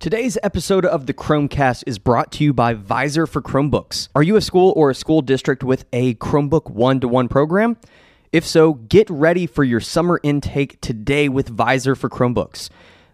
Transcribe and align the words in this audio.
Today's 0.00 0.38
episode 0.44 0.84
of 0.84 1.06
the 1.06 1.12
Chrome 1.12 1.48
Cast 1.48 1.82
is 1.84 1.98
brought 1.98 2.30
to 2.32 2.44
you 2.44 2.52
by 2.52 2.72
Vizor 2.72 3.28
for 3.28 3.42
Chromebooks. 3.42 4.10
Are 4.14 4.22
you 4.22 4.36
a 4.36 4.40
school 4.40 4.72
or 4.76 4.90
a 4.90 4.94
school 4.94 5.22
district 5.22 5.64
with 5.64 5.86
a 5.92 6.14
Chromebook 6.14 6.70
one 6.70 7.00
to 7.00 7.08
one 7.08 7.26
program? 7.26 7.76
If 8.30 8.46
so, 8.46 8.74
get 8.74 9.10
ready 9.10 9.44
for 9.44 9.64
your 9.64 9.80
summer 9.80 10.20
intake 10.22 10.80
today 10.80 11.28
with 11.28 11.50
Vizor 11.50 11.96
for 11.96 12.08
Chromebooks. 12.08 12.70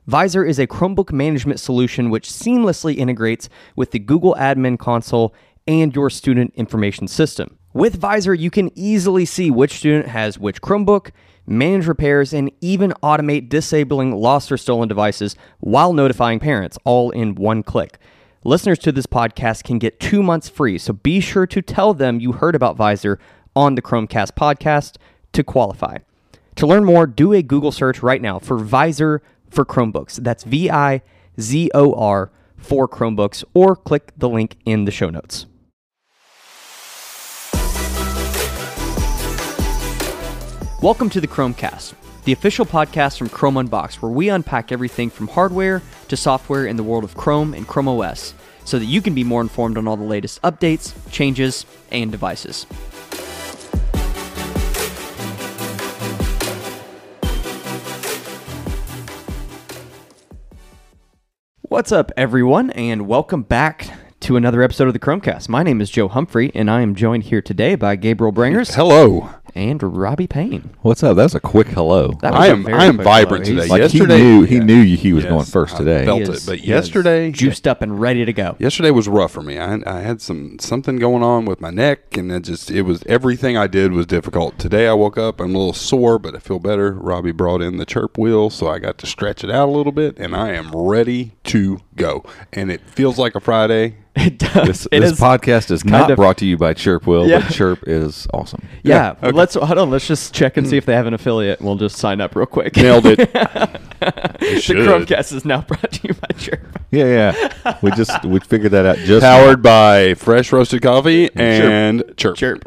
Vizor 0.06 0.46
is 0.46 0.58
a 0.58 0.66
Chromebook 0.66 1.10
management 1.10 1.58
solution 1.58 2.10
which 2.10 2.28
seamlessly 2.28 2.98
integrates 2.98 3.48
with 3.74 3.92
the 3.92 3.98
Google 3.98 4.34
Admin 4.38 4.78
Console 4.78 5.34
and 5.66 5.96
your 5.96 6.10
student 6.10 6.52
information 6.54 7.08
system. 7.08 7.56
With 7.72 7.98
Vizor, 7.98 8.38
you 8.38 8.50
can 8.50 8.70
easily 8.74 9.24
see 9.24 9.50
which 9.50 9.72
student 9.72 10.08
has 10.08 10.38
which 10.38 10.60
Chromebook, 10.60 11.12
manage 11.46 11.86
repairs, 11.86 12.32
and 12.32 12.50
even 12.60 12.92
automate 13.02 13.48
disabling 13.48 14.12
lost 14.12 14.50
or 14.50 14.56
stolen 14.56 14.88
devices 14.88 15.36
while 15.60 15.92
notifying 15.92 16.38
parents, 16.38 16.78
all 16.84 17.10
in 17.10 17.34
one 17.34 17.62
click. 17.62 17.98
Listeners 18.44 18.78
to 18.80 18.92
this 18.92 19.06
podcast 19.06 19.64
can 19.64 19.78
get 19.78 19.98
two 19.98 20.22
months 20.22 20.48
free, 20.48 20.76
so 20.76 20.92
be 20.92 21.20
sure 21.20 21.46
to 21.46 21.62
tell 21.62 21.94
them 21.94 22.20
you 22.20 22.32
heard 22.32 22.54
about 22.54 22.76
Vizor 22.76 23.18
on 23.56 23.74
the 23.74 23.82
Chrome 23.82 24.06
Cast 24.06 24.34
podcast 24.34 24.96
to 25.32 25.42
qualify. 25.42 25.98
To 26.56 26.66
learn 26.66 26.84
more, 26.84 27.06
do 27.06 27.32
a 27.32 27.42
Google 27.42 27.72
search 27.72 28.02
right 28.02 28.20
now 28.20 28.38
for 28.38 28.58
Vizor 28.58 29.20
for 29.48 29.64
Chromebooks. 29.64 30.22
That's 30.22 30.44
V 30.44 30.70
I 30.70 31.02
Z 31.40 31.70
O 31.74 31.94
R 31.94 32.30
for 32.56 32.88
Chromebooks, 32.88 33.44
or 33.54 33.76
click 33.76 34.12
the 34.16 34.28
link 34.28 34.56
in 34.64 34.84
the 34.84 34.90
show 34.90 35.10
notes. 35.10 35.46
Welcome 40.84 41.08
to 41.10 41.20
the 41.22 41.26
Chrome 41.26 41.54
Cast, 41.54 41.94
the 42.24 42.32
official 42.32 42.66
podcast 42.66 43.16
from 43.16 43.30
Chrome 43.30 43.56
Unboxed, 43.56 44.02
where 44.02 44.12
we 44.12 44.28
unpack 44.28 44.70
everything 44.70 45.08
from 45.08 45.28
hardware 45.28 45.80
to 46.08 46.14
software 46.14 46.66
in 46.66 46.76
the 46.76 46.82
world 46.82 47.04
of 47.04 47.14
Chrome 47.14 47.54
and 47.54 47.66
Chrome 47.66 47.88
OS 47.88 48.34
so 48.66 48.78
that 48.78 48.84
you 48.84 49.00
can 49.00 49.14
be 49.14 49.24
more 49.24 49.40
informed 49.40 49.78
on 49.78 49.88
all 49.88 49.96
the 49.96 50.04
latest 50.04 50.42
updates, 50.42 50.92
changes, 51.10 51.64
and 51.90 52.12
devices. 52.12 52.64
What's 61.62 61.92
up, 61.92 62.12
everyone, 62.14 62.68
and 62.72 63.08
welcome 63.08 63.42
back 63.42 63.88
to 64.20 64.36
another 64.36 64.62
episode 64.62 64.88
of 64.88 64.92
the 64.92 64.98
Chrome 64.98 65.22
Cast. 65.22 65.48
My 65.48 65.62
name 65.62 65.80
is 65.80 65.88
Joe 65.88 66.08
Humphrey, 66.08 66.52
and 66.54 66.70
I 66.70 66.82
am 66.82 66.94
joined 66.94 67.22
here 67.22 67.40
today 67.40 67.74
by 67.74 67.96
Gabriel 67.96 68.34
Brangers 68.34 68.74
Hello. 68.74 69.30
And 69.56 69.80
Robby 69.96 70.26
Payne. 70.26 70.70
What's 70.82 71.04
up? 71.04 71.16
That's 71.16 71.36
a 71.36 71.38
quick 71.40 71.68
hello. 71.68 72.08
That 72.22 72.32
was 72.32 72.40
I 72.40 72.46
a 72.48 72.50
am 72.50 72.64
very 72.64 72.76
I 72.76 72.84
am 72.86 72.96
quick 72.96 73.04
vibrant 73.04 73.46
hello. 73.46 73.60
today. 73.60 73.68
like 73.70 73.82
yesterday 73.82 74.18
he 74.18 74.22
knew 74.24 74.42
he 74.42 74.56
yeah. 74.56 74.62
knew 74.64 74.96
he 74.96 75.12
was 75.12 75.22
Yes, 75.22 75.30
going 75.32 75.44
first 75.44 75.74
I 75.76 75.78
today. 75.78 76.04
felt 76.04 76.16
He 76.18 76.22
it, 76.24 76.28
is- 76.30 76.46
but 76.46 76.56
he 76.56 76.62
is 76.64 76.68
yesterday 76.68 77.30
juiced 77.30 77.68
up 77.68 77.80
and 77.80 78.00
ready 78.00 78.24
to 78.24 78.32
go. 78.32 78.56
yesterday 78.58 78.90
was 78.90 79.06
rough 79.06 79.30
for 79.30 79.42
me. 79.42 79.56
I, 79.60 79.78
I 79.86 80.00
had 80.00 80.20
some 80.20 80.58
something 80.58 80.96
going 80.96 81.22
on 81.22 81.44
with 81.44 81.60
my 81.60 81.70
neck, 81.70 82.16
and 82.16 82.32
it 82.32 82.40
just 82.42 82.68
it 82.68 82.82
was 82.82 83.04
everything 83.06 83.56
I 83.56 83.68
did 83.68 83.92
was 83.92 84.06
difficult. 84.06 84.58
Today 84.58 84.88
I 84.88 84.92
woke 84.94 85.16
up, 85.18 85.40
I'm 85.40 85.54
a 85.54 85.58
little 85.58 85.72
sore, 85.72 86.18
but 86.18 86.34
I 86.34 86.40
feel 86.40 86.58
better. 86.58 86.92
Robbie 86.92 87.30
brought 87.30 87.62
in 87.62 87.76
the 87.76 87.86
chirp 87.86 88.18
wheel, 88.18 88.50
so 88.50 88.66
I 88.66 88.80
got 88.80 88.98
to 88.98 89.06
stretch 89.06 89.44
it 89.44 89.50
out 89.52 89.68
a 89.68 89.70
little 89.72 89.92
bit, 89.92 90.18
and 90.18 90.34
I 90.34 90.50
am 90.50 90.72
ready 90.74 91.34
to 91.44 91.80
go. 91.94 92.24
And 92.52 92.72
it 92.72 92.80
feels 92.90 93.18
like 93.18 93.36
a 93.36 93.40
Friday. 93.40 93.98
It 94.16 94.38
does. 94.38 94.66
This, 94.68 94.86
It 94.92 95.00
this 95.00 95.12
is- 95.14 95.18
podcast 95.20 95.72
is 95.72 95.84
not 95.84 96.08
of- 96.08 96.14
brought 96.14 96.36
to 96.38 96.46
you 96.46 96.56
by 96.56 96.72
Chirp 96.72 97.04
Wheel, 97.04 97.26
Yeah. 97.28 97.40
but 97.40 97.52
Chirp 97.52 97.80
is 97.88 98.28
awesome. 98.32 98.62
Yeah, 98.84 99.16
okay. 99.20 99.32
Let's 99.44 99.54
hold 99.54 99.78
on. 99.78 99.90
Let's 99.90 100.06
just 100.06 100.34
check 100.34 100.56
and 100.56 100.66
see 100.66 100.78
if 100.78 100.86
they 100.86 100.94
have 100.94 101.06
an 101.06 101.12
affiliate. 101.12 101.60
We'll 101.60 101.76
just 101.76 101.96
sign 101.96 102.20
up 102.20 102.34
real 102.34 102.46
quick. 102.46 102.74
Nailed 102.76 103.04
it. 103.06 103.18
the 103.32 104.58
should. 104.60 104.76
Chromecast 104.76 105.32
is 105.34 105.44
now 105.44 105.60
brought 105.60 105.92
to 105.92 106.08
you 106.08 106.14
by 106.14 106.28
Chirp. 106.38 106.60
Yeah, 106.90 107.32
yeah. 107.64 107.78
we 107.82 107.90
just 107.90 108.24
we 108.24 108.40
figured 108.40 108.72
that 108.72 108.86
out 108.86 108.96
just 108.98 109.22
Powered 109.22 109.62
by 109.62 110.14
fresh 110.14 110.50
roasted 110.52 110.80
coffee 110.80 111.28
and 111.34 112.02
chirp. 112.16 112.36
Chirp. 112.36 112.62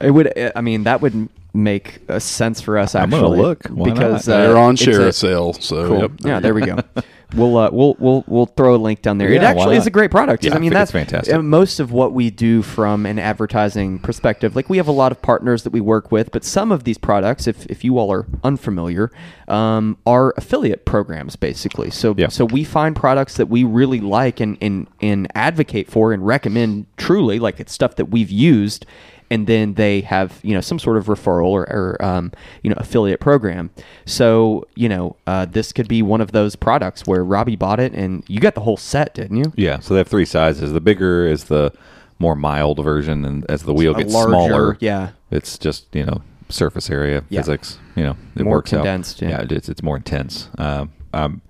It 0.00 0.10
would. 0.10 0.32
I 0.56 0.60
mean, 0.62 0.84
that 0.84 1.02
would 1.02 1.28
make 1.52 2.00
a 2.08 2.20
sense 2.20 2.60
for 2.60 2.78
us 2.78 2.94
I'm 2.94 3.12
actually. 3.12 3.36
gonna 3.38 3.42
look. 3.42 3.66
Why 3.66 3.90
because 3.90 4.26
not? 4.28 4.34
uh, 4.34 4.46
They're 4.46 4.56
on 4.56 4.74
it's 4.74 4.82
share 4.82 5.08
a- 5.08 5.12
sale, 5.12 5.52
so 5.54 5.88
Cool. 5.88 6.00
yep, 6.00 6.10
yeah, 6.20 6.40
there 6.40 6.54
we 6.54 6.62
go. 6.64 6.78
We'll 7.34 7.56
uh, 7.56 7.70
we'll 7.72 7.96
we'll 7.98 8.24
we'll 8.28 8.46
throw 8.46 8.74
a 8.74 8.78
link 8.78 9.02
down 9.02 9.18
there. 9.18 9.28
it 9.30 9.42
Yeah, 9.42 9.52
why 9.52 9.60
actually 9.60 9.76
is 9.76 9.86
a 9.86 9.90
great 9.90 10.10
product. 10.12 10.44
Yeah, 10.44 10.52
I 10.52 10.56
I 10.56 10.58
mean, 10.58 10.70
think 10.70 10.78
that's 10.78 10.92
fantastic. 10.92 11.42
most 11.42 11.80
of 11.80 11.90
what 11.90 12.12
we 12.12 12.30
do 12.30 12.62
from 12.62 13.04
an 13.04 13.18
advertising 13.18 13.98
perspective. 13.98 14.54
Like 14.54 14.68
we 14.70 14.76
have 14.76 14.86
a 14.86 14.92
lot 14.92 15.10
of 15.10 15.20
partners 15.22 15.64
that 15.64 15.70
we 15.70 15.80
work 15.80 16.12
with, 16.12 16.30
but 16.30 16.44
some 16.44 16.70
of 16.70 16.84
these 16.84 16.98
products, 16.98 17.46
if 17.48 17.66
if 17.66 17.82
you 17.84 17.98
all 17.98 18.12
are 18.12 18.26
unfamiliar, 18.44 19.10
um, 19.48 19.98
are 20.06 20.34
affiliate 20.36 20.84
programs 20.84 21.34
basically. 21.36 21.90
So 21.90 22.14
Yeah. 22.16 22.28
so 22.28 22.44
we 22.44 22.62
find 22.62 22.94
products 22.94 23.36
that 23.38 23.46
we 23.48 23.64
really 23.64 24.00
like 24.00 24.38
and 24.38 24.56
and 24.60 24.86
and 25.00 25.26
advocate 25.34 25.90
for 25.90 26.12
and 26.12 26.24
recommend 26.24 26.86
truly, 26.96 27.38
like 27.40 27.58
it's 27.58 27.72
stuff 27.72 27.96
that 27.96 28.06
we've 28.06 28.30
used 28.30 28.86
and 29.30 29.46
then 29.46 29.74
they 29.74 30.00
have 30.02 30.40
you 30.42 30.54
know 30.54 30.60
some 30.60 30.78
sort 30.78 30.96
of 30.96 31.06
referral 31.06 31.46
or, 31.48 31.62
or 31.70 32.04
um, 32.04 32.32
you 32.62 32.70
know 32.70 32.76
affiliate 32.78 33.20
program. 33.20 33.70
So 34.04 34.66
you 34.74 34.88
know 34.88 35.16
uh, 35.26 35.46
this 35.46 35.72
could 35.72 35.88
be 35.88 36.02
one 36.02 36.20
of 36.20 36.32
those 36.32 36.56
products 36.56 37.06
where 37.06 37.24
Robby 37.24 37.56
bought 37.56 37.80
it 37.80 37.92
and 37.92 38.24
you 38.28 38.40
got 38.40 38.54
the 38.54 38.60
whole 38.62 38.76
set, 38.76 39.14
didn't 39.14 39.36
you? 39.36 39.52
Yeah, 39.56 39.80
so 39.80 39.94
they 39.94 39.98
have 39.98 40.08
three 40.08 40.24
sizes. 40.24 40.72
The 40.72 40.80
bigger 40.80 41.26
is 41.26 41.44
the 41.44 41.72
more 42.18 42.34
mild 42.36 42.82
version, 42.82 43.24
and 43.24 43.44
as 43.50 43.62
the 43.64 43.74
wheel 43.74 43.94
gets 43.94 44.12
larger, 44.12 44.28
smaller, 44.30 44.78
yeah. 44.80 45.10
it's 45.30 45.58
just 45.58 45.86
you 45.94 46.04
know 46.04 46.22
surface 46.48 46.88
area 46.88 47.24
Yeah. 47.28 47.40
physics. 47.40 47.78
You 47.96 48.04
know, 48.04 48.16
it 48.36 48.44
More 48.44 48.54
works 48.56 48.70
condensed, 48.70 49.22
Out. 49.22 49.28
yeah. 49.30 49.44
it's 49.56 49.68
it's 49.68 49.82
more 49.82 49.96
intense. 49.96 50.48
Um, 50.58 50.92
um, 51.12 51.42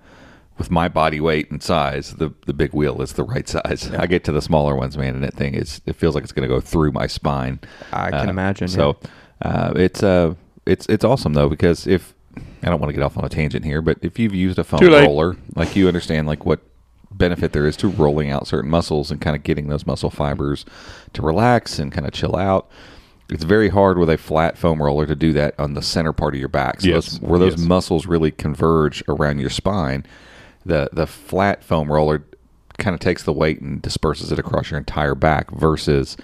with 0.57 0.71
my 0.71 0.87
body 0.87 1.19
weight 1.19 1.51
and 1.51 1.61
size, 1.61 2.15
the 2.15 2.33
the 2.45 2.53
big 2.53 2.73
wheel 2.73 3.01
is 3.01 3.13
the 3.13 3.23
right 3.23 3.47
size. 3.55 3.91
I 3.91 4.07
get 4.07 4.23
to 4.25 4.31
the 4.31 4.41
smaller 4.41 4.75
ones, 4.75 4.97
man, 4.97 5.15
and 5.15 5.23
that 5.23 5.33
thing 5.33 5.53
is 5.55 5.81
it 5.85 5.95
feels 5.95 6.15
like 6.15 6.23
it's 6.23 6.33
going 6.33 6.47
to 6.47 6.53
go 6.53 6.59
through 6.61 6.91
my 6.91 7.07
spine. 7.07 7.59
I 7.91 8.09
can 8.11 8.27
Uh, 8.27 8.31
imagine, 8.31 8.67
So 8.67 8.97
uh, 9.41 9.73
it's 9.75 10.03
uh 10.03 10.35
it's 10.65 10.85
it's 10.87 11.03
awesome 11.05 11.33
though 11.33 11.49
because 11.49 11.87
if 11.87 12.13
I 12.63 12.69
don't 12.69 12.79
want 12.79 12.89
to 12.89 12.93
get 12.93 13.03
off 13.03 13.17
on 13.17 13.23
a 13.25 13.29
tangent 13.29 13.65
here, 13.65 13.81
but 13.81 13.97
if 14.01 14.19
you've 14.19 14.33
used 14.35 14.59
a 14.59 14.63
foam 14.63 14.79
roller, 15.05 15.37
like 15.55 15.75
you 15.75 15.87
understand 15.87 16.27
like 16.27 16.45
what 16.45 16.59
benefit 17.11 17.51
there 17.51 17.65
is 17.65 17.75
to 17.77 17.87
rolling 17.87 18.29
out 18.29 18.47
certain 18.47 18.69
muscles 18.69 19.09
and 19.09 19.19
kind 19.21 19.35
of 19.35 19.41
getting 19.43 19.69
those 19.69 19.87
muscle 19.87 20.09
fibers 20.11 20.65
to 21.13 21.21
relax 21.21 21.79
and 21.79 21.91
kind 21.91 22.05
of 22.05 22.13
chill 22.13 22.35
out. 22.35 22.69
It's 23.29 23.43
very 23.43 23.69
hard 23.69 23.97
with 23.97 24.09
a 24.09 24.17
flat 24.17 24.57
foam 24.57 24.81
roller 24.81 25.05
to 25.07 25.15
do 25.15 25.33
that 25.33 25.55
on 25.59 25.73
the 25.73 25.81
center 25.81 26.13
part 26.13 26.33
of 26.35 26.39
your 26.39 26.47
back. 26.49 26.81
So 26.81 26.87
Yes, 26.89 27.13
those, 27.17 27.21
where 27.21 27.39
those 27.39 27.57
yes. 27.57 27.67
muscles 27.67 28.05
really 28.05 28.31
converge 28.31 29.03
around 29.07 29.39
your 29.39 29.49
spine, 29.49 30.05
the 30.67 30.89
the 30.93 31.07
flat 31.07 31.63
foam 31.63 31.91
roller 31.91 32.23
kind 32.77 32.93
of 32.93 32.99
takes 32.99 33.23
the 33.23 33.33
weight 33.33 33.59
and 33.61 33.81
disperses 33.81 34.31
it 34.31 34.37
across 34.39 34.69
your 34.69 34.77
entire 34.77 35.15
back 35.15 35.49
versus 35.51 36.15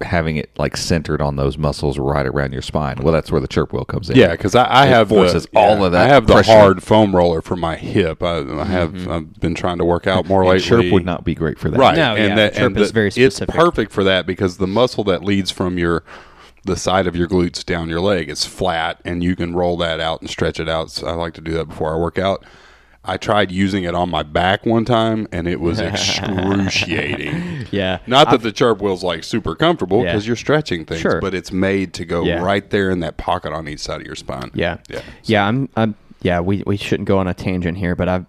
having 0.00 0.36
it 0.36 0.50
like 0.58 0.76
centered 0.76 1.20
on 1.20 1.36
those 1.36 1.56
muscles 1.56 1.96
right 1.98 2.26
around 2.26 2.52
your 2.52 2.62
spine. 2.62 2.96
Well, 3.00 3.12
that's 3.12 3.30
where 3.30 3.40
the 3.40 3.46
chirp 3.46 3.72
wheel 3.72 3.84
comes 3.84 4.10
in. 4.10 4.16
Yeah, 4.16 4.32
because 4.32 4.54
I, 4.56 4.64
I 4.64 4.86
It 4.86 4.88
have 4.88 5.08
the- 5.10 5.14
forces 5.14 5.46
all 5.54 5.78
yeah, 5.78 5.84
of 5.86 5.92
that 5.92 6.06
I 6.06 6.08
have 6.08 6.26
the 6.26 6.32
pressure. 6.34 6.50
hard 6.52 6.82
foam 6.82 7.14
roller 7.14 7.40
for 7.40 7.54
my 7.56 7.76
hip. 7.76 8.20
I, 8.22 8.38
I 8.38 8.64
have 8.64 8.92
mm-hmm. 8.94 9.10
I've 9.12 9.40
been 9.40 9.54
trying 9.54 9.78
to 9.78 9.84
work 9.84 10.06
out 10.08 10.26
more 10.26 10.42
And 10.42 10.50
lately. 10.50 10.68
chirp 10.68 10.92
would 10.92 11.04
not 11.04 11.24
be 11.24 11.34
great 11.36 11.58
for 11.58 11.70
that. 11.70 11.78
right, 11.78 11.94
No, 11.94 12.16
and 12.16 12.30
yeah, 12.30 12.34
that 12.36 12.54
chirp 12.54 12.66
and 12.68 12.78
is 12.78 12.88
the- 12.88 12.94
very 12.94 13.10
specific. 13.12 13.48
It's 13.48 13.56
perfect 13.56 13.92
for 13.92 14.02
that 14.04 14.26
because 14.26 14.56
the 14.56 14.66
muscle 14.66 15.04
that 15.04 15.22
leads 15.22 15.50
from 15.52 15.78
your 15.78 16.02
the 16.64 16.76
side 16.76 17.06
of 17.06 17.14
your 17.16 17.28
glutes 17.28 17.64
down 17.64 17.88
your 17.88 18.00
leg 18.00 18.28
is 18.28 18.44
flat, 18.44 19.00
and 19.04 19.22
you 19.22 19.34
can 19.36 19.54
roll 19.54 19.76
that 19.76 19.98
out 20.00 20.20
and 20.20 20.30
stretch 20.30 20.58
it 20.60 20.68
out. 20.68 20.90
So 20.90 21.06
I 21.08 21.12
like 21.12 21.34
to 21.34 21.40
do 21.40 21.52
that 21.54 21.66
before 21.66 21.92
I 21.94 21.96
work 21.96 22.18
out. 22.18 22.44
I 23.04 23.16
tried 23.16 23.50
using 23.50 23.82
it 23.84 23.94
on 23.96 24.10
my 24.10 24.22
back 24.22 24.64
one 24.64 24.84
time, 24.84 25.26
and 25.32 25.48
it 25.48 25.60
was 25.60 25.80
excruciating. 25.80 27.50
Yeah. 27.72 28.00
Not 28.06 28.30
that 28.30 28.42
the 28.42 28.52
chirp 28.52 28.82
wheel's 28.82 29.02
like 29.02 29.24
super 29.24 29.54
comfortable 29.54 30.02
Yeah. 30.04 30.12
because 30.12 30.26
you're 30.26 30.36
stretching 30.36 30.84
things, 30.84 31.00
Sure. 31.00 31.20
but 31.22 31.32
it's 31.34 31.50
made 31.52 31.94
to 31.94 32.04
go 32.04 32.22
Yeah. 32.22 32.42
right 32.42 32.68
there 32.68 32.90
in 32.90 33.00
that 33.00 33.16
pocket 33.16 33.52
on 33.54 33.66
each 33.66 33.80
side 33.80 34.00
of 34.02 34.06
your 34.06 34.14
spine. 34.14 34.50
Yeah. 34.52 34.76
Yeah. 34.90 35.00
Yeah. 35.24 35.46
I'm. 35.48 35.70
I'm. 35.74 35.94
Yeah. 36.20 36.40
We, 36.40 36.62
we 36.66 36.76
shouldn't 36.76 37.08
go 37.08 37.16
on 37.18 37.28
a 37.28 37.34
tangent 37.34 37.78
here, 37.78 37.96
but 37.96 38.08
I've. 38.10 38.26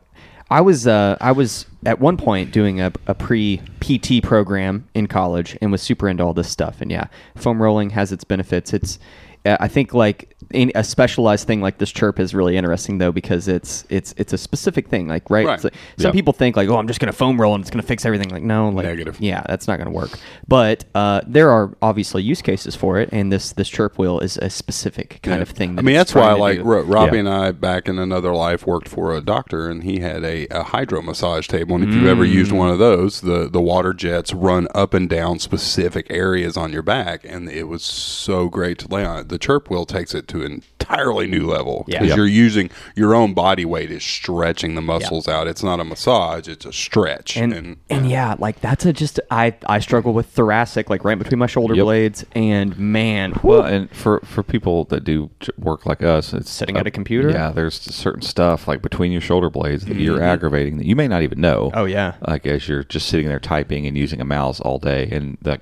I 0.50 0.62
was 0.62 0.88
uh, 0.88 1.18
I 1.20 1.34
was 1.34 1.66
at 1.86 2.00
one 2.00 2.16
point 2.16 2.52
doing 2.54 2.80
a, 2.80 2.94
a 3.08 3.14
pre 3.16 3.62
PT 3.82 4.24
program 4.24 4.88
in 4.94 5.08
college 5.08 5.58
and 5.62 5.72
was 5.72 5.82
super 5.82 6.08
into 6.08 6.24
all 6.24 6.34
this 6.34 6.50
stuff 6.50 6.80
and 6.80 6.90
yeah 6.92 7.08
foam 7.36 7.62
rolling 7.62 7.90
has 7.90 8.12
its 8.12 8.24
benefits 8.24 8.72
it's 8.72 9.00
uh, 9.46 9.58
I 9.60 9.68
think 9.68 9.94
like 9.94 10.33
a 10.54 10.84
specialized 10.84 11.48
thing 11.48 11.62
like 11.62 11.78
this 11.78 11.92
chirp 11.92 12.20
is 12.20 12.34
really 12.34 12.58
interesting 12.58 12.98
though 12.98 13.12
because 13.12 13.48
it's 13.48 13.86
it's 13.90 14.14
it's 14.18 14.34
a 14.34 14.38
specific 14.38 14.88
thing. 14.88 15.08
Like 15.08 15.30
right, 15.30 15.46
Right. 15.46 15.64
Like- 15.64 15.74
some 15.98 16.08
Yep. 16.10 16.14
people 16.14 16.34
think 16.34 16.56
like 16.56 16.70
oh 16.70 16.78
I'm 16.78 16.88
just 16.88 17.00
gonna 17.00 17.12
foam 17.12 17.40
roll 17.40 17.56
and 17.56 17.62
it's 17.62 17.70
gonna 17.70 17.82
fix 17.84 18.06
everything. 18.06 18.30
Like 18.30 18.44
no, 18.44 18.70
like 18.70 18.86
Negative. 18.86 19.18
Yeah, 19.20 19.44
that's 19.48 19.68
not 19.68 19.78
gonna 19.78 19.92
work. 19.92 20.18
But 20.48 20.86
uh, 20.96 21.22
there 21.26 21.50
are 21.50 21.72
obviously 21.82 22.22
use 22.24 22.42
cases 22.42 22.76
for 22.76 23.00
it, 23.00 23.10
and 23.12 23.32
this 23.32 23.54
this 23.54 23.70
chirp 23.70 23.98
wheel 23.98 24.20
is 24.20 24.38
a 24.38 24.50
specific 24.50 25.20
kind 25.24 25.38
Yeah. 25.38 25.42
of 25.42 25.50
thing. 25.50 25.80
I 25.80 25.82
mean, 25.82 25.96
that's 25.96 26.14
why, 26.14 26.34
like, 26.34 26.58
do. 26.58 26.64
Robby 26.64 27.14
Yeah. 27.16 27.20
and 27.22 27.30
I, 27.30 27.52
back 27.52 27.88
in 27.88 27.98
another 28.00 28.34
life, 28.34 28.68
worked 28.68 28.88
for 28.88 29.16
a 29.16 29.22
doctor, 29.22 29.70
and 29.70 29.84
he 29.84 30.00
had 30.00 30.24
a, 30.24 30.48
a 30.48 30.64
hydro 30.64 31.02
massage 31.02 31.48
table. 31.48 31.76
And 31.76 31.84
if 31.86 31.94
you've 31.94 32.06
ever 32.08 32.26
used 32.26 32.52
one 32.52 32.70
of 32.70 32.80
those, 32.80 33.22
the, 33.22 33.50
the 33.50 33.62
water 33.62 33.94
jets 33.94 34.34
run 34.34 34.68
up 34.76 34.94
and 34.94 35.10
down 35.10 35.40
specific 35.40 36.08
areas 36.10 36.58
on 36.58 36.72
your 36.74 36.82
back, 36.84 37.22
and 37.24 37.50
it 37.50 37.68
was 37.68 37.84
so 37.84 38.50
great 38.50 38.78
to 38.80 38.88
lay 38.88 39.06
on. 39.06 39.28
The 39.28 39.38
chirp 39.40 39.70
wheel 39.70 39.86
takes 39.86 40.14
it 40.14 40.28
to 40.30 40.43
an 40.44 40.62
entirely 40.80 41.28
new 41.28 41.48
level 41.48 41.86
Yeah. 41.88 42.00
because 42.00 42.10
Yep. 42.10 42.18
you're 42.18 42.28
using 42.28 42.70
your 42.96 43.16
own 43.16 43.34
body 43.34 43.66
weight 43.66 43.90
is 43.92 44.04
stretching 44.04 44.76
the 44.76 44.82
muscles 44.82 45.28
out. 45.28 45.48
It's 45.48 45.64
not 45.64 45.80
a 45.80 45.84
massage; 45.84 46.48
it's 46.48 46.66
a 46.66 46.74
stretch. 46.74 47.38
and 47.38 47.78
and 47.90 48.10
yeah, 48.10 48.36
like 48.40 48.62
that's 48.62 48.86
a 48.86 48.94
just 48.94 49.20
I 49.32 49.54
I 49.68 49.80
struggle 49.80 50.14
with 50.14 50.28
thoracic, 50.28 50.90
like 50.90 51.04
right 51.04 51.18
between 51.18 51.40
my 51.40 51.48
shoulder 51.48 51.76
Yep. 51.76 51.84
blades, 51.84 52.26
and 52.34 52.78
man, 52.78 53.40
Well, 53.44 53.62
and 53.64 53.90
for 53.92 54.20
for 54.26 54.44
people 54.44 54.86
that 54.86 55.04
do 55.04 55.30
work 55.58 55.86
like 55.86 56.04
us, 56.04 56.34
it's 56.34 56.50
Sitting 56.52 56.78
at 56.78 56.86
a 56.88 56.92
computer? 56.92 57.30
Yeah, 57.30 57.52
there's 57.52 57.76
certain 57.80 58.22
stuff 58.22 58.68
like 58.68 58.82
between 58.82 59.12
your 59.12 59.22
shoulder 59.22 59.50
blades 59.50 59.86
that 59.86 59.98
you're 59.98 60.16
mm-hmm. 60.18 60.24
aggravating 60.24 60.78
that 60.78 60.86
you 60.86 60.96
may 60.96 61.08
not 61.08 61.22
even 61.24 61.42
know. 61.42 61.72
Oh, 61.74 61.86
yeah. 61.86 62.14
like 62.28 62.46
as 62.46 62.68
you're 62.68 62.84
just 62.84 63.08
sitting 63.08 63.28
there 63.28 63.40
typing 63.40 63.86
and 63.88 63.98
using 63.98 64.22
a 64.22 64.26
mouse 64.26 64.60
all 64.60 64.78
day, 64.80 65.10
and 65.12 65.38
that 65.42 65.62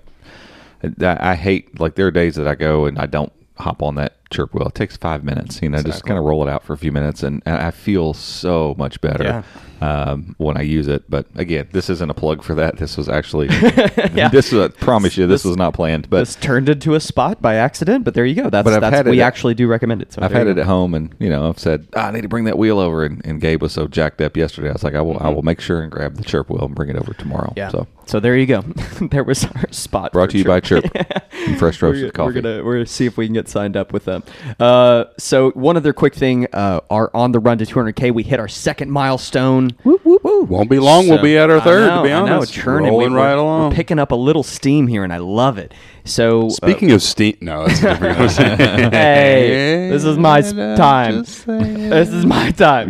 that- 0.81 1.21
I 1.21 1.35
hate 1.35 1.79
like 1.79 1.95
there 1.95 2.07
are 2.07 2.11
days 2.11 2.35
that 2.35 2.47
I 2.47 2.55
go 2.55 2.85
and 2.85 2.97
I 2.99 3.05
don't 3.05 3.31
hop 3.57 3.81
on 3.83 3.95
that 3.95 4.13
chirp 4.31 4.53
wheel. 4.53 4.67
It 4.67 4.75
takes 4.75 4.97
five 4.97 5.23
minutes, 5.23 5.61
you 5.61 5.69
know, 5.69 5.81
just 5.83 6.05
kind 6.05 6.17
of 6.17 6.25
roll 6.25 6.45
it 6.47 6.49
out 6.49 6.63
for 6.63 6.73
a 6.73 6.77
few 6.77 6.91
minutes, 6.91 7.21
and, 7.23 7.43
and 7.45 7.55
I 7.57 7.71
feel 7.71 8.13
so 8.13 8.73
much 8.77 8.99
better 9.01 9.43
um, 9.81 10.35
when 10.37 10.57
I 10.57 10.61
use 10.61 10.87
it. 10.87 11.03
But 11.09 11.27
again, 11.35 11.67
this 11.71 11.89
isn't 11.89 12.09
a 12.09 12.13
plug 12.13 12.43
for 12.43 12.55
that. 12.55 12.77
This 12.77 12.97
was 12.97 13.09
actually 13.09 13.47
this. 13.49 14.51
Was, 14.51 14.53
I 14.53 14.67
promise 14.69 15.17
you, 15.17 15.27
this, 15.27 15.43
was 15.43 15.57
not 15.57 15.73
planned. 15.73 16.09
But 16.09 16.19
this 16.21 16.35
turned 16.35 16.69
into 16.69 16.95
a 16.95 16.99
spot 16.99 17.41
by 17.41 17.55
accident. 17.55 18.03
But 18.05 18.13
there 18.13 18.25
you 18.25 18.35
go. 18.35 18.49
That's 18.49 18.63
But 18.63 18.73
I've 18.73 18.81
that's 18.81 18.95
had 18.95 19.07
we 19.07 19.19
it- 19.19 19.23
actually 19.23 19.53
do 19.53 19.67
recommend 19.67 20.01
it. 20.01 20.13
So 20.13 20.21
I've 20.21 20.31
had 20.31 20.47
it 20.47 20.57
at 20.57 20.65
home, 20.65 20.93
and 20.93 21.13
you 21.19 21.29
know, 21.29 21.49
I've 21.49 21.59
said 21.59 21.87
"Ah, 21.95 22.07
I 22.07 22.11
need 22.11 22.21
to 22.21 22.29
bring 22.29 22.45
that 22.45 22.57
wheel 22.57 22.79
over, 22.79 23.03
and, 23.03 23.23
and 23.25 23.41
Gabe 23.41 23.61
was 23.61 23.73
so 23.73 23.87
jacked 23.87 24.21
up 24.21 24.37
yesterday. 24.37 24.69
I 24.69 24.73
was 24.73 24.83
like, 24.83 24.95
I 24.95 25.01
will, 25.01 25.17
I 25.19 25.29
will 25.29 25.43
make 25.43 25.59
sure 25.59 25.81
and 25.81 25.91
grab 25.91 26.15
the 26.15 26.23
chirp 26.23 26.49
wheel 26.49 26.65
and 26.65 26.73
bring 26.75 26.89
it 26.89 26.95
over 26.95 27.13
tomorrow. 27.13 27.49
Mm-hmm. 27.49 27.57
Yeah. 27.57 27.69
So 27.69 27.87
So 28.05 28.19
there 28.19 28.35
you 28.37 28.45
go. 28.45 28.61
there 29.01 29.23
was 29.23 29.45
our 29.45 29.71
spot. 29.71 30.11
brought 30.11 30.31
to 30.31 30.37
you 30.37 30.43
by 30.43 30.59
Chirp. 30.59 30.83
Chirp 30.93 31.23
and 31.31 31.57
fresh 31.57 31.81
roasted 31.81 32.05
we're, 32.05 32.11
coffee. 32.11 32.35
We're 32.35 32.41
gonna 32.41 32.63
we're 32.63 32.73
gonna 32.75 32.85
see 32.85 33.05
if 33.05 33.17
we 33.17 33.25
can 33.27 33.33
get 33.33 33.47
signed 33.47 33.77
up 33.77 33.93
with 33.93 34.05
them. 34.05 34.23
Uh, 34.59 35.05
so 35.17 35.51
one 35.51 35.77
other 35.77 35.93
quick 35.93 36.13
thing, 36.15 36.47
uh, 36.53 36.81
our 36.89 37.09
on 37.15 37.31
the 37.31 37.39
run 37.39 37.57
to 37.59 37.65
200k, 37.65 38.13
we 38.13 38.23
hit 38.23 38.39
our 38.39 38.47
second 38.47 38.91
milestone. 38.91 39.69
Whoop, 39.83 40.03
whoop, 40.03 40.23
whoop. 40.23 40.49
won't 40.49 40.69
be 40.69 40.79
long. 40.79 41.07
we'll 41.07 41.21
be 41.21 41.37
at 41.37 41.49
our 41.49 41.57
I 41.57 41.63
third. 41.63 41.87
know, 41.87 41.97
to 41.97 42.03
be 42.07 42.13
I 42.13 42.25
know, 42.25 42.35
honest, 42.37 42.53
churning. 42.53 42.89
rolling 42.91 43.11
we, 43.13 43.17
right 43.17 43.35
we're, 43.35 43.41
along. 43.41 43.69
We're 43.69 43.75
picking 43.75 43.99
up 43.99 44.11
a 44.11 44.15
little 44.15 44.43
steam 44.43 44.87
here, 44.87 45.03
and 45.03 45.13
I 45.13 45.17
love 45.17 45.57
it. 45.57 45.73
So 46.03 46.47
uh, 46.47 46.49
Speaking 46.49 46.91
of 46.91 47.01
steam, 47.03 47.37
no, 47.41 47.67
that's 47.67 47.79
a 47.79 47.89
different 47.93 48.93
hey, 48.93 49.89
this 49.89 50.03
is 50.03 50.17
my 50.17 50.39
s- 50.39 50.51
time. 50.51 51.19
This 51.23 52.09
is 52.09 52.25
my 52.25 52.51
time. 52.51 52.89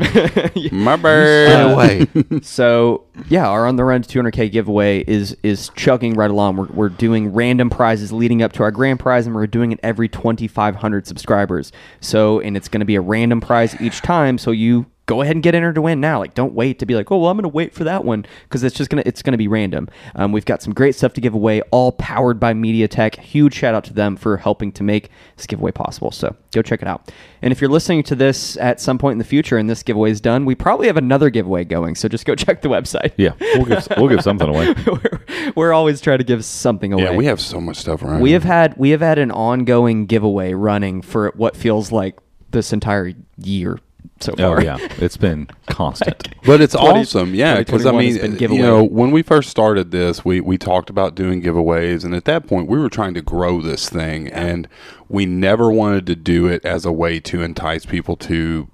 My 0.71 0.95
bird. 0.95 1.73
away. 1.73 2.07
So 2.41 3.03
yeah, 3.27 3.47
our 3.47 3.67
on 3.67 3.75
the 3.75 3.83
run 3.83 4.01
to 4.01 4.23
200k 4.23 4.51
giveaway 4.51 5.03
is 5.05 5.35
is 5.43 5.69
chugging 5.75 6.13
right 6.13 6.31
along. 6.31 6.55
We're, 6.55 6.67
we're 6.67 6.89
doing 6.89 7.33
random 7.33 7.69
prizes 7.69 8.11
leading 8.11 8.41
up 8.41 8.53
to 8.53 8.63
our 8.63 8.71
grand 8.71 8.99
prize, 8.99 9.25
and 9.25 9.35
we're 9.35 9.47
doing 9.47 9.71
it 9.71 9.79
every 9.83 10.07
2,500 10.07 11.07
subscribers. 11.07 11.71
So 11.99 12.39
and 12.39 12.55
it's 12.55 12.67
going 12.67 12.79
to 12.79 12.85
be 12.85 12.95
a 12.95 13.01
random 13.01 13.41
prize 13.41 13.79
each 13.81 14.01
time. 14.01 14.37
So 14.37 14.51
you 14.51 14.85
go 15.11 15.21
ahead 15.21 15.35
and 15.35 15.43
get 15.43 15.53
entered 15.53 15.75
to 15.75 15.81
win 15.81 15.99
now. 15.99 16.19
Like 16.19 16.33
don't 16.35 16.53
wait 16.53 16.79
to 16.79 16.85
be 16.85 16.95
like, 16.95 17.11
oh 17.11 17.17
well, 17.17 17.29
I'm 17.29 17.35
going 17.35 17.43
to 17.43 17.49
wait 17.49 17.73
for 17.73 17.83
that 17.83 18.05
one 18.05 18.25
because 18.43 18.63
it's 18.63 18.75
just 18.75 18.89
gonna 18.89 19.03
it's 19.05 19.21
gonna 19.21 19.37
be 19.37 19.49
random. 19.49 19.89
Um, 20.15 20.31
we've 20.31 20.45
got 20.45 20.61
some 20.61 20.73
great 20.73 20.95
stuff 20.95 21.11
to 21.13 21.21
give 21.21 21.33
away, 21.33 21.61
all 21.63 21.91
powered 21.91 22.39
by 22.39 22.53
MediaTek. 22.53 23.19
Huge 23.19 23.53
shout 23.53 23.75
out 23.75 23.83
to 23.85 23.93
them 23.93 24.15
for 24.15 24.37
helping 24.37 24.71
to 24.71 24.83
make 24.83 25.09
this 25.35 25.47
giveaway 25.47 25.71
possible. 25.71 26.11
So 26.11 26.33
go 26.53 26.61
check 26.61 26.81
it 26.81 26.87
out. 26.87 27.11
And 27.41 27.51
if 27.51 27.59
you're 27.59 27.69
listening 27.69 28.03
to 28.03 28.15
this 28.15 28.55
at 28.57 28.79
some 28.79 28.97
point 28.97 29.13
in 29.13 29.17
the 29.17 29.25
future 29.25 29.57
and 29.57 29.69
this 29.69 29.83
giveaway 29.83 30.11
is 30.11 30.21
done, 30.21 30.45
we 30.45 30.55
probably 30.55 30.87
have 30.87 30.97
another 30.97 31.29
giveaway 31.29 31.65
going. 31.65 31.95
So 31.95 32.07
just 32.07 32.25
go 32.25 32.33
check 32.45 32.61
the 32.61 32.69
website. 32.69 33.11
Yeah, 33.17 33.33
we'll 33.55 33.65
give 33.65 33.87
we'll 33.97 34.07
give 34.07 34.21
something 34.21 34.47
away. 34.47 34.73
we're, 34.87 35.51
we're 35.55 35.73
always 35.73 35.99
trying 35.99 36.19
to 36.19 36.23
give 36.23 36.45
something 36.45 36.93
away. 36.93 37.03
Yeah, 37.03 37.15
we 37.17 37.25
have 37.25 37.41
so 37.41 37.59
much 37.59 37.75
stuff 37.77 38.01
around. 38.01 38.21
we 38.21 38.31
have 38.31 38.45
had 38.45 38.77
we 38.77 38.91
have 38.91 39.01
had 39.01 39.19
an 39.19 39.31
ongoing 39.31 40.05
giveaway 40.05 40.53
running 40.53 41.01
for 41.01 41.33
what 41.35 41.57
feels 41.57 41.91
like 41.91 42.17
this 42.51 42.71
entire 42.71 43.13
year 43.37 43.77
so 44.19 44.33
Oh 44.33 44.55
far. 44.55 44.63
yeah, 44.63 44.77
it's 44.97 45.17
been 45.17 45.47
constant. 45.67 46.27
But 46.45 46.61
it's 46.61 46.73
20 46.73 46.99
awesome, 47.01 47.33
yeah. 47.35 47.57
Because 47.59 47.85
I 47.85 47.91
2021 47.91 47.97
mean, 47.97 48.31
has 48.31 48.39
been 48.39 48.55
you 48.55 48.61
know, 48.61 48.83
when 48.83 49.11
we 49.11 49.21
first 49.23 49.49
started 49.49 49.91
this, 49.91 50.23
we 50.23 50.41
we 50.41 50.57
talked 50.57 50.89
about 50.89 51.15
doing 51.15 51.41
giveaways, 51.41 52.03
and 52.05 52.13
at 52.13 52.25
that 52.25 52.47
point, 52.47 52.67
we 52.67 52.79
were 52.79 52.89
trying 52.89 53.13
to 53.15 53.21
grow 53.21 53.61
this 53.61 53.89
thing, 53.89 54.27
and 54.27 54.67
we 55.09 55.25
never 55.25 55.71
wanted 55.71 56.05
to 56.07 56.15
do 56.15 56.47
it 56.47 56.63
as 56.65 56.85
a 56.85 56.91
way 56.91 57.19
to 57.21 57.41
entice 57.41 57.85
people 57.85 58.15
to, 58.17 58.67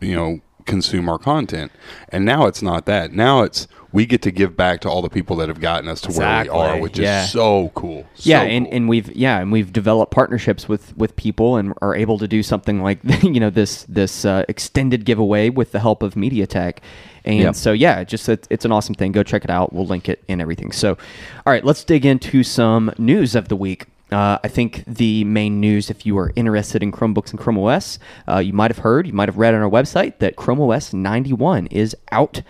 you 0.00 0.14
know, 0.16 0.40
consume 0.66 1.08
our 1.08 1.18
content. 1.18 1.72
And 2.10 2.24
now 2.24 2.46
it's 2.46 2.62
not 2.62 2.86
that. 2.86 3.12
Now 3.12 3.42
it's 3.42 3.66
we 3.92 4.04
get 4.04 4.20
to 4.22 4.30
give 4.30 4.56
back 4.56 4.80
to 4.82 4.90
all 4.90 5.00
the 5.00 5.08
people 5.08 5.36
that 5.36 5.48
have 5.48 5.60
gotten 5.60 5.88
us 5.88 6.02
to 6.02 6.12
where 6.12 6.42
we 6.42 6.48
are, 6.50 6.78
which 6.78 6.98
yeah. 6.98 7.24
is 7.24 7.32
so 7.32 7.70
cool. 7.74 8.04
yeah, 8.16 8.42
and, 8.42 8.66
cool. 8.66 8.74
and 8.74 8.88
we've 8.88 9.10
yeah, 9.16 9.38
and 9.38 9.50
we've 9.50 9.72
developed 9.72 10.12
partnerships 10.12 10.68
with 10.68 10.94
with 10.98 11.16
people 11.16 11.56
and 11.56 11.72
are 11.80 11.94
able 11.94 12.18
to 12.18 12.28
do 12.28 12.42
something 12.42 12.82
like 12.82 12.98
you 13.22 13.40
know 13.40 13.48
this 13.48 13.84
this 13.84 14.24
uh, 14.24 14.44
extended 14.48 15.04
giveaway 15.04 15.48
with 15.48 15.72
the 15.72 15.80
help 15.80 16.02
of 16.02 16.14
MediaTek. 16.14 16.78
And 17.24 17.40
Yep. 17.40 17.54
so 17.56 17.72
yeah, 17.72 18.04
just 18.04 18.28
it's, 18.28 18.46
it's 18.50 18.64
an 18.64 18.72
awesome 18.72 18.94
thing. 18.94 19.12
Go 19.12 19.22
check 19.22 19.44
it 19.44 19.50
out. 19.50 19.72
We'll 19.72 19.86
link 19.86 20.08
it 20.08 20.22
and 20.28 20.40
everything. 20.40 20.72
So, 20.72 20.90
all 20.90 21.52
right, 21.52 21.64
let's 21.64 21.82
dig 21.82 22.06
into 22.06 22.42
some 22.42 22.92
news 22.98 23.34
of 23.34 23.48
the 23.48 23.56
week. 23.56 23.86
Uh, 24.12 24.38
I 24.44 24.48
think 24.48 24.84
the 24.86 25.24
main 25.24 25.60
news, 25.60 25.90
if 25.90 26.06
you 26.06 26.16
are 26.18 26.32
interested 26.36 26.82
in 26.82 26.92
Chromebooks 26.92 27.30
and 27.30 27.38
Chrome 27.40 27.58
OS, 27.58 27.98
uh, 28.28 28.38
you 28.38 28.52
might 28.52 28.70
have 28.70 28.78
heard, 28.78 29.06
you 29.06 29.12
might 29.12 29.28
have 29.28 29.36
read 29.36 29.54
on 29.54 29.60
our 29.62 29.70
website 29.70 30.18
that 30.20 30.36
Chrome 30.36 30.60
OS 30.60 30.92
91 30.92 31.66
is 31.68 31.96
out 32.12 32.42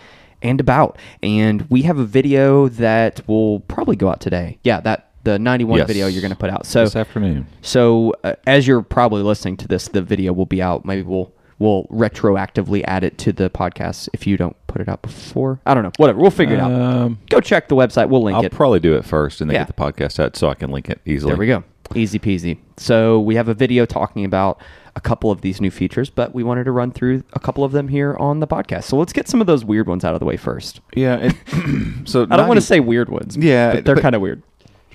and 0.43 0.59
about. 0.59 0.99
And 1.23 1.67
we 1.69 1.81
have 1.81 1.97
a 1.97 2.03
video 2.05 2.67
that 2.69 3.27
will 3.27 3.61
probably 3.61 3.95
go 3.95 4.07
out 4.09 4.21
today. 4.21 4.59
Yeah, 4.63 4.81
that 4.81 5.09
the 5.23 5.39
91 5.39 5.79
Yes. 5.79 5.87
video 5.87 6.07
you're 6.07 6.21
going 6.21 6.31
to 6.31 6.37
put 6.37 6.49
out. 6.51 6.65
So 6.65 6.83
this 6.83 6.95
afternoon. 6.95 7.47
so 7.61 8.13
uh, 8.23 8.33
as 8.45 8.67
you're 8.67 8.83
probably 8.83 9.23
listening 9.23 9.57
to 9.57 9.67
this, 9.67 9.87
the 9.87 10.01
video 10.01 10.33
will 10.33 10.45
be 10.45 10.61
out. 10.61 10.85
Maybe 10.85 11.01
we'll 11.01 11.33
we'll 11.59 11.85
retroactively 11.85 12.83
add 12.85 13.03
it 13.03 13.17
to 13.19 13.31
the 13.33 13.49
podcast 13.49 14.09
if 14.13 14.27
you 14.27 14.37
don't 14.37 14.55
put 14.67 14.81
it 14.81 14.87
out 14.89 15.01
before. 15.01 15.59
I 15.65 15.73
don't 15.73 15.83
know. 15.83 15.91
Whatever. 15.97 16.19
We'll 16.19 16.31
figure 16.31 16.55
it 16.55 16.59
out. 16.59 16.71
Um, 16.71 17.19
Go 17.29 17.39
check 17.39 17.67
the 17.67 17.75
website. 17.75 18.09
We'll 18.09 18.23
link 18.23 18.35
it. 18.35 18.37
I'll 18.39 18.45
it. 18.45 18.51
probably 18.51 18.79
do 18.79 18.95
it 18.95 19.05
first 19.05 19.41
and 19.41 19.49
then 19.49 19.55
Yeah. 19.55 19.65
get 19.65 19.75
the 19.75 19.81
podcast 19.81 20.19
out 20.19 20.35
so 20.35 20.49
I 20.49 20.53
can 20.53 20.71
link 20.71 20.89
it 20.89 20.99
easily. 21.05 21.31
There 21.31 21.37
we 21.39 21.47
go. 21.47 21.63
Easy 21.95 22.19
peasy. 22.19 22.57
So 22.77 23.19
we 23.19 23.35
have 23.35 23.47
a 23.47 23.53
video 23.53 23.85
talking 23.85 24.25
about 24.25 24.61
a 24.95 24.99
couple 24.99 25.31
of 25.31 25.41
these 25.41 25.61
new 25.61 25.71
features, 25.71 26.09
but 26.09 26.33
we 26.35 26.43
wanted 26.43 26.63
to 26.65 26.71
run 26.71 26.91
through 26.91 27.23
a 27.33 27.39
couple 27.39 27.63
of 27.63 27.71
them 27.71 27.87
here 27.87 28.15
on 28.17 28.39
the 28.39 28.47
podcast. 28.47 28.83
So 28.85 28.97
let's 28.97 29.13
get 29.13 29.27
some 29.27 29.39
of 29.41 29.47
those 29.47 29.63
weird 29.63 29.87
ones 29.87 30.03
out 30.03 30.13
of 30.13 30.19
the 30.19 30.25
way 30.25 30.37
first. 30.37 30.81
Yeah. 30.95 31.31
So 32.05 32.23
I 32.29 32.37
don't 32.37 32.47
want 32.47 32.57
to 32.59 32.65
say 32.65 32.79
weird 32.79 33.09
ones. 33.09 33.35
Yeah, 33.35 33.75
but 33.75 33.85
they're 33.85 33.95
but- 33.95 34.01
kind 34.01 34.15
of 34.15 34.21
weird. 34.21 34.41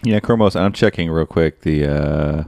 Yeah, 0.03 0.19
Chromos. 0.21 0.59
I'm 0.59 0.73
checking 0.73 1.11
real 1.11 1.27
quick. 1.27 1.61
The 1.61 1.87
uh, 1.87 2.45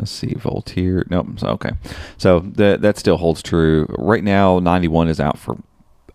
let's 0.00 0.10
see, 0.10 0.34
Volteer. 0.34 1.04
Nope. 1.10 1.38
So, 1.38 1.46
okay, 1.48 1.70
so 2.18 2.40
that 2.40 2.80
that 2.82 2.98
still 2.98 3.16
holds 3.18 3.42
true. 3.42 3.86
Right 3.98 4.24
now, 4.24 4.58
91 4.58 5.08
is 5.08 5.20
out 5.20 5.38
for 5.38 5.56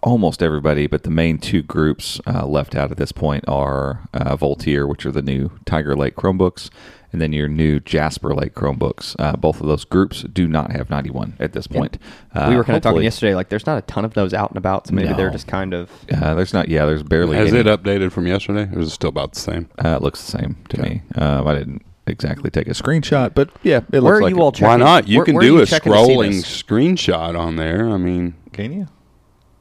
almost 0.04 0.44
everybody, 0.44 0.86
but 0.88 1.04
the 1.04 1.10
main 1.10 1.38
two 1.40 1.64
groups 1.64 2.20
uh, 2.28 2.46
left 2.46 2.76
out 2.76 2.92
at 2.92 2.98
this 2.98 3.12
point 3.12 3.44
are 3.48 4.08
uh, 4.14 4.36
Volteer, 4.36 4.88
which 4.88 5.06
are 5.06 5.12
the 5.12 5.22
new 5.22 5.50
Tiger 5.66 5.96
Lake 5.96 6.16
Chromebooks, 6.16 6.70
and 7.12 7.20
then 7.20 7.34
your 7.34 7.48
new 7.48 7.80
Jasper 7.80 8.36
Lake 8.36 8.54
Chromebooks. 8.54 9.16
Uh, 9.18 9.36
both 9.36 9.62
of 9.62 9.68
those 9.68 9.84
groups 9.84 10.22
do 10.24 10.48
not 10.48 10.72
have 10.74 10.92
91 10.92 11.38
at 11.40 11.54
this 11.54 11.66
point. 11.66 11.98
Uh, 12.36 12.48
we 12.50 12.56
were 12.56 12.64
kind 12.64 12.78
of 12.78 12.84
talking 12.84 13.02
yesterday. 13.02 13.34
Like, 13.34 13.50
there's 13.50 13.66
not 13.66 13.78
a 13.80 13.82
ton 13.84 14.06
of 14.06 14.14
those 14.14 14.34
out 14.34 14.50
and 14.52 14.58
about, 14.58 14.86
so 14.88 14.94
maybe 14.94 15.10
No. 15.10 15.16
they're 15.18 15.32
just 15.32 15.48
kind 15.48 15.74
of. 15.74 15.90
Uh, 16.14 16.36
there's 16.36 16.54
not. 16.54 16.68
Yeah, 16.70 16.86
there's 16.86 17.02
barely. 17.02 17.38
has 17.38 17.52
any. 17.54 17.62
it 17.62 17.66
updated 17.68 18.12
from 18.12 18.28
yesterday, 18.28 18.70
or 18.76 18.82
is 18.82 18.90
it 18.90 18.92
still 18.92 19.10
about 19.10 19.34
the 19.34 19.40
same? 19.40 19.70
Uh, 19.84 19.96
it 19.96 20.02
looks 20.04 20.24
the 20.24 20.38
same 20.38 20.58
to 20.70 20.80
Okay. 20.82 20.90
me. 20.90 21.02
Um, 21.16 21.48
I 21.48 21.56
didn't 21.56 21.85
exactly 22.08 22.50
take 22.50 22.68
a 22.68 22.72
screenshot, 22.72 23.34
but 23.34 23.50
yeah, 23.64 23.78
it 23.78 23.84
looks 23.94 24.04
Where 24.04 24.14
are 24.16 24.22
like 24.22 24.30
you 24.32 24.38
it. 24.38 24.42
all 24.42 24.52
checking? 24.52 24.68
Why 24.68 24.78
not? 24.78 25.08
You 25.08 25.20
Where- 25.20 25.26
can 25.26 25.36
where 25.36 25.44
are 25.44 25.48
do 25.50 25.54
you 25.56 25.62
a 25.62 25.66
checking 25.66 25.92
to 25.92 25.98
see 26.06 26.12
scrolling 26.14 26.32
this? 26.32 26.64
screenshot 26.64 27.40
on 27.40 27.56
there. 27.56 27.90
I 27.90 27.98
mean, 27.98 28.36
Can 28.54 28.72
you? 28.74 28.88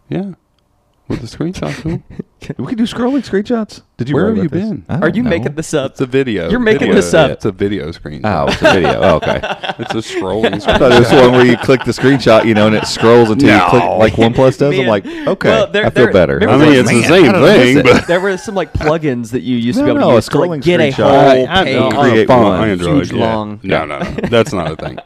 yeah, 0.08 0.32
with 1.08 1.20
the 1.20 1.26
screenshot 1.26 1.80
tool. 1.80 2.02
We 2.58 2.66
can 2.66 2.76
do 2.76 2.84
scrolling 2.84 3.22
screenshots. 3.24 3.82
Did 3.96 4.08
you 4.08 4.14
Where 4.16 4.26
have 4.28 4.36
you 4.36 4.48
this? 4.48 4.68
been? 4.68 4.84
I 4.88 4.98
Are 5.00 5.08
you 5.08 5.22
know. 5.22 5.30
making 5.30 5.54
this 5.54 5.72
up? 5.72 5.92
It's 5.92 6.00
a 6.00 6.06
video. 6.06 6.50
You're 6.50 6.58
making 6.58 6.80
Video. 6.80 6.94
this 6.96 7.14
up. 7.14 7.30
It's 7.30 7.44
a 7.44 7.52
video 7.52 7.92
screen. 7.92 8.22
Oh, 8.24 8.46
it's 8.48 8.60
a 8.60 8.64
video. 8.72 9.00
Oh, 9.00 9.16
okay. 9.16 9.40
It's 9.76 9.90
a 9.92 10.14
scrolling 10.16 10.52
I 10.54 10.58
screen. 10.58 10.78
thought 10.78 10.92
it 10.92 10.98
was 11.00 11.10
one 11.12 11.32
where 11.32 11.44
you 11.46 11.56
click 11.56 11.82
the 11.84 11.90
screenshot, 11.92 12.44
you 12.44 12.54
know, 12.54 12.68
and 12.68 12.76
it 12.76 12.86
scrolls 12.86 13.28
until 13.30 13.52
you 13.56 13.68
click 13.70 13.82
No. 13.82 13.96
like 13.98 14.12
OnePlus 14.14 14.58
does. 14.58 14.78
I'm 14.78 14.86
like, 14.86 15.04
okay, 15.06 15.48
Well, 15.48 15.66
there- 15.70 15.86
I 15.86 15.90
feel 15.90 16.04
there- 16.04 16.12
better. 16.12 16.48
I 16.48 16.56
mean, 16.56 16.68
like, 16.68 16.68
it's 16.78 16.90
the 16.90 17.02
same 17.02 17.24
how 17.26 17.32
did 17.32 17.42
I 17.42 17.56
miss 17.56 17.74
thing, 17.74 17.82
but 17.82 18.06
there 18.06 18.20
were 18.20 18.36
some 18.36 18.54
like 18.54 18.72
plugins 18.72 19.30
that 19.32 19.40
you 19.42 19.56
used 19.56 19.78
to 19.78 19.84
be 19.84 19.90
able 19.90 20.00
no, 20.00 20.06
to 20.10 20.12
a 20.12 20.14
use 20.16 20.28
to 20.28 20.38
like 20.38 20.60
get 20.62 20.80
a 20.80 20.90
whole 20.92 21.06
I 21.48 21.64
page. 21.64 21.74
know, 21.76 21.86
on 21.88 21.92
create 22.10 22.24
a 22.24 22.26
phone. 22.28 22.68
Android, 22.68 22.96
Huge, 23.06 23.12
yeah. 23.12 23.34
long. 23.34 23.60
No, 23.64 23.84
no, 23.84 23.98
no, 23.98 24.10
that's 24.28 24.52
not 24.52 24.70
a 24.72 24.76
thing. 24.76 24.98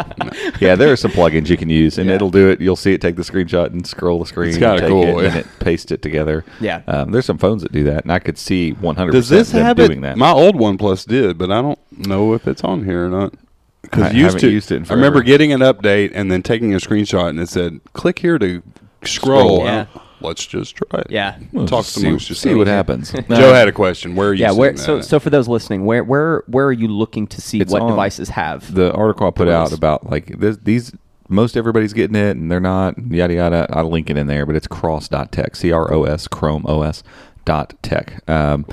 Yeah, 0.61 0.75
there 0.75 0.92
are 0.92 0.97
some 0.97 1.11
plugins 1.12 1.49
you 1.49 1.57
can 1.57 1.71
use, 1.71 1.97
and 1.99 2.11
it'll 2.11 2.30
do 2.30 2.49
it. 2.50 2.61
You'll 2.61 2.76
see 2.76 2.92
it 2.92 3.00
take 3.00 3.16
the 3.16 3.23
screenshot 3.23 3.66
and 3.66 3.87
scroll 3.87 4.18
the 4.18 4.26
screen. 4.26 4.49
It's 4.50 4.59
kinda 4.59 4.87
cool, 4.88 5.21
and 5.21 5.35
it 5.37 5.47
paste 5.61 5.90
it 5.92 6.02
together. 6.02 6.45
Yeah. 6.61 6.83
um, 6.87 7.11
there's 7.12 7.25
some 7.28 7.38
phones 7.38 7.62
that 7.62 7.70
do 7.70 7.85
that, 7.85 8.02
and 8.02 8.11
I 8.12 8.18
could 8.18 8.37
see 8.38 8.73
100 8.73 9.12
Does 9.12 9.28
this 9.28 9.52
them 9.52 9.62
have 9.64 9.76
doing 9.76 9.99
it? 9.99 10.00
that. 10.00 10.16
My 10.18 10.32
old 10.32 10.56
OnePlus 10.56 11.06
did, 11.06 11.38
but 11.38 11.52
I 11.52 11.62
don't 11.62 11.78
know 12.08 12.32
if 12.35 12.49
it's 12.49 12.64
on 12.64 12.85
here 12.85 13.06
or 13.06 13.11
not. 13.11 13.35
I 13.35 13.38
Because 13.82 14.12
used 14.14 14.38
to, 14.40 14.50
used 14.50 14.73
it 14.73 14.76
in 14.76 14.90
I 14.90 14.94
remember 14.94 15.23
getting 15.23 15.52
an 15.52 15.61
update 15.61 16.11
and 16.14 16.32
then 16.32 16.42
taking 16.42 16.75
a 16.75 16.78
screenshot, 16.78 17.28
and 17.28 17.38
it 17.38 17.49
said, 17.49 17.80
"Click 17.92 18.18
here 18.18 18.38
to 18.38 18.62
scroll." 19.04 19.58
Scroll, 19.61 19.64
yeah. 19.64 19.87
Let's 20.20 20.44
just 20.44 20.75
try 20.75 20.99
it. 21.00 21.06
Yeah. 21.11 21.38
Well, 21.52 21.64
Talk 21.68 21.85
just 21.85 21.97
amongst 21.99 22.25
see, 22.26 22.30
yourselves. 22.32 22.40
see 22.40 22.54
what 22.56 22.66
happens. 22.66 23.12
Joe 23.28 23.52
had 23.54 23.68
a 23.68 23.73
question. 23.73 24.16
Where 24.16 24.30
are 24.30 24.35
you? 24.35 24.40
Yeah, 24.42 24.50
where, 24.50 24.73
that 24.73 24.78
so 24.78 24.99
at? 24.99 25.04
so 25.04 25.20
for 25.20 25.30
those 25.30 25.47
listening, 25.47 25.85
where 25.85 26.02
where 26.02 26.42
where 26.49 26.66
are 26.66 26.73
you 26.73 26.88
looking 26.88 27.28
to 27.28 27.40
see 27.40 27.61
It's 27.61 27.73
what 27.73 27.87
devices 27.87 28.30
have? 28.30 28.75
the 28.75 28.92
article 28.94 29.28
I 29.28 29.30
put 29.30 29.47
out 29.49 29.73
about 29.73 30.11
like 30.11 30.26
this, 30.40 30.56
these 30.56 30.92
most 31.28 31.56
everybody's 31.56 31.92
getting 31.92 32.16
it 32.16 32.37
and 32.37 32.50
they're 32.50 32.61
not 32.61 32.99
yada 33.11 33.35
yada. 33.35 33.66
I'll 33.70 33.90
link 33.90 34.11
it 34.11 34.16
in 34.16 34.26
there, 34.26 34.47
but 34.47 34.56
it's 34.56 34.66
cros.tech, 34.66 35.56
C 35.56 35.73
R 35.73 35.92
O 35.92 36.04
S 36.04 36.26
Chrome 36.28 36.66
OS 36.66 37.02
dot 37.44 37.75
tech. 37.82 38.23
Um, 38.28 38.66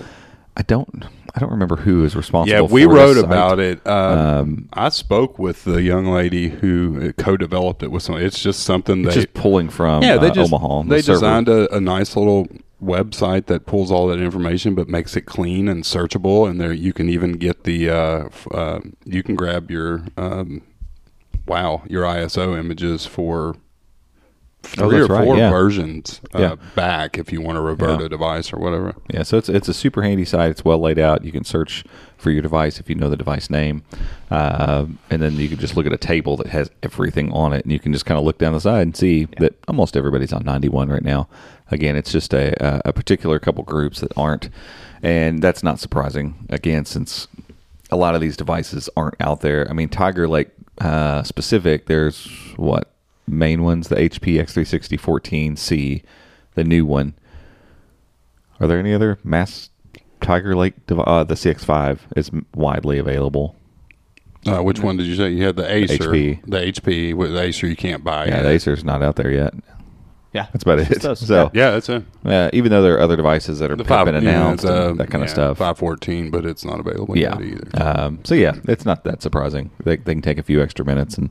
I 0.57 0.61
don't 0.61 1.05
I 1.35 1.39
don't 1.39 1.51
remember 1.51 1.75
who 1.75 2.05
is 2.05 2.15
responsible. 2.15 2.55
Yeah, 2.55 2.61
we 2.61 2.85
wrote 2.85 3.17
about 3.17 3.59
it. 3.59 3.85
Um, 3.85 4.69
I 4.71 4.87
spoke 4.89 5.37
with 5.37 5.65
the 5.65 5.81
young 5.81 6.05
lady 6.05 6.47
who 6.47 7.11
co-developed 7.13 7.83
it 7.83 7.91
with 7.91 8.03
some. 8.03 8.15
It's 8.15 8.39
just 8.39 8.61
something 8.61 9.01
they 9.01 9.13
just 9.13 9.33
pulling 9.33 9.69
from 9.69 10.01
yeah 10.01 10.17
they 10.17 10.29
uh, 10.29 10.33
just 10.33 10.53
Omaha. 10.53 10.83
they 10.83 11.01
server. 11.01 11.15
designed 11.17 11.49
a, 11.49 11.73
a 11.75 11.81
nice 11.81 12.15
little 12.15 12.47
website 12.81 13.47
that 13.47 13.65
pulls 13.65 13.91
all 13.91 14.07
that 14.07 14.19
information 14.19 14.75
but 14.75 14.87
makes 14.87 15.15
it 15.15 15.21
clean 15.21 15.67
and 15.67 15.83
searchable 15.83 16.47
and 16.47 16.59
there 16.59 16.73
you 16.73 16.93
can 16.93 17.09
even 17.09 17.33
get 17.33 17.63
the 17.63 17.89
uh, 17.89 18.29
uh, 18.53 18.79
you 19.05 19.23
can 19.23 19.35
grab 19.35 19.71
your 19.71 20.05
um, 20.17 20.61
wow 21.47 21.83
your 21.87 22.03
ISO 22.03 22.57
images 22.57 23.05
for 23.05 23.55
Oh, 24.79 24.89
three 24.89 25.01
or 25.01 25.05
right, 25.05 25.23
four 25.23 25.37
yeah. 25.37 25.51
versions 25.51 26.21
uh, 26.33 26.39
Yeah. 26.39 26.55
back 26.73 27.19
if 27.19 27.31
you 27.31 27.39
want 27.39 27.55
to 27.57 27.61
revert 27.61 27.99
Yeah. 27.99 28.07
a 28.07 28.09
device 28.09 28.51
or 28.51 28.57
whatever. 28.57 28.95
Yeah, 29.13 29.21
so 29.21 29.37
it's 29.37 29.47
it's 29.47 29.67
a 29.69 29.75
super 29.75 30.01
handy 30.01 30.25
site. 30.25 30.49
It's 30.49 30.65
well 30.65 30.79
laid 30.79 30.97
out. 30.97 31.23
You 31.23 31.31
can 31.31 31.43
search 31.43 31.83
for 32.17 32.31
your 32.31 32.41
device 32.41 32.79
if 32.79 32.89
you 32.89 32.95
know 32.95 33.07
the 33.07 33.15
device 33.15 33.51
name, 33.51 33.83
uh, 34.31 34.85
and 35.11 35.21
then 35.21 35.35
you 35.35 35.49
can 35.49 35.59
just 35.59 35.77
look 35.77 35.85
at 35.85 35.93
a 35.93 35.97
table 35.97 36.35
that 36.37 36.47
has 36.47 36.71
everything 36.81 37.31
on 37.31 37.53
it, 37.53 37.63
and 37.63 37.71
you 37.71 37.79
can 37.79 37.93
just 37.93 38.07
kind 38.07 38.17
of 38.17 38.25
look 38.25 38.39
down 38.39 38.53
the 38.53 38.59
side 38.59 38.81
and 38.81 38.97
see 38.97 39.25
that 39.37 39.53
almost 39.67 39.95
everybody's 39.95 40.33
on 40.33 40.43
91 40.43 40.89
right 40.89 41.03
now. 41.03 41.27
Again, 41.69 41.95
it's 41.95 42.11
just 42.11 42.33
a 42.33 42.55
a- 42.59 42.81
a 42.85 42.93
particular 42.93 43.37
couple 43.37 43.63
groups 43.63 43.99
that 43.99 44.11
aren't, 44.17 44.49
and 45.03 45.43
that's 45.43 45.61
not 45.61 45.79
surprising. 45.79 46.33
Again, 46.49 46.85
since 46.85 47.27
a 47.91 47.95
lot 47.97 48.15
of 48.15 48.21
these 48.21 48.35
devices 48.35 48.89
aren't 48.97 49.15
out 49.21 49.41
there. 49.41 49.67
I 49.69 49.73
mean, 49.73 49.89
Tiger 49.89 50.27
Lake 50.27 50.49
uh, 50.79 51.23
specific. 51.23 51.85
There's 51.87 52.27
what 52.57 52.91
main 53.27 53.63
ones: 53.63 53.87
the 53.87 53.95
HP 53.95 54.35
X360 54.41 54.99
14C, 54.99 56.03
the 56.55 56.63
new 56.63 56.85
one. 56.85 57.13
Are 58.59 58.67
there 58.67 58.79
any 58.79 58.93
other 58.93 59.19
mass 59.23 59.69
Tiger 60.21 60.55
Lake? 60.55 60.85
dev- 60.87 60.99
Uh, 60.99 61.23
the 61.23 61.35
CX5 61.35 61.99
is 62.15 62.31
widely 62.53 62.97
available. 62.97 63.55
Uh, 64.47 64.61
which 64.61 64.79
one 64.79 64.95
did 64.95 65.07
you 65.07 65.15
say? 65.15 65.29
You 65.29 65.43
had 65.45 65.55
the 65.55 65.69
Acer. 65.69 65.95
HP. 65.97 66.41
The 66.45 66.57
HP 66.59 67.13
with 67.15 67.33
the 67.33 67.41
Acer 67.41 67.67
you 67.67 67.75
can't 67.75 68.03
buy. 68.03 68.25
Yeah, 68.25 68.37
yet. 68.37 68.43
the 68.43 68.49
Acer's 68.49 68.83
not 68.83 69.01
out 69.01 69.15
there 69.15 69.31
yet. 69.31 69.53
Yeah, 70.35 70.47
That's 70.53 70.63
about 70.63 70.77
Just 70.79 70.91
it. 70.91 71.01
those. 71.01 71.19
So, 71.27 71.49
Yeah, 71.53 71.71
that's 71.71 71.89
it. 71.89 72.03
uh, 72.25 72.49
even 72.53 72.69
though 72.71 72.81
there 72.83 72.95
are 72.95 72.99
other 72.99 73.15
devices 73.15 73.59
that 73.59 73.71
are 73.71 73.75
The 73.75 73.83
have 73.83 73.87
five 73.87 74.05
been 74.05 74.15
announced, 74.15 74.63
it's, 74.65 74.71
uh, 74.71 74.89
and 74.89 74.99
that 74.99 75.09
kind 75.09 75.23
of 75.23 75.29
stuff. 75.29 75.57
Five 75.57 75.77
fourteen, 75.77 76.29
but 76.29 76.45
it's 76.45 76.63
not 76.65 76.79
available 76.79 77.17
yeah. 77.17 77.39
yet 77.39 77.41
either. 77.41 77.69
Um, 77.81 78.19
so 78.25 78.35
yeah, 78.35 78.53
it's 78.67 78.85
not 78.85 79.03
that 79.05 79.21
surprising. 79.21 79.71
They, 79.83 79.97
they 79.97 80.13
can 80.13 80.21
take 80.21 80.37
a 80.37 80.43
few 80.43 80.61
extra 80.61 80.85
minutes, 80.85 81.17
and 81.17 81.29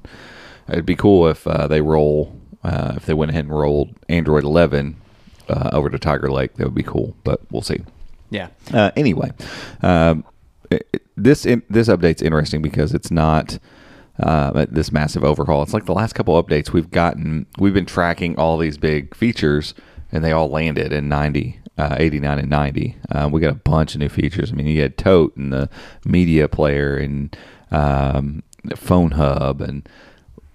it'd 0.69 0.87
be 0.87 0.97
cool 0.97 1.29
if 1.29 1.47
uh, 1.47 1.67
they 1.69 1.81
roll. 1.83 2.35
Uh, 2.65 2.95
if 2.97 3.05
they 3.05 3.13
went 3.15 3.31
ahead 3.31 3.45
and 3.45 3.55
rolled 3.55 3.91
Android 4.09 4.43
11 4.43 4.97
uh, 5.51 5.69
over 5.75 5.91
to 5.91 5.99
Tiger 5.99 6.31
Lake, 6.33 6.55
that 6.55 6.65
would 6.65 6.75
be 6.75 6.83
cool. 6.83 7.15
But 7.23 7.41
we'll 7.51 7.61
see. 7.61 7.81
yeah. 8.31 8.49
Uh, 8.73 8.91
anyway, 8.97 9.31
um, 9.83 10.25
it, 10.71 10.89
it- 10.93 11.03
this 11.17 11.45
in, 11.47 11.63
this 11.71 11.87
update's 11.89 12.23
interesting 12.23 12.61
because 12.63 12.93
it's 12.95 13.11
not 13.11 13.59
uh, 14.19 14.67
this 14.71 14.93
massive 14.93 15.25
overhaul. 15.25 15.63
It's 15.63 15.75
like 15.75 15.87
the 15.87 15.93
last 15.93 16.15
couple 16.15 16.41
updates 16.43 16.73
we've 16.73 16.91
gotten. 16.91 17.47
We've 17.59 17.75
been 17.75 17.87
tracking 17.87 18.37
all 18.39 18.59
these 18.59 18.79
big 18.79 19.15
features, 19.15 19.75
and 20.13 20.25
they 20.25 20.33
all 20.33 20.49
landed 20.49 20.93
in 20.93 21.09
90, 21.09 21.61
uh, 21.79 21.97
89, 21.99 22.39
and 22.39 22.51
90. 22.51 22.97
Uh, 23.11 23.29
we 23.33 23.41
got 23.41 23.51
a 23.51 23.55
bunch 23.55 23.95
of 23.95 24.01
new 24.01 24.09
features. 24.09 24.53
I 24.53 24.55
mean, 24.55 24.67
you 24.67 24.83
had 24.83 24.97
Tote 24.97 25.37
and 25.37 25.53
the 25.53 25.69
media 26.05 26.49
player 26.49 26.97
and 26.97 27.37
um, 27.71 28.43
phone 28.77 29.13
hub 29.13 29.61
and 29.61 29.89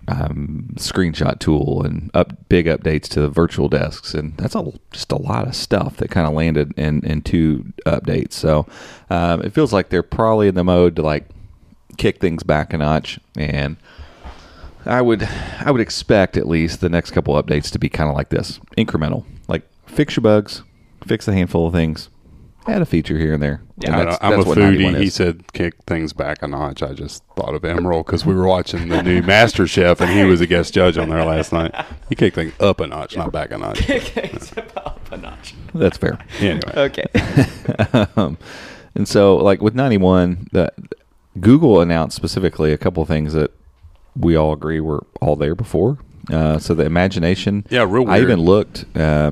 um, 0.08 0.70
screenshot 0.76 1.40
tool 1.40 1.84
and 1.84 2.10
up 2.14 2.50
big 2.50 2.66
updates 2.66 3.08
to 3.10 3.22
the 3.22 3.30
virtual 3.30 3.70
desks 3.70 4.16
and 4.16 4.36
that's 4.38 4.56
a, 4.56 4.72
just 4.92 5.12
a 5.12 5.18
lot 5.18 5.48
of 5.48 5.56
stuff 5.56 5.98
that 5.98 6.10
kind 6.10 6.26
of 6.26 6.34
landed 6.34 6.74
in 6.78 7.06
in 7.06 7.22
two 7.22 7.72
updates 7.86 8.34
so 8.34 8.66
um, 9.12 9.42
it 9.44 9.54
feels 9.54 9.72
like 9.72 9.90
they're 9.90 10.02
probably 10.02 10.48
in 10.48 10.56
the 10.56 10.64
mode 10.64 10.96
to 10.96 11.04
like 11.04 11.28
kick 12.00 12.20
things 12.20 12.42
back 12.44 12.74
a 12.74 12.78
notch 12.78 13.20
and 13.38 13.78
I 14.86 15.02
would 15.02 15.24
I 15.60 15.70
would 15.70 15.82
expect 15.82 16.38
at 16.38 16.48
least 16.48 16.80
the 16.82 16.90
next 16.90 17.12
couple 17.12 17.36
updates 17.36 17.70
to 17.72 17.80
be 17.80 17.90
kind 17.90 18.10
of 18.10 18.16
like 18.16 18.30
this 18.30 18.60
incremental 18.78 19.26
like 19.48 19.64
fix 19.86 20.16
your 20.16 20.22
bugs 20.22 20.64
fix 21.06 21.28
a 21.28 21.34
handful 21.34 21.68
of 21.68 21.74
things 21.74 22.10
add 22.68 22.82
a 22.82 22.86
feature 22.86 23.18
here 23.18 23.34
and 23.34 23.42
there 23.44 23.62
Yeah, 23.78 23.98
And 24.00 24.08
that's, 24.10 24.18
I'm 24.22 24.32
that's 24.32 24.46
a 24.46 24.48
what 24.48 24.58
foodie. 24.58 24.98
He 25.00 25.10
said 25.10 25.52
kick 25.54 25.74
things 25.88 26.14
back 26.14 26.42
a 26.44 26.48
notch. 26.48 26.84
I 26.84 26.94
just 26.94 27.24
thought 27.36 27.54
of 27.56 27.64
Emeril 27.64 28.06
because 28.06 28.26
we 28.26 28.34
were 28.36 28.48
watching 28.48 28.90
the 28.90 29.02
new 29.02 29.22
Master 29.22 29.66
Chef 29.68 30.00
and 30.02 30.10
he 30.12 30.24
was 30.24 30.40
a 30.40 30.46
guest 30.48 30.74
judge 30.74 30.98
on 30.98 31.10
there 31.10 31.26
last 31.26 31.52
night. 31.52 31.74
He 32.10 32.16
kicked 32.16 32.36
things 32.36 32.54
up 32.60 32.80
a 32.80 32.88
notch, 32.88 33.18
not 33.18 33.32
back 33.32 33.52
a 33.52 33.58
notch. 33.58 33.90
up 34.78 35.12
a 35.12 35.18
notch. 35.18 35.56
that's 35.74 35.98
fair 35.98 36.18
Anyway, 36.40 36.74
Okay. 36.76 37.06
um, 38.16 38.38
and 38.96 39.08
so 39.08 39.38
like 39.38 39.62
with 39.62 39.74
91 39.76 40.48
that 40.52 40.74
google 41.40 41.82
announced 41.82 42.16
specifically 42.16 42.72
a 42.74 42.78
couple 42.78 43.02
of 43.02 43.08
things 43.08 43.34
that 43.34 43.52
we 44.16 44.36
all 44.36 44.54
agree 44.54 44.80
were 44.80 45.06
all 45.22 45.36
there 45.36 45.56
before. 45.56 45.98
Uh, 46.32 46.60
so 46.60 46.74
the 46.74 46.86
imagination 46.86 47.66
Yeah, 47.70 47.86
real 47.88 48.10
i 48.10 48.20
even 48.20 48.40
looked 48.40 48.86
uh, 48.96 49.32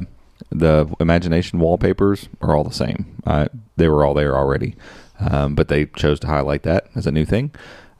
the 0.49 0.87
imagination 0.99 1.59
wallpapers 1.59 2.29
are 2.41 2.55
all 2.55 2.63
the 2.63 2.73
same. 2.73 3.21
Uh, 3.25 3.47
they 3.75 3.87
were 3.87 4.05
all 4.05 4.13
there 4.13 4.35
already. 4.35 4.75
Um, 5.19 5.55
but 5.55 5.67
they 5.67 5.85
chose 5.85 6.19
to 6.21 6.27
highlight 6.27 6.63
that 6.63 6.87
as 6.95 7.07
a 7.07 7.11
new 7.11 7.25
thing. 7.25 7.51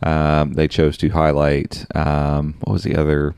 Um, 0.03 0.53
they 0.53 0.67
chose 0.67 0.97
to 0.97 1.09
highlight 1.09 1.85
um, 1.95 2.55
what 2.61 2.73
was 2.73 2.83
the 2.83 2.95
other 2.95 3.35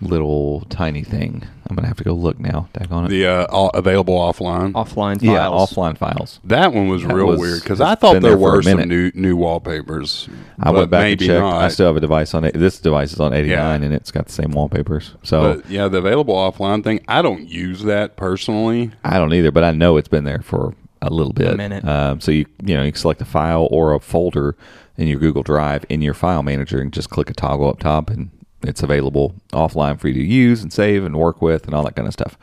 little 0.00 0.60
tiny 0.70 1.02
thing 1.02 1.42
i'm 1.68 1.74
gonna 1.74 1.88
have 1.88 1.96
to 1.96 2.04
go 2.04 2.12
look 2.12 2.38
now 2.38 2.68
Dag 2.72 2.90
on 2.92 3.06
it 3.06 3.08
the 3.08 3.26
uh, 3.26 3.46
all 3.46 3.68
available 3.70 4.14
offline. 4.16 4.72
Offline 4.72 5.20
files. 5.20 5.22
yeah 5.22 5.46
offline 5.46 5.98
files 5.98 6.38
That 6.44 6.72
one 6.72 6.86
was 6.88 7.02
That 7.02 7.12
real 7.14 7.26
was- 7.26 7.40
weird 7.40 7.62
because 7.62 7.80
I 7.80 7.94
thought 7.96 8.12
there 8.12 8.20
there 8.20 8.38
were 8.38 8.62
some 8.62 8.76
minute. 8.78 8.88
new 8.88 9.10
new 9.20 9.36
wallpapers. 9.36 10.28
I 10.60 10.70
went 10.70 10.90
back 10.90 11.00
and 11.00 11.10
maybe 11.10 11.26
checked. 11.26 11.40
Not. 11.40 11.62
I 11.64 11.68
still 11.68 11.86
have 11.86 11.96
a 11.96 12.00
device 12.00 12.32
on 12.34 12.44
it. 12.44 12.54
This 12.54 12.78
device 12.78 13.12
is 13.12 13.20
on 13.20 13.32
89 13.32 13.50
Yeah. 13.50 13.84
and 13.86 13.92
it's 13.94 14.10
got 14.10 14.26
the 14.26 14.32
same 14.32 14.50
wallpapers. 14.52 15.14
So 15.22 15.54
But 15.56 15.68
yeah, 15.70 15.88
the 15.88 15.98
available 15.98 16.34
offline 16.34 16.84
thing. 16.84 17.00
I 17.08 17.20
don't 17.22 17.48
use 17.48 17.82
that 17.82 18.16
personally. 18.16 18.92
I 19.04 19.18
don't 19.18 19.32
either, 19.34 19.50
but 19.50 19.64
I 19.64 19.72
know 19.72 19.96
it's 19.96 20.08
been 20.08 20.24
there 20.24 20.40
for 20.42 20.74
a 21.02 21.10
little 21.10 21.32
bit. 21.32 21.54
A 21.54 21.56
minute. 21.56 21.84
Um, 21.84 22.20
so 22.20 22.30
you 22.30 22.46
you 22.64 22.76
know 22.76 22.82
you 22.84 22.92
can 22.92 23.00
select 23.00 23.20
a 23.20 23.24
file 23.24 23.66
or 23.70 23.94
a 23.94 24.00
folder 24.00 24.56
in 24.96 25.06
your 25.08 25.18
Google 25.20 25.42
Drive 25.42 25.84
in 25.88 26.02
your 26.02 26.14
file 26.14 26.42
manager 26.42 26.80
and 26.80 26.92
just 26.92 27.10
click 27.10 27.30
a 27.30 27.34
toggle 27.34 27.68
up 27.68 27.80
top 27.80 28.10
and 28.10 28.30
it's 28.62 28.82
available 28.82 29.34
offline 29.52 29.98
for 29.98 30.08
you 30.08 30.14
to 30.14 30.24
use 30.24 30.62
and 30.62 30.72
save 30.72 31.04
and 31.04 31.16
work 31.16 31.40
with 31.40 31.66
and 31.66 31.74
all 31.74 31.84
that 31.84 31.96
kind 31.96 32.08
of 32.08 32.12
stuff. 32.12 32.36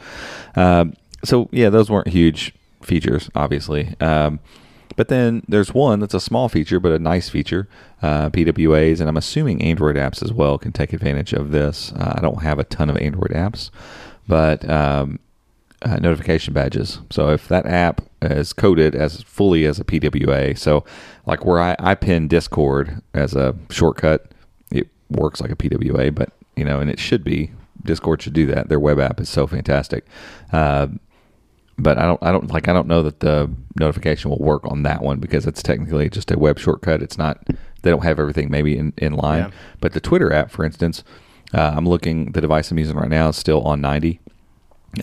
Um, 0.55 0.93
so 1.23 1.49
yeah, 1.51 1.69
those 1.69 1.89
weren't 1.89 2.07
huge 2.07 2.53
features, 2.81 3.29
obviously. 3.35 3.95
Um, 3.99 4.39
but 4.95 5.09
then 5.09 5.43
there's 5.47 5.73
one 5.73 5.99
that's 5.99 6.13
a 6.13 6.19
small 6.19 6.47
feature, 6.47 6.79
but 6.79 6.91
a 6.91 6.99
nice 6.99 7.29
feature. 7.29 7.67
Uh, 8.01 8.29
PWAs, 8.29 8.99
and 8.99 9.09
I'm 9.09 9.17
assuming 9.17 9.61
Android 9.61 9.95
apps 9.95 10.23
as 10.23 10.31
well 10.31 10.57
can 10.57 10.71
take 10.71 10.93
advantage 10.93 11.33
of 11.33 11.51
this. 11.51 11.91
Uh, 11.93 12.13
I 12.17 12.21
don't 12.21 12.43
have 12.43 12.59
a 12.59 12.63
ton 12.63 12.89
of 12.89 12.97
Android 12.97 13.31
apps, 13.31 13.71
but 14.27 14.67
um, 14.69 15.19
uh, 15.81 15.97
notification 15.97 16.53
badges. 16.53 16.99
So 17.09 17.29
if 17.29 17.47
that 17.47 17.65
app 17.65 18.01
is 18.21 18.53
coded 18.53 18.95
as 18.95 19.21
fully 19.23 19.65
as 19.65 19.79
a 19.79 19.83
PWA, 19.83 20.57
so 20.57 20.85
like 21.25 21.45
where 21.45 21.59
I, 21.59 21.75
I 21.79 21.95
pin 21.95 22.27
Discord 22.27 23.01
as 23.13 23.35
a 23.35 23.55
shortcut, 23.69 24.31
works 25.09 25.41
like 25.41 25.51
a 25.51 25.55
PWA, 25.55 26.13
but 26.13 26.31
you 26.55 26.65
know, 26.65 26.79
and 26.79 26.89
it 26.89 26.99
should 26.99 27.23
be. 27.23 27.51
Discord 27.83 28.21
should 28.21 28.33
do 28.33 28.47
that. 28.47 28.67
Their 28.67 28.79
web 28.79 28.99
app 28.99 29.19
is 29.19 29.29
so 29.29 29.45
fantastic. 29.45 30.05
Uh, 30.51 30.87
but 31.77 31.97
I 31.97 32.05
don't 32.05 32.23
I 32.23 32.31
don't 32.31 32.49
like 32.49 32.67
I 32.67 32.73
don't 32.73 32.87
know 32.87 33.03
that 33.03 33.19
the 33.19 33.51
notification 33.79 34.31
will 34.31 34.39
work 34.39 34.65
on 34.65 34.83
that 34.83 35.01
one 35.01 35.19
because 35.19 35.45
it's 35.45 35.61
technically 35.61 36.09
just 36.09 36.31
a 36.31 36.39
web 36.39 36.57
shortcut. 36.57 37.01
It's 37.01 37.17
not 37.17 37.45
they 37.81 37.91
don't 37.91 38.03
have 38.03 38.19
everything 38.19 38.49
maybe 38.49 38.77
in, 38.77 38.93
in 38.97 39.13
line. 39.13 39.43
Yeah. 39.43 39.51
But 39.81 39.93
the 39.93 39.99
Twitter 39.99 40.31
app, 40.31 40.51
for 40.51 40.63
instance, 40.63 41.03
uh, 41.53 41.73
I'm 41.75 41.87
looking 41.87 42.31
the 42.31 42.41
device 42.41 42.71
I'm 42.71 42.79
using 42.79 42.95
right 42.95 43.09
now 43.09 43.29
is 43.29 43.35
still 43.35 43.61
on 43.63 43.81
90, 43.81 44.19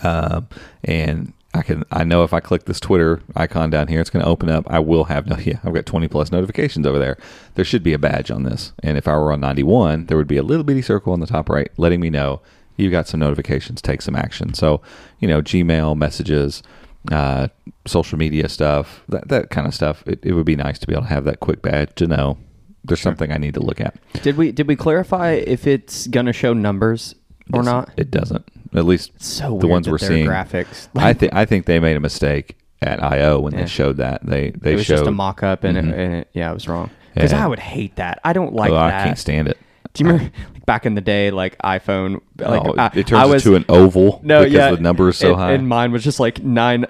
um, 0.03 0.49
and 0.83 1.33
I 1.55 1.63
can 1.63 1.85
I 1.91 2.05
know 2.05 2.25
if 2.25 2.33
I 2.33 2.41
click 2.41 2.65
this 2.65 2.81
Twitter 2.81 3.21
icon 3.37 3.71
down 3.71 3.89
here, 3.89 4.01
it's 4.01 4.11
going 4.11 4.25
to 4.25 4.31
open 4.31 4.49
up. 4.49 4.65
I 4.71 4.79
will 4.79 5.05
have 5.05 5.27
no 5.29 5.37
yeah 5.39 5.59
I've 5.65 5.75
got 5.75 5.87
20 5.87 6.09
plus 6.09 6.33
notifications 6.33 6.87
over 6.87 6.99
there. 6.99 7.19
There 7.55 7.65
should 7.65 7.83
be 7.83 7.93
a 7.93 7.99
badge 7.99 8.31
on 8.31 8.45
this, 8.45 8.73
and 8.83 8.97
if 8.97 9.07
I 9.07 9.17
were 9.17 9.33
on 9.33 9.41
91, 9.41 10.07
there 10.07 10.17
would 10.17 10.29
be 10.29 10.37
a 10.37 10.43
little 10.43 10.65
bitty 10.65 10.83
circle 10.83 11.13
on 11.13 11.21
the 11.21 11.27
top 11.27 11.49
right 11.49 11.71
letting 11.77 12.01
me 12.01 12.11
know 12.11 12.41
you 12.77 12.91
got 12.91 13.07
some 13.07 13.21
notifications, 13.21 13.83
take 13.83 14.03
some 14.03 14.17
action. 14.17 14.55
So 14.55 14.81
you 15.19 15.29
know 15.29 15.43
Gmail 15.43 15.97
messages. 15.97 16.63
Uh, 17.11 17.49
social 17.85 18.17
media 18.17 18.49
stuff, 18.49 19.03
that 19.09 19.27
that 19.27 19.51
kind 19.51 19.67
of 19.67 19.75
stuff. 19.75 20.05
It, 20.07 20.21
it 20.23 20.35
would 20.35 20.47
be 20.47 20.55
nice 20.55 20.79
to 20.79 20.87
be 20.87 20.93
able 20.93 21.03
to 21.03 21.09
have 21.09 21.25
that 21.25 21.41
quick 21.41 21.61
badge 21.61 21.97
to 21.97 22.07
know 22.07 22.39
there's 22.85 23.01
something 23.01 23.33
I 23.33 23.39
need 23.39 23.55
to 23.55 23.61
look 23.61 23.81
at. 23.81 23.97
Did 24.23 24.37
we 24.37 24.53
did 24.53 24.69
we 24.69 24.77
clarify 24.77 25.33
if 25.33 25.67
it's 25.67 26.07
gonna 26.07 26.33
show 26.33 26.53
numbers 26.53 27.15
or 27.53 27.63
not? 27.63 27.91
It 27.97 28.11
doesn't. 28.11 28.45
At 28.75 28.85
least 28.87 29.13
so 29.19 29.59
the 29.59 29.67
ones 29.67 29.89
we're 29.89 29.99
seeing. 29.99 30.27
graphics. 30.27 30.89
I 30.97 31.13
think 31.13 31.35
I 31.35 31.45
think 31.45 31.67
they 31.67 31.79
made 31.79 31.97
a 31.97 32.01
mistake 32.01 32.57
at 32.81 33.03
I/O 33.03 33.41
when 33.41 33.53
Yeah. 33.53 33.61
they 33.61 33.67
showed 33.67 33.99
that. 33.99 34.25
They 34.25 34.51
they 34.51 34.73
it 34.73 34.77
was 34.77 34.87
showed. 34.87 34.97
just 34.99 35.09
a 35.09 35.13
mock 35.13 35.43
up 35.43 35.65
and, 35.65 35.77
Mhm. 35.77 35.93
it, 35.93 35.99
and 35.99 36.15
it, 36.15 36.29
yeah, 36.33 36.51
it 36.51 36.55
was 36.55 36.69
wrong. 36.69 36.91
Because 37.15 37.33
Yeah. 37.33 37.45
I 37.45 37.49
would 37.49 37.59
hate 37.59 37.97
that. 37.97 38.21
I 38.25 38.33
don't 38.33 38.55
like 38.55 38.71
oh, 38.71 38.75
that. 38.75 39.01
I 39.01 39.05
can't 39.05 39.19
stand 39.19 39.49
it. 39.49 39.59
Do 39.95 40.03
you 40.05 40.11
remember 40.11 40.33
like, 40.55 40.65
back 40.65 40.87
in 40.87 40.95
the 40.95 41.03
day, 41.03 41.31
like 41.31 41.59
iPhone? 41.59 42.21
Like 42.39 42.63
oh, 42.65 42.75
I, 42.79 42.87
it 42.95 43.07
turns 43.07 43.23
I 43.23 43.27
was, 43.27 43.45
into 43.45 43.57
an 43.57 43.67
oval 43.69 44.21
no, 44.25 44.41
because 44.41 44.55
yeah, 44.55 44.71
the 44.71 44.81
number 44.81 45.11
is 45.11 45.19
so 45.19 45.33
and, 45.33 45.37
high. 45.37 45.53
And 45.53 45.69
mine 45.69 45.93
was 45.93 46.03
just 46.03 46.19
like 46.19 46.43
nine 46.43 46.87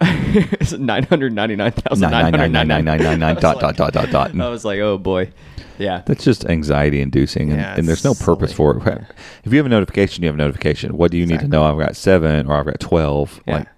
nine 0.79 1.03
hundred 1.03 1.33
ninety 1.33 1.57
nine 1.57 1.73
thousand 1.73 2.11
Nine, 2.11 2.31
nine 2.31 2.53
nine, 2.53 2.69
nine, 2.69 2.85
nine, 2.85 3.03
nine, 3.03 3.19
nine, 3.19 3.35
dot, 3.37 3.59
dot, 3.59 3.77
dot, 3.77 3.93
dot, 3.93 4.11
dot. 4.11 4.41
I 4.41 4.49
was 4.49 4.65
like, 4.65 4.79
oh 4.79 4.99
boy, 4.99 5.33
yeah. 5.83 6.03
That's 6.07 6.25
just 6.25 6.45
anxiety 6.47 7.01
inducing, 7.01 7.51
and, 7.51 7.61
Yeah, 7.61 7.75
and 7.77 7.89
there's 7.89 8.05
no 8.05 8.13
it's 8.13 8.23
purpose 8.23 8.55
silly. 8.55 8.81
for 8.81 8.89
it. 8.89 9.05
If 9.45 9.53
you 9.53 9.59
have 9.59 9.67
a 9.67 9.69
notification, 9.69 10.23
you 10.23 10.29
have 10.29 10.35
a 10.37 10.39
notification. 10.39 10.97
What 10.97 11.11
do 11.11 11.19
you 11.19 11.27
need 11.27 11.41
to 11.41 11.49
know? 11.49 11.65
I've 11.65 11.79
got 11.79 11.97
seven 11.97 12.47
or 12.47 12.55
I've 12.57 12.67
got 12.67 12.81
twelve. 12.81 13.41
Yeah. 13.47 13.57
Like, 13.59 13.69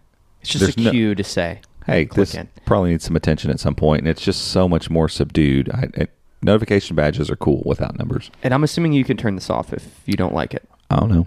It's 0.43 0.51
just 0.51 0.63
a 0.63 0.67
there's 0.67 0.77
no- 0.77 0.91
cue 0.91 1.15
to 1.15 1.25
say, 1.25 1.61
hey, 1.87 2.07
click 2.07 2.29
this 2.29 2.35
in. 2.35 2.49
probably 2.67 2.91
needs 2.91 3.05
some 3.05 3.17
attention 3.17 3.51
at 3.51 3.59
some 3.61 3.75
point, 3.75 4.01
and 4.03 4.09
it's 4.09 4.23
just 4.23 4.49
so 4.49 4.69
much 4.69 4.91
more 4.91 5.09
subdued. 5.09 5.71
I, 5.73 5.89
it, 5.95 6.11
notification 6.43 6.95
badges 6.97 7.31
are 7.31 7.37
cool 7.37 7.63
without 7.65 7.99
numbers. 7.99 8.31
And 8.43 8.53
I'm 8.55 8.63
assuming 8.65 8.93
you 8.93 9.05
can 9.05 9.17
turn 9.17 9.35
this 9.35 9.49
off 9.51 9.73
if 9.73 10.01
you 10.05 10.15
don't 10.15 10.35
like 10.35 10.53
it. 10.55 10.69
I 10.91 10.97
don't 11.01 11.11
know. 11.11 11.27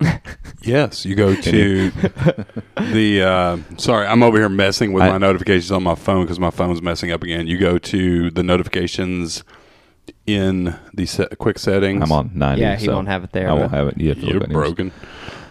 Yes, 0.62 1.04
you 1.06 1.14
go 1.14 1.34
to 1.34 1.90
the. 2.92 3.22
Uh, 3.22 3.56
sorry, 3.78 4.06
I'm 4.06 4.22
over 4.22 4.36
here 4.36 4.48
messing 4.48 4.92
with 4.92 5.02
I- 5.04 5.10
my 5.10 5.18
notifications 5.18 5.70
on 5.70 5.82
my 5.82 5.94
phone 5.94 6.24
because 6.24 6.38
my 6.40 6.50
phone's 6.50 6.82
messing 6.82 7.10
up 7.12 7.22
again. 7.22 7.46
You 7.46 7.58
go 7.58 7.78
to 7.78 8.30
the 8.30 8.42
notifications 8.42 9.44
in 10.28 10.76
the 10.94 11.06
set, 11.06 11.38
quick 11.38 11.58
settings. 11.58 12.02
I'm 12.02 12.12
on 12.12 12.30
90. 12.34 12.60
Yeah, 12.62 12.76
he 12.76 12.86
so 12.86 12.94
won't 12.94 13.08
have 13.08 13.24
it 13.24 13.32
there, 13.32 13.48
I 13.50 13.52
won't 13.54 13.72
have 13.72 13.88
it. 13.88 13.98
You 13.98 14.10
have 14.10 14.18
to 14.20 14.24
look 14.26 14.32
You're 14.34 14.42
at 14.44 14.50
yours. 14.50 14.64
broken. 14.74 14.92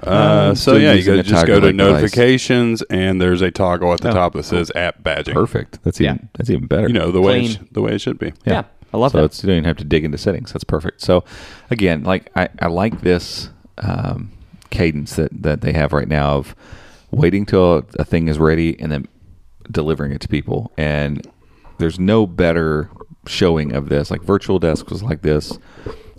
Uh, 0.05 0.49
I'm 0.49 0.55
so 0.55 0.73
still 0.73 0.81
yeah, 0.81 0.91
you 0.91 0.97
using 0.97 1.13
go, 1.15 1.19
a 1.19 1.23
just 1.23 1.45
go 1.47 1.53
Tiger 1.55 1.59
to 1.61 1.65
Lake 1.67 1.77
device. 1.77 1.93
notifications, 2.01 2.81
and 2.83 3.19
there's 3.19 3.41
a 3.41 3.49
toggle 3.49 3.91
at 3.93 4.01
the 4.01 4.09
Oh, 4.11 4.13
top 4.13 4.33
that 4.33 4.43
says 4.43 4.71
app 4.75 5.01
badging. 5.03 5.33
Perfect. 5.33 5.83
That's 5.83 5.99
even 5.99 6.15
Yeah. 6.21 6.27
that's 6.37 6.49
even 6.51 6.67
better. 6.67 6.87
You 6.87 6.93
know 6.93 7.11
the 7.11 7.19
way 7.21 7.41
it 7.43 7.47
sh- 7.47 7.55
Clean. 7.57 7.67
the 7.71 7.81
way 7.81 7.93
it 7.95 7.99
should 8.01 8.19
be. 8.19 8.31
Yeah, 8.45 8.63
I 8.93 8.97
love 8.97 9.11
it. 9.11 9.13
so 9.13 9.17
that. 9.17 9.25
it's 9.25 9.43
you 9.43 9.47
don't 9.47 9.55
even 9.57 9.65
have 9.65 9.77
to 9.77 9.83
dig 9.83 10.05
into 10.05 10.19
settings. 10.19 10.53
That's 10.53 10.63
perfect. 10.63 11.01
So 11.01 11.23
again, 11.71 12.03
like 12.03 12.29
I, 12.35 12.47
I 12.59 12.67
like 12.67 13.01
this 13.01 13.49
um, 13.79 14.31
cadence 14.69 15.15
that, 15.15 15.31
that 15.41 15.61
they 15.61 15.73
have 15.73 15.93
right 15.93 16.07
now 16.07 16.35
of 16.37 16.55
waiting 17.09 17.45
till 17.47 17.83
a 17.97 18.05
thing 18.05 18.27
is 18.27 18.37
ready 18.37 18.79
and 18.79 18.91
then 18.91 19.07
delivering 19.71 20.11
it 20.11 20.21
to 20.21 20.27
people. 20.27 20.71
And 20.77 21.25
there's 21.79 21.99
no 21.99 22.27
better 22.27 22.89
showing 23.27 23.73
of 23.73 23.89
this. 23.89 24.09
Like 24.11 24.21
Virtual 24.21 24.59
Desk 24.59 24.89
was 24.89 25.03
like 25.03 25.21
this, 25.21 25.57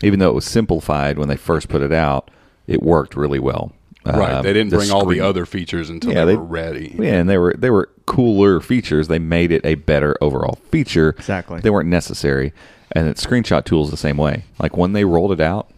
even 0.02 0.18
though 0.20 0.30
it 0.30 0.34
was 0.34 0.44
simplified 0.44 1.18
when 1.18 1.28
they 1.28 1.36
first 1.36 1.68
put 1.68 1.82
it 1.82 1.92
out. 1.92 2.30
It 2.66 2.82
worked 2.82 3.16
really 3.16 3.38
well. 3.38 3.72
Right. 4.04 4.32
Um, 4.32 4.42
They 4.42 4.52
didn't 4.52 4.70
the 4.70 4.76
bring 4.78 4.90
all 4.90 5.04
the 5.06 5.20
other 5.20 5.44
features 5.46 5.90
until 5.90 6.12
Yeah, 6.12 6.24
they, 6.24 6.32
they- 6.32 6.36
were 6.36 6.44
ready. 6.44 6.94
yeah, 6.98 7.14
and 7.14 7.28
they 7.28 7.36
were 7.38 7.54
they 7.58 7.70
were 7.70 7.90
cooler 8.06 8.60
features. 8.60 9.08
They 9.08 9.18
made 9.18 9.52
it 9.52 9.64
a 9.66 9.74
better 9.74 10.16
overall 10.20 10.58
feature. 10.70 11.10
Exactly. 11.18 11.60
They 11.60 11.70
weren't 11.70 11.88
necessary. 11.88 12.52
And 12.92 13.06
the 13.08 13.14
screenshot 13.14 13.64
tool 13.64 13.84
is 13.84 13.90
the 13.90 13.96
same 13.98 14.16
way. 14.16 14.44
Like 14.58 14.76
when 14.76 14.92
they 14.94 15.04
rolled 15.04 15.32
it 15.32 15.40
out, 15.40 15.68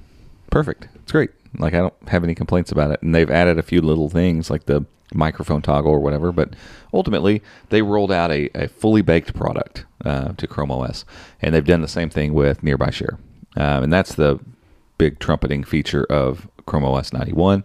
perfect. 0.51 0.87
It's 0.97 1.11
great. 1.13 1.31
Like 1.59 1.75
I 1.75 1.79
don't 1.79 2.09
have 2.09 2.25
any 2.25 2.35
complaints 2.35 2.71
about 2.73 2.91
it. 2.91 3.03
And 3.03 3.15
they've 3.15 3.31
added 3.31 3.59
a 3.59 3.63
few 3.63 3.81
little 3.81 4.09
things 4.09 4.51
like 4.51 4.67
the 4.67 4.85
microphone 5.15 5.63
toggle 5.63 5.93
or 5.93 6.01
whatever. 6.01 6.33
But 6.33 6.55
ultimately, 6.93 7.43
they 7.69 7.83
rolled 7.83 8.13
out 8.13 8.31
a, 8.31 8.49
a 8.55 8.69
fully 8.69 9.03
baked 9.03 9.35
product 9.35 9.85
uh, 10.05 10.33
to 10.37 10.47
Chrome 10.47 10.71
OS, 10.71 11.05
and 11.41 11.55
they've 11.55 11.65
done 11.65 11.83
the 11.83 11.89
same 11.89 12.11
thing 12.11 12.35
with 12.35 12.63
Nearby 12.63 12.91
Share. 12.91 13.19
Um, 13.57 13.85
and 13.85 13.93
that's 13.93 14.15
the 14.15 14.39
big 14.99 15.19
trumpeting 15.19 15.65
feature 15.65 16.05
of 16.05 16.49
Chrome 16.67 16.85
OS 16.85 17.13
91, 17.13 17.65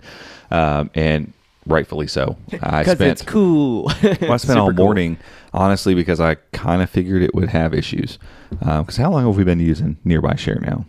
um, 0.52 0.90
and 0.96 1.34
rightfully 1.66 2.08
so. 2.08 2.38
I 2.62 2.82
Because 2.84 2.98
spent 2.98 3.12
it's 3.12 3.22
cool. 3.22 3.84
well, 4.22 4.32
I 4.32 4.38
spent 4.38 4.60
all 4.60 4.72
morning, 4.72 5.18
honestly, 5.54 5.94
because 5.94 6.20
I 6.20 6.36
kind 6.54 6.82
of 6.82 6.90
figured 6.90 7.22
it 7.22 7.36
would 7.36 7.50
have 7.50 7.74
issues. 7.74 8.18
Because 8.50 8.98
how 8.98 9.12
long 9.12 9.26
have 9.26 9.38
we 9.38 9.44
been 9.44 9.60
using 9.60 9.98
Nearby 10.04 10.36
Share 10.36 10.60
now? 10.60 10.86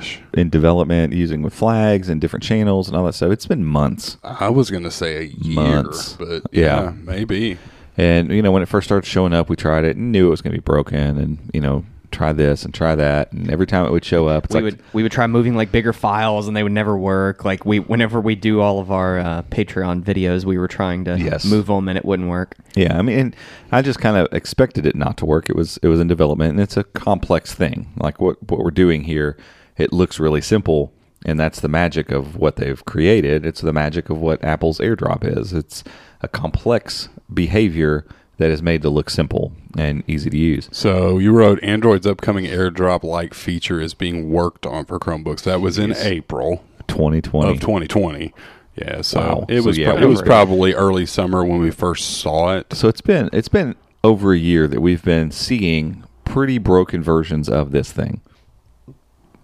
Gosh, 0.00 0.20
In 0.34 0.48
development, 0.50 1.12
using 1.12 1.42
with 1.42 1.54
flags 1.54 2.08
and 2.08 2.20
different 2.20 2.42
channels 2.42 2.88
and 2.88 2.96
all 2.96 3.04
that 3.06 3.12
stuff. 3.14 3.30
It's 3.32 3.46
been 3.46 3.64
months. 3.64 4.16
I 4.24 4.48
was 4.48 4.70
gonna 4.70 4.90
say 4.90 5.16
a 5.18 5.22
year, 5.22 5.54
Months. 5.54 6.14
but 6.18 6.42
Yeah. 6.52 6.82
yeah, 6.84 6.92
maybe. 7.04 7.58
And, 7.98 8.30
you 8.30 8.40
know, 8.40 8.50
when 8.52 8.62
it 8.62 8.68
first 8.68 8.86
started 8.86 9.06
showing 9.06 9.34
up, 9.34 9.50
we 9.50 9.56
tried 9.56 9.84
it 9.84 9.96
and 9.96 10.10
knew 10.10 10.28
it 10.28 10.30
was 10.30 10.40
going 10.40 10.52
to 10.54 10.58
be 10.58 10.62
broken 10.64 11.18
and, 11.18 11.36
you 11.52 11.60
know, 11.60 11.84
try 12.12 12.32
this 12.32 12.64
and 12.64 12.72
try 12.72 12.94
that. 12.94 13.30
And 13.32 13.50
every 13.50 13.66
time 13.66 13.84
it 13.84 13.92
would 13.92 14.04
show 14.06 14.26
up, 14.26 14.44
it's 14.46 14.54
we 14.54 14.62
like, 14.62 14.72
would 14.72 14.82
we 14.94 15.02
would 15.02 15.12
try 15.12 15.26
moving 15.26 15.54
like 15.54 15.70
bigger 15.70 15.92
files 15.92 16.48
and 16.48 16.56
they 16.56 16.62
would 16.62 16.72
never 16.72 16.96
work. 16.96 17.44
Like 17.44 17.66
we 17.66 17.78
whenever 17.78 18.18
we 18.20 18.34
do 18.36 18.60
all 18.62 18.78
of 18.80 18.90
our 18.90 19.18
uh, 19.18 19.42
Patreon 19.50 20.02
videos, 20.02 20.44
we 20.46 20.56
were 20.56 20.68
trying 20.68 21.04
to 21.04 21.18
Yes. 21.18 21.44
move 21.44 21.66
them 21.66 21.88
and 21.88 21.98
it 21.98 22.04
wouldn't 22.04 22.28
work. 22.30 22.56
Yeah, 22.74 22.96
I 22.98 23.02
mean, 23.02 23.18
and 23.18 23.36
I 23.70 23.82
just 23.82 23.98
kind 24.00 24.16
of 24.16 24.28
expected 24.32 24.86
it 24.86 24.96
not 24.96 25.18
to 25.18 25.26
work. 25.26 25.50
It 25.50 25.56
was 25.56 25.76
it 25.82 25.88
was 25.88 26.00
in 26.00 26.08
development, 26.08 26.52
and 26.52 26.60
it's 26.60 26.76
a 26.78 26.84
complex 26.84 27.52
thing. 27.54 27.88
Like 27.98 28.20
what 28.20 28.38
what 28.50 28.60
we're 28.64 28.70
doing 28.70 29.04
here, 29.04 29.36
it 29.80 29.92
looks 29.92 30.20
really 30.20 30.40
simple, 30.40 30.92
and 31.24 31.38
that's 31.40 31.60
the 31.60 31.68
magic 31.68 32.10
of 32.12 32.36
what 32.36 32.56
they've 32.56 32.84
created. 32.84 33.44
It's 33.46 33.60
the 33.60 33.72
magic 33.72 34.10
of 34.10 34.18
what 34.18 34.42
Apple's 34.44 34.78
AirDrop 34.78 35.24
is. 35.38 35.52
It's 35.52 35.82
a 36.20 36.28
complex 36.28 37.08
behavior 37.32 38.06
that 38.38 38.50
is 38.50 38.62
made 38.62 38.80
to 38.82 38.90
look 38.90 39.10
simple 39.10 39.52
and 39.76 40.02
easy 40.06 40.30
to 40.30 40.36
use. 40.38 40.68
So 40.72 41.18
you 41.18 41.32
wrote 41.32 41.62
Android's 41.62 42.06
upcoming 42.06 42.46
AirDrop 42.46 43.02
like 43.02 43.34
feature 43.34 43.80
is 43.80 43.92
being 43.94 44.30
worked 44.30 44.64
on 44.66 44.84
for 44.86 44.98
Chromebooks. 44.98 45.42
That 45.42 45.60
was 45.60 45.78
in 45.78 45.94
April 45.96 46.64
2020. 46.88 47.50
of 47.52 47.60
2020. 47.60 48.32
Yeah, 48.76 49.02
so 49.02 49.20
Wow. 49.20 49.46
it 49.48 49.60
So, 49.62 49.66
was 49.66 49.76
yeah, 49.78 49.92
pro- 49.92 50.02
it 50.02 50.06
was 50.06 50.22
probably 50.22 50.72
early 50.74 51.04
summer 51.04 51.44
when 51.44 51.60
we 51.60 51.70
first 51.70 52.18
saw 52.20 52.56
it. 52.56 52.72
So 52.72 52.88
it's 52.88 53.02
been 53.02 53.28
it's 53.32 53.48
been 53.48 53.74
over 54.02 54.32
a 54.32 54.38
year 54.38 54.66
that 54.68 54.80
we've 54.80 55.02
been 55.02 55.30
seeing 55.30 56.02
pretty 56.24 56.56
broken 56.56 57.02
versions 57.02 57.48
of 57.48 57.72
this 57.72 57.92
thing. 57.92 58.22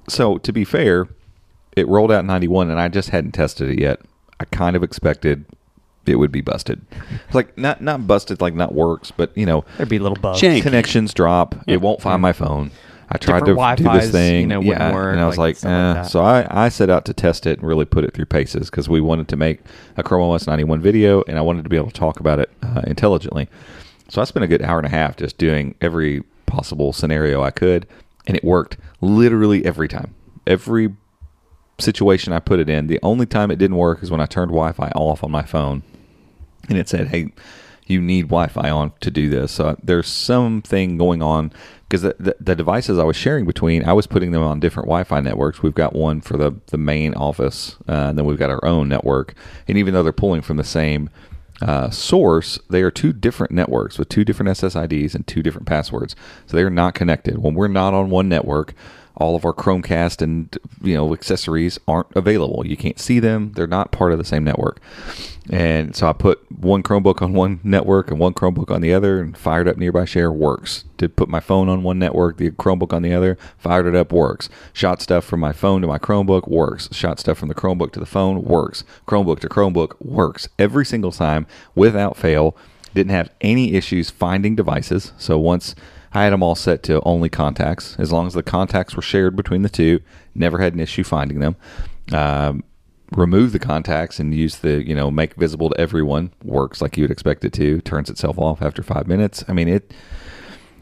So 0.09 0.39
to 0.39 0.53
be 0.53 0.65
fair, 0.65 1.09
it 1.77 1.87
rolled 1.89 2.13
out 2.13 2.21
in 2.21 2.27
91 2.27 2.71
and 2.71 2.81
I 2.81 2.89
just 2.89 3.11
hadn't 3.11 3.33
tested 3.33 3.71
it 3.71 3.81
yet. 3.81 4.01
I 4.41 4.45
kind 4.47 4.77
of 4.77 4.83
expected 4.83 5.45
it 6.07 6.17
would 6.17 6.33
be 6.33 6.41
busted. 6.41 6.81
Like 7.33 7.57
not 7.59 7.81
not 7.81 8.07
busted 8.07 8.41
like 8.41 8.55
not 8.55 8.75
works, 8.75 9.11
but 9.11 9.37
you 9.37 9.47
know, 9.47 9.65
There'd 9.77 9.89
be 9.89 9.99
little 9.99 10.17
bugs. 10.17 10.41
Jank. 10.41 10.63
connections 10.63 11.13
drop. 11.13 11.55
It 11.67 11.81
won't 11.81 12.01
find 12.01 12.23
my 12.23 12.33
phone. 12.33 12.71
I 13.09 13.19
tried 13.19 13.45
Different 13.45 13.79
to 13.79 13.83
do 13.83 13.85
Wi-Fis, 13.85 14.05
this 14.07 14.13
thing, 14.13 14.41
you 14.41 14.47
know, 14.49 14.59
wouldn't 14.59 14.81
yeah, 14.81 14.93
work, 14.93 15.13
and 15.13 15.21
I 15.21 15.29
was 15.29 15.39
like, 15.39 15.51
like, 15.51 15.57
stuff 15.59 15.97
like 15.97 16.05
eh. 16.05 16.09
so 16.09 16.23
I, 16.23 16.65
I 16.65 16.69
set 16.69 16.91
out 16.91 17.05
to 17.05 17.15
test 17.15 17.47
it 17.47 17.61
and 17.61 17.69
really 17.69 17.85
put 17.85 18.03
it 18.03 18.13
through 18.13 18.25
paces 18.25 18.69
because 18.69 18.89
we 18.89 19.01
wanted 19.01 19.29
to 19.29 19.37
make 19.37 19.61
a 19.97 20.03
Chrome 20.03 20.29
OS 20.29 20.49
91 20.49 20.81
video, 20.81 21.23
and 21.29 21.39
I 21.39 21.41
wanted 21.41 21.63
to 21.63 21.69
be 21.69 21.77
able 21.77 21.91
to 21.91 21.95
talk 21.95 22.19
about 22.19 22.41
it 22.41 22.51
uh, 22.65 22.83
intelligently. 22.85 23.49
So 24.09 24.21
I 24.21 24.25
spent 24.25 24.43
a 24.43 24.49
good 24.49 24.61
hour 24.61 24.79
and 24.79 24.87
a 24.87 24.91
half 24.91 25.17
just 25.17 25.39
doing 25.39 25.77
every 25.81 26.25
possible 26.47 26.93
scenario 26.93 27.43
I 27.43 27.53
could, 27.53 27.87
and 28.27 28.37
it 28.37 28.45
worked 28.45 28.77
literally 29.01 29.65
every 29.65 29.89
time. 29.89 30.15
Every 30.47 30.95
situation 31.79 32.33
I 32.33 32.39
put 32.39 32.61
it 32.61 32.69
in, 32.69 32.87
the 32.87 33.01
only 33.03 33.27
time 33.27 33.51
it 33.51 33.59
didn't 33.59 33.77
work 33.77 34.03
is 34.03 34.11
when 34.11 34.21
I 34.21 34.27
turned 34.27 34.51
Wi-Fi 34.51 34.91
off 34.91 35.23
on 35.23 35.31
my 35.31 35.43
phone 35.43 35.83
and 36.69 36.79
it 36.79 36.89
said, 36.89 37.09
"Hey, 37.09 37.33
you 37.87 38.01
need 38.01 38.23
Wi-Fi 38.23 38.71
on 38.71 38.93
to 39.01 39.11
do 39.11 39.29
this." 39.29 39.53
So 39.53 39.77
there's 39.83 40.09
something 40.09 40.97
going 40.97 41.23
on 41.23 41.53
because 41.89 42.03
the, 42.03 42.17
the, 42.19 42.37
the 42.41 42.57
devices 42.57 42.99
I 42.99 43.05
was 43.05 43.17
sharing 43.17 43.47
between, 43.47 43.85
I 43.85 43.93
was 43.93 44.07
putting 44.07 44.33
them 44.33 44.43
on 44.43 44.59
different 44.61 44.87
Wi-Fi 44.87 45.21
networks. 45.21 45.63
We've 45.63 45.75
got 45.75 45.95
one 45.95 46.21
for 46.21 46.37
the 46.37 46.53
the 46.67 46.79
main 46.79 47.15
office, 47.15 47.77
uh, 47.89 47.93
and 47.93 48.19
then 48.19 48.25
we've 48.25 48.39
got 48.39 48.51
our 48.51 48.65
own 48.65 48.89
network. 48.89 49.35
And 49.69 49.79
even 49.79 49.95
though 49.95 50.03
they're 50.03 50.13
pulling 50.13 50.43
from 50.43 50.57
the 50.57 50.65
same 50.65 51.11
uh, 51.63 51.91
source, 51.91 52.59
they 52.69 52.83
are 52.83 52.91
two 52.91 53.13
different 53.13 53.53
networks 53.53 53.99
with 53.99 54.09
two 54.09 54.25
different 54.25 54.51
SSIDs 54.51 55.15
and 55.15 55.27
two 55.27 55.43
different 55.43 55.67
passwords. 55.67 56.15
So 56.47 56.57
they 56.57 56.63
are 56.63 56.71
not 56.71 56.95
connected. 56.95 57.39
When 57.39 57.55
we're 57.55 57.69
not 57.69 57.95
on 57.95 58.11
one 58.11 58.29
network, 58.29 58.75
all 59.17 59.35
of 59.35 59.45
our 59.45 59.55
Chromecast 59.55 60.21
and 60.21 60.57
you 60.83 60.95
know 60.95 61.13
accessories 61.15 61.79
aren't 61.89 62.15
available. 62.15 62.67
You 62.67 62.77
can't 62.77 62.99
see 62.99 63.19
them. 63.19 63.53
They're 63.53 63.67
not 63.67 63.93
part 63.93 64.13
of 64.13 64.19
the 64.19 64.25
same 64.25 64.45
network. 64.45 64.81
And 65.51 65.95
so 65.95 66.09
I 66.09 66.13
put 66.13 66.41
one 66.51 66.83
Chromebook 66.83 67.23
on 67.23 67.33
one 67.33 67.61
network 67.63 68.11
and 68.11 68.19
one 68.19 68.35
Chromebook 68.35 68.71
on 68.71 68.81
the 68.81 68.93
other 68.93 69.21
and 69.21 69.37
fired 69.37 69.69
up 69.69 69.77
Nearby 69.77 70.05
Share 70.05 70.33
works. 70.33 70.85
Did 70.97 71.15
put 71.15 71.29
my 71.29 71.41
phone 71.41 71.69
on 71.69 71.83
one 71.83 71.99
network, 71.99 72.37
the 72.37 72.51
Chromebook 72.51 72.93
on 72.93 73.03
the 73.03 73.15
other, 73.15 73.39
fired 73.57 73.87
it 73.87 73.95
up 73.95 74.13
works. 74.13 74.49
Shot 74.73 75.01
stuff 75.01 75.25
from 75.25 75.41
my 75.41 75.53
phone 75.53 75.83
to 75.83 75.87
my 75.87 75.99
Chromebook 75.99 76.49
works. 76.49 76.89
Shot 76.93 77.21
stuff 77.21 77.39
from 77.39 77.49
the 77.49 77.55
Chromebook 77.55 77.93
to 77.93 78.01
the 78.01 78.07
phone 78.07 78.43
works. 78.43 78.83
Chromebook 79.07 79.41
to 79.41 79.49
Chromebook 79.49 79.95
works 80.01 80.49
every 80.59 80.85
single 80.85 81.13
time 81.13 81.47
without 81.75 82.17
fail. 82.17 82.57
Didn't 82.95 83.13
have 83.13 83.31
any 83.41 83.75
issues 83.75 84.11
finding 84.11 84.57
devices. 84.57 85.13
So 85.19 85.39
once 85.39 85.75
I 86.13 86.25
had 86.25 86.33
them 86.33 86.43
all 86.43 86.55
set 86.55 86.83
to 86.85 87.01
only 87.05 87.29
contacts, 87.29 87.95
as 87.99 88.11
long 88.11 88.27
as 88.27 88.35
the 88.35 88.43
contacts 88.43 88.97
were 88.97 89.03
shared 89.03 89.37
between 89.37 89.63
the 89.63 89.69
two, 89.69 90.01
never 90.35 90.59
had 90.59 90.73
an 90.73 90.81
issue 90.81 91.05
finding 91.05 91.41
them. 91.41 91.57
Um, 92.13 92.65
remove 93.17 93.53
the 93.53 93.59
contacts 93.59 94.21
and 94.21 94.35
use 94.35 94.59
the 94.59 94.87
you 94.87 94.95
know 94.95 95.11
make 95.11 95.35
visible 95.35 95.71
to 95.71 95.81
everyone. 95.81 96.33
Works 96.45 96.81
like 96.81 96.97
you 96.97 97.05
would 97.05 97.11
expect 97.11 97.45
it 97.45 97.53
to. 97.55 97.81
Turns 97.81 98.11
itself 98.11 98.39
off 98.39 98.63
after 98.63 98.83
five 98.83 99.07
minutes. 99.07 99.45
I 99.49 99.53
mean 99.53 99.69
it 99.69 99.93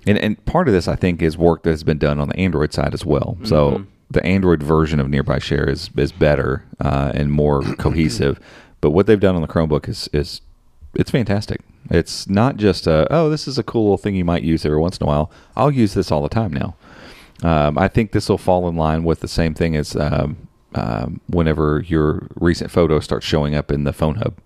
and, 0.07 0.19
and 0.19 0.45
part 0.45 0.69
of 0.69 0.75
this 0.75 0.87
i 0.87 0.95
think 0.95 1.23
is 1.23 1.39
work 1.39 1.63
that 1.63 1.71
has 1.71 1.83
been 1.83 1.97
done 1.97 2.21
on 2.21 2.29
the 2.29 2.37
android 2.37 2.73
side 2.73 2.95
as 2.95 3.05
well. 3.05 3.39
So 3.45 3.87
the 4.11 4.25
android 4.25 4.63
version 4.63 5.01
of 5.01 5.09
nearby 5.09 5.39
share 5.39 5.69
is 5.69 5.91
is 5.97 6.13
better 6.13 6.65
uh, 6.81 7.13
and 7.15 7.33
more 7.33 7.63
cohesive. 7.79 8.39
But 8.81 8.91
what 8.91 9.07
they've 9.07 9.21
done 9.21 9.35
on 9.37 9.43
the 9.43 9.49
chromebook 9.49 9.89
is 9.89 10.09
is 10.13 10.41
it's 10.95 11.11
fantastic. 11.11 11.61
It's 11.91 12.29
not 12.29 12.57
just 12.57 12.87
a, 12.87 13.07
oh 13.11 13.29
this 13.29 13.49
is 13.49 13.59
a 13.59 13.63
cool 13.63 13.85
little 13.85 13.99
thing 13.99 14.15
you 14.15 14.25
might 14.25 14.43
use 14.43 14.65
every 14.65 14.79
once 14.79 14.99
in 14.99 15.05
a 15.05 15.07
while. 15.07 15.31
I'll 15.57 15.71
use 15.71 15.95
this 15.95 16.13
all 16.13 16.23
the 16.23 16.29
time 16.29 16.53
now. 16.53 16.77
Um, 17.43 17.77
I 17.77 17.89
think 17.89 18.13
this 18.13 18.29
will 18.29 18.39
fall 18.39 18.69
in 18.69 18.77
line 18.77 19.05
with 19.05 19.21
the 19.21 19.29
same 19.29 19.55
thing 19.55 19.77
as 19.77 19.97
um, 19.97 20.44
um, 20.75 21.21
whenever 21.29 21.85
your 21.87 22.29
recent 22.37 22.71
photo 22.71 23.01
starts 23.01 23.27
showing 23.27 23.55
up 23.55 23.71
in 23.71 23.85
the 23.85 23.93
phone 23.93 24.17
hub. 24.17 24.39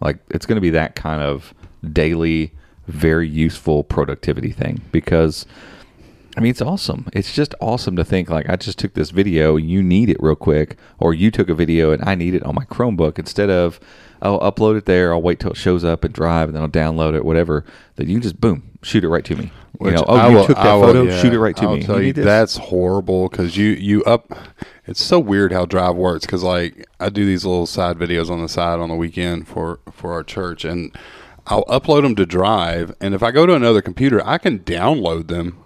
Like 0.00 0.18
it's 0.30 0.46
going 0.46 0.56
to 0.56 0.60
be 0.62 0.70
that 0.70 0.94
kind 0.94 1.22
of 1.22 1.54
daily, 1.92 2.52
very 2.86 3.28
useful 3.28 3.84
productivity 3.84 4.52
thing 4.52 4.82
because. 4.92 5.46
I 6.34 6.40
mean, 6.40 6.48
it's 6.48 6.62
awesome. 6.62 7.08
It's 7.12 7.34
just 7.34 7.54
awesome 7.60 7.94
to 7.96 8.04
think 8.04 8.30
like 8.30 8.48
I 8.48 8.56
just 8.56 8.78
took 8.78 8.94
this 8.94 9.10
video, 9.10 9.56
you 9.56 9.82
need 9.82 10.08
it 10.08 10.16
real 10.18 10.34
quick, 10.34 10.78
or 10.98 11.12
you 11.12 11.30
took 11.30 11.50
a 11.50 11.54
video 11.54 11.92
and 11.92 12.02
I 12.08 12.14
need 12.14 12.34
it 12.34 12.42
on 12.44 12.54
my 12.54 12.64
Chromebook 12.64 13.18
instead 13.18 13.50
of 13.50 13.78
I'll 14.22 14.40
upload 14.40 14.78
it 14.78 14.86
there, 14.86 15.12
I'll 15.12 15.20
wait 15.20 15.40
till 15.40 15.50
it 15.50 15.58
shows 15.58 15.84
up 15.84 16.04
and 16.04 16.14
drive, 16.14 16.48
and 16.48 16.56
then 16.56 16.62
I'll 16.62 16.70
download 16.70 17.14
it, 17.14 17.26
whatever. 17.26 17.66
That 17.96 18.06
you 18.06 18.18
just 18.18 18.40
boom, 18.40 18.62
shoot 18.82 19.04
it 19.04 19.08
right 19.08 19.24
to 19.26 19.36
me. 19.36 19.52
You 19.80 19.90
know, 19.92 20.04
oh, 20.06 20.14
I 20.16 20.28
you 20.28 20.36
will- 20.36 20.46
took 20.46 20.56
that 20.56 20.74
will- 20.74 20.82
photo, 20.82 21.02
yeah, 21.04 21.20
shoot 21.20 21.32
it 21.32 21.40
right 21.40 21.56
to 21.56 21.62
I'll 21.64 21.76
me. 21.76 21.82
Tell 21.82 22.00
You 22.00 22.08
you, 22.08 22.12
that's 22.12 22.56
horrible 22.56 23.28
because 23.28 23.56
you 23.56 23.70
you 23.70 24.04
up. 24.04 24.32
It's 24.86 25.02
so 25.02 25.18
weird 25.18 25.52
how 25.52 25.64
Drive 25.64 25.96
works 25.96 26.26
because 26.26 26.42
like 26.42 26.86
I 27.00 27.08
do 27.08 27.24
these 27.24 27.44
little 27.44 27.66
side 27.66 27.96
videos 27.98 28.30
on 28.30 28.42
the 28.42 28.48
side 28.48 28.80
on 28.80 28.88
the 28.88 28.94
weekend 28.96 29.48
for 29.48 29.80
for 29.90 30.12
our 30.12 30.22
church 30.22 30.64
and 30.64 30.94
I'll 31.46 31.64
upload 31.64 32.02
them 32.02 32.14
to 32.16 32.26
Drive 32.26 32.94
and 33.00 33.14
if 33.14 33.22
I 33.22 33.30
go 33.30 33.46
to 33.46 33.54
another 33.54 33.80
computer 33.82 34.20
I 34.26 34.38
can 34.38 34.60
download 34.60 35.28
them. 35.28 35.58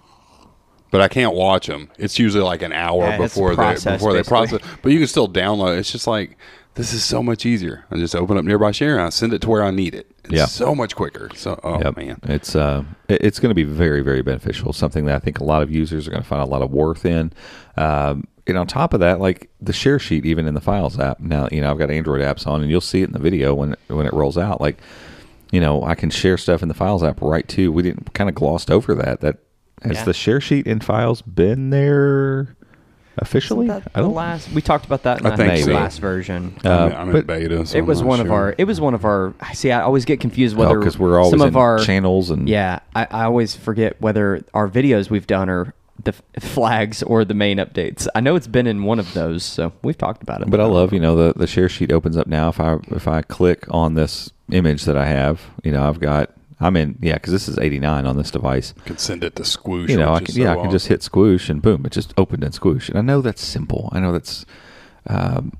But 0.89 1.01
I 1.01 1.09
can't 1.09 1.35
watch 1.35 1.67
them. 1.67 1.89
It's 1.97 2.17
usually 2.17 2.43
like 2.43 2.61
an 2.61 2.71
hour 2.71 3.03
Yeah, 3.03 3.21
it's 3.21 3.33
before 3.33 3.49
they 3.49 3.55
processed, 3.57 3.99
before 3.99 4.13
they 4.13 4.23
process. 4.23 4.61
But 4.81 4.93
you 4.93 4.99
can 4.99 5.07
still 5.07 5.27
download. 5.27 5.77
It's 5.77 5.91
just 5.91 6.07
like 6.07 6.37
this 6.77 6.93
is 6.93 7.03
so 7.03 7.21
much 7.21 7.45
easier. 7.45 7.83
I 7.91 7.97
just 7.97 8.15
open 8.15 8.37
up 8.37 8.45
nearby 8.45 8.71
share 8.71 8.93
and 8.93 9.01
I 9.01 9.09
send 9.09 9.33
it 9.33 9.41
to 9.41 9.49
where 9.49 9.63
I 9.63 9.71
need 9.71 9.93
it. 9.95 10.09
It's 10.23 10.33
Yeah. 10.33 10.45
so 10.45 10.73
much 10.73 10.95
quicker. 10.95 11.29
So 11.35 11.59
oh 11.63 11.79
Yep. 11.79 11.97
man. 11.97 12.19
It's 12.23 12.55
uh, 12.55 12.83
it's 13.09 13.39
going 13.39 13.49
to 13.49 13.55
be 13.55 13.63
very, 13.63 14.01
very 14.01 14.21
beneficial. 14.21 14.71
Something 14.73 15.05
that 15.05 15.15
I 15.15 15.19
think 15.19 15.39
a 15.39 15.43
lot 15.43 15.61
of 15.63 15.71
users 15.71 16.07
are 16.07 16.11
going 16.11 16.23
to 16.23 16.27
find 16.27 16.41
a 16.41 16.45
lot 16.45 16.61
of 16.61 16.71
worth 16.71 17.05
in. 17.05 17.31
Um, 17.75 18.25
and 18.45 18.57
on 18.57 18.65
top 18.67 18.93
of 18.93 19.01
that, 19.01 19.19
like 19.19 19.49
the 19.59 19.73
share 19.73 19.99
sheet, 19.99 20.25
even 20.25 20.47
in 20.47 20.53
the 20.53 20.61
Files 20.61 20.97
app. 20.99 21.19
Now, 21.19 21.49
you 21.51 21.59
know, 21.59 21.69
I've 21.69 21.77
got 21.77 21.91
Android 21.91 22.21
apps 22.21 22.47
on, 22.47 22.61
and 22.61 22.69
you'll 22.71 22.79
see 22.79 23.01
it 23.01 23.05
in 23.05 23.11
the 23.13 23.19
video 23.19 23.53
when 23.53 23.75
when 23.87 24.05
it 24.05 24.13
rolls 24.13 24.37
out. 24.37 24.61
Like, 24.61 24.77
you 25.51 25.59
know, 25.59 25.83
I 25.83 25.95
can 25.95 26.09
share 26.09 26.37
stuff 26.37 26.61
in 26.61 26.67
the 26.69 26.73
Files 26.73 27.03
app 27.03 27.21
right 27.21 27.45
too. 27.47 27.71
We 27.73 27.83
didn't 27.83 28.13
kind 28.13 28.29
of 28.29 28.35
glossed 28.35 28.71
over 28.71 28.95
that. 28.95 29.19
That 29.21 29.37
has 29.83 29.97
Yeah. 29.97 30.03
the 30.05 30.13
share 30.13 30.39
sheet 30.41 30.65
in 30.65 30.79
Files 30.79 31.21
been 31.21 31.69
there 31.71 32.55
officially? 33.17 33.67
That 33.67 33.83
I 33.95 34.01
the 34.01 34.07
don't. 34.07 34.13
last 34.15 34.51
we 34.51 34.61
talked 34.61 34.85
about 34.85 35.03
that 35.03 35.19
in 35.21 35.25
I 35.27 35.29
the 35.31 35.37
think 35.37 35.65
so. 35.65 35.71
last 35.73 35.99
version. 35.99 36.55
I'm, 36.63 36.71
Uh, 36.71 36.95
I'm 36.95 37.07
in 37.09 37.13
but 37.13 37.27
beta. 37.27 37.65
So 37.65 37.77
it 37.77 37.81
I'm 37.81 37.87
was 37.87 38.01
not 38.01 38.07
one 38.07 38.19
of 38.21 38.27
sure. 38.27 38.35
our. 38.35 38.55
It 38.57 38.65
was 38.65 38.79
one 38.81 38.93
of 38.93 39.05
our. 39.05 39.33
I 39.41 39.53
See, 39.53 39.71
I 39.71 39.81
always 39.81 40.05
get 40.05 40.19
confused 40.19 40.55
whether 40.55 40.77
because 40.79 40.97
we're 40.99 41.17
always 41.19 41.31
some 41.31 41.41
in 41.41 41.47
of 41.47 41.57
our 41.57 41.79
channels 41.79 42.29
and 42.29 42.47
Yeah, 42.47 42.79
I, 42.95 43.07
I 43.09 43.23
always 43.25 43.55
forget 43.55 43.99
whether 44.01 44.43
our 44.53 44.67
videos 44.69 45.09
we've 45.09 45.27
done 45.27 45.49
are 45.49 45.73
the 46.03 46.13
f- 46.13 46.21
flags 46.43 47.01
or 47.01 47.25
the 47.25 47.33
main 47.33 47.57
updates. 47.57 48.07
I 48.13 48.19
know 48.19 48.35
it's 48.35 48.45
been 48.47 48.67
in 48.67 48.83
one 48.83 48.99
of 48.99 49.13
those, 49.13 49.43
so 49.43 49.73
we've 49.81 49.97
talked 49.97 50.21
about 50.21 50.41
it. 50.41 50.49
But 50.49 50.59
I 50.59 50.65
love, 50.65 50.93
you 50.93 50.99
know, 50.99 51.15
the 51.15 51.33
the 51.37 51.47
share 51.47 51.69
sheet 51.69 51.91
opens 51.91 52.15
up 52.17 52.27
now. 52.27 52.49
If 52.49 52.59
I 52.59 52.77
if 52.89 53.07
I 53.07 53.21
click 53.23 53.65
on 53.71 53.95
this 53.95 54.31
image 54.51 54.83
that 54.85 54.95
I 54.97 55.05
have, 55.07 55.41
you 55.63 55.71
know, 55.71 55.87
I've 55.87 55.99
got 55.99 56.31
I'm 56.59 56.75
in 56.75 56.97
yeah, 57.01 57.15
because 57.15 57.33
this 57.33 57.47
is 57.47 57.57
89 57.57 58.05
on 58.05 58.17
this 58.17 58.31
device. 58.31 58.73
can 58.85 58.97
send 58.97 59.23
it 59.23 59.35
to 59.35 59.43
Squoosh. 59.43 59.89
You 59.89 59.97
know, 59.97 60.13
I 60.13 60.21
can, 60.21 60.35
yeah, 60.35 60.53
so 60.53 60.59
I 60.59 60.61
can 60.63 60.71
just 60.71 60.87
hit 60.87 61.01
squoosh 61.01 61.49
and 61.49 61.61
boom, 61.61 61.85
it 61.85 61.91
just 61.91 62.13
opened 62.17 62.43
in 62.43 62.51
squoosh. 62.51 62.89
And 62.89 62.97
I 62.97 63.01
know 63.01 63.21
that's 63.21 63.43
simple. 63.43 63.89
I 63.91 63.99
know 63.99 64.11
that's 64.11 64.45
um, 65.05 65.53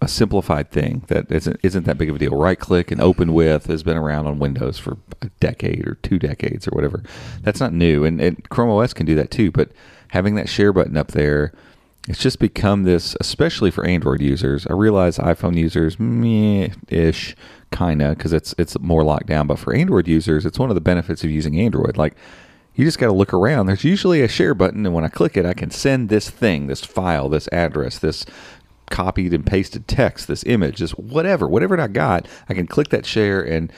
a 0.00 0.08
simplified 0.08 0.70
thing 0.70 1.04
that 1.08 1.30
isn't 1.30 1.58
isn't 1.62 1.84
that 1.86 1.98
big 1.98 2.08
of 2.08 2.16
a 2.16 2.18
deal. 2.18 2.36
Right 2.36 2.58
click 2.58 2.90
and 2.90 3.00
open 3.00 3.32
with 3.32 3.66
has 3.66 3.82
been 3.82 3.96
around 3.96 4.26
on 4.26 4.38
Windows 4.38 4.78
for 4.78 4.96
a 5.22 5.28
decade 5.40 5.86
or 5.86 5.94
two 5.96 6.18
decades 6.18 6.66
or 6.68 6.70
whatever. 6.72 7.02
That's 7.42 7.60
not 7.60 7.72
new, 7.72 8.04
and, 8.04 8.20
and 8.20 8.48
Chrome 8.48 8.70
OS 8.70 8.92
can 8.92 9.06
do 9.06 9.14
that 9.16 9.30
too. 9.30 9.50
But 9.50 9.70
having 10.08 10.34
that 10.36 10.48
share 10.48 10.72
button 10.72 10.96
up 10.96 11.08
there, 11.08 11.52
it's 12.08 12.18
just 12.18 12.38
become 12.38 12.84
this, 12.84 13.14
especially 13.20 13.70
for 13.70 13.84
Android 13.84 14.22
users. 14.22 14.66
I 14.66 14.72
realize 14.72 15.18
iPhone 15.18 15.56
users, 15.56 16.00
meh 16.00 16.70
ish, 16.88 17.36
kinda, 17.70 18.10
because 18.10 18.32
it's 18.32 18.54
it's 18.56 18.78
more 18.80 19.04
locked 19.04 19.26
down. 19.26 19.46
But 19.46 19.58
for 19.58 19.74
Android 19.74 20.08
users, 20.08 20.46
it's 20.46 20.58
one 20.58 20.70
of 20.70 20.74
the 20.74 20.80
benefits 20.80 21.22
of 21.22 21.30
using 21.30 21.60
Android. 21.60 21.98
Like 21.98 22.14
you 22.74 22.84
just 22.84 22.98
got 22.98 23.08
to 23.08 23.12
look 23.12 23.34
around. 23.34 23.66
There's 23.66 23.84
usually 23.84 24.22
a 24.22 24.28
share 24.28 24.54
button, 24.54 24.86
and 24.86 24.94
when 24.94 25.04
I 25.04 25.08
click 25.08 25.36
it, 25.36 25.44
I 25.44 25.52
can 25.52 25.70
send 25.70 26.08
this 26.08 26.30
thing, 26.30 26.66
this 26.68 26.84
file, 26.84 27.28
this 27.28 27.48
address, 27.52 27.98
this 27.98 28.24
copied 28.88 29.34
and 29.34 29.44
pasted 29.44 29.86
text, 29.86 30.28
this 30.28 30.44
image, 30.44 30.78
this 30.78 30.92
whatever, 30.92 31.46
whatever 31.46 31.78
I 31.78 31.88
got. 31.88 32.26
I 32.48 32.54
can 32.54 32.66
click 32.66 32.88
that 32.88 33.04
share 33.04 33.42
and 33.42 33.70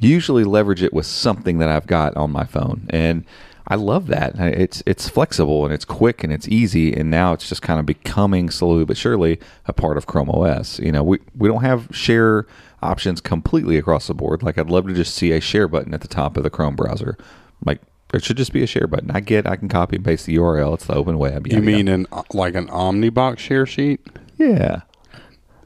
usually 0.00 0.44
leverage 0.44 0.82
it 0.82 0.92
with 0.92 1.06
something 1.06 1.58
that 1.58 1.68
I've 1.68 1.86
got 1.86 2.16
on 2.16 2.30
my 2.30 2.44
phone. 2.44 2.86
And 2.90 3.24
I 3.68 3.76
love 3.76 4.08
that. 4.08 4.38
It's 4.38 4.82
it's 4.86 5.08
flexible 5.08 5.64
and 5.64 5.72
it's 5.72 5.84
quick 5.84 6.24
and 6.24 6.32
it's 6.32 6.48
easy. 6.48 6.92
And 6.94 7.10
now 7.10 7.32
it's 7.32 7.48
just 7.48 7.62
kind 7.62 7.78
of 7.78 7.86
becoming 7.86 8.50
slowly 8.50 8.84
but 8.84 8.96
surely 8.96 9.38
a 9.66 9.72
part 9.72 9.96
of 9.96 10.06
Chrome 10.06 10.30
OS. 10.30 10.78
You 10.80 10.92
know, 10.92 11.02
we 11.04 11.18
we 11.36 11.48
don't 11.48 11.62
have 11.62 11.88
share 11.92 12.46
options 12.82 13.20
completely 13.20 13.76
across 13.76 14.06
the 14.08 14.14
board. 14.14 14.42
Like 14.42 14.58
I'd 14.58 14.70
love 14.70 14.86
to 14.88 14.94
just 14.94 15.14
see 15.14 15.32
a 15.32 15.40
share 15.40 15.68
button 15.68 15.94
at 15.94 16.00
the 16.00 16.08
top 16.08 16.36
of 16.36 16.42
the 16.42 16.50
Chrome 16.50 16.74
browser. 16.76 17.16
Like 17.64 17.80
there 18.10 18.18
should 18.20 18.36
just 18.38 18.52
be 18.52 18.62
a 18.62 18.66
share 18.66 18.86
button. 18.88 19.10
I 19.12 19.20
get 19.20 19.46
I 19.46 19.54
can 19.56 19.68
copy 19.68 19.96
and 19.96 20.04
paste 20.04 20.26
the 20.26 20.36
URL. 20.36 20.74
It's 20.74 20.86
the 20.86 20.94
open 20.94 21.16
web. 21.18 21.46
You 21.46 21.60
mean 21.62 21.86
yada. 21.86 22.06
an 22.12 22.24
like 22.32 22.54
an 22.56 22.66
Omnibox 22.68 23.38
share 23.38 23.66
sheet? 23.66 24.00
yeah. 24.38 24.80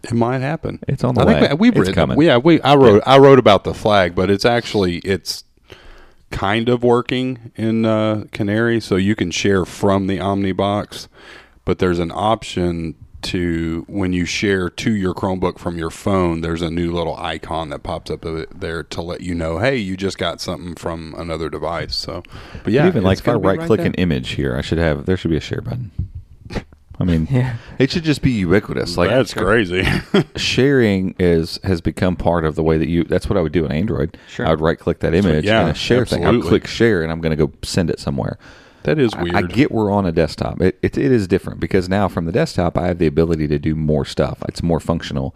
It 0.02 0.12
might 0.12 0.40
happen. 0.42 0.80
It's 0.86 1.02
on 1.02 1.14
the 1.14 1.22
I 1.22 1.24
way. 1.24 1.40
that 1.40 1.58
we've 1.58 1.72
It's 1.72 1.78
written. 1.78 1.94
coming. 1.94 2.20
Yeah, 2.20 2.36
we. 2.36 2.60
I 2.60 2.74
wrote. 2.74 3.02
I 3.06 3.16
wrote 3.16 3.38
about 3.38 3.64
the 3.64 3.72
flag, 3.72 4.14
but 4.14 4.28
it's 4.28 4.44
actually 4.44 4.98
it's 4.98 5.44
kind 6.34 6.68
of 6.68 6.82
working 6.82 7.52
in 7.54 7.86
uh, 7.86 8.24
Canary, 8.32 8.80
so 8.80 8.96
you 8.96 9.14
can 9.14 9.30
share 9.30 9.64
from 9.64 10.08
the 10.08 10.18
Omnibox, 10.18 11.06
but 11.64 11.78
there's 11.78 12.00
an 12.00 12.10
option 12.12 12.96
to 13.22 13.84
when 13.88 14.12
you 14.12 14.26
share 14.26 14.68
to 14.68 14.92
your 14.92 15.14
Chromebook 15.14 15.58
from 15.58 15.78
your 15.78 15.90
phone. 15.90 16.42
There's 16.42 16.60
a 16.60 16.70
new 16.70 16.92
little 16.92 17.16
icon 17.16 17.70
that 17.70 17.82
pops 17.84 18.10
up 18.10 18.26
there 18.54 18.82
to 18.82 19.00
let 19.00 19.20
you 19.22 19.34
know, 19.34 19.58
hey, 19.60 19.76
you 19.76 19.96
just 19.96 20.18
got 20.18 20.40
something 20.40 20.74
from 20.74 21.14
another 21.16 21.48
device. 21.48 21.94
So, 21.96 22.22
but 22.64 22.72
yeah, 22.72 22.82
But 22.82 22.88
even 22.88 23.04
like 23.04 23.18
if 23.20 23.28
I 23.28 23.34
right 23.34 23.60
click 23.60 23.78
there. 23.78 23.86
an 23.86 23.94
image 23.94 24.30
here, 24.30 24.56
I 24.56 24.60
should 24.60 24.78
have 24.78 25.06
there 25.06 25.16
should 25.16 25.30
be 25.30 25.36
a 25.36 25.40
share 25.40 25.62
button. 25.62 25.92
I 27.00 27.04
mean, 27.04 27.26
Yeah. 27.30 27.56
it 27.78 27.90
should 27.90 28.04
just 28.04 28.22
be 28.22 28.30
ubiquitous. 28.30 28.96
Like 28.96 29.10
that's 29.10 29.34
crazy. 29.34 29.84
sharing 30.36 31.14
is 31.18 31.58
has 31.64 31.80
become 31.80 32.16
part 32.16 32.44
of 32.44 32.54
the 32.54 32.62
way 32.62 32.78
that 32.78 32.88
you. 32.88 33.04
That's 33.04 33.28
what 33.28 33.36
I 33.36 33.40
would 33.40 33.52
do 33.52 33.64
on 33.64 33.72
Android. 33.72 34.16
Sure. 34.28 34.46
I 34.46 34.50
would 34.50 34.60
right 34.60 34.78
click 34.78 35.00
that 35.00 35.14
image 35.14 35.44
yeah, 35.44 35.62
and 35.62 35.70
a 35.70 35.74
share 35.74 36.06
thing. 36.06 36.24
I 36.24 36.30
would 36.30 36.42
click 36.44 36.66
share 36.66 37.02
and 37.02 37.10
I'm 37.10 37.20
going 37.20 37.36
to 37.36 37.46
go 37.46 37.52
send 37.62 37.90
it 37.90 37.98
somewhere. 37.98 38.38
that 38.84 38.98
is 38.98 39.12
I- 39.14 39.22
weird. 39.22 39.34
I, 39.36 39.42
get 39.42 39.72
we're 39.72 39.90
on 39.90 40.06
a 40.06 40.12
desktop. 40.12 40.60
It, 40.60 40.78
it 40.82 40.96
it 40.96 41.10
is 41.10 41.26
different 41.26 41.58
because 41.60 41.88
now 41.88 42.06
from 42.08 42.26
the 42.26 42.32
desktop 42.32 42.78
I 42.78 42.86
have 42.88 42.98
the 42.98 43.06
ability 43.06 43.48
to 43.48 43.58
do 43.58 43.74
more 43.74 44.04
stuff. 44.04 44.38
It's 44.48 44.62
more 44.62 44.80
functional. 44.80 45.34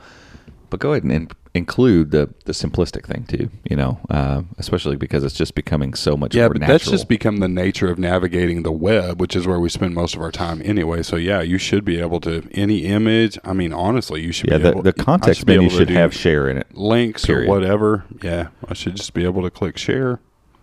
But 0.70 0.80
go 0.80 0.92
ahead 0.92 1.02
and 1.04 1.12
in, 1.12 1.28
include 1.54 2.10
the 2.10 2.32
the 2.44 2.52
simplistic 2.52 3.06
thing 3.06 3.24
too. 3.24 3.50
You 3.68 3.76
know, 3.76 3.98
uh, 4.10 4.42
especially 4.58 4.96
because 4.96 5.24
it's 5.24 5.34
just 5.34 5.54
becoming 5.54 5.94
so 5.94 6.16
much. 6.16 6.34
Yeah, 6.34 6.42
more 6.42 6.50
but 6.54 6.60
natural. 6.60 6.78
that's 6.78 6.90
just 6.90 7.08
become 7.08 7.38
the 7.38 7.48
nature 7.48 7.90
of 7.90 7.98
navigating 7.98 8.62
the 8.62 8.72
web, 8.72 9.20
which 9.20 9.34
is 9.34 9.46
where 9.46 9.58
we 9.58 9.68
spend 9.68 9.94
most 9.94 10.14
of 10.14 10.20
our 10.22 10.30
time 10.32 10.60
anyway. 10.64 11.02
So 11.02 11.16
yeah, 11.16 11.40
you 11.40 11.58
should 11.58 11.84
be 11.84 11.98
able 12.00 12.20
to 12.20 12.46
any 12.52 12.84
image. 12.84 13.38
I 13.44 13.52
mean, 13.52 13.72
honestly, 13.72 14.22
you 14.22 14.32
should 14.32 14.50
yeah. 14.50 14.58
be 14.58 14.62
The, 14.64 14.70
able. 14.70 14.82
the 14.82 14.92
context 14.92 15.40
should 15.40 15.48
menu 15.48 15.70
should 15.70 15.90
have 15.90 16.14
share 16.14 16.48
in 16.48 16.58
it. 16.58 16.74
links 16.76 17.24
period. 17.26 17.48
or 17.48 17.50
whatever. 17.50 18.04
Yeah, 18.22 18.48
I 18.68 18.74
should 18.74 18.94
just 18.96 19.14
be 19.14 19.24
able 19.24 19.42
to 19.42 19.50
click 19.50 19.78
share. 19.78 20.20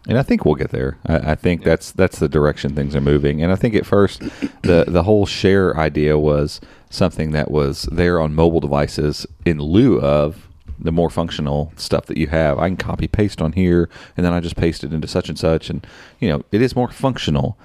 And 0.08 0.18
I 0.20 0.24
think 0.24 0.46
we'll 0.46 0.56
get 0.56 0.70
there. 0.72 0.98
I, 1.08 1.32
I 1.32 1.36
think 1.36 1.64
that's 1.64 1.92
that's 1.92 2.20
the 2.20 2.30
direction 2.30 2.76
things 2.76 2.96
are 2.96 3.02
moving. 3.02 3.42
And 3.42 3.52
I 3.52 3.56
think 3.56 3.74
at 3.76 3.86
first, 3.86 4.20
the 4.62 4.86
the 4.88 5.04
whole 5.04 5.26
share 5.26 5.76
idea 5.78 6.18
was 6.20 6.62
something 6.90 7.32
that 7.32 7.50
was 7.50 7.84
there 7.92 8.20
on 8.20 8.36
mobile 8.36 8.60
devices 8.60 9.26
in 9.46 9.58
lieu 9.60 10.00
of 10.00 10.48
the 10.78 10.92
more 10.92 11.10
functional 11.10 11.72
stuff 11.78 12.06
that 12.06 12.18
you 12.18 12.28
have. 12.28 12.60
I 12.60 12.68
can 12.68 12.78
copy 12.78 13.08
paste 13.08 13.42
on 13.42 13.54
here, 13.54 13.90
and 14.16 14.26
then 14.26 14.34
I 14.34 14.42
just 14.42 14.56
paste 14.58 14.84
it 14.84 14.94
into 14.94 15.08
such 15.08 15.30
and 15.30 15.40
such, 15.40 15.70
and 15.70 15.86
you 16.20 16.30
know 16.30 16.44
it 16.52 16.62
is 16.62 16.76
more 16.76 16.90
functional. 16.92 17.58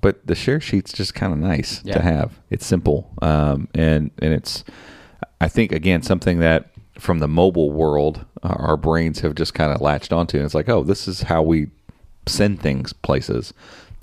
But 0.00 0.26
the 0.26 0.34
share 0.34 0.60
sheet's 0.60 0.92
just 0.94 1.14
kind 1.14 1.32
of 1.32 1.38
nice 1.38 1.82
Yeah. 1.84 1.94
to 1.96 2.02
have. 2.02 2.38
It's 2.50 2.64
simple, 2.64 3.10
um, 3.20 3.68
and 3.74 4.10
and 4.22 4.32
it's 4.32 4.64
I 5.42 5.48
think 5.48 5.72
again 5.72 6.02
something 6.02 6.38
that 6.38 6.70
from 6.98 7.18
the 7.18 7.28
mobile 7.28 7.70
world 7.70 8.24
our 8.44 8.76
brains 8.76 9.20
have 9.20 9.34
just 9.34 9.54
kind 9.54 9.72
of 9.72 9.80
latched 9.80 10.12
onto, 10.12 10.36
and 10.36 10.44
it's 10.44 10.54
like, 10.54 10.68
oh, 10.68 10.82
this 10.84 11.08
is 11.08 11.22
how 11.22 11.42
we 11.42 11.68
send 12.26 12.60
things 12.60 12.92
places. 12.92 13.52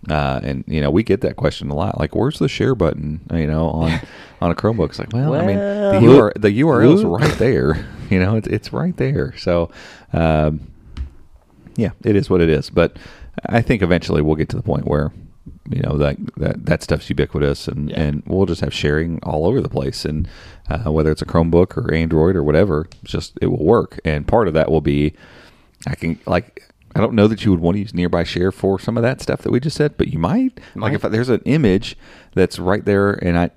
Uh, 0.10 0.40
and 0.42 0.64
you 0.68 0.82
know 0.82 0.90
we 0.90 1.04
get 1.04 1.22
that 1.22 1.36
question 1.36 1.70
a 1.70 1.76
lot, 1.76 2.00
like 2.00 2.16
where's 2.16 2.40
the 2.40 2.50
share 2.50 2.74
button? 2.74 3.22
You 3.32 3.46
know 3.46 3.70
on 3.70 4.00
on 4.42 4.52
a 4.52 4.56
Chromebook. 4.56 4.90
It's 4.90 5.00
like, 5.00 5.14
well, 5.14 5.36
I 5.36 5.46
mean 5.46 5.58
the 5.58 6.02
UR, 6.04 6.34
the 6.36 6.62
URL 6.62 6.96
is 6.96 7.04
right 7.04 7.38
there. 7.38 7.88
You 8.12 8.20
know, 8.20 8.36
it's 8.36 8.48
it's 8.50 8.74
right 8.74 8.98
there. 8.98 9.34
So, 9.38 9.72
um, 10.12 10.70
yeah, 11.78 11.92
it 12.04 12.18
is 12.18 12.30
what 12.30 12.42
it 12.42 12.50
is. 12.50 12.70
But 12.70 12.98
I 13.46 13.62
think 13.62 13.82
eventually 13.82 14.22
we'll 14.22 14.36
get 14.36 14.50
to 14.50 14.58
the 14.58 14.62
point 14.62 14.86
where 14.86 15.14
you 15.70 15.82
know 15.82 15.98
that 15.98 16.18
that, 16.38 16.66
that 16.66 16.84
stuff's 16.84 17.10
ubiquitous, 17.10 17.68
and 17.68 17.90
Yeah. 17.90 18.02
and 18.02 18.24
we'll 18.26 18.46
just 18.46 18.62
have 18.62 18.74
sharing 18.74 19.20
all 19.24 19.46
over 19.46 19.62
the 19.62 19.70
place. 19.70 20.06
And 20.06 20.28
uh, 20.70 20.92
whether 20.92 21.12
it's 21.12 21.22
a 21.22 21.26
Chromebook 21.26 21.78
or 21.78 21.94
Android 21.94 22.36
or 22.36 22.44
whatever, 22.44 22.88
just 23.04 23.38
it 23.42 23.48
will 23.48 23.64
work. 23.66 24.00
And 24.06 24.28
part 24.28 24.48
of 24.48 24.54
that 24.54 24.70
will 24.72 24.82
be 24.82 25.14
I 25.88 25.96
can 25.96 26.20
like. 26.26 26.68
I 26.94 27.00
don't 27.00 27.14
know 27.14 27.28
that 27.30 27.46
you 27.46 27.52
would 27.52 27.62
want 27.62 27.76
to 27.76 27.80
use 27.80 27.94
nearby 27.94 28.26
share 28.26 28.52
for 28.52 28.78
some 28.78 28.98
of 28.98 29.04
that 29.04 29.22
stuff 29.22 29.44
that 29.44 29.52
we 29.52 29.62
just 29.62 29.78
said, 29.78 29.96
but 29.98 30.10
you 30.10 30.20
might. 30.20 30.60
Like 30.76 30.92
if 30.92 31.02
there's 31.04 31.30
an 31.30 31.42
image 31.46 31.96
that's 32.36 32.60
right 32.60 32.84
there, 32.84 33.14
and 33.14 33.38
I, 33.40 33.52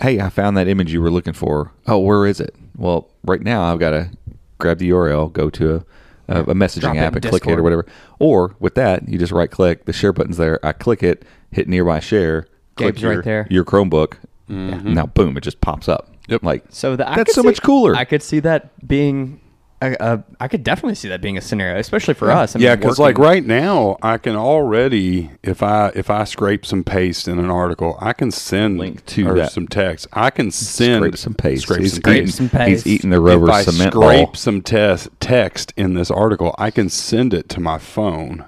hey, 0.00 0.20
I 0.20 0.28
found 0.30 0.56
that 0.56 0.68
image 0.68 0.92
you 0.92 1.02
were 1.02 1.10
looking 1.10 1.32
for. 1.32 1.72
Oh, 1.88 1.98
where 1.98 2.24
is 2.24 2.38
it? 2.38 2.54
Well, 2.76 3.08
right 3.24 3.42
now 3.42 3.64
I've 3.64 3.80
got 3.80 3.90
to 3.90 4.10
grab 4.58 4.78
the 4.78 4.90
URL, 4.90 5.32
go 5.32 5.50
to 5.50 5.74
a, 5.74 5.84
a, 6.32 6.42
a 6.42 6.54
messaging 6.54 6.94
it 6.94 6.98
app, 6.98 7.12
in 7.12 7.18
and 7.18 7.24
click 7.24 7.46
it 7.46 7.58
or 7.58 7.62
whatever. 7.62 7.86
Or 8.18 8.54
with 8.60 8.74
that, 8.76 9.08
you 9.08 9.18
just 9.18 9.32
right 9.32 9.50
click. 9.50 9.84
The 9.84 9.92
share 9.92 10.12
button's 10.12 10.36
there. 10.36 10.64
I 10.64 10.72
click 10.72 11.02
it, 11.02 11.24
hit 11.50 11.68
nearby 11.68 12.00
share. 12.00 12.46
Click 12.76 12.94
Gabe's 12.94 13.04
right 13.04 13.12
your, 13.12 13.22
there. 13.22 13.46
Your 13.50 13.64
Chromebook. 13.64 14.14
Mm-hmm. 14.48 14.94
Now, 14.94 15.06
boom! 15.06 15.36
It 15.36 15.42
just 15.42 15.60
pops 15.60 15.88
up. 15.88 16.08
Yep. 16.28 16.42
Like 16.42 16.64
So 16.70 16.96
the, 16.96 17.08
I 17.08 17.16
that's 17.16 17.34
so 17.34 17.42
see- 17.42 17.48
much 17.48 17.62
cooler. 17.62 17.94
I 17.94 18.04
could 18.04 18.22
see 18.22 18.40
that 18.40 18.86
being. 18.86 19.40
A, 19.82 19.92
a, 19.92 19.96
uh, 19.98 20.22
I 20.40 20.48
could 20.48 20.62
definitely 20.62 20.94
see 20.94 21.08
that 21.08 21.20
being 21.20 21.36
a 21.36 21.40
scenario, 21.40 21.78
especially 21.78 22.14
for 22.14 22.30
us. 22.30 22.54
I 22.54 22.60
yeah, 22.60 22.76
because 22.76 22.98
like 22.98 23.18
right 23.18 23.44
now, 23.44 23.98
I 24.00 24.16
can 24.16 24.36
already 24.36 25.30
if 25.42 25.62
I 25.62 25.88
if 25.94 26.08
I 26.08 26.24
scrape 26.24 26.64
some 26.64 26.84
paste 26.84 27.26
in 27.26 27.38
an 27.38 27.50
article, 27.50 27.98
I 28.00 28.12
can 28.12 28.30
send 28.30 28.78
Link 28.78 29.04
to 29.06 29.28
or 29.28 29.34
that. 29.34 29.52
some 29.52 29.66
text. 29.66 30.06
I 30.12 30.30
can 30.30 30.50
send 30.52 31.02
scrape 31.02 31.16
some 31.18 31.34
paste. 31.34 31.62
Scrape 31.64 31.80
he's, 31.80 31.92
some 31.94 32.00
Scrape 32.00 32.14
eating, 32.16 32.26
paste. 32.26 32.36
some 32.36 32.48
paste. 32.48 32.84
he's 32.86 32.94
eating 32.94 33.10
the 33.10 33.20
rubber 33.20 33.46
if 33.48 33.52
I 33.52 33.62
cement 33.64 33.92
scrape 33.92 34.26
ball. 34.28 34.34
some 34.34 34.62
tes- 34.62 35.08
text 35.20 35.72
in 35.76 35.94
this 35.94 36.10
article, 36.10 36.54
I 36.58 36.70
can 36.70 36.88
send 36.88 37.34
it 37.34 37.48
to 37.50 37.60
my 37.60 37.78
phone. 37.78 38.44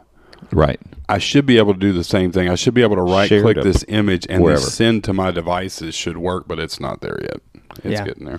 Right. 0.52 0.80
I 1.08 1.18
should 1.18 1.46
be 1.46 1.58
able 1.58 1.74
to 1.74 1.80
do 1.80 1.92
the 1.92 2.04
same 2.04 2.30
thing. 2.32 2.48
I 2.48 2.54
should 2.54 2.74
be 2.74 2.82
able 2.82 2.96
to 2.96 3.02
right 3.02 3.28
Share 3.28 3.42
click 3.42 3.56
this 3.62 3.84
image 3.88 4.24
and 4.30 4.42
wherever. 4.42 4.60
send 4.60 5.02
to 5.04 5.12
my 5.12 5.30
devices 5.32 5.94
should 5.96 6.16
work, 6.16 6.46
but 6.46 6.58
it's 6.60 6.78
not 6.78 7.00
there 7.00 7.18
yet. 7.22 7.40
It's 7.78 7.86
Yeah. 7.86 8.04
getting 8.04 8.24
there. 8.26 8.38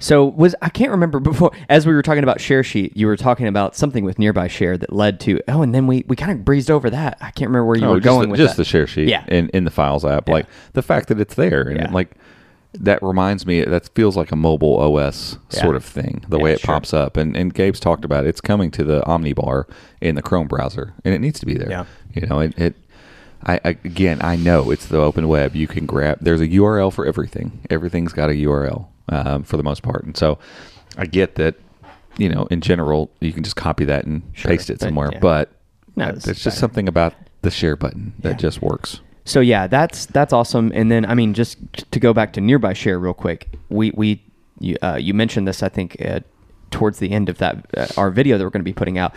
So 0.00 0.24
was 0.24 0.54
I 0.62 0.68
can't 0.70 0.90
remember 0.90 1.20
before 1.20 1.52
as 1.68 1.86
we 1.86 1.92
were 1.92 2.02
talking 2.02 2.22
about 2.24 2.40
share 2.40 2.64
sheet, 2.64 2.96
you 2.96 3.06
were 3.06 3.16
talking 3.16 3.46
about 3.46 3.76
something 3.76 4.04
with 4.04 4.18
nearby 4.18 4.48
share 4.48 4.76
that 4.78 4.92
led 4.92 5.20
to 5.20 5.40
oh, 5.46 5.62
and 5.62 5.74
then 5.74 5.86
we 5.86 6.04
we 6.08 6.16
kind 6.16 6.32
of 6.32 6.44
breezed 6.44 6.70
over 6.70 6.90
that. 6.90 7.18
I 7.20 7.30
can't 7.30 7.50
remember 7.50 7.66
where 7.66 7.76
you 7.76 7.86
Oh, 7.86 7.92
were 7.92 8.00
going 8.00 8.22
the, 8.22 8.28
with 8.32 8.38
just 8.40 8.56
that. 8.56 8.62
the 8.62 8.64
share 8.64 8.86
sheet 8.86 9.08
Yeah. 9.08 9.24
in, 9.28 9.48
in 9.50 9.64
the 9.64 9.70
files 9.70 10.04
app. 10.04 10.28
Like 10.28 10.46
the 10.72 10.82
fact 10.82 11.08
that 11.08 11.20
it's 11.20 11.34
there 11.34 11.62
and 11.68 11.78
Yeah. 11.78 11.90
like 11.92 12.12
that 12.72 13.02
reminds 13.02 13.46
me 13.46 13.62
that 13.64 13.88
feels 13.94 14.16
like 14.16 14.30
a 14.32 14.36
mobile 14.36 14.78
OS 14.78 15.36
Yeah. 15.50 15.60
sort 15.62 15.76
of 15.76 15.84
thing. 15.84 16.24
The 16.28 16.38
Yeah, 16.38 16.44
way 16.44 16.52
it 16.52 16.60
sure. 16.60 16.74
pops 16.74 16.94
up 16.94 17.16
and 17.16 17.36
and 17.36 17.52
Gabe's 17.52 17.78
talked 17.80 18.04
about 18.04 18.24
it. 18.24 18.28
It's 18.28 18.40
coming 18.40 18.70
to 18.72 18.84
the 18.84 19.02
Omnibar 19.02 19.64
in 20.00 20.14
the 20.14 20.22
Chrome 20.22 20.48
browser 20.48 20.94
and 21.04 21.12
it 21.14 21.20
needs 21.20 21.38
to 21.40 21.46
be 21.46 21.54
there. 21.54 21.68
Yeah. 21.70 21.84
You 22.14 22.26
know, 22.26 22.40
it, 22.40 22.58
it 22.58 22.74
I, 23.44 23.60
I 23.64 23.68
again 23.84 24.18
I 24.22 24.36
know 24.36 24.70
it's 24.70 24.86
the 24.86 24.98
open 24.98 25.28
web. 25.28 25.54
You 25.56 25.66
can 25.66 25.84
grab 25.84 26.18
there's 26.22 26.40
a 26.40 26.48
URL 26.48 26.90
for 26.92 27.04
everything. 27.06 27.60
Everything's 27.68 28.12
got 28.12 28.30
a 28.30 28.34
URL 28.34 28.86
um, 29.10 29.42
for 29.42 29.56
the 29.56 29.62
most 29.62 29.82
part. 29.82 30.04
And 30.04 30.16
so 30.16 30.38
I 30.96 31.06
get 31.06 31.34
that 31.36 31.54
you 32.18 32.28
know, 32.28 32.46
in 32.50 32.60
general, 32.60 33.10
you 33.20 33.32
can 33.32 33.42
just 33.44 33.56
copy 33.56 33.84
that 33.84 34.04
and 34.04 34.22
Sure, 34.32 34.50
paste 34.50 34.68
it 34.68 34.78
but, 34.80 34.86
somewhere. 34.86 35.10
yeah. 35.12 35.18
But 35.20 35.52
No, 35.96 36.06
there's 36.06 36.26
it's 36.26 36.42
just 36.42 36.58
something 36.58 36.88
about 36.88 37.14
the 37.42 37.50
share 37.50 37.76
button 37.76 38.12
that 38.20 38.30
Yeah. 38.32 38.36
just 38.36 38.60
works. 38.60 39.00
So 39.24 39.40
yeah, 39.40 39.66
that's 39.68 40.06
that's 40.06 40.32
awesome. 40.32 40.72
And 40.74 40.90
then 40.90 41.04
I 41.06 41.14
mean, 41.14 41.34
just 41.34 41.58
to 41.92 42.00
go 42.00 42.12
back 42.12 42.32
to 42.34 42.40
nearby 42.40 42.72
share 42.72 42.98
real 42.98 43.14
quick, 43.14 43.48
we 43.68 43.92
we 43.94 44.22
you, 44.58 44.76
uh, 44.82 44.96
you 45.00 45.14
mentioned 45.14 45.46
this 45.46 45.62
I 45.62 45.68
think 45.68 45.96
uh, 46.04 46.20
towards 46.70 46.98
the 46.98 47.10
end 47.12 47.28
of 47.28 47.38
that 47.38 47.64
uh, 47.76 47.86
our 47.96 48.10
video 48.10 48.36
that 48.38 48.44
we're 48.44 48.50
going 48.50 48.60
to 48.60 48.64
be 48.64 48.72
putting 48.74 48.98
out, 48.98 49.14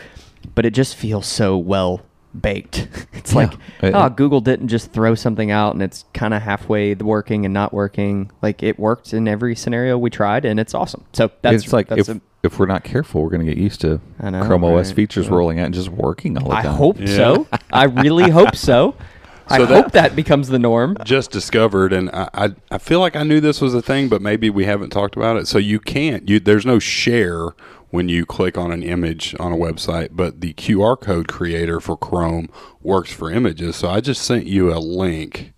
but 0.55 0.65
it 0.65 0.73
just 0.73 0.95
feels 0.95 1.25
so 1.25 1.57
well 1.57 2.01
baked. 2.39 2.87
It's 3.13 3.31
Yeah. 3.31 3.37
like 3.39 3.53
It- 3.81 3.93
oh, 3.95 4.09
Google 4.09 4.41
didn't 4.41 4.67
just 4.67 4.91
throw 4.91 5.15
something 5.15 5.49
out 5.51 5.73
and 5.73 5.81
it's 5.81 6.03
kind 6.13 6.33
of 6.33 6.41
halfway 6.41 6.93
working 6.95 7.45
and 7.45 7.53
not 7.53 7.73
working. 7.73 8.31
Like 8.41 8.61
it 8.63 8.77
worked 8.77 9.13
in 9.13 9.27
every 9.29 9.55
scenario 9.55 9.97
we 9.97 10.09
tried, 10.09 10.43
and 10.45 10.59
it's 10.59 10.73
awesome. 10.73 11.05
So 11.13 11.31
that's 11.41 11.63
it's 11.63 11.73
like 11.73 11.87
that's 11.87 12.09
if 12.09 12.17
a- 12.17 12.21
if 12.43 12.59
we're 12.59 12.65
not 12.65 12.83
careful, 12.83 13.21
we're 13.23 13.29
going 13.29 13.45
to 13.45 13.49
get 13.49 13.57
used 13.61 13.79
to 13.81 14.01
I 14.19 14.29
know, 14.29 14.43
Chrome 14.45 14.65
OS 14.65 14.87
right? 14.87 14.95
features 14.97 15.29
rolling 15.29 15.59
out 15.59 15.67
and 15.67 15.73
just 15.73 15.87
working 15.87 16.37
all 16.37 16.49
the 16.49 16.55
time. 16.55 16.65
I 16.65 16.69
hope 16.69 16.99
Yeah. 16.99 17.05
so. 17.07 17.47
I 17.71 17.85
really 17.85 18.29
hope 18.29 18.55
so. 18.57 18.95
I 19.47 19.57
So 19.59 19.65
that- 19.65 19.83
hope 19.83 19.91
that 19.93 20.15
becomes 20.15 20.49
the 20.49 20.59
norm. 20.59 20.97
just 21.05 21.31
discovered, 21.31 21.93
and 21.93 22.09
I, 22.11 22.29
I 22.33 22.49
I 22.71 22.77
feel 22.79 22.99
like 22.99 23.15
I 23.15 23.23
knew 23.23 23.39
this 23.39 23.61
was 23.61 23.73
a 23.73 23.81
thing, 23.81 24.09
but 24.09 24.21
maybe 24.21 24.49
we 24.49 24.65
haven't 24.65 24.89
talked 24.89 25.15
about 25.15 25.37
it. 25.37 25.47
So 25.47 25.57
you 25.57 25.79
can't 25.79 26.27
you 26.27 26.39
there's 26.41 26.65
no 26.65 26.79
share 26.79 27.49
when 27.93 28.09
you 28.09 28.25
click 28.25 28.57
on 28.57 28.71
an 28.71 28.81
image 28.81 29.35
on 29.39 29.51
a 29.51 29.55
website, 29.55 30.09
but 30.13 30.41
the 30.41 30.51
QR 30.55 30.99
code 30.99 31.27
creator 31.27 31.79
for 31.79 31.95
Chrome 31.95 32.49
works 32.81 33.13
for 33.13 33.29
images. 33.29 33.75
So 33.75 33.87
I 33.87 34.01
just 34.01 34.23
sent 34.23 34.47
you 34.47 34.73
a 34.73 34.79
link 34.79 35.53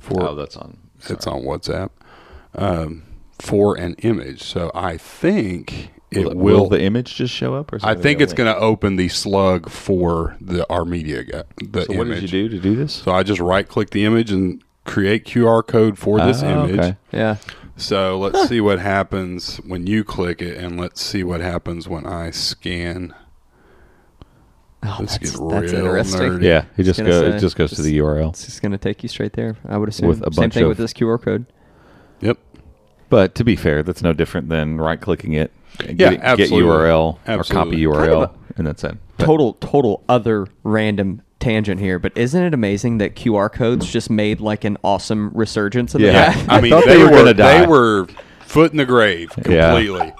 for 0.00 0.22
Oh, 0.30 0.34
that's 0.34 0.56
on. 0.56 0.78
it's 1.10 1.26
on 1.26 1.42
WhatsApp 1.42 1.90
um, 2.54 3.02
for 3.38 3.76
an 3.76 3.96
image. 3.98 4.42
So 4.42 4.70
I 4.74 4.96
think 4.96 5.90
it 6.10 6.24
Will, 6.24 6.34
will. 6.34 6.34
will 6.62 6.68
the 6.70 6.80
image 6.80 7.16
just 7.16 7.34
show 7.34 7.54
up? 7.54 7.70
Or 7.70 7.80
I 7.82 7.94
think 7.94 8.22
it's 8.22 8.32
going 8.32 8.50
to 8.50 8.58
open 8.58 8.96
the 8.96 9.08
slug 9.08 9.68
for 9.68 10.38
the 10.40 10.66
our 10.72 10.86
media 10.86 11.22
guy, 11.22 11.42
the 11.62 11.82
So 11.84 11.92
image. 11.92 11.98
what 11.98 12.14
did 12.14 12.22
you 12.22 12.28
do 12.28 12.48
to 12.48 12.58
do 12.62 12.74
this? 12.76 12.94
So 12.94 13.12
I 13.12 13.22
just 13.24 13.42
right 13.42 13.68
click 13.68 13.90
the 13.90 14.06
image 14.06 14.30
and 14.32 14.64
create 14.86 15.26
QR 15.26 15.66
code 15.66 15.98
for 15.98 16.18
this 16.18 16.42
Oh, 16.42 16.64
image. 16.64 16.78
okay. 16.80 16.96
Yeah. 17.12 17.36
So 17.78 18.18
let's 18.18 18.48
see 18.48 18.60
what 18.60 18.78
happens 18.80 19.56
when 19.58 19.86
you 19.86 20.04
click 20.04 20.42
it, 20.42 20.56
and 20.58 20.78
let's 20.78 21.00
see 21.00 21.22
what 21.24 21.40
happens 21.40 21.88
when 21.88 22.06
I 22.06 22.30
scan. 22.30 23.14
Oh, 24.82 24.96
Let's 25.00 25.18
that's, 25.18 25.32
get 25.36 25.48
that's 25.50 25.72
real 25.72 25.86
interesting. 25.86 26.20
nerdy. 26.20 26.42
Yeah, 26.44 26.64
it 26.76 26.84
just 26.84 26.98
gonna 27.00 27.10
goes. 27.10 27.20
say, 27.20 27.36
it 27.36 27.40
just 27.40 27.56
goes 27.56 27.70
to 27.72 27.82
the 27.82 27.98
URL. 27.98 28.28
It's 28.30 28.44
just 28.44 28.62
going 28.62 28.70
to 28.72 28.78
take 28.78 29.02
you 29.02 29.08
straight 29.08 29.32
there. 29.32 29.56
I 29.68 29.76
would 29.76 29.88
assume. 29.88 30.08
With 30.08 30.20
a 30.22 30.32
Same 30.32 30.42
bunch 30.42 30.54
thing 30.54 30.62
of- 30.64 30.68
with 30.68 30.78
this 30.78 30.92
QR 30.92 31.20
code. 31.20 31.46
Yep. 32.20 32.38
But 33.10 33.34
to 33.36 33.44
be 33.44 33.56
fair, 33.56 33.82
that's 33.82 34.02
no 34.02 34.12
different 34.12 34.48
than 34.50 34.78
right 34.78 35.00
clicking 35.00 35.32
it, 35.32 35.50
and 35.80 35.98
Yeah, 35.98 36.10
get, 36.10 36.20
get 36.20 36.24
absolutely. 36.24 36.68
URL 36.70 37.14
or 37.14 37.18
Absolutely. 37.26 37.54
copy 37.54 37.84
Kind 37.84 38.10
URL, 38.12 38.22
of 38.24 38.36
and 38.56 38.66
that's 38.66 38.84
it. 38.84 38.96
But- 39.16 39.24
Total, 39.24 39.54
total 39.54 40.04
other 40.08 40.46
random 40.62 41.22
tangent 41.40 41.80
here, 41.80 41.98
but 41.98 42.12
isn't 42.16 42.42
it 42.42 42.52
amazing 42.54 42.98
that 42.98 43.14
QR 43.14 43.52
codes 43.52 43.90
just 43.90 44.10
made 44.10 44.40
like 44.40 44.64
an 44.64 44.76
awesome 44.82 45.30
resurgence 45.34 45.94
in 45.94 46.00
Yeah. 46.02 46.32
the 46.46 46.52
I 46.52 46.60
mean, 46.60 46.72
thought 46.72 46.84
they, 46.86 46.96
they 46.98 47.04
were 47.04 47.24
were, 47.24 47.32
die. 47.32 47.60
they 47.60 47.66
were 47.66 48.06
foot 48.40 48.72
in 48.72 48.78
the 48.78 48.86
grave 48.86 49.30
Yeah. 49.48 49.70
completely. 49.72 50.12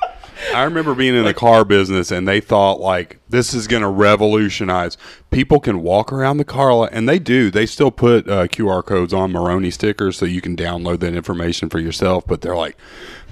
I 0.54 0.62
remember 0.62 0.94
being 0.94 1.14
in 1.16 1.24
the 1.24 1.35
car 1.35 1.64
business, 1.64 2.11
and 2.12 2.26
they 2.28 2.40
thought 2.40 2.81
like 2.81 3.17
this 3.30 3.52
is 3.54 3.66
going 3.66 3.82
to 3.82 3.88
revolutionize. 3.88 4.96
People 5.30 5.60
can 5.60 5.82
walk 5.82 6.12
around 6.12 6.38
the 6.38 6.44
car, 6.44 6.72
lot, 6.74 6.90
and 6.92 7.08
they 7.08 7.18
do. 7.18 7.50
They 7.50 7.66
still 7.66 7.90
put 7.90 8.28
uh, 8.28 8.46
QR 8.46 8.84
codes 8.84 9.12
on 9.12 9.32
Monroney 9.32 9.72
stickers, 9.72 10.16
so 10.16 10.24
you 10.26 10.40
can 10.40 10.56
download 10.56 11.00
that 11.00 11.14
information 11.14 11.68
for 11.68 11.78
yourself. 11.78 12.26
But 12.26 12.40
they're 12.40 12.56
like, 12.56 12.76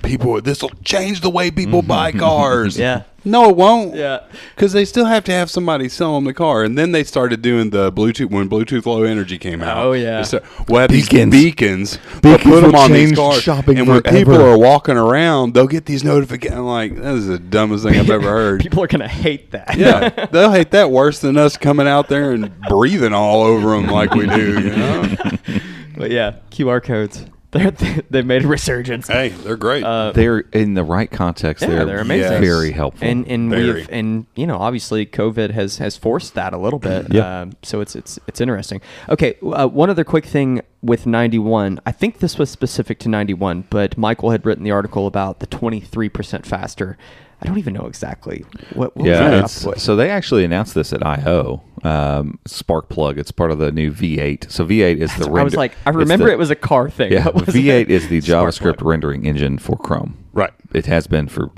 people, 0.03 0.41
this 0.41 0.63
will 0.63 0.73
change 0.85 1.21
the 1.23 1.31
way 1.31 1.51
people 1.51 1.83
buy 1.83 2.13
cars. 2.13 2.79
Yeah. 2.87 3.03
No, 3.29 3.51
it 3.51 3.57
won't. 3.57 3.97
Yeah. 3.97 4.21
Because 4.55 4.73
they 4.73 4.85
still 4.85 5.07
have 5.07 5.25
to 5.25 5.33
have 5.33 5.51
somebody 5.51 5.89
sell 5.89 6.15
them 6.15 6.23
the 6.27 6.33
car. 6.35 6.63
And 6.63 6.79
then 6.79 6.93
they 6.93 7.03
started 7.03 7.43
doing 7.43 7.71
the 7.71 7.91
Bluetooth, 7.91 8.31
when 8.31 8.49
Bluetooth 8.49 8.87
Low 8.87 9.03
Energy 9.03 9.37
came 9.37 9.65
out. 9.65 9.85
Oh, 9.85 9.95
yeah. 9.95 10.23
they 10.23 10.39
We'll 10.69 10.83
have 10.83 10.91
Beacons. 10.91 11.33
these 11.33 11.43
beacons. 11.43 11.97
Beacons 11.97 12.21
but 12.23 12.41
put 12.43 12.61
them 12.61 12.71
will 12.71 12.79
on 12.79 12.93
these 12.93 13.09
change 13.09 13.19
cars. 13.19 13.43
shopping 13.43 13.81
and 13.81 13.89
when 13.89 14.01
forever. 14.03 14.17
people 14.17 14.37
are 14.41 14.57
walking 14.57 14.97
around, 14.97 15.55
they'll 15.55 15.67
get 15.67 15.87
these 15.87 16.05
notifications. 16.05 16.61
Like, 16.61 16.95
that 16.95 17.15
is 17.17 17.27
the 17.27 17.41
dumbest 17.41 17.83
thing 17.83 17.99
I've 17.99 18.11
ever 18.11 18.29
heard. 18.31 18.61
People 18.61 18.85
are 18.85 18.87
going 18.87 19.01
to 19.01 19.09
hate 19.09 19.51
that. 19.51 19.77
yeah, 19.77 19.86
they'll 20.33 20.53
hate 20.53 20.71
that 20.73 20.91
worse 20.91 21.21
than 21.21 21.37
us 21.37 21.57
coming 21.57 21.87
out 21.87 22.09
there 22.09 22.33
and 22.33 22.53
breathing 22.69 23.13
all 23.13 23.43
over 23.43 23.71
them 23.71 23.87
like 23.87 24.15
we 24.15 24.27
do. 24.27 24.61
You 24.61 24.77
know? 24.77 25.17
but 25.97 26.11
yeah, 26.11 26.37
QR 26.51 26.83
codes. 26.83 27.25
They're, 27.57 27.71
they've 28.11 28.27
made 28.27 28.45
a 28.45 28.49
resurgence. 28.49 29.09
hey, 29.09 29.29
they're 29.29 29.57
great. 29.57 29.83
Uh, 29.83 30.13
they're 30.13 30.41
in 30.41 30.75
the 30.75 30.83
right 30.85 31.11
context. 31.11 31.63
Yeah, 31.63 31.69
they're, 31.69 31.85
they're 31.87 32.01
amazing. 32.01 32.33
Yes. 32.33 32.41
very 32.41 32.71
helpful. 32.71 33.09
and 33.09 33.27
and 33.29 33.49
Very. 33.49 33.73
we've 33.73 33.89
and 33.91 34.27
you 34.35 34.47
know 34.47 34.59
obviously 34.59 35.07
COVID 35.07 35.53
has 35.53 35.79
has 35.79 35.97
forced 35.97 36.35
that 36.35 36.53
a 36.53 36.59
little 36.59 36.81
bit. 36.81 37.11
Yeah. 37.11 37.43
Um, 37.43 37.53
so 37.63 37.81
it's 37.81 37.97
it's 37.97 38.19
it's 38.27 38.43
interesting. 38.43 38.83
Okay, 39.09 39.39
uh, 39.43 39.69
one 39.69 39.89
other 39.89 40.05
quick 40.05 40.27
thing 40.27 40.61
with 40.83 41.07
91. 41.07 41.81
I 41.87 41.93
think 41.93 42.19
this 42.19 42.37
was 42.37 42.51
specific 42.51 42.99
to 43.01 43.09
91, 43.09 43.69
but 43.71 43.97
Michael 43.97 44.33
had 44.33 44.45
written 44.45 44.63
the 44.63 44.71
article 44.73 45.07
about 45.07 45.41
the 45.41 45.47
23% 45.47 46.45
faster. 46.45 46.99
I 47.43 47.47
don't 47.47 47.59
even 47.59 47.75
know 47.75 47.87
exactly 47.87 48.45
what. 48.73 48.97
what 48.97 48.97
was 48.97 49.07
Yeah, 49.07 49.31
that 49.31 49.45
it's, 49.45 49.67
output? 49.67 49.81
so 49.81 49.95
they 49.95 50.11
actually 50.11 50.45
announced 50.45 50.75
this 50.75 50.93
at 50.93 51.05
I/O. 51.07 51.63
Um, 51.85 52.39
Sparkplug. 52.49 53.19
It's 53.19 53.31
part 53.31 53.51
of 53.51 53.59
the 53.59 53.71
new 53.71 53.93
V8. 53.93 54.51
So 54.51 54.65
V8 54.65 54.97
is 54.99 55.15
the. 55.17 55.27
I 55.31 55.43
was 55.43 55.55
like, 55.55 55.73
I 55.85 55.91
remember 55.91 56.27
the- 56.27 56.33
it 56.33 56.39
was 56.39 56.51
a 56.51 56.57
car 56.57 56.89
thing. 56.89 57.13
Yeah, 57.13 57.25
V8 57.27 57.83
it? 57.83 57.91
is 57.91 58.09
the 58.09 58.21
JavaScript 58.23 58.77
Sparkplug. 58.79 58.87
rendering 58.89 59.27
engine 59.27 59.59
for 59.59 59.77
Chrome. 59.77 60.17
Right. 60.33 60.53
It 60.73 60.87
has 60.87 61.07
been 61.07 61.29
for 61.29 61.51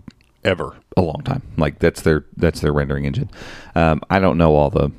Ever. 0.45 0.77
a 0.97 1.01
long 1.03 1.23
time. 1.25 1.43
Like 1.57 1.79
that's 1.79 2.01
their 2.03 2.25
that's 2.37 2.61
their 2.61 2.73
rendering 2.73 3.05
engine. 3.05 3.31
Um, 3.75 4.01
I 4.11 4.19
don't 4.19 4.37
know 4.39 4.55
all 4.57 4.71
the 4.71 4.91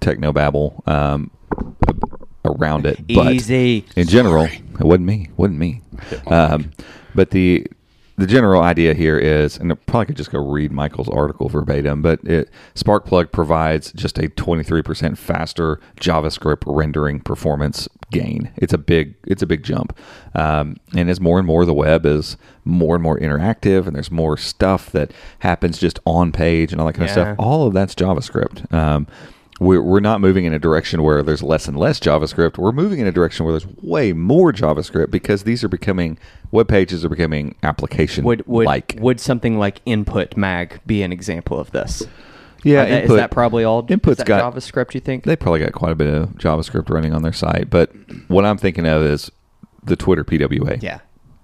techno 0.00 0.32
babble 0.32 0.82
um, 0.86 1.30
around 2.44 2.86
it, 2.86 3.04
but 3.14 3.32
Easy. 3.34 3.84
in 3.96 4.06
general, 4.06 4.44
it 4.44 4.80
wasn't 4.80 5.06
me. 5.06 5.28
wasn't 5.36 5.58
me. 5.58 5.82
Um, 6.28 6.70
but 7.14 7.30
the 7.30 7.66
the 8.16 8.26
general 8.26 8.62
idea 8.62 8.94
here 8.94 9.18
is, 9.18 9.58
and 9.58 9.70
I 9.70 9.74
probably 9.74 10.06
could 10.06 10.16
just 10.16 10.30
go 10.30 10.38
read 10.38 10.72
Michael's 10.72 11.08
article 11.08 11.48
verbatim, 11.48 12.00
but 12.00 12.22
it, 12.24 12.50
Sparkplug 12.74 13.30
provides 13.30 13.92
just 13.92 14.18
a 14.18 14.28
23% 14.28 15.18
faster 15.18 15.80
JavaScript 16.00 16.62
rendering 16.66 17.20
performance 17.20 17.88
gain. 18.10 18.50
It's 18.56 18.72
a 18.72 18.78
big, 18.78 19.16
it's 19.26 19.42
a 19.42 19.46
big 19.46 19.62
jump. 19.62 19.96
Um, 20.34 20.76
and 20.94 21.10
as 21.10 21.20
more 21.20 21.38
and 21.38 21.46
more 21.46 21.66
the 21.66 21.74
web 21.74 22.06
is 22.06 22.38
more 22.64 22.94
and 22.94 23.02
more 23.02 23.18
interactive, 23.18 23.86
and 23.86 23.94
there's 23.94 24.10
more 24.10 24.38
stuff 24.38 24.90
that 24.92 25.12
happens 25.40 25.78
just 25.78 25.98
on 26.06 26.32
page 26.32 26.72
and 26.72 26.80
all 26.80 26.86
that 26.86 26.94
kind 26.94 27.04
of 27.04 27.12
stuff, 27.12 27.36
all 27.38 27.66
of 27.66 27.74
that's 27.74 27.94
JavaScript. 27.94 28.72
Um, 28.72 29.06
we're, 29.58 29.80
we're 29.80 30.00
not 30.00 30.20
moving 30.20 30.44
in 30.44 30.52
a 30.52 30.58
direction 30.58 31.02
where 31.02 31.22
there's 31.22 31.42
less 31.42 31.66
and 31.66 31.78
less 31.78 31.98
JavaScript. 31.98 32.58
We're 32.58 32.72
moving 32.72 32.98
in 32.98 33.06
a 33.06 33.12
direction 33.12 33.44
where 33.46 33.52
there's 33.52 33.66
way 33.82 34.12
more 34.12 34.52
JavaScript 34.52 35.10
because 35.10 35.44
these 35.44 35.64
are 35.64 35.68
becoming 35.68 36.18
web 36.50 36.68
pages 36.68 37.04
are 37.04 37.08
becoming 37.08 37.54
application 37.62 38.24
Would 38.24 38.46
would 38.46 38.66
like. 38.66 38.96
would 39.00 39.18
something 39.20 39.58
like 39.58 39.80
Input 39.86 40.36
Mag 40.36 40.80
be 40.86 41.02
an 41.02 41.12
example 41.12 41.58
of 41.58 41.70
this? 41.70 42.02
Yeah, 42.64 42.84
that- 42.84 42.90
is 42.90 43.02
input- 43.02 43.16
that 43.18 43.30
probably 43.30 43.64
all? 43.64 43.82
Input's 43.86 44.12
is 44.12 44.16
that 44.18 44.26
got- 44.26 44.54
JavaScript. 44.54 44.92
You 44.94 45.00
think? 45.00 45.24
They 45.24 45.36
probably 45.36 45.60
got 45.60 45.72
quite 45.72 45.92
a 45.92 45.96
bit 45.96 46.12
of 46.12 46.30
JavaScript 46.30 46.90
running 46.90 47.12
on 47.14 47.22
their 47.22 47.32
site, 47.32 47.70
but 47.70 47.92
what 48.28 48.44
I'm 48.44 48.58
thinking 48.58 48.86
of 48.86 49.02
is 49.02 49.30
the 49.84 49.96
Twitter 49.96 50.24
PWA. 50.24 50.78
yeah, 50.82 50.98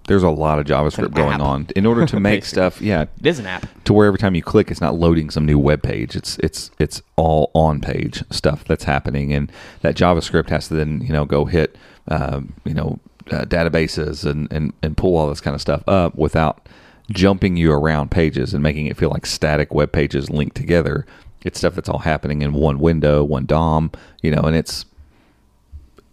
There's 0.08 0.22
a 0.22 0.30
lot 0.30 0.58
of 0.58 0.66
JavaScript 0.66 1.14
going 1.14 1.40
on 1.40 1.68
in 1.76 1.86
order 1.86 2.06
to 2.06 2.18
make 2.20 2.44
stuff. 2.44 2.80
Yeah, 2.80 3.02
it 3.02 3.26
is 3.26 3.38
an 3.38 3.46
app. 3.46 3.66
to 3.84 3.92
where 3.92 4.06
every 4.06 4.18
time 4.18 4.34
you 4.34 4.42
click, 4.42 4.70
it's 4.70 4.80
not 4.80 4.94
loading 4.94 5.30
some 5.30 5.46
new 5.46 5.58
web 5.58 5.82
page. 5.82 6.16
It's 6.16 6.38
it's 6.38 6.70
it's 6.78 7.02
all 7.16 7.50
on 7.54 7.80
page 7.80 8.24
stuff 8.30 8.64
that's 8.64 8.84
happening, 8.84 9.32
and 9.32 9.50
that 9.82 9.94
JavaScript 9.94 10.48
has 10.50 10.68
to 10.68 10.74
then 10.74 11.00
you 11.02 11.12
know 11.12 11.24
go 11.24 11.44
hit 11.44 11.76
um, 12.08 12.52
you 12.64 12.74
know 12.74 12.98
uh, 13.30 13.44
databases 13.44 14.28
and, 14.28 14.52
and 14.52 14.72
and 14.82 14.96
pull 14.96 15.16
all 15.16 15.28
this 15.28 15.40
kind 15.40 15.54
of 15.54 15.60
stuff 15.60 15.82
up 15.86 16.16
without 16.16 16.68
jumping 17.10 17.56
you 17.56 17.72
around 17.72 18.10
pages 18.10 18.54
and 18.54 18.62
making 18.62 18.86
it 18.86 18.96
feel 18.96 19.10
like 19.10 19.26
static 19.26 19.72
web 19.72 19.92
pages 19.92 20.30
linked 20.30 20.56
together. 20.56 21.06
It's 21.44 21.58
stuff 21.58 21.74
that's 21.74 21.88
all 21.88 21.98
happening 21.98 22.42
in 22.42 22.52
one 22.52 22.78
window, 22.78 23.24
one 23.24 23.46
DOM, 23.46 23.90
you 24.22 24.30
know, 24.30 24.42
and 24.42 24.56
it's 24.56 24.84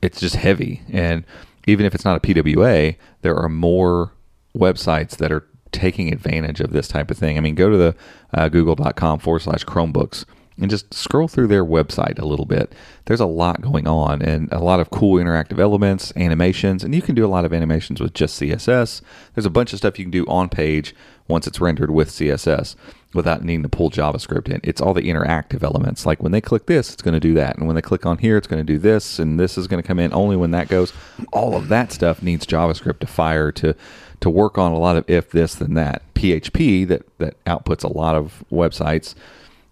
it's 0.02 0.20
just 0.20 0.36
heavy. 0.36 0.82
And 0.92 1.24
even 1.70 1.86
if 1.86 1.96
it's 1.96 2.06
not 2.06 2.18
a 2.18 2.20
PWA, 2.20 2.96
there 3.22 3.36
are 3.36 3.50
more 3.50 4.14
websites 4.56 5.18
that 5.18 5.32
are 5.32 5.46
taking 5.72 6.12
advantage 6.12 6.60
of 6.60 6.72
this 6.72 6.88
type 6.88 7.12
of 7.12 7.18
thing. 7.18 7.38
I 7.38 7.42
mean, 7.42 7.56
go 7.56 7.70
to 7.70 7.78
the 7.78 7.96
uh, 8.34 8.50
google.com 8.50 9.20
forward 9.20 9.42
slash 9.42 9.64
Chromebooks 9.66 10.26
and 10.60 10.70
just 10.70 10.94
scroll 10.94 11.28
through 11.28 11.48
their 11.48 11.64
website 11.64 12.20
a 12.20 12.26
little 12.26 12.46
bit. 12.46 12.74
There's 13.06 13.20
a 13.20 13.26
lot 13.26 13.62
going 13.62 13.88
on 13.88 14.22
and 14.22 14.52
a 14.52 14.60
lot 14.60 14.80
of 14.80 14.90
cool 14.90 15.22
interactive 15.22 15.60
elements, 15.60 16.12
animations, 16.16 16.84
and 16.84 16.94
you 16.94 17.02
can 17.02 17.16
do 17.16 17.26
a 17.26 17.30
lot 17.30 17.46
of 17.46 17.54
animations 17.54 18.02
with 18.02 18.14
just 18.14 18.42
CSS. 18.42 19.02
There's 19.36 19.46
a 19.46 19.52
bunch 19.52 19.72
of 19.72 19.80
stuff 19.80 19.98
you 19.98 20.06
can 20.06 20.12
do 20.12 20.26
on 20.26 20.50
page 20.50 20.94
once 21.28 21.48
it's 21.48 21.62
rendered 21.62 21.92
with 21.92 22.10
CSS 22.10 22.76
without 23.14 23.44
needing 23.44 23.64
to 23.64 23.70
pull 23.70 23.90
JavaScript 23.90 24.50
in. 24.50 24.60
It's 24.64 24.80
all 24.80 24.94
the 24.94 25.02
interactive 25.02 25.64
elements. 25.64 26.06
Like 26.06 26.22
when 26.22 26.32
they 26.32 26.42
click 26.42 26.68
this, 26.68 26.94
it's 26.94 27.02
going 27.02 27.16
to 27.16 27.20
do 27.20 27.34
that. 27.34 27.58
And 27.58 27.66
when 27.66 27.76
they 27.76 27.82
click 27.82 28.06
on 28.06 28.20
here, 28.20 28.38
it's 28.38 28.48
going 28.48 28.64
to 28.64 28.74
do 28.74 28.78
this. 28.78 29.18
And 29.18 29.40
this 29.40 29.58
is 29.58 29.68
going 29.68 29.82
to 29.82 29.88
come 29.88 30.00
in 30.00 30.14
only 30.14 30.36
when 30.36 30.52
that 30.52 30.68
goes. 30.68 30.94
All 31.34 31.56
of 31.56 31.70
that 31.70 31.92
stuff 31.92 32.22
needs 32.22 32.46
JavaScript 32.46 33.00
to 33.00 33.08
fire 33.08 33.52
to 33.54 33.76
to 34.22 34.30
work 34.30 34.58
on 34.58 34.74
a 34.74 34.78
lot 34.78 34.98
of 34.98 35.10
if 35.10 35.32
this 35.32 35.56
then 35.56 35.74
that. 35.76 36.02
PHP 36.14 36.88
that 36.88 37.18
that 37.18 37.44
outputs 37.46 37.84
a 37.84 37.92
lot 37.92 38.16
of 38.16 38.44
websites 38.52 39.16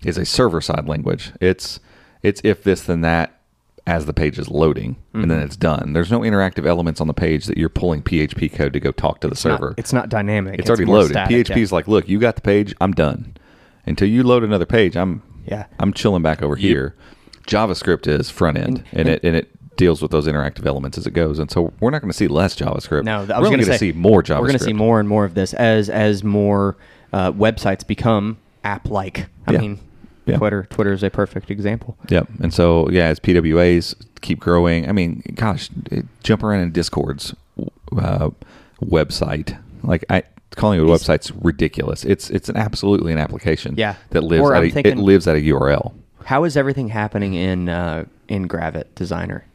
is 0.04 0.18
a 0.18 0.26
server 0.26 0.62
side 0.62 0.88
language. 0.88 1.32
It's 1.40 1.80
it's 2.24 2.42
if 2.44 2.64
this 2.64 2.82
then 2.82 3.02
that 3.02 3.37
as 3.88 4.06
the 4.06 4.14
page 4.14 4.38
is 4.38 4.50
loading 4.50 4.98
and 5.14 5.32
then 5.32 5.40
it's 5.40 5.56
done. 5.56 5.94
There's 5.94 6.12
no 6.12 6.20
interactive 6.20 6.66
elements 6.68 7.00
on 7.02 7.08
the 7.08 7.14
page 7.14 7.46
that 7.46 7.58
you're 7.58 7.70
pulling 7.70 8.04
PHP 8.04 8.54
code 8.54 8.74
to 8.74 8.80
go 8.80 8.92
talk 8.92 9.22
to 9.22 9.28
the 9.28 9.32
Not- 9.32 9.38
server. 9.40 9.74
it's 9.78 9.94
not 9.94 10.10
dynamic. 10.10 10.60
It's, 10.60 10.70
already 10.70 10.86
loaded. 10.86 11.12
static, 11.12 11.48
PHP 11.48 11.56
yeah. 11.56 11.64
is 11.64 11.72
like, 11.72 11.88
look, 11.88 12.08
you 12.10 12.20
got 12.20 12.36
the 12.36 12.42
page. 12.42 12.76
I'm 12.82 12.92
done. 12.92 13.36
Until 13.86 14.10
you 14.10 14.24
load 14.24 14.44
another 14.44 14.66
page, 14.66 14.98
I'm 14.98 15.22
Yeah. 15.46 15.66
I'm 15.80 15.94
chilling 15.94 16.22
back 16.22 16.44
over 16.44 16.58
here. 16.58 16.96
JavaScript 17.48 18.08
is 18.08 18.30
front 18.30 18.58
end, 18.58 18.84
and, 18.92 19.08
it 19.08 19.24
and 19.24 19.36
it 19.38 19.50
deals 19.78 20.02
with 20.02 20.12
those 20.12 20.28
interactive 20.28 20.66
elements 20.66 20.98
as 20.98 21.08
it 21.08 21.12
goes. 21.12 21.40
And 21.40 21.50
so 21.50 21.72
we're 21.80 21.92
not 21.92 22.02
going 22.02 22.12
to 22.12 22.18
see 22.18 22.28
less 22.28 22.56
JavaScript. 22.58 23.06
No, 23.06 23.20
I 23.22 23.40
we're 23.40 23.40
was 23.40 23.50
going 23.50 23.64
to 23.64 23.78
see 23.78 23.94
more 23.94 24.22
JavaScript. 24.22 24.40
We're 24.42 24.48
going 24.48 24.58
to 24.60 24.64
see 24.66 24.74
more 24.74 25.00
and 25.00 25.08
more 25.08 25.24
of 25.24 25.34
this 25.34 25.54
as 25.54 25.90
as 25.90 26.24
more 26.26 26.76
uh, 27.14 27.32
websites 27.32 27.88
become 27.88 28.38
app-like. 28.66 29.28
I 29.48 29.54
Yeah. 29.54 29.60
mean, 29.60 29.80
Yeah. 30.28 30.38
Twitter 30.38 30.68
Twitter 30.70 30.94
is 30.94 31.04
a 31.04 31.10
perfect 31.10 31.50
example. 31.50 31.98
Yep. 32.10 32.28
And 32.42 32.54
so 32.54 32.90
yeah, 32.90 33.06
as 33.08 33.20
PWAs 33.20 33.96
keep 34.22 34.40
growing, 34.40 34.88
I 34.88 34.92
mean, 34.92 35.22
gosh, 35.36 35.70
it, 35.92 36.06
jump 36.24 36.44
around 36.44 36.62
in 36.62 36.72
Discord's 36.72 37.34
uh, 37.98 38.30
website. 38.82 39.58
Like 39.84 40.06
I 40.10 40.24
calling 40.56 40.80
it 40.80 40.84
a 40.84 40.86
website's 40.86 41.32
ridiculous. 41.32 42.04
It's 42.06 42.30
it's 42.30 42.50
an 42.50 42.58
absolutely 42.58 43.12
an 43.14 43.20
application. 43.20 43.76
Yeah. 43.78 43.96
That 44.12 44.22
lives 44.22 44.42
Or 44.44 44.56
at 44.56 44.64
a, 44.64 44.70
thinking- 44.70 45.00
it 45.00 45.02
lives 45.02 45.28
at 45.28 45.36
a 45.36 45.40
URL. 45.40 45.94
How 46.26 46.44
is 46.44 46.58
everything 46.58 46.90
happening 46.90 47.36
in 47.36 47.70
uh, 47.70 48.06
in 48.28 48.48
Gravit 48.50 48.94
Designer? 48.96 49.46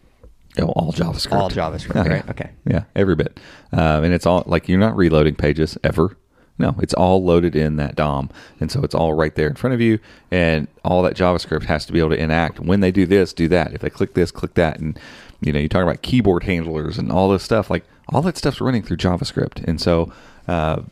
Oh, 0.58 0.66
all 0.76 0.92
JavaScript. 0.92 1.32
All 1.32 1.50
JavaScript, 1.50 1.96
Oh, 1.96 2.04
yeah. 2.06 2.12
right? 2.14 2.30
Okay. 2.30 2.50
Yeah, 2.66 2.84
every 2.94 3.14
bit. 3.14 3.38
Um, 3.72 4.04
and 4.04 4.12
it's 4.14 4.26
all 4.26 4.42
like 4.46 4.68
you're 4.68 4.78
not 4.78 4.96
reloading 4.96 5.34
pages 5.34 5.76
ever. 5.84 6.16
No, 6.58 6.76
it's 6.80 6.94
all 6.94 7.24
loaded 7.24 7.56
in 7.56 7.76
that 7.76 7.96
DOM, 7.96 8.30
and 8.60 8.70
so 8.70 8.82
it's 8.82 8.94
all 8.94 9.14
right 9.14 9.34
there 9.34 9.48
in 9.48 9.54
front 9.54 9.74
of 9.74 9.80
you. 9.80 9.98
And 10.30 10.68
all 10.84 11.02
that 11.02 11.16
JavaScript 11.16 11.64
has 11.64 11.86
to 11.86 11.92
be 11.92 11.98
able 11.98 12.10
to 12.10 12.22
enact 12.22 12.60
when 12.60 12.80
they 12.80 12.92
do 12.92 13.06
this, 13.06 13.32
do 13.32 13.48
that. 13.48 13.72
If 13.72 13.80
they 13.80 13.90
click 13.90 14.14
this, 14.14 14.30
click 14.30 14.54
that, 14.54 14.78
and 14.78 14.98
you 15.40 15.52
know 15.52 15.58
you 15.58 15.68
talk 15.68 15.82
about 15.82 16.02
keyboard 16.02 16.44
handlers 16.44 16.98
and 16.98 17.10
all 17.10 17.30
this 17.30 17.42
stuff. 17.42 17.70
Like 17.70 17.84
all 18.10 18.22
that 18.22 18.36
stuff's 18.36 18.60
running 18.60 18.82
through 18.82 18.98
JavaScript, 18.98 19.64
and 19.64 19.80
so 19.80 20.12
uh, 20.46 20.82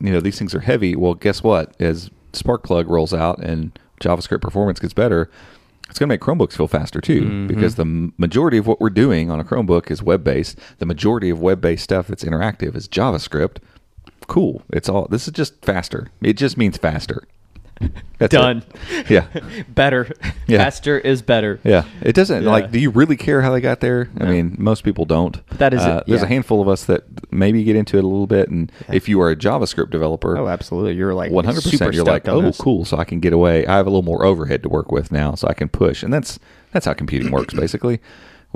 you 0.00 0.12
know 0.12 0.20
these 0.20 0.38
things 0.38 0.54
are 0.54 0.60
heavy. 0.60 0.94
Well, 0.94 1.14
guess 1.14 1.42
what? 1.42 1.74
As 1.80 2.10
Sparkplug 2.32 2.86
rolls 2.86 3.12
out 3.12 3.38
and 3.40 3.76
JavaScript 4.00 4.40
performance 4.40 4.78
gets 4.78 4.94
better, 4.94 5.28
it's 5.90 5.98
going 5.98 6.08
to 6.08 6.12
make 6.12 6.20
Chromebooks 6.20 6.52
feel 6.52 6.68
faster 6.68 7.00
too, 7.00 7.46
because 7.48 7.74
the 7.74 8.12
majority 8.18 8.58
of 8.58 8.66
what 8.66 8.80
we're 8.80 8.90
doing 8.90 9.30
on 9.30 9.40
a 9.40 9.44
Chromebook 9.44 9.90
is 9.90 10.02
web 10.02 10.22
based. 10.22 10.58
The 10.78 10.86
majority 10.86 11.30
of 11.30 11.40
web 11.40 11.60
based 11.60 11.84
stuff 11.84 12.06
that's 12.06 12.24
interactive 12.24 12.76
is 12.76 12.88
JavaScript. 12.88 13.56
Cool. 14.28 14.62
It's 14.70 14.88
all. 14.88 15.08
This 15.10 15.26
is 15.26 15.32
just 15.34 15.60
faster. 15.64 16.08
It 16.22 16.34
just 16.34 16.56
means 16.56 16.76
faster. 16.76 17.24
That's 18.18 18.34
it. 18.34 18.36
Done. 18.36 18.64
Yeah. 19.08 19.26
better. 19.68 20.10
Yeah. 20.48 20.58
Faster 20.58 20.98
is 20.98 21.22
better. 21.22 21.60
Yeah, 21.62 21.84
it 22.02 22.12
doesn't 22.14 22.42
Yeah. 22.42 22.50
like. 22.50 22.70
Do 22.72 22.78
you 22.80 22.90
really 22.90 23.16
care 23.16 23.40
how 23.40 23.52
they 23.52 23.60
got 23.60 23.78
there? 23.80 24.10
I 24.20 24.24
mean, 24.26 24.56
most 24.58 24.82
people 24.82 25.04
don't. 25.04 25.40
That 25.58 25.72
is 25.72 25.80
Uh, 25.80 26.02
it, 26.04 26.10
There's 26.10 26.22
a 26.22 26.26
handful 26.26 26.60
of 26.60 26.66
us 26.68 26.84
that 26.86 27.04
maybe 27.32 27.62
get 27.62 27.76
into 27.76 27.96
it 27.96 28.02
a 28.02 28.06
little 28.08 28.26
bit, 28.26 28.48
and 28.50 28.70
if 28.92 29.08
you 29.08 29.20
are 29.20 29.30
a 29.30 29.36
JavaScript 29.36 29.90
developer, 29.90 30.36
Oh, 30.36 30.48
absolutely. 30.48 30.94
You're 30.94 31.14
like 31.14 31.30
one 31.30 31.44
hundred 31.44 31.62
super 31.62 31.72
percent, 31.86 31.94
you're 31.94 32.04
like, 32.04 32.26
oh, 32.28 32.42
this. 32.42 32.58
cool. 32.58 32.84
So 32.84 32.96
I 32.98 33.04
can 33.04 33.20
get 33.20 33.32
away. 33.32 33.64
I 33.66 33.76
have 33.76 33.86
a 33.86 33.90
little 33.90 34.02
more 34.02 34.24
overhead 34.24 34.62
to 34.64 34.68
work 34.68 34.90
with 34.90 35.12
now, 35.12 35.36
so 35.36 35.46
I 35.48 35.54
can 35.54 35.68
push, 35.68 36.02
and 36.02 36.12
that's 36.12 36.38
that's 36.72 36.84
how 36.86 36.94
computing 36.94 37.30
works. 37.30 37.54
Basically, 37.54 38.00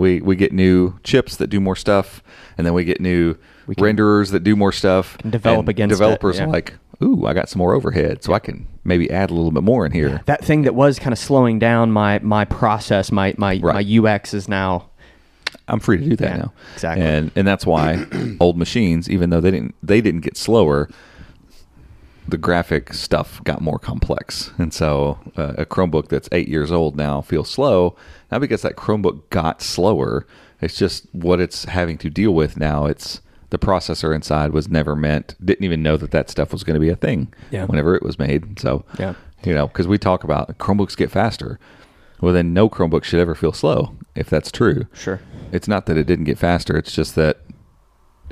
we 0.03 0.21
we 0.21 0.37
get 0.37 0.53
new 0.53 0.99
chips 1.05 1.37
that 1.37 1.47
do 1.49 1.61
more 1.61 1.77
stuff, 1.77 2.23
and 2.59 2.67
then 2.67 2.75
we 2.75 2.85
get 2.85 3.01
new 3.01 3.37
renderers 3.69 4.31
that 4.33 4.41
do 4.45 4.55
more 4.57 4.73
stuff. 4.73 5.17
Can 5.19 5.31
develop 5.31 5.61
and 5.61 5.69
against 5.71 5.93
it, 5.93 5.95
developers 5.99 6.37
yeah. 6.39 6.45
are 6.45 6.49
like, 6.49 6.75
ooh, 7.03 7.25
I 7.27 7.33
got 7.33 7.49
some 7.49 7.59
more 7.59 7.73
overhead, 7.75 8.23
so 8.23 8.33
I 8.35 8.39
can 8.41 8.67
maybe 8.85 9.11
add 9.11 9.31
a 9.31 9.35
little 9.35 9.53
bit 9.53 9.63
more 9.63 9.87
in 9.87 9.93
here. 9.93 10.21
That 10.27 10.45
thing 10.45 10.63
that 10.63 10.75
was 10.75 10.99
kind 10.99 11.13
of 11.13 11.19
slowing 11.19 11.59
down 11.59 11.93
my 11.93 12.19
my 12.19 12.45
process, 12.45 13.11
my 13.13 13.35
my 13.39 13.59
Right. 13.63 13.87
my 13.87 14.11
UX 14.13 14.35
is 14.35 14.49
now 14.49 14.89
I'm 15.69 15.79
free 15.81 15.99
to 15.99 16.05
do 16.05 16.17
that 16.17 16.31
Yeah, 16.31 16.37
now. 16.37 16.53
exactly. 16.75 17.05
And 17.07 17.31
and 17.37 17.47
that's 17.47 17.65
why 17.65 18.05
old 18.41 18.59
machines, 18.59 19.09
even 19.09 19.31
though 19.31 19.41
they 19.41 19.51
didn't 19.53 19.75
they 19.83 20.01
didn't 20.01 20.21
get 20.23 20.37
slower, 20.37 20.89
the 22.33 22.39
graphic 22.39 22.95
stuff 22.95 23.45
got 23.45 23.61
more 23.61 23.79
complex. 23.79 24.53
And 24.57 24.73
so 24.73 25.19
uh, 25.37 25.53
a 25.59 25.67
Chromebook 25.67 26.09
that's 26.09 26.31
eight 26.33 26.49
years 26.49 26.73
old 26.73 26.97
now 26.97 27.21
feels 27.21 27.51
slow, 27.51 27.95
not 28.31 28.41
because 28.41 28.63
that 28.63 28.75
Chromebook 28.75 29.29
got 29.29 29.61
slower. 29.61 30.27
It's 30.63 30.79
just 30.79 31.07
what 31.13 31.41
it's 31.41 31.67
having 31.67 31.99
to 31.99 32.09
deal 32.09 32.33
with 32.33 32.57
now. 32.57 32.87
It's 32.87 33.21
the 33.51 33.59
processor 33.59 34.15
inside 34.15 34.53
was 34.53 34.67
never 34.71 34.97
meant, 34.97 35.35
didn't 35.45 35.65
even 35.67 35.83
know 35.83 35.99
that 35.99 36.11
that 36.13 36.31
stuff 36.31 36.53
was 36.55 36.65
going 36.65 36.73
to 36.75 36.81
be 36.81 36.89
a 36.89 36.97
thing 36.97 37.35
Yeah. 37.51 37.67
whenever 37.67 37.95
it 37.95 38.03
was 38.03 38.19
made. 38.19 38.59
So, 38.59 38.87
Yeah. 38.99 39.13
you 39.45 39.53
know, 39.55 39.67
because 39.67 39.87
we 39.87 39.99
talk 39.99 40.25
about 40.25 40.57
Chromebooks 40.57 40.97
get 40.97 41.11
faster. 41.11 41.61
Well, 42.23 42.33
then 42.33 42.55
no 42.55 42.71
Chromebook 42.71 43.05
should 43.05 43.21
ever 43.21 43.35
feel 43.35 43.53
slow 43.53 43.95
if 44.15 44.31
that's 44.31 44.51
true. 44.51 44.87
Sure. 44.95 45.21
It's 45.53 45.69
not 45.69 45.85
that 45.85 45.99
it 45.99 46.07
didn't 46.07 46.25
get 46.25 46.39
faster. 46.39 46.79
It's 46.79 46.95
just 46.95 47.15
that 47.17 47.41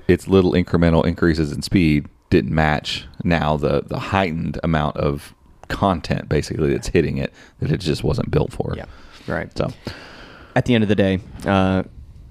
its 0.08 0.26
little 0.26 0.52
incremental 0.52 1.04
increases 1.04 1.52
in 1.52 1.60
speed 1.60 2.06
didn't 2.30 2.54
match 2.54 3.06
now 3.24 3.56
the 3.56 3.82
the 3.86 3.98
heightened 3.98 4.58
amount 4.62 4.96
of 4.96 5.34
content 5.68 6.28
basically 6.28 6.72
that's 6.72 6.88
hitting 6.88 7.18
it 7.18 7.32
that 7.60 7.70
it 7.70 7.78
just 7.78 8.02
wasn't 8.02 8.30
built 8.30 8.52
for. 8.52 8.74
Yeah. 8.76 8.86
Right. 9.26 9.56
So 9.56 9.72
At 10.56 10.64
the 10.64 10.74
end 10.74 10.82
of 10.82 10.88
the 10.88 10.94
day, 10.96 11.20
uh, 11.46 11.84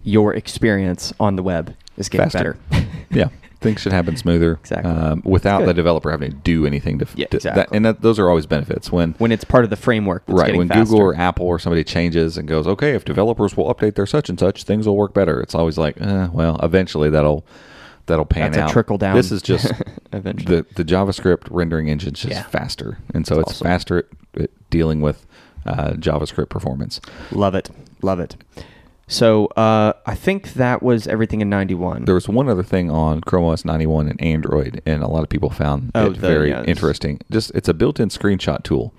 your 0.03 0.33
experience 0.33 1.13
on 1.19 1.35
the 1.35 1.43
web 1.43 1.75
is 1.97 2.09
getting 2.09 2.29
Faster. 2.29 2.57
better. 2.69 2.87
yeah, 3.11 3.29
things 3.61 3.81
should 3.81 3.93
happen 3.93 4.17
smoother. 4.17 4.53
Exactly. 4.53 4.91
Um, 4.91 5.21
without 5.25 5.65
the 5.65 5.73
developer 5.73 6.11
having 6.11 6.31
to 6.31 6.37
do 6.37 6.65
anything 6.65 6.99
to. 6.99 7.07
Yeah, 7.15 7.27
to- 7.27 7.37
exactly. 7.37 7.61
That, 7.61 7.75
and 7.75 7.85
that, 7.85 8.01
those 8.01 8.19
are 8.19 8.27
always 8.29 8.45
benefits 8.45 8.91
when. 8.91 9.13
when 9.19 9.31
it's 9.31 9.43
part 9.43 9.63
of 9.63 9.69
the 9.69 9.75
framework. 9.75 10.23
Right 10.27 10.55
when 10.55 10.67
faster. 10.67 10.83
Google 10.85 10.99
or 10.99 11.15
Apple 11.15 11.45
or 11.47 11.59
somebody 11.59 11.83
changes 11.83 12.37
and 12.37 12.47
goes, 12.47 12.67
okay, 12.67 12.91
if 12.93 13.05
developers 13.05 13.55
will 13.55 13.73
update 13.73 13.95
their 13.95 14.05
such 14.05 14.29
and 14.29 14.39
such, 14.39 14.63
things 14.63 14.87
will 14.87 14.97
work 14.97 15.13
better. 15.13 15.39
It's 15.41 15.55
always 15.55 15.77
like, 15.77 15.99
eh, 16.01 16.27
well, 16.31 16.59
eventually 16.63 17.09
that'll 17.09 17.45
that'll 18.09 18.25
pan 18.25 18.51
That's 18.51 18.57
a 18.57 18.63
out. 18.65 18.71
trickle-down 18.71 19.15
This 19.15 19.31
is 19.31 19.41
just 19.41 19.71
eventually. 20.13 20.57
the 20.57 20.65
the 20.75 20.83
JavaScript 20.83 21.47
rendering 21.49 21.89
engine's 21.89 22.19
just 22.19 22.33
Yeah. 22.33 22.43
faster, 22.43 22.97
and 23.13 23.25
so 23.25 23.39
it's 23.39 23.51
awesome. 23.51 23.65
faster 23.65 23.97
at, 24.35 24.41
at 24.43 24.69
dealing 24.69 24.99
with 24.99 25.25
uh, 25.65 25.91
JavaScript 25.93 26.49
performance. 26.49 26.99
Love 27.31 27.55
it. 27.55 27.69
Love 28.01 28.19
it. 28.19 28.35
So 29.07 29.47
uh, 29.57 29.93
I 30.05 30.13
think 30.13 30.53
that 30.53 30.83
was 30.83 31.07
everything 31.07 31.41
in 31.41 31.49
91. 31.49 32.05
There 32.05 32.13
was 32.13 32.29
one 32.29 32.47
other 32.47 32.61
thing 32.61 32.91
on 32.91 33.21
Chrome 33.21 33.45
OS 33.45 33.65
91 33.65 34.07
and 34.07 34.21
Android, 34.21 34.81
and 34.85 35.01
a 35.01 35.07
lot 35.07 35.23
of 35.23 35.29
people 35.29 35.49
found 35.49 35.91
Oh, 35.95 36.07
it 36.07 36.09
the- 36.13 36.19
very 36.19 36.49
yeah, 36.49 36.63
interesting. 36.65 37.19
Just 37.31 37.49
it's 37.55 37.67
a 37.67 37.73
built-in 37.73 38.09
screenshot 38.09 38.61
tool 38.63 38.93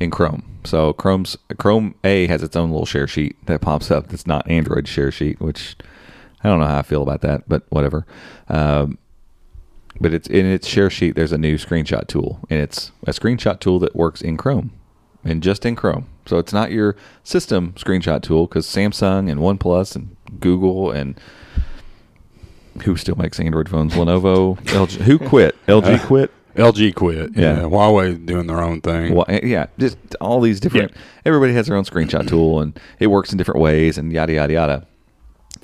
in 0.00 0.10
Chrome. 0.10 0.42
So 0.64 0.92
Chrome's 0.94 1.36
Chrome 1.58 1.94
A 2.02 2.26
has 2.26 2.42
its 2.42 2.56
own 2.56 2.70
little 2.70 2.86
share 2.86 3.06
sheet 3.06 3.36
that 3.46 3.60
pops 3.60 3.90
up. 3.92 4.08
That's 4.08 4.26
not 4.26 4.48
Android 4.50 4.88
share 4.88 5.12
sheet, 5.12 5.40
which 5.40 5.76
I 6.44 6.48
don't 6.48 6.60
know 6.60 6.66
how 6.66 6.78
I 6.78 6.82
feel 6.82 7.02
about 7.02 7.22
that, 7.22 7.48
but 7.48 7.64
whatever. 7.70 8.06
Um, 8.48 8.98
but 10.00 10.12
it's 10.12 10.28
in 10.28 10.46
its 10.46 10.66
share 10.66 10.90
sheet. 10.90 11.14
There's 11.14 11.32
a 11.32 11.38
new 11.38 11.56
screenshot 11.56 12.06
tool, 12.06 12.40
and 12.50 12.60
it's 12.60 12.92
a 13.06 13.12
screenshot 13.12 13.60
tool 13.60 13.78
that 13.80 13.96
works 13.96 14.20
in 14.20 14.36
Chrome, 14.36 14.72
and 15.24 15.42
just 15.42 15.64
in 15.64 15.74
Chrome. 15.76 16.06
So 16.26 16.38
it's 16.38 16.52
not 16.52 16.70
your 16.70 16.96
system 17.22 17.72
screenshot 17.76 18.22
tool 18.22 18.46
because 18.46 18.66
Samsung 18.66 19.30
and 19.30 19.40
OnePlus 19.40 19.96
and 19.96 20.16
Google 20.40 20.90
and 20.90 21.18
who 22.82 22.96
still 22.96 23.16
makes 23.16 23.38
Android 23.38 23.68
phones? 23.68 23.94
Lenovo, 23.94 24.56
LG. 24.64 25.02
Who 25.02 25.18
quit? 25.18 25.54
LG 25.66 26.04
quit. 26.06 26.30
LG 26.56 26.94
quit. 26.94 27.30
Yeah. 27.34 27.56
Yeah. 27.56 27.62
Huawei 27.62 28.24
doing 28.24 28.46
their 28.46 28.60
own 28.60 28.80
thing. 28.80 29.14
Well, 29.14 29.26
eh, 29.28 29.40
yeah, 29.42 29.66
just 29.78 29.96
all 30.20 30.40
these 30.40 30.60
different. 30.60 30.92
Everybody 31.24 31.52
has 31.54 31.66
their 31.66 31.76
own 31.76 31.84
screenshot 31.84 32.28
tool, 32.28 32.60
and 32.60 32.78
it 33.00 33.08
works 33.08 33.32
in 33.32 33.38
different 33.38 33.60
ways, 33.60 33.98
and 33.98 34.12
yada 34.12 34.32
yada 34.34 34.52
yada. 34.52 34.86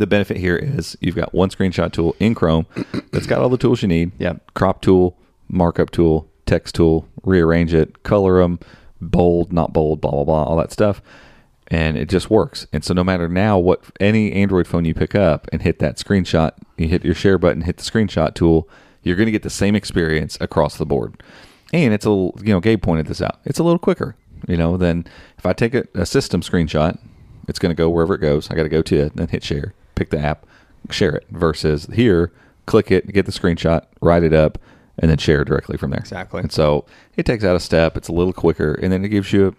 The 0.01 0.07
benefit 0.07 0.39
here 0.39 0.57
is 0.57 0.97
you've 1.03 1.15
got 1.15 1.35
one 1.35 1.51
screenshot 1.51 1.93
tool 1.93 2.17
in 2.19 2.35
Chrome 2.35 2.65
that's 3.13 3.27
got 3.27 3.43
all 3.43 3.51
the 3.51 3.59
tools 3.59 3.83
you 3.83 3.89
need. 3.89 4.13
Yeah. 4.19 4.37
crop 4.55 4.81
tool, 4.81 5.19
markup 5.51 5.91
tool, 5.91 6.27
text 6.47 6.75
tool, 6.75 7.07
rearrange 7.23 7.75
it, 7.75 8.03
color 8.03 8.41
them, 8.41 8.61
bold, 8.99 9.53
not 9.53 9.75
bold, 9.75 10.01
blah 10.01 10.11
blah 10.11 10.25
blah, 10.25 10.45
all 10.45 10.57
that 10.57 10.73
stuff, 10.73 11.03
and 11.67 11.99
it 11.99 12.09
just 12.09 12.31
works. 12.31 12.67
And 12.73 12.83
so 12.83 12.95
no 12.95 13.05
matter 13.05 13.29
now 13.29 13.59
what 13.59 13.85
any 14.01 14.33
Android 14.33 14.67
phone 14.67 14.87
you 14.87 14.95
pick 14.95 15.15
up 15.15 15.47
and 15.53 15.61
hit 15.61 15.81
that 15.81 15.99
screenshot, 15.99 16.53
you 16.79 16.89
hit 16.89 17.05
your 17.05 17.15
share 17.15 17.37
button, 17.37 17.61
hit 17.61 17.77
the 17.77 17.85
screenshot 17.85 18.33
tool, 18.33 18.71
you're 19.03 19.17
going 19.17 19.27
to 19.27 19.33
get 19.33 19.43
the 19.43 19.51
same 19.51 19.77
experience 19.77 20.39
across 20.41 20.79
the 20.79 20.87
board. 20.87 21.23
And 21.75 21.93
it's 21.93 22.07
a 22.07 22.11
little, 22.11 22.41
you 22.43 22.55
know, 22.55 22.61
Gabe 22.61 22.81
pointed 22.81 23.07
this 23.07 23.21
out. 23.21 23.39
It's 23.45 23.59
a 23.59 23.63
little 23.63 23.79
quicker, 23.79 24.17
you 24.49 24.57
know, 24.57 24.79
than 24.79 25.07
if 25.37 25.45
I 25.45 25.53
take 25.53 25.75
a, 25.75 25.85
a 25.93 26.07
system 26.07 26.41
screenshot, 26.41 26.99
it's 27.49 27.59
going 27.59 27.69
to 27.69 27.77
go 27.77 27.91
wherever 27.91 28.15
it 28.15 28.23
goes. 28.23 28.51
I 28.51 28.55
got 28.55 28.63
to 28.63 28.71
go 28.71 28.81
to 28.81 28.97
it, 28.97 29.15
and 29.15 29.31
hit 29.31 29.45
share, 29.45 29.75
pick 30.01 30.09
the 30.11 30.19
app, 30.19 30.47
share 30.89 31.15
it. 31.15 31.27
Versus 31.31 31.87
here, 31.93 32.33
click 32.65 32.91
it, 32.91 33.13
get 33.13 33.27
the 33.27 33.33
screenshot, 33.33 33.85
write 34.01 34.23
it 34.23 34.33
up, 34.33 34.57
and 34.99 35.11
then 35.11 35.19
share 35.19 35.45
directly 35.45 35.77
from 35.77 35.91
there. 35.91 36.01
Exactly. 36.01 36.41
And 36.41 36.51
so 36.51 36.87
it 37.17 37.27
takes 37.27 37.45
out 37.45 37.55
a 37.55 37.61
step. 37.61 37.99
It's 37.99 38.09
a 38.09 38.13
little 38.13 38.33
quicker, 38.33 38.73
and 38.75 38.91
then 38.91 39.05
it 39.05 39.09
gives 39.11 39.31
you 39.33 39.55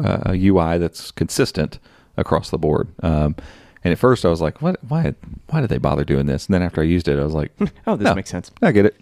a, 0.00 0.32
a 0.32 0.46
UI 0.48 0.78
that's 0.78 1.12
consistent 1.12 1.78
across 2.16 2.50
the 2.50 2.58
board. 2.58 2.88
Um, 3.04 3.36
and 3.84 3.92
at 3.92 3.98
first, 3.98 4.24
I 4.24 4.30
was 4.30 4.40
like, 4.40 4.60
"What? 4.60 4.82
Why? 4.88 5.14
Why 5.50 5.60
did 5.60 5.70
they 5.70 5.78
bother 5.78 6.04
doing 6.04 6.26
this?" 6.26 6.46
And 6.46 6.54
then 6.54 6.62
after 6.62 6.80
I 6.80 6.84
used 6.84 7.06
it, 7.06 7.18
I 7.18 7.22
was 7.24 7.34
like, 7.34 7.52
Oh, 7.86 7.94
this 7.96 8.04
"No, 8.06 8.14
makes 8.14 8.30
sense. 8.30 8.50
I 8.62 8.72
get 8.72 8.86
it. 8.86 8.96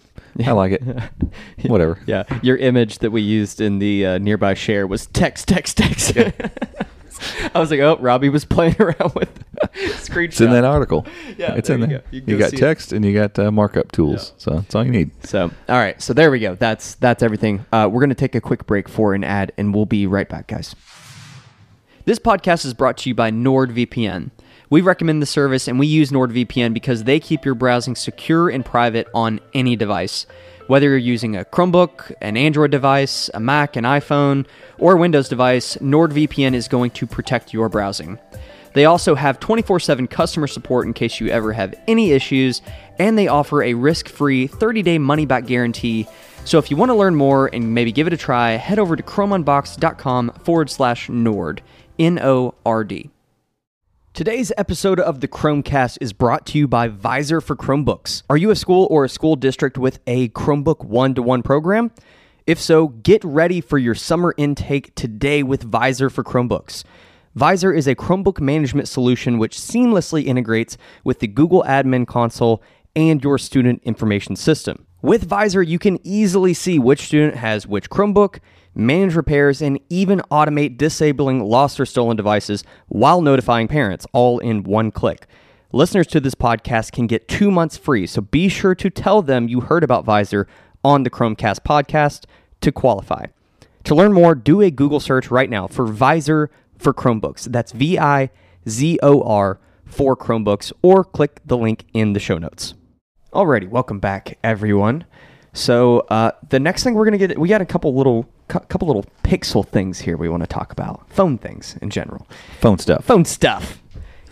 I 0.45 0.51
like 0.51 0.71
it. 0.73 0.83
Whatever." 1.69 1.99
Yeah, 2.05 2.23
your 2.41 2.57
image 2.57 2.99
that 2.99 3.11
we 3.11 3.21
used 3.21 3.61
in 3.61 3.79
the 3.79 4.05
uh, 4.05 4.17
nearby 4.17 4.53
share 4.53 4.87
was 4.87 5.07
text, 5.07 5.47
text, 5.47 5.77
text. 5.77 6.15
I 7.55 7.59
was 7.59 7.71
like, 7.71 7.79
oh, 7.79 7.97
Robby 8.01 8.27
was 8.27 8.43
playing 8.43 8.75
around 8.81 9.13
with 9.15 9.29
screenshot. 10.01 10.25
It's 10.25 10.41
in 10.41 10.51
that 10.51 10.65
article. 10.65 11.05
Yeah, 11.37 11.53
it's 11.55 11.67
there 11.69 11.75
in 11.77 11.81
you 11.83 11.87
there. 11.87 11.99
go. 11.99 12.05
You 12.11 12.21
You, 12.25 12.37
go 12.37 12.39
got 12.39 12.49
see 12.49 12.57
it. 12.57 12.59
text 12.59 12.91
and 12.91 13.05
you 13.05 13.13
got 13.13 13.37
uh, 13.39 13.49
markup 13.51 13.91
tools. 13.93 14.33
So 14.37 14.55
that's 14.55 14.75
all 14.75 14.83
you 14.83 14.91
need. 14.91 15.11
So, 15.25 15.43
all 15.69 15.77
right. 15.77 16.01
So 16.01 16.13
there 16.13 16.31
we 16.31 16.39
go. 16.39 16.55
That's 16.55 16.95
that's 16.95 17.23
everything. 17.23 17.65
Uh, 17.71 17.87
we're 17.89 18.01
gonna 18.01 18.13
take 18.15 18.35
a 18.35 18.41
quick 18.41 18.65
break 18.65 18.89
for 18.89 19.13
an 19.13 19.23
ad, 19.23 19.53
and 19.57 19.73
we'll 19.73 19.85
be 19.85 20.05
right 20.05 20.27
back, 20.27 20.47
guys. 20.47 20.75
This 22.05 22.19
podcast 22.19 22.65
is 22.65 22.73
brought 22.73 22.97
to 22.97 23.09
you 23.09 23.15
by 23.15 23.31
NordVPN. 23.31 24.31
We 24.69 24.81
recommend 24.81 25.21
the 25.21 25.27
service, 25.27 25.67
and 25.67 25.79
we 25.79 25.87
use 25.87 26.11
NordVPN 26.11 26.73
because 26.73 27.03
they 27.03 27.19
keep 27.19 27.45
your 27.45 27.55
browsing 27.55 27.95
secure 27.95 28.49
and 28.49 28.65
private 28.65 29.07
on 29.13 29.39
any 29.53 29.75
device. 29.75 30.25
Whether 30.67 30.89
you're 30.89 30.97
using 30.97 31.35
a 31.35 31.43
Chromebook, 31.43 32.13
an 32.21 32.37
Android 32.37 32.71
device, 32.71 33.29
a 33.33 33.39
Mac, 33.39 33.75
an 33.75 33.83
iPhone, 33.83 34.45
or 34.77 34.93
a 34.93 34.97
Windows 34.97 35.27
device, 35.27 35.75
NordVPN 35.77 36.53
is 36.53 36.67
going 36.67 36.91
to 36.91 37.05
protect 37.05 37.53
your 37.53 37.67
browsing. 37.67 38.17
They 38.73 38.85
also 38.85 39.15
have 39.15 39.39
24 39.39 39.79
7 39.79 40.07
customer 40.07 40.47
support 40.47 40.87
in 40.87 40.93
case 40.93 41.19
you 41.19 41.27
ever 41.27 41.53
have 41.53 41.75
any 41.87 42.11
issues, 42.11 42.61
and 42.97 43.17
they 43.17 43.27
offer 43.27 43.61
a 43.61 43.73
risk 43.73 44.07
free 44.07 44.47
30 44.47 44.81
day 44.81 44.97
money 44.97 45.25
back 45.25 45.45
guarantee. 45.45 46.07
So 46.45 46.57
if 46.57 46.69
you 46.69 46.77
want 46.77 46.89
to 46.89 46.95
learn 46.95 47.15
more 47.15 47.49
and 47.53 47.73
maybe 47.73 47.91
give 47.91 48.07
it 48.07 48.13
a 48.13 48.17
try, 48.17 48.51
head 48.51 48.79
over 48.79 48.95
to 48.95 49.03
chromeunbox.com 49.03 50.31
forward 50.43 50.69
slash 50.69 51.09
Nord, 51.09 51.61
N 51.99 52.19
O 52.19 52.55
R 52.65 52.83
D. 52.83 53.12
Today's 54.13 54.51
episode 54.57 54.99
of 54.99 55.21
the 55.21 55.27
Chrome 55.27 55.63
Cast 55.63 55.97
is 55.99 56.13
brought 56.13 56.45
to 56.45 56.59
you 56.59 56.67
by 56.67 56.87
Vizor 56.87 57.41
for 57.41 57.55
Chromebooks. 57.55 58.21
Are 58.29 58.37
you 58.37 58.51
a 58.51 58.55
school 58.55 58.87
or 58.91 59.03
a 59.03 59.09
school 59.09 59.35
district 59.35 59.75
with 59.75 59.99
a 60.05 60.29
Chromebook 60.29 60.85
one 60.85 61.15
to 61.15 61.23
one 61.23 61.41
program? 61.41 61.89
If 62.45 62.61
so, 62.61 62.89
get 62.89 63.23
ready 63.23 63.59
for 63.59 63.79
your 63.79 63.95
summer 63.95 64.35
intake 64.37 64.93
today 64.93 65.41
with 65.41 65.67
Vizor 65.67 66.11
for 66.11 66.23
Chromebooks. 66.23 66.83
Vizor 67.35 67.75
is 67.75 67.87
a 67.87 67.95
Chromebook 67.95 68.39
management 68.39 68.87
solution 68.87 69.39
which 69.39 69.57
seamlessly 69.57 70.25
integrates 70.25 70.77
with 71.03 71.17
the 71.17 71.27
Google 71.27 71.63
Admin 71.63 72.05
Console 72.05 72.61
and 72.95 73.23
your 73.23 73.39
student 73.39 73.81
information 73.81 74.35
system. 74.35 74.85
With 75.01 75.27
Vizor, 75.27 75.65
you 75.65 75.79
can 75.79 75.97
easily 76.03 76.53
see 76.53 76.77
which 76.77 77.01
student 77.01 77.37
has 77.37 77.65
which 77.65 77.89
Chromebook, 77.89 78.41
manage 78.75 79.15
repairs, 79.15 79.61
and 79.61 79.79
even 79.89 80.19
automate 80.31 80.77
disabling 80.77 81.43
lost 81.43 81.79
or 81.79 81.85
stolen 81.85 82.17
devices 82.17 82.63
while 82.87 83.21
notifying 83.21 83.67
parents, 83.67 84.05
all 84.13 84.39
in 84.39 84.63
one 84.63 84.91
click. 84.91 85.27
Listeners 85.71 86.07
to 86.07 86.19
this 86.19 86.35
podcast 86.35 86.91
can 86.91 87.07
get 87.07 87.27
two 87.27 87.49
months 87.49 87.77
free, 87.77 88.05
so 88.05 88.21
be 88.21 88.47
sure 88.47 88.75
to 88.75 88.89
tell 88.89 89.21
them 89.21 89.47
you 89.47 89.61
heard 89.61 89.83
about 89.83 90.05
Vizor 90.05 90.45
on 90.83 91.03
the 91.03 91.09
Chrome 91.09 91.35
Cast 91.35 91.63
podcast 91.63 92.25
to 92.61 92.71
qualify. 92.71 93.25
To 93.85 93.95
learn 93.95 94.13
more, 94.13 94.35
do 94.35 94.61
a 94.61 94.69
Google 94.69 94.99
search 94.99 95.31
right 95.31 95.49
now 95.49 95.67
for 95.67 95.87
Vizor 95.87 96.49
for 96.77 96.93
Chromebooks. 96.93 97.51
That's 97.51 97.71
V 97.71 97.97
I 97.97 98.29
Z 98.69 98.99
O 99.01 99.23
R 99.23 99.59
for 99.85 100.15
Chromebooks, 100.15 100.71
or 100.81 101.03
click 101.03 101.39
the 101.45 101.57
link 101.57 101.85
in 101.93 102.13
the 102.13 102.19
show 102.19 102.37
notes. 102.37 102.75
Alrighty, 103.33 103.67
welcome 103.67 103.99
back, 103.99 104.37
everyone. 104.43 105.05
So 105.53 105.99
uh, 106.09 106.31
the 106.49 106.59
next 106.59 106.83
thing 106.83 106.95
we're 106.95 107.05
gonna 107.05 107.17
get, 107.17 107.37
we 107.37 107.47
got 107.47 107.61
a 107.61 107.65
couple 107.65 107.93
little, 107.95 108.27
cou- 108.47 108.59
couple 108.61 108.87
little 108.87 109.05
pixel 109.23 109.65
things 109.67 109.99
here 109.99 110.17
we 110.17 110.27
want 110.29 110.41
to 110.43 110.47
talk 110.47 110.71
about, 110.71 111.07
phone 111.09 111.37
things 111.37 111.77
in 111.81 111.89
general, 111.89 112.27
Phone 112.59 112.79
stuff. 112.79 113.05
phone 113.05 113.23
stuff. 113.25 113.79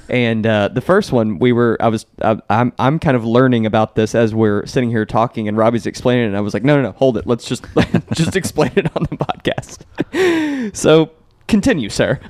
And 0.10 0.46
uh, 0.46 0.68
the 0.68 0.82
first 0.82 1.14
one, 1.14 1.40
we 1.40 1.54
were, 1.54 1.78
I 1.80 1.88
was, 1.88 2.06
I, 2.22 2.38
I'm, 2.50 2.74
I'm 2.78 3.00
kind 3.00 3.16
of 3.16 3.24
learning 3.24 3.66
about 3.66 3.96
this 3.96 4.14
as 4.14 4.36
we're 4.36 4.66
sitting 4.66 4.90
here 4.90 5.06
talking, 5.06 5.48
and 5.48 5.56
Robby's 5.56 5.86
explaining 5.86 6.26
it, 6.26 6.28
and 6.30 6.38
I 6.38 6.42
was 6.42 6.54
like, 6.54 6.64
no, 6.64 6.76
no, 6.76 6.82
no, 6.82 6.92
hold 6.92 7.18
it, 7.18 7.26
let's 7.28 7.46
just, 7.46 7.64
just 8.14 8.36
explain 8.36 8.72
it 8.76 8.88
on 8.98 9.04
the 9.10 9.16
podcast. 9.16 10.76
so 10.76 11.12
continue, 11.48 11.90
sir. 11.90 12.20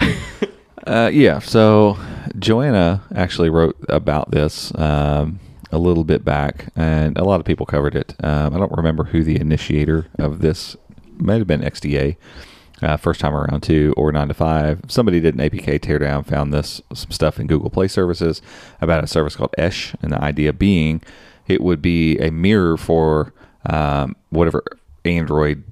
Uh, 0.88 1.12
yeah. 1.14 1.38
So 1.38 1.96
Joanna 2.40 3.04
actually 3.14 3.52
wrote 3.52 3.78
about 3.88 4.32
this 4.32 4.74
um, 4.80 5.40
a 5.72 5.78
little 5.78 6.04
bit 6.04 6.24
back, 6.26 6.68
and 6.76 7.18
a 7.18 7.24
lot 7.24 7.40
of 7.40 7.46
people 7.46 7.66
covered 7.66 7.96
it. 7.96 8.14
Um, 8.24 8.54
I 8.54 8.58
don't 8.58 8.72
remember 8.72 9.06
who 9.06 9.24
the 9.24 9.40
initiator 9.40 10.08
of 10.20 10.40
this 10.40 10.76
might 11.18 11.38
have 11.38 11.48
been 11.48 11.62
XDA. 11.62 12.18
Uh, 12.82 12.98
first 12.98 13.20
time 13.20 13.36
around 13.36 13.62
too, 13.62 13.94
or 13.96 14.12
nine 14.12 14.28
to 14.28 14.34
five. 14.34 14.82
Somebody 14.88 15.20
did 15.20 15.36
an 15.36 15.42
APK 15.42 15.80
teardown, 15.80 16.26
found 16.26 16.52
this 16.52 16.82
some 16.94 17.12
stuff 17.12 17.40
in 17.40 17.46
Google 17.46 17.70
Play 17.70 17.88
Services 17.88 18.42
about 18.82 19.04
a 19.04 19.08
service 19.08 19.36
called 19.36 19.54
Esh, 19.58 19.94
and 20.02 20.12
the 20.12 20.22
idea 20.22 20.52
being 20.52 21.02
it 21.48 21.62
would 21.62 21.82
be 21.82 22.18
a 22.18 22.32
mirror 22.32 22.78
for 22.78 23.34
um, 23.70 24.16
whatever 24.30 24.64
Android 25.06 25.64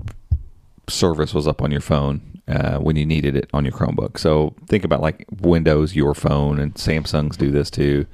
service 0.87 1.33
was 1.33 1.47
up 1.47 1.61
on 1.61 1.71
your 1.71 1.81
phone 1.81 2.41
uh, 2.47 2.77
when 2.77 2.95
you 2.95 3.05
needed 3.05 3.35
it 3.35 3.49
on 3.53 3.63
your 3.65 3.73
Chromebook. 3.73 4.17
So 4.17 4.55
think 4.67 4.83
about 4.83 5.01
like 5.01 5.25
Windows, 5.41 5.95
your 5.95 6.13
phone, 6.13 6.59
and 6.59 6.73
Samsung's 6.75 7.37
do 7.37 7.51
this 7.51 7.69
too. 7.69 8.05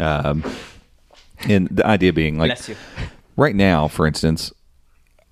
Um, 0.00 0.42
and 1.48 1.68
the 1.68 1.86
idea 1.86 2.12
being 2.12 2.38
like 2.38 2.48
Bless 2.50 2.68
you. 2.68 2.76
right 3.36 3.54
now, 3.54 3.88
for 3.88 4.06
instance, 4.06 4.52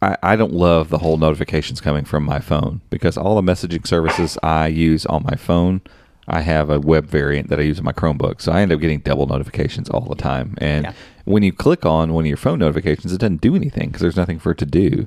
I, 0.03 0.17
I 0.23 0.37
don't 0.37 0.53
love 0.53 0.89
the 0.89 0.99
whole 0.99 1.17
notifications 1.19 1.81
coming 1.81 2.05
from 2.05 2.25
my 2.25 2.39
phone 2.41 2.81
because 2.91 3.17
all 3.17 3.41
the 3.41 3.43
messaging 3.53 3.87
services 3.87 4.39
I 4.43 4.69
use 4.69 5.05
on 5.07 5.25
my 5.25 5.37
phone, 5.37 5.83
I 6.27 6.41
have 6.41 6.71
a 6.71 6.81
web 6.81 7.07
variant 7.07 7.49
that 7.51 7.59
I 7.59 7.63
use 7.63 7.79
on 7.79 7.85
my 7.85 7.93
Chromebook. 7.93 8.41
So 8.41 8.53
I 8.53 8.61
end 8.63 8.73
up 8.73 8.81
getting 8.81 9.01
double 9.01 9.27
notifications 9.27 9.91
all 9.91 10.01
the 10.09 10.15
time. 10.15 10.55
And 10.59 10.85
Yeah. 10.87 10.93
when 11.25 11.43
you 11.43 11.53
click 11.53 11.85
on 11.85 12.15
one 12.15 12.25
of 12.25 12.29
your 12.29 12.37
phone 12.37 12.61
notifications, 12.61 13.13
it 13.13 13.19
doesn't 13.19 13.41
do 13.41 13.55
anything 13.55 13.89
because 13.89 14.01
there's 14.01 14.17
nothing 14.17 14.39
for 14.39 14.53
it 14.53 14.59
to 14.59 14.67
do. 14.67 15.07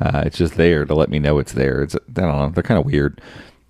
Uh, 0.00 0.22
it's 0.26 0.36
just 0.36 0.56
there 0.56 0.84
to 0.84 0.94
let 0.94 1.08
me 1.08 1.18
know 1.18 1.38
it's 1.38 1.52
there. 1.52 1.82
It's 1.82 1.94
I 1.94 1.98
don't 2.20 2.36
know. 2.36 2.48
They're 2.50 2.62
kind 2.62 2.78
of 2.78 2.84
weird. 2.86 3.20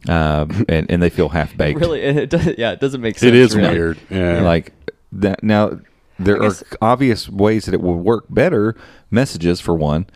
Um, 0.08 0.64
and, 0.68 0.90
and 0.90 1.02
they 1.02 1.10
feel 1.10 1.28
half 1.28 1.56
baked. 1.56 1.78
Really, 1.80 2.00
it 2.02 2.30
does, 2.30 2.48
yeah, 2.58 2.72
it 2.72 2.80
doesn't 2.80 3.00
make 3.00 3.18
sense. 3.18 3.28
It 3.28 3.34
is 3.34 3.54
really. 3.54 3.70
weird. 3.74 3.98
Yeah. 4.10 4.40
Like 4.42 4.72
that 5.12 5.42
now 5.44 5.78
there 6.18 6.42
I 6.42 6.46
are 6.46 6.52
obvious 6.80 7.28
ways 7.28 7.64
that 7.66 7.74
it 7.74 7.80
will 7.80 7.96
work 7.98 8.26
better. 8.28 8.76
Messages 9.10 9.60
for 9.60 9.74
one. 9.74 10.06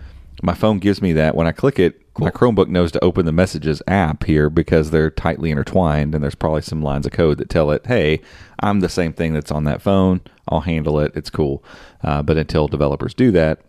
My 0.43 0.55
phone 0.55 0.79
gives 0.79 1.03
me 1.03 1.13
that 1.15 1.35
when 1.35 1.47
I 1.47 1.53
click 1.53 1.79
it, 1.79 2.01
my 2.19 2.31
Chromebook 2.31 2.69
knows 2.69 2.91
to 2.93 3.05
open 3.05 3.27
the 3.27 3.33
messages 3.33 3.81
app 3.87 4.25
here 4.25 4.51
because 4.51 4.91
they're 4.91 5.11
tightly 5.11 5.51
intertwined 5.51 6.15
and 6.15 6.23
there's 6.23 6.35
probably 6.35 6.63
some 6.63 6.83
lines 6.83 7.07
of 7.07 7.13
code 7.13 7.39
that 7.39 7.49
tell 7.49 7.71
it, 7.71 7.87
"Hey, 7.87 8.21
I'm 8.61 8.81
the 8.81 8.89
same 8.89 9.13
thing 9.13 9.35
that's 9.35 9.53
on 9.53 9.65
that 9.65 9.81
phone. 9.83 10.21
I'll 10.49 10.61
handle 10.63 10.99
it. 11.01 11.13
It's 11.15 11.31
cool." 11.31 11.63
Uh, 12.03 12.23
but 12.23 12.37
until 12.37 12.67
developers 12.67 13.15
do 13.15 13.31
that, 13.33 13.61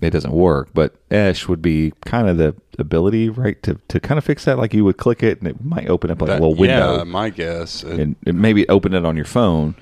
it 0.00 0.10
doesn't 0.10 0.32
work. 0.32 0.68
But 0.74 0.94
Esh 1.10 1.48
would 1.48 1.62
be 1.62 1.92
kind 2.04 2.28
of 2.28 2.36
the 2.36 2.54
ability, 2.78 3.28
right, 3.28 3.60
to, 3.64 3.80
to 3.88 3.98
kind 3.98 4.18
of 4.18 4.24
fix 4.24 4.44
that. 4.44 4.58
Like 4.58 4.72
you 4.74 4.84
would 4.84 4.98
click 4.98 5.22
it 5.24 5.40
and 5.40 5.48
it 5.48 5.64
might 5.64 5.88
open 5.88 6.10
up 6.10 6.20
like 6.20 6.28
That- 6.28 6.38
a 6.38 6.42
little 6.42 6.54
window 6.54 6.98
Yeah, 6.98 7.04
my 7.04 7.30
guess. 7.30 7.82
And 7.82 8.14
it 8.24 8.34
maybe 8.34 8.68
open 8.68 8.94
it 8.94 9.04
on 9.04 9.16
your 9.16 9.24
phone, 9.24 9.74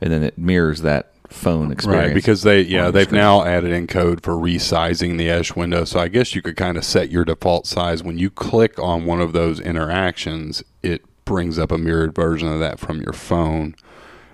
and 0.00 0.12
then 0.12 0.22
it 0.22 0.38
mirrors 0.38 0.82
that 0.82 1.11
phone 1.32 1.72
experience. 1.72 2.06
Right, 2.08 2.14
because 2.14 2.42
they 2.42 2.62
yeah, 2.62 2.90
they've 2.90 3.06
screen. 3.06 3.20
now 3.20 3.44
added 3.44 3.72
in 3.72 3.86
code 3.86 4.22
for 4.22 4.32
resizing 4.34 5.18
the 5.18 5.28
Esh 5.30 5.54
window. 5.56 5.84
So 5.84 5.98
I 6.00 6.08
guess 6.08 6.34
you 6.34 6.42
could 6.42 6.56
kind 6.56 6.76
of 6.76 6.84
set 6.84 7.10
your 7.10 7.24
default 7.24 7.66
size 7.66 8.02
when 8.02 8.18
you 8.18 8.30
click 8.30 8.78
on 8.78 9.04
one 9.04 9.20
of 9.20 9.32
those 9.32 9.60
interactions. 9.60 10.62
It 10.82 11.02
brings 11.24 11.58
up 11.58 11.70
a 11.70 11.78
mirrored 11.78 12.14
version 12.14 12.48
of 12.48 12.58
that 12.60 12.78
from 12.78 13.00
your 13.00 13.12
phone, 13.12 13.74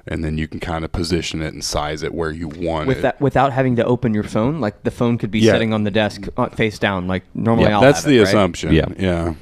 and 0.07 0.25
then 0.25 0.39
you 0.39 0.49
can 0.49 0.59
kind 0.61 0.85
of 0.85 0.93
position 0.93 1.43
it 1.43 1.53
and 1.53 1.63
size 1.65 2.03
it 2.03 2.15
where 2.15 2.31
you 2.31 2.49
want 2.49 2.89
With 2.89 2.99
it. 2.99 3.03
that, 3.03 3.21
without 3.21 3.53
having 3.53 3.77
to 3.77 3.85
open 3.85 4.15
your 4.15 4.23
phone, 4.25 4.61
like 4.61 4.83
the 4.85 4.91
phone 4.91 5.19
could 5.19 5.31
be 5.31 5.41
Yeah. 5.41 5.53
sitting 5.53 5.73
on 5.75 5.85
the 5.85 5.91
desk 5.91 6.29
uh, 6.37 6.49
face 6.49 6.79
down, 6.79 7.07
like 7.07 7.25
normally. 7.35 7.69
Yeah, 7.69 7.77
I'll 7.77 7.81
That's 7.83 8.03
have 8.05 8.11
the 8.11 8.17
it, 8.17 8.21
right? 8.21 8.29
assumption. 8.29 8.73
Yeah. 8.73 8.87
yeah, 8.99 9.35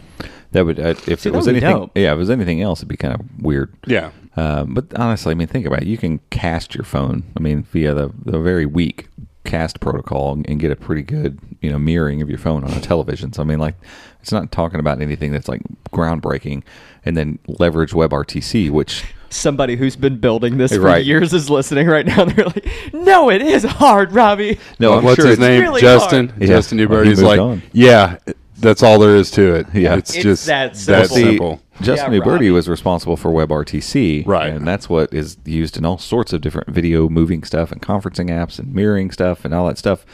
that 0.53 0.67
would 0.67 0.81
uh, 0.81 0.95
if 1.07 1.21
See, 1.21 1.29
it 1.29 1.33
was 1.35 1.45
that 1.47 1.53
would 1.55 1.61
be 1.61 1.67
anything. 1.67 1.77
dope. 1.83 1.91
Yeah, 1.95 2.11
if 2.13 2.17
it 2.17 2.19
was 2.19 2.31
anything 2.31 2.63
else, 2.63 2.81
it'd 2.81 2.89
be 2.89 2.97
kind 2.97 3.15
of 3.15 3.21
weird. 3.41 3.73
yeah. 3.87 4.11
Um, 4.37 4.75
but 4.75 4.93
honestly, 4.99 5.31
I 5.33 5.35
mean, 5.35 5.49
think 5.49 5.65
about 5.67 5.83
it. 5.83 5.89
You 5.89 5.97
can 5.99 6.21
cast 6.31 6.75
your 6.75 6.85
phone. 6.85 7.25
I 7.37 7.41
mean, 7.41 7.63
via 7.65 7.95
the 7.95 8.13
the 8.25 8.39
very 8.39 8.67
weak 8.67 9.09
cast 9.45 9.79
protocol 9.81 10.33
and, 10.33 10.49
and 10.51 10.59
get 10.59 10.73
a 10.73 10.77
pretty 10.77 11.03
good 11.03 11.39
you 11.61 11.71
know 11.71 11.79
mirroring 11.79 12.21
of 12.21 12.29
your 12.29 12.39
phone 12.39 12.65
on 12.65 12.71
a 12.73 12.81
television. 12.81 13.33
So 13.33 13.43
I 13.43 13.47
mean, 13.47 13.59
like, 13.59 13.77
it's 14.21 14.33
not 14.33 14.53
talking 14.53 14.81
about 14.81 15.01
anything 15.01 15.33
that's 15.33 15.49
like 15.49 15.63
groundbreaking. 15.91 16.63
And 17.05 17.17
then 17.17 17.39
leverage 17.47 17.93
WebRTC, 17.93 18.71
which 18.71 19.05
Somebody 19.31 19.77
who's 19.77 19.97
been 19.97 20.19
building 20.19 20.57
this 20.59 20.73
for 20.73 20.81
Right. 20.81 21.05
years 21.05 21.33
is 21.33 21.49
listening 21.51 21.87
right 21.89 22.05
now. 22.07 22.25
They're 22.27 22.45
like, 22.47 22.69
"No, 22.93 23.29
it 23.31 23.43
is 23.43 23.65
hard, 23.65 24.13
Robby." 24.13 24.59
no, 24.81 24.95
I'm 24.95 25.05
What's 25.05 25.17
sure 25.17 25.27
his 25.27 25.39
it's- 25.39 25.49
name? 25.51 25.63
really 25.63 25.81
Justin. 25.81 26.29
hard. 26.29 26.41
Yeah. 26.43 26.47
Justin 26.49 26.79
Well, 26.79 26.89
Uberti. 26.89 27.05
he 27.05 27.09
He's 27.11 27.23
like, 27.23 27.41
on. 27.41 27.63
yeah, 27.73 28.17
that's 28.59 28.83
all 28.83 28.99
there 28.99 29.17
is 29.17 29.31
to 29.33 29.55
it. 29.55 29.67
Yeah. 29.75 29.97
it's, 29.97 30.15
It's 30.15 30.23
just 30.23 30.47
that 30.47 30.75
that 30.75 31.09
simple. 31.09 31.17
simple. 31.17 31.63
Justin 31.83 32.13
Yeah, 32.15 32.21
Uberti 32.21 32.53
was 32.53 32.69
responsible 32.69 33.17
for 33.17 33.31
WebRTC, 33.31 34.27
Right. 34.27 34.49
And 34.49 34.67
that's 34.67 34.89
what 34.89 35.13
is 35.13 35.37
used 35.45 35.77
in 35.77 35.85
all 35.85 35.99
sorts 35.99 36.33
of 36.33 36.41
different 36.41 36.69
video 36.69 37.09
moving 37.09 37.45
stuff 37.45 37.71
and 37.71 37.83
conferencing 37.83 38.31
apps 38.31 38.59
and 38.59 38.75
mirroring 38.75 39.11
stuff 39.11 39.45
and 39.45 39.53
all 39.53 39.67
that 39.67 39.77
stuff. 39.79 40.07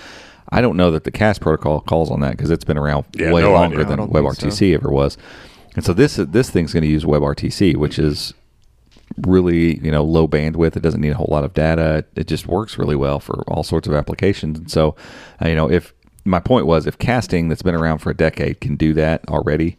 I 0.51 0.61
don't 0.61 0.77
know 0.77 0.91
that 0.91 1.05
the 1.05 1.11
CAST 1.13 1.41
protocol 1.41 1.81
calls 1.81 2.11
on 2.11 2.21
that 2.21 2.33
because 2.33 2.51
it's 2.51 2.65
been 2.65 2.77
around 2.77 3.05
Yeah, 3.17 3.33
way 3.33 3.43
no 3.43 3.53
longer 3.53 3.77
idea. 3.77 3.87
than 3.87 4.01
I 4.01 4.07
don't 4.07 4.13
WebRTC 4.13 4.75
ever 4.75 4.91
was. 4.91 5.17
And 5.77 5.85
so 5.85 5.93
this 5.95 6.17
this 6.17 6.51
thing's 6.51 6.73
going 6.75 6.83
to 6.83 6.89
use 6.89 7.05
WebRTC, 7.05 7.77
which 7.77 7.99
is 7.99 8.35
really 9.19 9.79
you 9.79 9.91
know 9.91 10.05
low 10.05 10.27
bandwidth. 10.27 10.77
It 10.77 10.83
doesn't 10.83 11.01
need 11.01 11.11
a 11.13 11.15
whole 11.15 11.29
lot 11.31 11.45
of 11.45 11.55
data. 11.55 12.05
It 12.17 12.27
just 12.27 12.47
works 12.47 12.77
really 12.77 12.97
well 12.97 13.21
for 13.21 13.43
all 13.49 13.63
sorts 13.63 13.87
of 13.89 13.95
applications. 13.95 14.59
And 14.59 14.71
so, 14.71 14.97
uh, 15.43 15.49
you 15.49 15.55
know, 15.55 15.71
if 15.71 15.95
my 16.25 16.41
point 16.41 16.67
was 16.67 16.87
if 16.87 16.99
casting 16.99 17.49
that's 17.49 17.63
been 17.63 17.75
around 17.75 17.99
for 17.99 18.11
a 18.11 18.15
decade 18.17 18.61
can 18.61 18.77
do 18.77 18.95
that 18.95 19.29
already, 19.29 19.77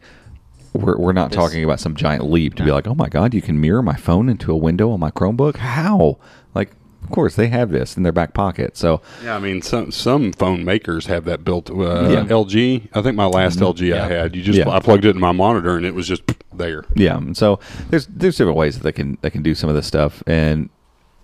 we're, 0.72 0.96
we're 0.98 1.12
not 1.12 1.30
This- 1.30 1.36
talking 1.36 1.64
about 1.64 1.80
some 1.80 1.94
giant 1.94 2.30
leap 2.30 2.54
to 2.56 2.64
be 2.64 2.70
like, 2.72 2.86
oh 2.86 2.94
my 2.94 3.08
god, 3.08 3.32
you 3.34 3.42
can 3.42 3.60
mirror 3.60 3.82
my 3.82 3.94
phone 3.96 4.28
into 4.28 4.52
a 4.52 4.56
window 4.56 4.90
on 4.90 5.00
my 5.00 5.10
Chromebook. 5.10 5.56
How? 5.56 6.18
Like, 6.54 6.72
of 7.02 7.10
course 7.10 7.36
they 7.36 7.48
have 7.48 7.70
this 7.70 7.96
in 7.96 8.02
their 8.02 8.12
back 8.12 8.32
pocket. 8.34 8.76
So 8.76 9.00
Yeah, 9.22 9.36
I 9.36 9.38
mean, 9.38 9.62
some 9.62 9.90
some 9.92 10.32
phone 10.32 10.64
makers 10.64 11.06
have 11.06 11.24
that 11.26 11.44
built. 11.44 11.70
Uh, 11.70 11.74
Yeah. 12.10 12.24
LG, 12.24 12.88
I 12.94 13.02
think 13.02 13.14
my 13.14 13.26
last 13.26 13.58
LG 13.58 13.94
I 13.98 14.08
had, 14.08 14.34
you 14.34 14.42
just 14.42 14.58
Yeah. 14.58 14.68
I 14.70 14.80
plugged 14.80 15.04
it 15.04 15.10
in 15.14 15.20
my 15.20 15.32
monitor 15.32 15.76
and 15.76 15.84
it 15.86 15.94
was 15.94 16.08
just 16.08 16.22
there. 16.54 16.84
Yeah, 16.94 17.16
and 17.18 17.36
so 17.36 17.60
there's 17.90 18.06
there's 18.06 18.36
different 18.36 18.56
ways 18.58 18.76
that 18.76 18.82
they 18.84 18.92
can 18.92 19.18
they 19.22 19.30
can 19.30 19.42
do 19.42 19.54
some 19.54 19.68
of 19.68 19.76
this 19.76 19.86
stuff, 19.86 20.22
and 20.26 20.70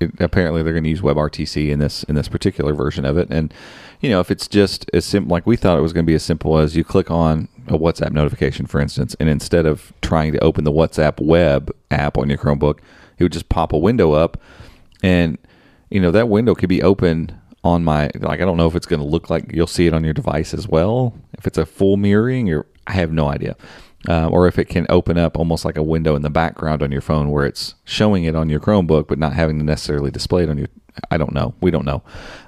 it, 0.01 0.13
apparently 0.21 0.63
they're 0.63 0.73
going 0.75 0.85
to 0.85 0.91
use 0.91 1.01
WebRTC 1.01 1.71
in 1.71 1.79
this 1.79 2.05
in 2.05 2.15
this 2.15 2.29
particular 2.29 2.73
version 2.75 3.05
of 3.05 3.17
it. 3.17 3.29
And 3.31 3.53
you 4.01 4.09
know, 4.09 4.21
if 4.21 4.31
it's 4.31 4.49
just 4.49 4.91
as 4.95 5.05
simple, 5.05 5.31
like 5.31 5.47
we 5.47 5.57
thought 5.57 5.79
it 5.79 5.83
was 5.83 5.93
going 5.93 6.05
to 6.05 6.11
be 6.11 6.15
as 6.15 6.23
simple 6.23 6.59
as 6.59 6.77
you 6.77 6.85
click 6.85 7.11
on 7.11 7.49
a 7.69 7.79
WhatsApp 7.79 8.13
notification, 8.13 8.67
for 8.67 8.81
instance, 8.81 9.15
and 9.21 9.29
instead 9.29 9.67
of 9.67 9.93
trying 10.01 10.33
to 10.33 10.39
open 10.43 10.65
the 10.65 10.73
WhatsApp 10.73 11.21
web 11.21 11.71
app 11.91 12.17
on 12.17 12.29
your 12.29 12.39
Chromebook, 12.39 12.79
it 13.19 13.23
would 13.23 13.33
just 13.33 13.49
pop 13.49 13.73
a 13.73 13.79
window 13.79 14.13
up, 14.13 14.41
and 15.03 15.37
you 15.91 16.01
know 16.01 16.11
that 16.11 16.29
window 16.29 16.55
could 16.55 16.69
be 16.69 16.83
open 16.83 17.39
on 17.63 17.85
my 17.85 18.11
like 18.21 18.41
I 18.41 18.45
don't 18.47 18.57
know 18.57 18.67
if 18.67 18.75
it's 18.75 18.87
going 18.87 19.01
to 19.01 19.07
look 19.07 19.29
like 19.29 19.53
you'll 19.53 19.67
see 19.67 19.87
it 19.87 19.93
on 19.93 20.03
your 20.03 20.15
device 20.15 20.55
as 20.55 20.67
well. 20.67 21.15
If 21.37 21.47
it's 21.47 21.59
a 21.59 21.67
full 21.67 21.99
mirroring, 21.99 22.51
or 22.51 22.67
I 22.87 22.93
have 22.93 23.13
no 23.13 23.29
idea. 23.29 23.57
Uh, 24.09 24.29
or 24.29 24.49
if 24.49 24.59
it 24.59 24.65
can 24.65 24.87
open 24.89 25.19
up 25.19 25.39
almost 25.39 25.63
like 25.63 25.77
a 25.77 25.83
window 25.83 26.17
in 26.17 26.23
the 26.23 26.31
background 26.31 26.83
on 26.83 26.91
your 26.91 27.03
phone 27.03 27.31
where 27.31 27.45
it's 27.45 27.75
showing 27.85 28.25
it 28.25 28.35
on 28.35 28.49
your 28.49 28.59
Chromebook, 28.59 29.07
but 29.09 29.19
not 29.19 29.35
having 29.35 29.59
to 29.59 29.65
necessarily 29.65 30.11
display 30.11 30.45
it 30.45 30.49
on 30.49 30.57
your. 30.57 30.69
I 31.11 31.19
don't 31.19 31.35
know. 31.35 31.55
We 31.61 31.71
don't 31.71 31.85
know. 31.85 32.03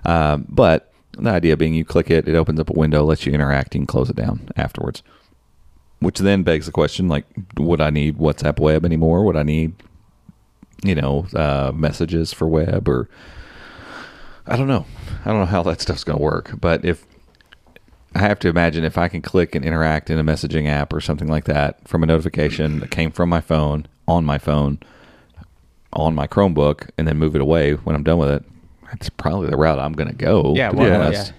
Um, 0.07 0.47
but 0.49 0.92
the 1.19 1.31
idea 1.31 1.57
being 1.57 1.75
you 1.75 1.85
click 1.85 2.11
it, 2.11 2.29
it 2.29 2.35
opens 2.35 2.61
up 2.61 2.71
a 2.71 2.75
window, 2.75 3.05
lets 3.05 3.27
you 3.27 3.33
interact, 3.33 3.75
you 3.75 3.81
can 3.81 3.87
close 3.87 4.11
it 4.11 4.17
down 4.17 4.49
afterwards. 4.57 5.03
Which 6.01 6.19
then 6.19 6.43
begs 6.43 6.67
the 6.67 6.73
question 6.73 7.09
like, 7.09 7.25
would 7.57 7.81
I 7.81 7.91
need 7.91 8.19
WhatsApp 8.19 8.59
web 8.59 8.85
anymore? 8.85 9.25
Would 9.25 9.37
I 9.37 9.45
need, 9.45 9.75
you 10.83 10.95
know, 10.95 11.27
uh, 11.35 11.73
messages 11.75 12.33
for 12.33 12.49
web 12.49 12.89
or. 12.89 13.09
I 14.45 14.57
don't 14.57 14.67
know. 14.67 14.87
I 15.25 15.29
don't 15.29 15.39
know 15.39 15.47
how 15.47 15.63
that 15.63 15.81
stuff's 15.81 16.03
going 16.03 16.19
to 16.19 16.23
work. 16.23 16.61
But 16.61 16.85
if 16.85 17.07
I 18.15 18.21
have 18.21 18.41
to 18.41 18.49
imagine 18.49 18.85
if 18.85 18.99
I 18.99 19.09
can 19.09 19.23
click 19.23 19.55
and 19.55 19.65
interact 19.65 20.11
in 20.11 20.19
a 20.19 20.25
messaging 20.25 20.67
app 20.67 20.93
or 20.93 21.01
something 21.01 21.29
like 21.29 21.45
that 21.45 21.87
from 21.89 22.03
a 22.03 22.07
notification 22.07 22.81
that 22.81 22.91
came 22.91 23.11
from 23.11 23.29
my 23.29 23.41
phone 23.41 23.87
on 24.09 24.25
my 24.25 24.39
phone 24.39 24.81
on 25.93 26.15
my 26.15 26.27
Chromebook 26.27 26.91
and 26.99 27.07
then 27.07 27.19
move 27.19 27.35
it 27.35 27.41
away 27.41 27.75
when 27.75 27.95
I'm 27.95 28.03
done 28.03 28.19
with 28.19 28.31
it, 28.31 28.45
that's 28.93 29.09
probably 29.09 29.49
the 29.51 29.57
route 29.57 29.79
I'm 29.79 29.95
going 29.95 30.09
to 30.11 30.15
go. 30.15 30.55
Yeah, 30.55 30.71
to 30.71 30.77
well, 30.77 31.03
honest. 31.03 31.33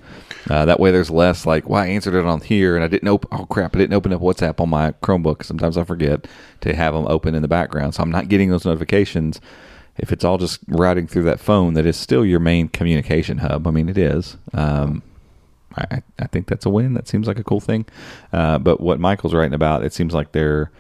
Uh, 0.50 0.66
that 0.66 0.80
way, 0.80 0.92
there's 0.92 1.10
less 1.10 1.46
like, 1.46 1.70
well, 1.70 1.82
I 1.82 1.88
answered 1.88 2.16
it 2.16 2.26
on 2.26 2.42
here 2.42 2.76
and 2.76 2.84
I 2.84 2.88
didn't 2.88 3.08
open. 3.08 3.30
Oh 3.32 3.46
crap! 3.46 3.76
I 3.76 3.80
didn't 3.80 3.94
open 3.94 4.12
up 4.12 4.20
WhatsApp 4.20 4.60
on 4.60 4.70
my 4.70 4.92
Chromebook. 5.04 5.44
Sometimes 5.46 5.78
I 5.78 5.86
forget 5.86 6.28
to 6.62 6.76
have 6.76 6.94
them 6.94 7.08
open 7.08 7.34
in 7.34 7.42
the 7.42 7.48
background, 7.48 7.96
so 7.96 8.04
I'm 8.04 8.12
not 8.12 8.28
getting 8.28 8.50
those 8.50 8.66
notifications. 8.66 9.40
If 9.98 10.12
it's 10.12 10.26
all 10.26 10.38
just 10.38 10.60
routing 10.68 11.08
through 11.08 11.24
that 11.24 11.40
phone, 11.40 11.76
that 11.76 11.86
is 11.86 11.96
still 11.96 12.26
your 12.26 12.40
main 12.40 12.68
communication 12.68 13.38
hub. 13.38 13.68
I 13.68 13.72
mean, 13.72 13.88
it 13.88 13.98
is. 13.98 14.36
Um, 14.52 15.04
I, 15.78 16.02
I 16.20 16.28
think 16.28 16.48
that's 16.48 16.66
a 16.66 16.70
win. 16.70 16.94
That 16.96 17.08
seems 17.08 17.28
like 17.28 17.40
a 17.40 17.44
cool 17.44 17.60
thing. 17.60 17.86
Uh, 18.32 18.58
but 18.58 18.82
what 18.82 19.00
Michael's 19.00 19.34
writing 19.34 19.54
about, 19.54 19.84
it 19.84 19.94
seems 19.94 20.14
like 20.14 20.32
they're 20.32 20.72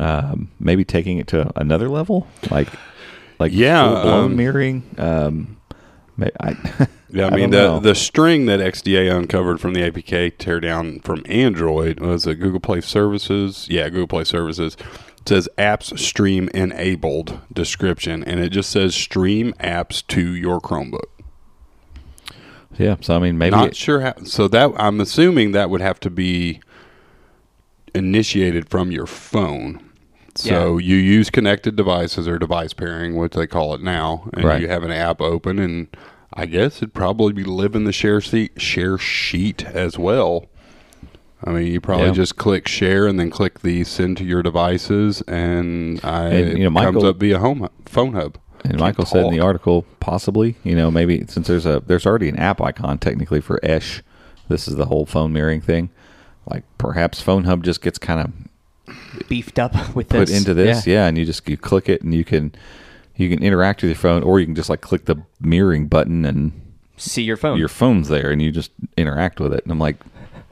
um, 0.00 0.50
maybe 0.58 0.84
taking 0.84 1.18
it 1.18 1.26
to 1.28 1.52
another 1.56 1.88
level, 1.88 2.26
like 2.50 2.68
like 3.38 3.52
Yeah, 3.52 3.84
full-blown 3.84 4.24
um, 4.24 4.36
mirroring. 4.36 4.82
Um, 4.98 5.55
I, 6.40 6.56
Yeah, 7.10 7.26
I, 7.26 7.28
I 7.28 7.36
mean 7.36 7.50
the 7.50 7.56
know. 7.58 7.78
the 7.80 7.94
string 7.94 8.46
that 8.46 8.58
XDA 8.60 9.14
uncovered 9.16 9.60
from 9.60 9.74
the 9.74 9.80
APK 9.80 10.36
teardown 10.38 11.02
from 11.04 11.22
Android 11.26 12.00
was 12.00 12.26
a 12.26 12.34
Google 12.34 12.60
Play 12.60 12.80
Services. 12.80 13.66
Yeah, 13.70 13.88
Google 13.88 14.08
Play 14.08 14.24
Services 14.24 14.76
It 15.20 15.28
says 15.28 15.48
apps 15.56 15.96
stream 15.98 16.48
enabled 16.52 17.40
description, 17.52 18.24
and 18.24 18.40
it 18.40 18.48
just 18.50 18.70
says 18.70 18.94
stream 18.94 19.52
apps 19.60 20.04
to 20.08 20.34
your 20.34 20.60
Chromebook. 20.60 21.06
yeah. 22.76 22.96
So 23.00 23.14
I 23.16 23.18
mean, 23.20 23.38
maybe 23.38 23.54
Not 23.56 23.68
it- 23.68 23.76
sure 23.76 24.00
how. 24.00 24.14
So 24.24 24.48
that 24.48 24.72
I'm 24.76 25.00
assuming 25.00 25.52
that 25.52 25.70
would 25.70 25.80
have 25.80 26.00
to 26.00 26.10
be 26.10 26.60
initiated 27.94 28.68
from 28.68 28.90
your 28.90 29.06
phone. 29.06 29.85
So 30.38 30.78
you 30.78 30.96
use 30.96 31.30
connected 31.30 31.76
devices 31.76 32.26
or 32.28 32.38
device 32.38 32.72
pairing, 32.72 33.16
what 33.16 33.32
they 33.32 33.46
call 33.46 33.74
it 33.74 33.82
now, 33.82 34.28
and 34.34 34.44
Right. 34.44 34.60
you 34.60 34.68
have 34.68 34.82
an 34.82 34.90
app 34.90 35.20
open, 35.20 35.58
and 35.58 35.88
I 36.32 36.46
guess 36.46 36.78
it'd 36.78 36.94
probably 36.94 37.32
be 37.32 37.44
live 37.44 37.74
in 37.74 37.84
the 37.84 37.92
share 37.92 38.20
sheet, 38.20 38.60
share 38.60 38.98
sheet 38.98 39.64
as 39.64 39.98
well. 39.98 40.46
I 41.44 41.50
mean, 41.52 41.66
you 41.66 41.80
probably 41.80 42.06
Yeah. 42.06 42.12
just 42.12 42.36
click 42.36 42.66
share 42.66 43.06
and 43.06 43.18
then 43.20 43.30
click 43.30 43.60
the 43.60 43.84
send 43.84 44.16
to 44.18 44.24
your 44.24 44.42
devices, 44.42 45.22
and 45.28 46.00
I 46.02 46.26
And, 46.28 46.58
you 46.58 46.70
know, 46.70 46.80
it 46.80 46.84
comes 46.84 46.94
Michael- 46.94 47.06
up 47.06 47.20
via 47.20 47.38
home 47.38 47.68
phone 47.86 48.14
hub. 48.14 48.38
And 48.64 48.72
Can't 48.72 48.80
Michael 48.80 49.04
said 49.04 49.26
in 49.26 49.30
the 49.32 49.40
article, 49.40 49.84
possibly, 50.00 50.56
you 50.64 50.74
know, 50.74 50.90
maybe 50.90 51.24
since 51.28 51.46
there's 51.46 51.66
a 51.66 51.82
there's 51.86 52.04
already 52.06 52.28
an 52.28 52.36
app 52.36 52.60
icon 52.60 52.98
technically 52.98 53.40
for 53.40 53.60
Esh, 53.62 54.02
this 54.48 54.66
is 54.66 54.74
the 54.76 54.86
whole 54.86 55.06
phone 55.06 55.32
mirroring 55.32 55.60
thing. 55.60 55.90
Like 56.50 56.64
perhaps 56.78 57.20
Phone 57.20 57.44
Hub 57.44 57.62
just 57.62 57.80
gets 57.82 57.98
kind 57.98 58.20
of 58.20 58.32
Beefed 59.28 59.58
up 59.58 59.72
with 59.94 60.08
put 60.08 60.28
this. 60.28 60.38
into 60.38 60.54
this, 60.54 60.86
yeah. 60.86 61.06
and 61.06 61.16
you 61.18 61.24
just 61.24 61.48
you 61.48 61.56
click 61.56 61.88
it 61.88 62.02
and 62.02 62.14
you 62.14 62.24
can 62.24 62.52
you 63.16 63.28
can 63.28 63.42
interact 63.42 63.82
with 63.82 63.90
your 63.90 63.96
phone, 63.96 64.22
or 64.22 64.38
you 64.40 64.46
can 64.46 64.54
just 64.54 64.68
like 64.70 64.80
click 64.80 65.06
the 65.06 65.16
mirroring 65.40 65.86
button 65.88 66.24
and 66.24 66.52
See 66.96 67.22
your 67.22 67.36
phone. 67.36 67.58
your 67.58 67.68
phone's 67.68 68.08
there 68.08 68.30
and 68.30 68.40
you 68.40 68.50
just 68.50 68.70
interact 68.96 69.40
with 69.40 69.52
it. 69.52 69.62
And 69.64 69.72
I'm 69.72 69.78
like, 69.78 69.96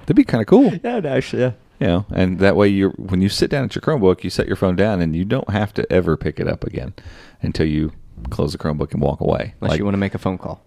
that'd 0.01 0.17
be 0.17 0.25
kind 0.25 0.41
of 0.43 0.47
cool. 0.47 0.73
yeah, 0.83 1.01
no, 1.01 1.09
actually, 1.11 1.43
yeah. 1.43 1.53
You 1.81 1.87
know, 1.89 2.07
and 2.13 2.39
that 2.39 2.57
way 2.57 2.69
you 2.69 2.91
when 2.91 3.21
you 3.21 3.29
sit 3.29 3.51
down 3.51 3.65
at 3.65 3.75
your 3.75 3.83
Chromebook, 3.83 4.25
you 4.25 4.31
set 4.31 4.47
your 4.47 4.57
phone 4.57 4.77
down 4.77 5.01
and 5.01 5.15
you 5.15 5.25
don't 5.25 5.51
have 5.51 5.75
to 5.75 5.93
ever 5.93 6.17
pick 6.17 6.39
it 6.41 6.49
up 6.49 6.65
again 6.65 6.95
until 7.43 7.67
you 7.67 7.93
close 8.31 8.53
the 8.53 8.59
Chromebook 8.59 8.93
and 8.93 9.03
walk 9.03 9.21
away. 9.21 9.55
Unless 9.61 9.71
Like, 9.73 9.79
you 9.79 9.85
want 9.85 9.95
to 9.95 9.99
make 9.99 10.15
a 10.15 10.19
phone 10.19 10.39
call. 10.39 10.63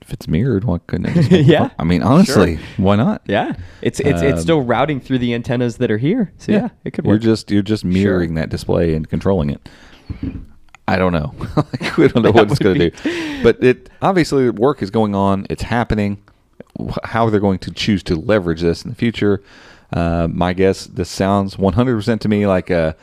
If 0.00 0.12
it's 0.12 0.28
mirrored, 0.28 0.64
why 0.64 0.78
couldn't 0.86 1.06
it 1.06 1.14
just 1.28 1.30
Yeah. 1.48 1.70
I 1.78 1.84
mean, 1.84 2.02
honestly, 2.02 2.58
why 2.76 2.96
not? 2.96 3.22
Yeah, 3.26 3.54
it's 3.82 4.00
it's 4.00 4.22
it's 4.22 4.38
Um, 4.38 4.40
still 4.40 4.60
routing 4.62 5.00
through 5.00 5.18
the 5.18 5.34
antennas 5.34 5.76
that 5.78 5.90
are 5.90 5.98
here. 5.98 6.32
So 6.38 6.52
yeah, 6.52 6.68
it 6.84 6.92
could 6.92 7.04
work. 7.04 7.12
You're 7.22 7.32
just 7.34 7.50
you're 7.50 7.62
just 7.62 7.84
mirroring 7.84 8.34
that 8.34 8.48
display 8.48 8.94
and 8.94 9.08
controlling 9.08 9.50
it. 9.50 9.68
I 10.88 10.96
don't 10.96 11.12
know. 11.12 11.34
We 11.98 12.08
don't 12.08 12.22
know 12.22 12.32
what 12.32 12.50
it's 12.50 12.58
going 12.58 12.78
to 12.78 12.90
do, 12.90 13.42
but 13.42 13.62
it 13.62 13.90
obviously 14.02 14.50
work 14.50 14.82
is 14.82 14.90
going 14.90 15.14
on. 15.14 15.46
It's 15.50 15.62
happening. 15.62 16.22
How 17.04 17.28
they're 17.30 17.40
going 17.40 17.58
to 17.60 17.70
choose 17.70 18.02
to 18.04 18.16
leverage 18.16 18.60
this 18.60 18.84
in 18.84 18.90
the 18.90 18.96
future? 18.96 19.42
Uh, 19.92 20.28
my 20.30 20.52
guess. 20.52 20.86
This 20.86 21.08
sounds 21.10 21.58
100 21.58 21.94
percent 21.96 22.22
to 22.22 22.28
me 22.28 22.46
like 22.46 22.70
a 22.70 22.96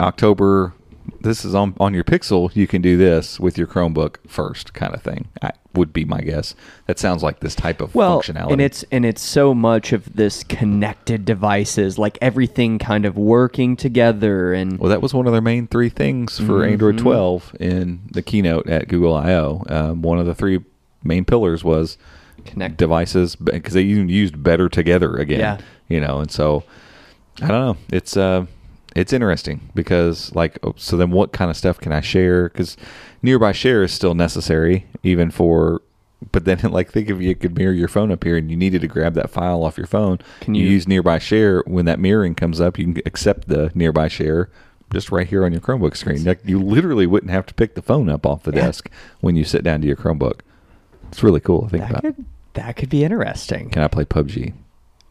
October. 0.00 0.72
This 1.20 1.44
is 1.44 1.54
on 1.54 1.74
on 1.78 1.94
your 1.94 2.04
Pixel. 2.04 2.54
You 2.54 2.66
can 2.66 2.82
do 2.82 2.96
this 2.96 3.38
with 3.40 3.56
your 3.58 3.66
Chromebook 3.66 4.16
first, 4.28 4.74
kind 4.74 4.94
of 4.94 5.02
thing. 5.02 5.28
I, 5.40 5.52
would 5.74 5.92
be 5.92 6.04
my 6.04 6.20
guess. 6.20 6.54
That 6.86 6.98
sounds 6.98 7.22
like 7.22 7.40
this 7.40 7.54
type 7.54 7.80
of 7.80 7.94
well, 7.94 8.20
functionality. 8.20 8.52
and 8.52 8.60
it's 8.60 8.84
and 8.92 9.06
it's 9.06 9.22
so 9.22 9.54
much 9.54 9.92
of 9.92 10.16
this 10.16 10.44
connected 10.44 11.24
devices, 11.24 11.98
like 11.98 12.18
everything 12.20 12.78
kind 12.78 13.06
of 13.06 13.16
working 13.16 13.76
together, 13.76 14.52
and 14.52 14.78
Well, 14.78 14.90
that 14.90 15.00
was 15.00 15.14
one 15.14 15.26
of 15.26 15.32
their 15.32 15.40
main 15.40 15.66
three 15.66 15.88
things 15.88 16.38
for 16.38 16.64
Android 16.64 16.98
12 16.98 17.56
in 17.60 18.02
the 18.10 18.22
keynote 18.22 18.68
at 18.68 18.88
Google 18.88 19.14
I/O. 19.14 19.64
Um, 19.68 20.02
one 20.02 20.18
of 20.18 20.26
the 20.26 20.34
three 20.34 20.60
main 21.02 21.24
pillars 21.24 21.64
was 21.64 21.96
Connect. 22.44 22.76
devices 22.76 23.34
because 23.36 23.74
they 23.74 23.82
even 23.82 24.08
used 24.08 24.42
better 24.42 24.68
together 24.68 25.16
again. 25.16 25.40
Yeah. 25.40 25.58
you 25.88 26.00
know, 26.00 26.18
and 26.18 26.30
so 26.30 26.64
I 27.40 27.48
don't 27.48 27.66
know. 27.66 27.76
It's 27.90 28.16
uh, 28.16 28.46
it's 28.94 29.12
interesting 29.12 29.70
because 29.74 30.34
like, 30.34 30.58
oh, 30.62 30.74
so 30.76 30.96
then 30.96 31.10
what 31.10 31.32
kind 31.32 31.50
of 31.50 31.56
stuff 31.56 31.78
can 31.80 31.92
I 31.92 32.00
share? 32.00 32.48
Because 32.48 32.76
nearby 33.22 33.52
share 33.52 33.82
is 33.82 33.92
still 33.92 34.14
necessary 34.14 34.86
even 35.02 35.30
for. 35.30 35.82
But 36.30 36.44
then, 36.44 36.58
like, 36.70 36.92
think 36.92 37.10
if 37.10 37.20
you 37.20 37.34
could 37.34 37.58
mirror 37.58 37.72
your 37.72 37.88
phone 37.88 38.12
up 38.12 38.22
here 38.22 38.36
and 38.36 38.48
you 38.50 38.56
needed 38.56 38.80
to 38.82 38.86
grab 38.86 39.14
that 39.14 39.28
file 39.30 39.64
off 39.64 39.76
your 39.76 39.88
phone, 39.88 40.18
Can 40.40 40.54
you 40.54 40.64
you- 40.64 40.70
use 40.72 40.86
nearby 40.86 41.18
share 41.18 41.62
when 41.66 41.84
that 41.86 41.98
mirroring 41.98 42.34
comes 42.36 42.60
up? 42.60 42.78
You 42.78 42.92
can 42.92 43.02
accept 43.06 43.48
the 43.48 43.72
nearby 43.74 44.06
share 44.06 44.48
just 44.92 45.10
right 45.10 45.26
here 45.26 45.44
on 45.44 45.50
your 45.52 45.60
Chromebook 45.60 45.96
screen. 45.96 46.22
Like, 46.22 46.38
you 46.44 46.60
literally 46.60 47.06
wouldn't 47.08 47.32
have 47.32 47.46
to 47.46 47.54
pick 47.54 47.74
the 47.74 47.82
phone 47.82 48.08
up 48.08 48.24
off 48.24 48.44
the 48.44 48.52
Yeah. 48.54 48.66
desk 48.66 48.88
when 49.20 49.34
you 49.34 49.42
sit 49.42 49.64
down 49.64 49.80
to 49.80 49.86
your 49.88 49.96
Chromebook. 49.96 50.40
It's 51.10 51.22
really 51.24 51.40
cool 51.40 51.62
to 51.62 51.68
think 51.70 51.82
that 51.82 51.90
about. 51.90 52.02
could 52.02 52.24
that 52.54 52.76
could 52.76 52.88
be 52.90 53.02
interesting. 53.02 53.70
Can 53.70 53.82
I 53.82 53.88
play 53.88 54.04
PUBG? 54.04 54.52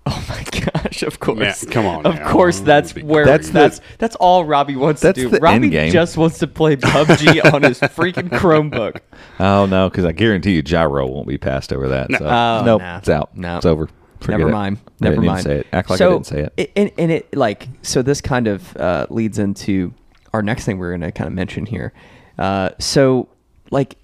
Oh 0.07 0.25
my 0.29 0.43
gosh! 0.73 1.03
Of 1.03 1.19
course, 1.19 1.63
come 1.65 1.85
on 1.85 2.05
Of 2.07 2.15
now. 2.15 2.31
course, 2.31 2.59
that's 2.59 2.95
where 2.95 3.23
That's 3.25 3.49
that's 3.51 3.79
the- 3.79 3.85
that's, 3.99 4.15
all 4.15 4.45
Robby 4.45 4.75
wants 4.75 5.01
to 5.01 5.13
do. 5.13 5.29
Robby 5.29 5.69
just 5.91 6.17
wants 6.17 6.39
to 6.39 6.47
play 6.47 6.75
PUBG 6.75 7.53
on 7.53 7.61
his 7.63 7.79
freaking 7.81 8.29
Chromebook. 8.29 8.97
Oh 9.39 9.67
no, 9.67 9.89
because 9.89 10.05
I 10.05 10.11
guarantee 10.11 10.53
you 10.55 10.63
Gyro 10.63 11.05
won't 11.07 11.27
be 11.27 11.37
passed 11.37 11.71
over 11.71 11.87
that. 11.89 12.09
So 12.17 12.25
Oh, 12.27 12.63
nope, 12.65 12.81
no. 12.81 12.97
it's 12.97 13.09
out. 13.09 13.37
No. 13.37 13.57
it's 13.57 13.65
over. 13.65 13.89
Forget 14.19 14.39
Never 14.39 14.49
it. 14.49 14.53
mind. 14.53 14.77
I 14.85 14.91
Never 15.01 15.15
didn't 15.17 15.27
mind. 15.27 15.43
say 15.43 15.59
it. 15.59 15.67
Act 15.71 15.89
like 15.91 15.97
so, 15.99 16.09
I 16.09 16.13
didn't 16.13 16.25
say 16.27 16.49
it. 16.55 16.71
And, 16.75 16.91
and 16.97 17.11
it 17.11 17.35
like 17.35 17.67
so 17.83 18.01
this 18.01 18.21
kind 18.21 18.47
of 18.47 18.75
uh, 18.77 19.05
leads 19.11 19.37
into 19.39 19.93
our 20.33 20.41
next 20.41 20.65
thing 20.65 20.77
we're 20.79 20.91
going 20.91 21.01
to 21.01 21.11
kind 21.11 21.27
of 21.27 21.33
mention 21.33 21.65
here. 21.67 21.93
Uh, 22.39 22.69
so 22.79 23.27
like 23.69 23.97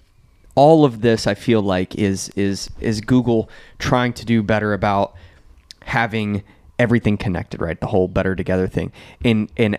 all 0.54 0.84
of 0.84 1.00
this, 1.00 1.26
I 1.26 1.34
feel 1.34 1.60
like 1.62 1.96
is 1.96 2.28
is 2.30 2.70
is 2.80 3.00
Google 3.00 3.50
trying 3.80 4.12
to 4.14 4.24
do 4.24 4.42
better 4.44 4.72
about 4.72 5.14
having 5.88 6.42
everything 6.78 7.16
connected, 7.16 7.60
right? 7.60 7.78
The 7.80 7.88
whole 7.88 8.06
better 8.08 8.34
together 8.36 8.66
thing. 8.68 8.92
And 9.24 9.50
and 9.56 9.76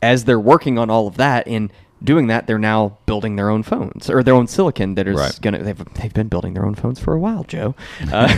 as 0.00 0.24
they're 0.24 0.40
working 0.40 0.78
on 0.78 0.88
all 0.90 1.06
of 1.06 1.16
that 1.18 1.46
and 1.46 1.70
doing 2.02 2.26
that, 2.28 2.46
they're 2.48 2.58
now 2.58 2.98
building 3.06 3.36
their 3.36 3.48
own 3.50 3.62
phones 3.62 4.10
or 4.10 4.22
their 4.24 4.34
own 4.34 4.46
silicon 4.48 4.94
that 4.96 5.06
is 5.06 5.16
Right. 5.16 5.38
gonna. 5.42 5.62
They've 5.62 5.84
they've 5.94 6.12
been 6.14 6.28
building 6.28 6.54
their 6.54 6.64
own 6.64 6.74
phones 6.74 6.98
for 6.98 7.12
a 7.14 7.18
while, 7.18 7.44
Joe. 7.44 7.74
Uh, 8.12 8.28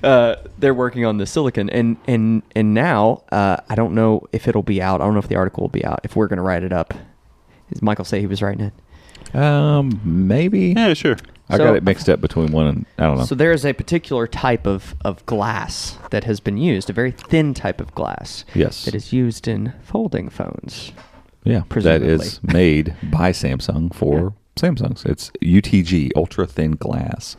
uh, 0.02 0.36
they're 0.58 0.74
working 0.74 1.04
on 1.04 1.18
the 1.18 1.26
silicon, 1.26 1.68
and 1.70 1.96
and 2.06 2.42
and 2.54 2.74
now 2.74 3.22
uh, 3.32 3.56
I 3.68 3.74
don't 3.74 3.94
know 3.94 4.26
if 4.32 4.46
it'll 4.48 4.62
be 4.62 4.80
out. 4.82 5.00
I 5.00 5.04
don't 5.04 5.14
know 5.14 5.20
if 5.20 5.28
the 5.28 5.36
article 5.36 5.62
will 5.62 5.68
be 5.68 5.84
out. 5.84 6.00
If 6.04 6.14
we're 6.16 6.28
gonna 6.28 6.42
write 6.42 6.62
it 6.62 6.72
up, 6.72 6.94
does 7.72 7.82
Michael 7.82 8.04
say 8.04 8.20
he 8.20 8.26
was 8.26 8.42
writing 8.42 8.66
it? 8.66 8.72
Um, 9.34 10.00
maybe. 10.04 10.74
Yeah, 10.76 10.94
sure. 10.94 11.16
I 11.50 11.56
So- 11.56 11.64
got 11.64 11.76
it 11.76 11.82
mixed 11.82 12.08
up 12.08 12.20
between 12.20 12.52
one 12.52 12.66
and 12.66 12.86
I 12.98 13.04
don't 13.06 13.18
know. 13.18 13.24
So 13.24 13.34
there 13.34 13.52
is 13.52 13.64
a 13.64 13.72
particular 13.72 14.26
type 14.26 14.66
of, 14.66 14.94
of 15.04 15.24
glass 15.26 15.96
that 16.10 16.24
has 16.24 16.40
been 16.40 16.56
used, 16.58 16.90
a 16.90 16.92
very 16.92 17.10
thin 17.10 17.54
type 17.54 17.80
of 17.80 17.94
glass. 17.94 18.44
Yes. 18.54 18.84
That 18.84 18.94
is 18.94 19.12
used 19.12 19.48
in 19.48 19.72
folding 19.82 20.28
phones. 20.28 20.92
yeah, 21.44 21.60
that 21.60 21.68
presumably. 21.68 22.08
is 22.08 22.40
made 22.42 22.94
by 23.02 23.32
Samsung 23.32 23.94
for 23.94 24.34
Samsungs. 24.56 25.06
It's 25.06 25.30
UTG, 25.42 26.10
ultra 26.16 26.46
thin 26.46 26.72
glass. 26.72 27.36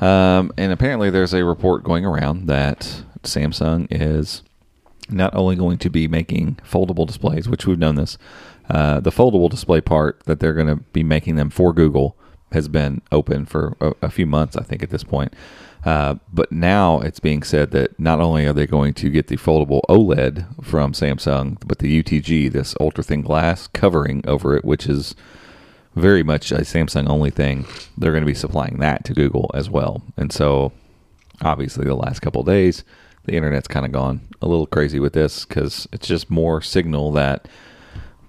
Um, 0.00 0.50
and 0.56 0.72
apparently, 0.72 1.10
there's 1.10 1.34
a 1.34 1.44
report 1.44 1.84
going 1.84 2.04
around 2.06 2.46
that 2.46 3.02
Samsung 3.22 3.86
is 3.90 4.42
not 5.10 5.34
only 5.34 5.54
going 5.56 5.76
to 5.78 5.90
be 5.90 6.08
making 6.08 6.58
foldable 6.68 7.06
displays, 7.06 7.48
which 7.48 7.66
we've 7.66 7.78
known 7.78 7.96
this, 7.96 8.16
uh, 8.70 9.00
the 9.00 9.10
foldable 9.10 9.50
display 9.50 9.80
part 9.80 10.22
that 10.24 10.40
they're 10.40 10.54
going 10.54 10.68
to 10.68 10.76
be 10.76 11.02
making 11.02 11.36
them 11.36 11.50
for 11.50 11.72
Google 11.72 12.16
has 12.52 12.68
been 12.68 13.00
open 13.10 13.44
for 13.44 13.76
a, 13.80 13.92
a 14.02 14.10
few 14.10 14.26
months, 14.26 14.56
I 14.56 14.62
think, 14.62 14.82
at 14.82 14.90
this 14.90 15.04
point. 15.04 15.34
Uh, 15.84 16.16
but 16.32 16.52
now 16.52 17.00
it's 17.00 17.20
being 17.20 17.42
said 17.42 17.70
that 17.70 17.98
not 17.98 18.20
only 18.20 18.46
are 18.46 18.52
they 18.52 18.66
going 18.66 18.92
to 18.94 19.08
get 19.08 19.28
the 19.28 19.36
foldable 19.36 19.80
OLED 19.88 20.64
from 20.64 20.92
Samsung, 20.92 21.56
but 21.66 21.78
the 21.78 22.02
UTG, 22.02 22.52
this 22.52 22.74
ultra 22.80 23.02
thin 23.02 23.22
glass 23.22 23.66
covering 23.68 24.22
over 24.26 24.56
it, 24.56 24.64
which 24.64 24.86
is 24.86 25.14
very 25.96 26.22
much 26.22 26.52
a 26.52 26.58
Samsung 26.58 27.08
only 27.08 27.30
thing. 27.30 27.66
They're 27.96 28.12
going 28.12 28.22
to 28.22 28.26
be 28.26 28.34
supplying 28.34 28.78
that 28.78 29.04
to 29.06 29.14
Google 29.14 29.50
as 29.54 29.68
well. 29.70 30.02
And 30.16 30.32
so, 30.32 30.72
obviously, 31.40 31.86
the 31.86 31.94
last 31.94 32.20
couple 32.20 32.42
days, 32.42 32.84
the 33.24 33.34
internet's 33.34 33.68
kind 33.68 33.86
of 33.86 33.92
gone 33.92 34.20
a 34.40 34.46
little 34.46 34.66
crazy 34.66 35.00
with 35.00 35.14
this 35.14 35.44
because 35.44 35.88
it's 35.92 36.06
just 36.06 36.30
more 36.30 36.60
signal 36.60 37.10
that 37.12 37.48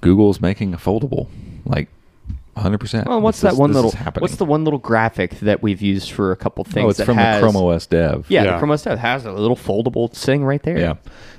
Google's 0.01 0.41
making 0.41 0.73
a 0.73 0.77
foldable, 0.77 1.27
like 1.65 1.87
100%. 2.57 3.05
Well, 3.07 3.21
what's 3.21 3.37
This 3.39 3.43
that 3.43 3.53
is- 3.53 3.59
one 3.59 3.73
little? 3.73 3.91
What's 4.19 4.35
the 4.35 4.45
one 4.45 4.63
little 4.63 4.79
graphic 4.79 5.39
that 5.39 5.61
we've 5.63 5.81
used 5.81 6.11
for 6.11 6.31
a 6.31 6.35
couple 6.35 6.65
oh, 6.67 6.71
things? 6.71 6.85
Oh, 6.85 6.89
it's 6.89 6.97
that 6.97 7.05
from 7.05 7.17
has, 7.17 7.41
the 7.41 7.49
Chrome 7.49 7.55
OS 7.55 7.85
dev. 7.85 8.25
Yeah, 8.27 8.43
Yeah. 8.43 8.51
the 8.53 8.57
Chrome 8.59 8.71
OS 8.71 8.83
dev 8.83 8.99
has 8.99 9.25
a 9.25 9.31
little 9.31 9.55
foldable 9.55 10.11
thing 10.11 10.43
right 10.43 10.61
there. 10.63 10.77
Yeah. 10.77 10.95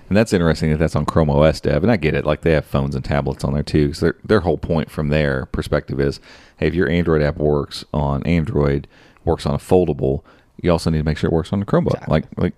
And 0.08 0.16
that's 0.16 0.32
interesting 0.32 0.70
that 0.70 0.78
that's 0.78 0.96
on 0.96 1.04
Chrome 1.06 1.30
OS 1.30 1.60
dev. 1.60 1.82
And 1.82 1.92
I 1.92 1.96
get 1.96 2.14
it. 2.14 2.24
Like 2.24 2.42
they 2.42 2.52
have 2.52 2.64
phones 2.64 2.94
and 2.94 3.04
tablets 3.04 3.44
on 3.44 3.54
there 3.54 3.62
too. 3.62 3.88
Because 3.88 4.00
their, 4.00 4.16
their 4.24 4.40
whole 4.40 4.58
point 4.58 4.90
from 4.90 5.08
their 5.08 5.46
perspective 5.46 6.00
is 6.00 6.20
hey, 6.56 6.66
if 6.68 6.74
your 6.74 6.88
Android 6.88 7.22
app 7.22 7.36
works 7.36 7.84
on 7.92 8.22
Android, 8.24 8.88
works 9.24 9.46
on 9.46 9.54
a 9.54 9.58
foldable, 9.58 10.22
you 10.60 10.70
also 10.70 10.90
need 10.90 10.98
to 10.98 11.04
make 11.04 11.18
sure 11.18 11.28
it 11.28 11.32
works 11.32 11.52
on 11.52 11.60
the 11.60 11.66
Chromebook. 11.66 11.94
Exactly. 11.94 12.12
Like, 12.12 12.24
like 12.36 12.54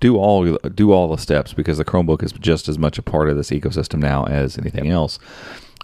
do 0.00 0.16
all 0.16 0.56
do 0.56 0.92
all 0.92 1.08
the 1.08 1.20
steps 1.20 1.52
because 1.52 1.78
the 1.78 1.84
Chromebook 1.84 2.22
is 2.22 2.32
just 2.32 2.68
as 2.68 2.78
much 2.78 2.98
a 2.98 3.02
part 3.02 3.28
of 3.28 3.36
this 3.36 3.50
ecosystem 3.50 4.00
now 4.00 4.24
as 4.24 4.58
anything 4.58 4.88
else. 4.90 5.18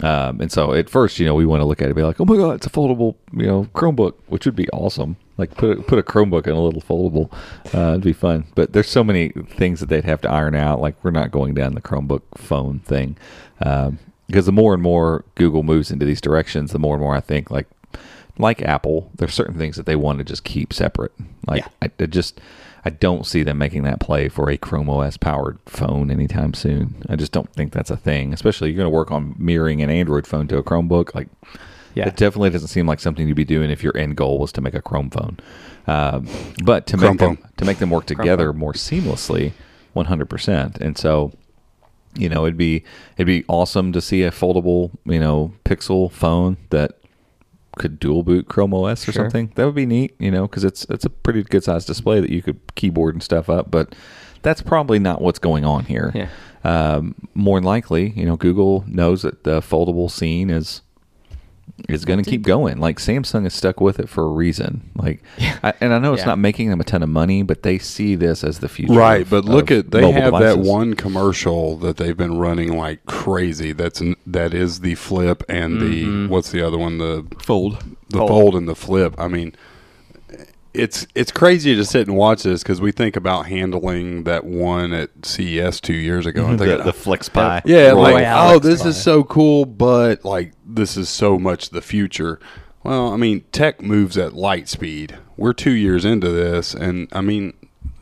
Um, 0.03 0.40
and 0.40 0.51
so 0.51 0.72
at 0.72 0.90
first, 0.90 1.20
you 1.20 1.26
know, 1.26 1.34
we 1.34 1.47
want 1.47 1.61
to 1.61 1.64
look 1.64 1.80
at 1.80 1.84
it 1.84 1.90
and 1.90 1.97
be 1.97 2.03
like, 2.03 2.20
oh 2.20 2.24
my 2.24 2.36
god, 2.36 2.57
it's 2.57 2.66
a 2.66 2.70
foldable, 2.70 3.14
you 3.32 3.47
know, 3.47 3.68
Chromebook, 3.74 4.14
which 4.26 4.45
would 4.45 4.57
be 4.57 4.68
awesome. 4.70 5.16
Like 5.36 5.57
put 5.57 5.78
a, 5.78 5.82
put 5.82 5.99
a 5.99 6.03
Chromebook 6.03 6.47
in 6.47 6.53
a 6.53 6.61
little 6.61 6.82
foldable, 6.82 7.32
uh, 7.74 7.90
it'd 7.92 8.03
be 8.03 8.12
fun. 8.12 8.47
But 8.55 8.72
there's 8.72 8.88
so 8.88 9.05
many 9.05 9.28
things 9.28 9.80
that 9.80 9.88
they'd 9.88 10.05
have 10.05 10.20
to 10.22 10.30
iron 10.30 10.55
out. 10.55 10.80
Like 10.80 10.97
we're 11.05 11.12
not 11.12 11.30
going 11.30 11.55
down 11.55 11.74
the 11.74 11.80
Chromebook 11.80 12.22
phone 12.36 12.80
thing 12.80 13.16
um, 13.64 13.99
because 14.26 14.47
the 14.47 14.53
more 14.53 14.74
and 14.74 14.82
more 14.82 15.24
Google 15.36 15.62
moves 15.62 15.90
into 15.92 16.05
these 16.05 16.20
directions, 16.20 16.72
the 16.72 16.78
more 16.80 16.95
and 16.95 17.03
more 17.03 17.14
I 17.14 17.20
think 17.20 17.51
like 17.51 17.68
like 18.36 18.62
Apple, 18.62 19.11
there's 19.14 19.34
certain 19.34 19.57
things 19.57 19.76
that 19.76 19.86
they 19.86 19.97
want 19.97 20.18
to 20.18 20.24
just 20.24 20.42
keep 20.42 20.72
separate. 20.72 21.12
Like 21.47 21.62
Yeah. 21.62 21.68
I, 21.82 21.90
I 22.03 22.07
just 22.07 22.40
I 22.85 22.91
don't 22.91 23.24
see 23.26 23.43
them 23.43 23.59
making 23.59 23.85
that 23.85 24.01
play 24.01 24.28
for 24.28 24.51
a 24.51 24.57
Chrome 24.59 24.91
OS 24.91 25.16
powered 25.16 25.59
phone 25.66 26.11
anytime 26.11 26.53
soon. 26.53 27.03
I 27.09 27.16
just 27.16 27.32
don't 27.32 27.51
think 27.53 27.72
that's 27.72 27.91
a 27.91 27.97
thing. 27.97 28.32
Especially 28.35 28.68
you're 28.70 28.76
going 28.76 28.87
to 28.87 28.91
work 28.91 29.11
on 29.11 29.35
mirroring 29.39 29.82
an 29.82 29.91
Android 29.91 30.26
phone 30.26 30.47
to 30.49 30.59
a 30.59 30.62
Chromebook. 30.62 31.14
Like 31.14 31.28
Yeah. 31.95 32.09
It 32.09 32.16
definitely 32.16 32.51
doesn't 32.51 32.68
seem 32.68 32.87
like 32.87 33.01
something 33.01 33.26
you'd 33.26 33.37
be 33.37 33.45
doing 33.45 33.70
if 33.70 33.82
your 33.82 33.97
end 33.97 34.16
goal 34.16 34.39
was 34.39 34.53
to 34.53 34.61
make 34.61 34.74
a 34.74 34.82
Chrome 34.82 35.11
phone. 35.11 35.39
Um, 35.87 36.26
but 36.64 36.87
to 36.89 36.97
Chrome 36.97 37.12
make 37.12 37.18
them 37.20 37.39
to 37.57 37.64
make 37.64 37.78
them 37.78 37.91
work 37.91 38.07
together 38.07 38.53
more 38.53 38.72
seamlessly, 38.72 39.53
one 39.93 40.07
hundred 40.07 40.28
percent. 40.28 40.78
And 40.78 40.99
so, 40.99 41.32
you 42.14 42.28
know, 42.28 42.45
it'd 42.45 42.57
be 42.57 42.85
it'd 43.16 43.26
be 43.26 43.45
awesome 43.49 43.93
to 43.93 44.01
see 44.01 44.22
a 44.22 44.30
foldable, 44.30 44.91
you 45.05 45.20
know, 45.20 45.53
Pixel 45.64 46.11
phone 46.11 46.57
that 46.70 46.99
could 47.77 47.99
dual 47.99 48.22
boot 48.22 48.49
Chrome 48.49 48.72
OS 48.75 49.09
or 49.09 49.12
Sure. 49.12 49.25
something. 49.25 49.53
That 49.55 49.66
would 49.66 49.75
be 49.75 49.87
neat, 49.87 50.14
you 50.18 50.31
know, 50.31 50.47
because 50.47 50.64
it's 50.64 50.85
it's 50.91 51.05
a 51.05 51.11
pretty 51.11 51.43
good 51.43 51.64
sized 51.64 51.87
display 51.87 52.20
that 52.20 52.31
you 52.31 52.43
could 52.43 52.61
keyboard 52.75 53.14
and 53.14 53.22
stuff 53.22 53.49
up. 53.51 53.70
But 53.70 53.95
that's 54.43 54.62
probably 54.62 54.99
not 54.99 55.20
what's 55.22 55.39
going 55.39 55.64
on 55.64 55.85
here. 55.87 56.12
Yeah. 56.14 56.29
Um, 56.64 57.14
more 57.35 57.59
than 57.59 57.64
likely, 57.64 58.11
you 58.16 58.25
know, 58.25 58.37
Google 58.37 58.85
knows 58.87 59.22
that 59.22 59.45
the 59.45 59.61
foldable 59.61 60.11
scene 60.11 60.49
is 60.51 60.81
is 61.89 62.05
going 62.05 62.23
to 62.23 62.29
keep 62.29 62.43
going. 62.43 62.79
Like 62.79 62.99
Samsung 62.99 63.47
is 63.47 63.55
stuck 63.55 63.81
with 63.81 63.99
it 63.99 64.09
for 64.09 64.25
a 64.25 64.29
reason. 64.29 64.91
Like, 64.97 65.23
I, 65.62 65.75
and 65.81 65.93
I 65.93 65.99
know 65.99 66.12
it's 66.15 66.23
Yeah. 66.23 66.27
not 66.27 66.39
making 66.39 66.71
them 66.71 66.81
a 66.81 66.85
ton 66.85 67.03
of 67.03 67.09
money, 67.09 67.43
but 67.43 67.62
they 67.62 67.79
see 67.79 68.15
this 68.15 68.45
as 68.45 68.61
the 68.61 68.69
future. 68.69 68.93
Right, 68.95 69.23
of- 69.23 69.31
but 69.31 69.45
look 69.45 69.71
at 69.71 69.91
they 69.91 70.01
mobile 70.01 70.21
have 70.21 70.39
that 70.41 70.59
one 70.59 70.95
commercial 70.95 71.77
that 71.79 71.97
they've 71.97 72.17
been 72.17 72.39
running 72.39 72.77
like 72.77 73.05
crazy. 73.07 73.73
That's 73.73 74.01
that 74.27 74.55
is 74.55 74.81
the 74.81 74.95
flip 74.95 75.43
and 75.49 75.81
the 75.81 76.05
mm-hmm. 76.05 76.29
what's 76.29 76.51
the 76.51 76.62
other 76.67 76.79
one? 76.79 76.99
The 76.99 77.27
fold. 77.41 77.83
the 78.09 78.19
Fold. 78.19 78.29
fold. 78.31 78.55
and 78.55 78.69
the 78.69 78.77
flip. 78.77 79.15
I 79.19 79.29
mean, 79.29 79.55
it's 80.75 81.07
it's 81.14 81.31
crazy 81.31 81.75
to 81.77 81.85
sit 81.85 82.09
and 82.09 82.16
watch 82.16 82.43
this 82.43 82.62
because 82.62 82.81
we 82.81 82.91
think 82.91 83.16
about 83.16 83.47
handling 83.47 84.25
that 84.25 84.45
one 84.45 84.93
at 84.93 85.11
CES 85.25 85.81
two 85.81 85.95
years 85.95 86.27
ago 86.27 86.47
and 86.47 86.59
mm-hmm. 86.59 86.68
The, 86.68 86.77
thinking, 86.83 86.87
the 86.87 86.93
FlexPai. 86.93 87.62
yeah, 87.64 87.91
Roy 87.91 88.12
like 88.12 88.27
oh, 88.29 88.59
this 88.59 88.83
Pie. 88.83 88.89
is 88.89 89.03
so 89.03 89.22
cool, 89.25 89.64
but 89.64 90.25
like 90.25 90.53
this 90.66 90.97
is 90.97 91.09
so 91.09 91.39
much 91.39 91.70
the 91.70 91.81
future. 91.81 92.41
Well, 92.83 93.12
I 93.12 93.16
mean, 93.16 93.45
tech 93.53 93.81
moves 93.81 94.18
at 94.18 94.35
light 94.35 94.68
speed. 94.68 95.16
We're 95.37 95.55
two 95.55 95.72
years 95.72 96.05
into 96.05 96.29
this, 96.31 96.75
and 96.75 97.09
I 97.12 97.22
mean, 97.22 97.55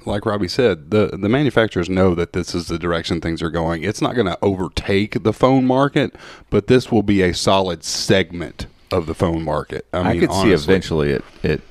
like 0.06 0.26
Robby 0.26 0.48
said, 0.48 0.90
the 0.90 1.08
the 1.08 1.28
manufacturers 1.28 1.88
know 1.88 2.14
that 2.14 2.32
this 2.32 2.54
is 2.54 2.68
the 2.68 2.78
direction 2.78 3.20
things 3.20 3.42
are 3.42 3.50
going. 3.50 3.84
It's 3.84 4.00
not 4.00 4.14
going 4.14 4.26
to 4.26 4.38
overtake 4.42 5.22
the 5.22 5.32
phone 5.32 5.66
market, 5.66 6.16
but 6.50 6.66
this 6.66 6.90
will 6.90 7.02
be 7.02 7.22
a 7.22 7.34
solid 7.34 7.84
segment 7.84 8.66
of 8.90 9.06
the 9.06 9.14
phone 9.14 9.42
market. 9.42 9.86
I, 9.92 9.98
I, 9.98 10.12
mean, 10.12 10.20
could 10.20 10.32
see 10.32 10.52
eventually 10.52 11.10
it, 11.10 11.24
it 11.42 11.62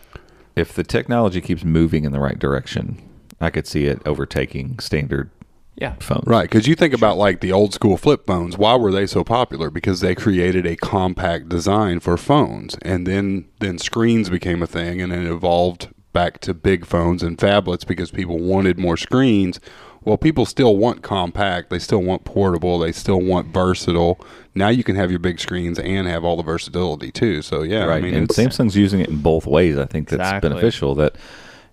if 0.61 0.73
the 0.73 0.83
technology 0.83 1.41
keeps 1.41 1.63
moving 1.65 2.05
in 2.05 2.11
the 2.13 2.19
right 2.19 2.39
direction, 2.39 3.01
I 3.41 3.49
could 3.49 3.67
see 3.67 3.85
it 3.85 4.01
overtaking 4.05 4.79
standard 4.79 5.29
Yeah. 5.75 5.95
phones. 5.99 6.27
Right, 6.27 6.49
because 6.49 6.67
you 6.67 6.75
think 6.75 6.93
about 6.93 7.17
like 7.17 7.41
the 7.41 7.51
old 7.51 7.73
school 7.73 7.97
flip 7.97 8.25
phones. 8.27 8.57
Why 8.57 8.75
were 8.75 8.91
they 8.91 9.07
so 9.07 9.23
popular? 9.23 9.69
Because 9.69 9.99
they 9.99 10.13
created 10.15 10.65
a 10.65 10.75
compact 10.75 11.49
design 11.49 11.99
for 11.99 12.15
phones, 12.17 12.75
and 12.83 13.05
then 13.07 13.45
then 13.59 13.77
screens 13.79 14.29
became 14.29 14.61
a 14.61 14.67
thing, 14.67 15.01
and 15.01 15.11
then 15.11 15.25
it 15.25 15.31
evolved 15.31 15.89
back 16.13 16.39
to 16.41 16.53
big 16.53 16.85
phones 16.85 17.23
and 17.23 17.37
phablets 17.37 17.85
because 17.87 18.11
people 18.11 18.37
wanted 18.37 18.77
more 18.77 18.97
screens. 18.97 19.59
Well, 20.03 20.17
people 20.17 20.45
still 20.47 20.77
want 20.77 21.03
compact. 21.03 21.69
They 21.69 21.77
still 21.77 22.01
want 22.01 22.25
portable. 22.25 22.79
They 22.79 22.91
still 22.91 23.21
want 23.21 23.47
versatile. 23.47 24.19
Now 24.55 24.69
you 24.69 24.83
can 24.83 24.95
have 24.95 25.11
your 25.11 25.19
big 25.19 25.39
screens 25.39 25.77
and 25.77 26.07
have 26.07 26.23
all 26.23 26.35
the 26.35 26.43
versatility 26.43 27.11
too. 27.11 27.41
So 27.43 27.61
yeah, 27.61 27.83
right. 27.85 27.97
I 27.97 28.01
mean, 28.01 28.15
and 28.15 28.23
it's, 28.29 28.37
Samsung's 28.37 28.75
using 28.75 28.99
it 28.99 29.09
in 29.09 29.21
both 29.21 29.45
ways. 29.45 29.77
I 29.77 29.85
think 29.85 30.09
that's 30.09 30.19
Exactly. 30.21 30.49
beneficial. 30.49 30.95
That 30.95 31.15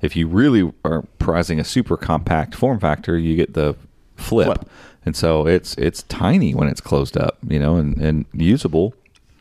if 0.02 0.14
you 0.14 0.28
really 0.28 0.70
are 0.84 1.02
prizing 1.18 1.58
a 1.58 1.64
super 1.64 1.96
compact 1.96 2.54
form 2.54 2.78
factor, 2.80 3.16
you 3.16 3.34
get 3.34 3.54
the 3.54 3.74
flip. 4.16 4.46
Flip. 4.46 4.68
and 5.06 5.16
so 5.16 5.46
it's 5.46 5.74
it's 5.76 6.02
tiny 6.04 6.54
when 6.54 6.68
it's 6.68 6.82
closed 6.82 7.16
up, 7.16 7.38
you 7.48 7.58
know, 7.58 7.76
and 7.76 7.96
and 7.96 8.26
usable. 8.34 8.92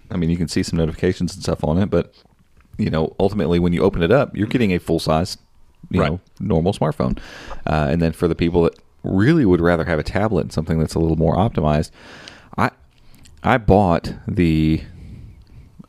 I 0.10 0.16
mean, 0.16 0.30
you 0.30 0.38
can 0.38 0.48
see 0.48 0.64
some 0.64 0.78
notifications 0.78 1.34
and 1.36 1.44
stuff 1.44 1.62
on 1.64 1.78
it, 1.78 1.90
but 1.90 2.14
you 2.78 2.90
know, 2.90 3.16
ultimately 3.20 3.60
when 3.60 3.74
you 3.74 3.82
open 3.82 4.02
it 4.02 4.12
up, 4.12 4.36
you're 4.38 4.48
getting 4.48 4.72
a 4.72 4.80
full 4.80 5.00
size, 5.00 5.38
you 5.90 6.02
Right. 6.02 6.12
know, 6.12 6.20
normal 6.40 6.74
smartphone. 6.74 7.18
Uh, 7.66 7.88
and 7.90 8.02
then 8.02 8.12
for 8.12 8.28
the 8.28 8.36
people 8.36 8.64
that 8.64 8.78
really 9.04 9.46
would 9.46 9.62
rather 9.62 9.86
have 9.86 10.00
a 10.00 10.04
tablet 10.04 10.42
and 10.42 10.52
something 10.54 10.80
that's 10.80 10.96
a 10.96 11.00
little 11.00 11.18
more 11.18 11.36
optimized, 11.36 11.92
I 12.58 12.72
I 13.44 13.58
bought 13.58 14.14
the. 14.28 14.82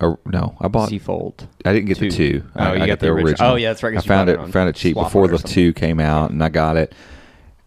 Uh, 0.00 0.14
no, 0.26 0.56
I 0.60 0.68
bought 0.68 0.90
Z 0.90 0.98
Fold. 1.00 1.48
I 1.64 1.72
didn't 1.72 1.86
get 1.86 1.98
the 1.98 2.08
Two. 2.10 2.40
two. 2.40 2.44
Oh, 2.54 2.60
I, 2.62 2.74
you 2.76 2.82
I 2.82 2.86
got 2.86 3.00
the 3.00 3.06
the 3.06 3.12
original. 3.12 3.28
original. 3.30 3.50
Oh, 3.52 3.56
yeah, 3.56 3.68
that's 3.70 3.82
right, 3.82 3.96
I 3.96 4.00
found 4.00 4.30
it. 4.30 4.38
found 4.52 4.68
it 4.68 4.76
cheap 4.76 4.94
before 4.94 5.26
the 5.26 5.38
two 5.38 5.72
came 5.72 5.98
out, 5.98 6.30
and 6.30 6.42
I 6.44 6.48
got 6.50 6.76
it. 6.76 6.94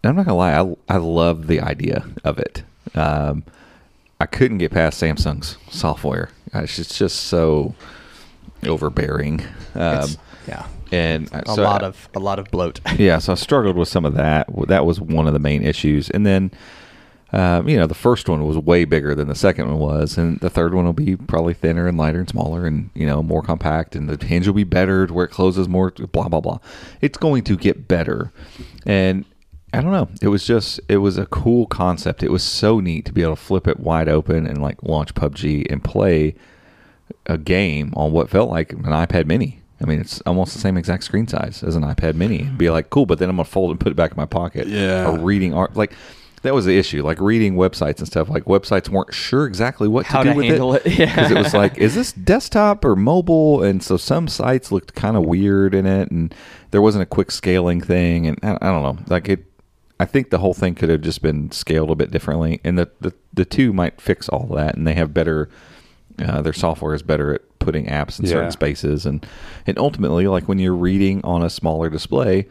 And 0.02 0.08
I'm 0.10 0.16
not 0.16 0.24
gonna 0.24 0.38
lie, 0.38 0.58
I 0.58 0.74
I 0.88 0.96
love 0.96 1.46
the 1.46 1.60
idea 1.60 2.06
of 2.24 2.38
it. 2.38 2.62
Um, 2.94 3.44
I 4.18 4.24
couldn't 4.26 4.58
get 4.58 4.70
past 4.72 5.02
Samsung's 5.02 5.58
software. 5.70 6.30
It's 6.54 6.76
just, 6.76 6.90
it's 6.92 6.98
just 6.98 7.16
so 7.24 7.74
overbearing. 8.66 9.42
Um, 9.74 10.08
yeah. 10.48 10.66
and 10.90 11.28
A 11.32 11.42
so 11.54 11.62
lot 11.62 11.82
I- 11.82 11.86
of 11.88 12.08
a 12.14 12.18
lot 12.20 12.38
of 12.38 12.50
bloat. 12.50 12.80
yeah, 12.98 13.18
so 13.18 13.32
I 13.32 13.34
struggled 13.36 13.76
with 13.76 13.88
some 13.88 14.04
of 14.04 14.14
that. 14.14 14.46
That 14.68 14.84
was 14.86 15.00
one 15.00 15.26
of 15.26 15.32
the 15.32 15.38
main 15.38 15.62
issues. 15.62 16.10
And 16.10 16.26
then, 16.26 16.50
um, 17.32 17.68
you 17.68 17.76
know, 17.76 17.86
the 17.86 17.94
first 17.94 18.28
one 18.28 18.44
was 18.46 18.58
way 18.58 18.84
bigger 18.84 19.14
than 19.14 19.28
the 19.28 19.34
second 19.34 19.68
one 19.68 19.78
was, 19.78 20.18
and 20.18 20.38
the 20.40 20.50
third 20.50 20.74
one 20.74 20.84
will 20.84 20.92
be 20.92 21.16
probably 21.16 21.54
thinner 21.54 21.86
and 21.88 21.96
lighter 21.96 22.18
and 22.20 22.28
smaller, 22.28 22.66
and 22.66 22.90
you 22.94 23.06
know, 23.06 23.22
more 23.22 23.42
compact. 23.42 23.96
And 23.96 24.08
the 24.08 24.22
hinge 24.24 24.46
will 24.46 24.54
be 24.54 24.64
better 24.64 25.06
to 25.06 25.12
where 25.14 25.24
it 25.24 25.30
closes 25.30 25.68
more. 25.68 25.90
Blah 25.90 26.28
blah 26.28 26.40
blah. 26.40 26.58
It's 27.00 27.16
going 27.18 27.44
to 27.44 27.56
get 27.56 27.88
better, 27.88 28.32
and 28.84 29.24
I 29.72 29.80
don't 29.80 29.92
know. 29.92 30.10
It 30.20 30.28
was 30.28 30.46
just 30.46 30.78
it 30.90 30.98
was 30.98 31.16
a 31.16 31.24
cool 31.24 31.66
concept. 31.66 32.22
It 32.22 32.30
was 32.30 32.42
so 32.42 32.80
neat 32.80 33.06
to 33.06 33.12
be 33.14 33.22
able 33.22 33.36
to 33.36 33.40
flip 33.42 33.66
it 33.66 33.80
wide 33.80 34.10
open 34.10 34.46
and 34.46 34.60
like 34.60 34.82
launch 34.82 35.14
PUBG 35.14 35.70
and 35.72 35.82
play 35.82 36.34
a 37.24 37.38
game 37.38 37.94
on 37.96 38.12
what 38.12 38.28
felt 38.28 38.50
like 38.50 38.72
an 38.72 38.82
iPad 38.82 39.24
Mini. 39.24 39.60
I 39.82 39.86
mean, 39.86 40.00
it's 40.00 40.20
almost 40.22 40.54
the 40.54 40.60
same 40.60 40.76
exact 40.76 41.04
screen 41.04 41.26
size 41.26 41.62
as 41.62 41.76
an 41.76 41.82
iPad 41.82 42.14
Mini. 42.14 42.42
And 42.42 42.56
be 42.56 42.70
like, 42.70 42.90
cool, 42.90 43.06
but 43.06 43.18
then 43.18 43.28
I'm 43.28 43.36
gonna 43.36 43.44
fold 43.44 43.70
it 43.70 43.72
and 43.72 43.80
put 43.80 43.92
it 43.92 43.96
back 43.96 44.12
in 44.12 44.16
my 44.16 44.26
pocket. 44.26 44.68
Yeah. 44.68 45.08
Or 45.10 45.18
reading 45.18 45.54
art, 45.54 45.76
like 45.76 45.92
that 46.42 46.54
was 46.54 46.64
the 46.64 46.76
issue. 46.78 47.02
Like 47.02 47.20
reading 47.20 47.54
websites 47.54 47.98
and 47.98 48.06
stuff. 48.06 48.28
Like 48.28 48.44
websites 48.44 48.88
weren't 48.88 49.14
sure 49.14 49.46
exactly 49.46 49.88
what 49.88 50.06
How 50.06 50.22
to 50.22 50.30
do 50.30 50.34
to 50.34 50.36
with 50.36 50.46
handle 50.46 50.74
it. 50.74 50.86
Yeah. 50.98 51.14
because 51.14 51.30
it 51.30 51.38
was 51.38 51.54
like, 51.54 51.78
is 51.78 51.94
this 51.94 52.12
desktop 52.12 52.84
or 52.84 52.96
mobile? 52.96 53.62
And 53.62 53.82
so 53.82 53.96
some 53.96 54.28
sites 54.28 54.70
looked 54.70 54.94
kind 54.94 55.16
of 55.16 55.24
weird 55.24 55.74
in 55.74 55.86
it, 55.86 56.10
and 56.10 56.34
there 56.70 56.82
wasn't 56.82 57.02
a 57.02 57.06
quick 57.06 57.30
scaling 57.30 57.80
thing. 57.80 58.26
And 58.26 58.38
I, 58.42 58.58
I 58.60 58.70
don't 58.70 58.82
know, 58.82 58.98
like 59.08 59.28
it. 59.28 59.44
I 60.00 60.04
think 60.04 60.30
the 60.30 60.38
whole 60.38 60.54
thing 60.54 60.74
could 60.74 60.88
have 60.88 61.00
just 61.00 61.22
been 61.22 61.52
scaled 61.52 61.90
a 61.90 61.94
bit 61.94 62.10
differently, 62.10 62.60
and 62.64 62.76
the 62.76 62.90
the, 63.00 63.14
the 63.32 63.44
two 63.44 63.72
might 63.72 64.00
fix 64.00 64.28
all 64.28 64.46
that, 64.56 64.74
and 64.76 64.86
they 64.86 64.94
have 64.94 65.14
better. 65.14 65.48
Uh, 66.18 66.42
their 66.42 66.52
software 66.52 66.92
is 66.92 67.02
better 67.02 67.34
at 67.34 67.51
putting 67.62 67.86
apps 67.86 68.18
in 68.18 68.24
Yeah. 68.26 68.32
certain 68.32 68.50
spaces, 68.52 69.06
and 69.06 69.24
and 69.66 69.78
ultimately, 69.78 70.26
like 70.26 70.48
when 70.48 70.58
you're 70.58 70.74
reading 70.74 71.20
on 71.24 71.42
a 71.42 71.50
smaller 71.50 71.88
display, 71.90 72.46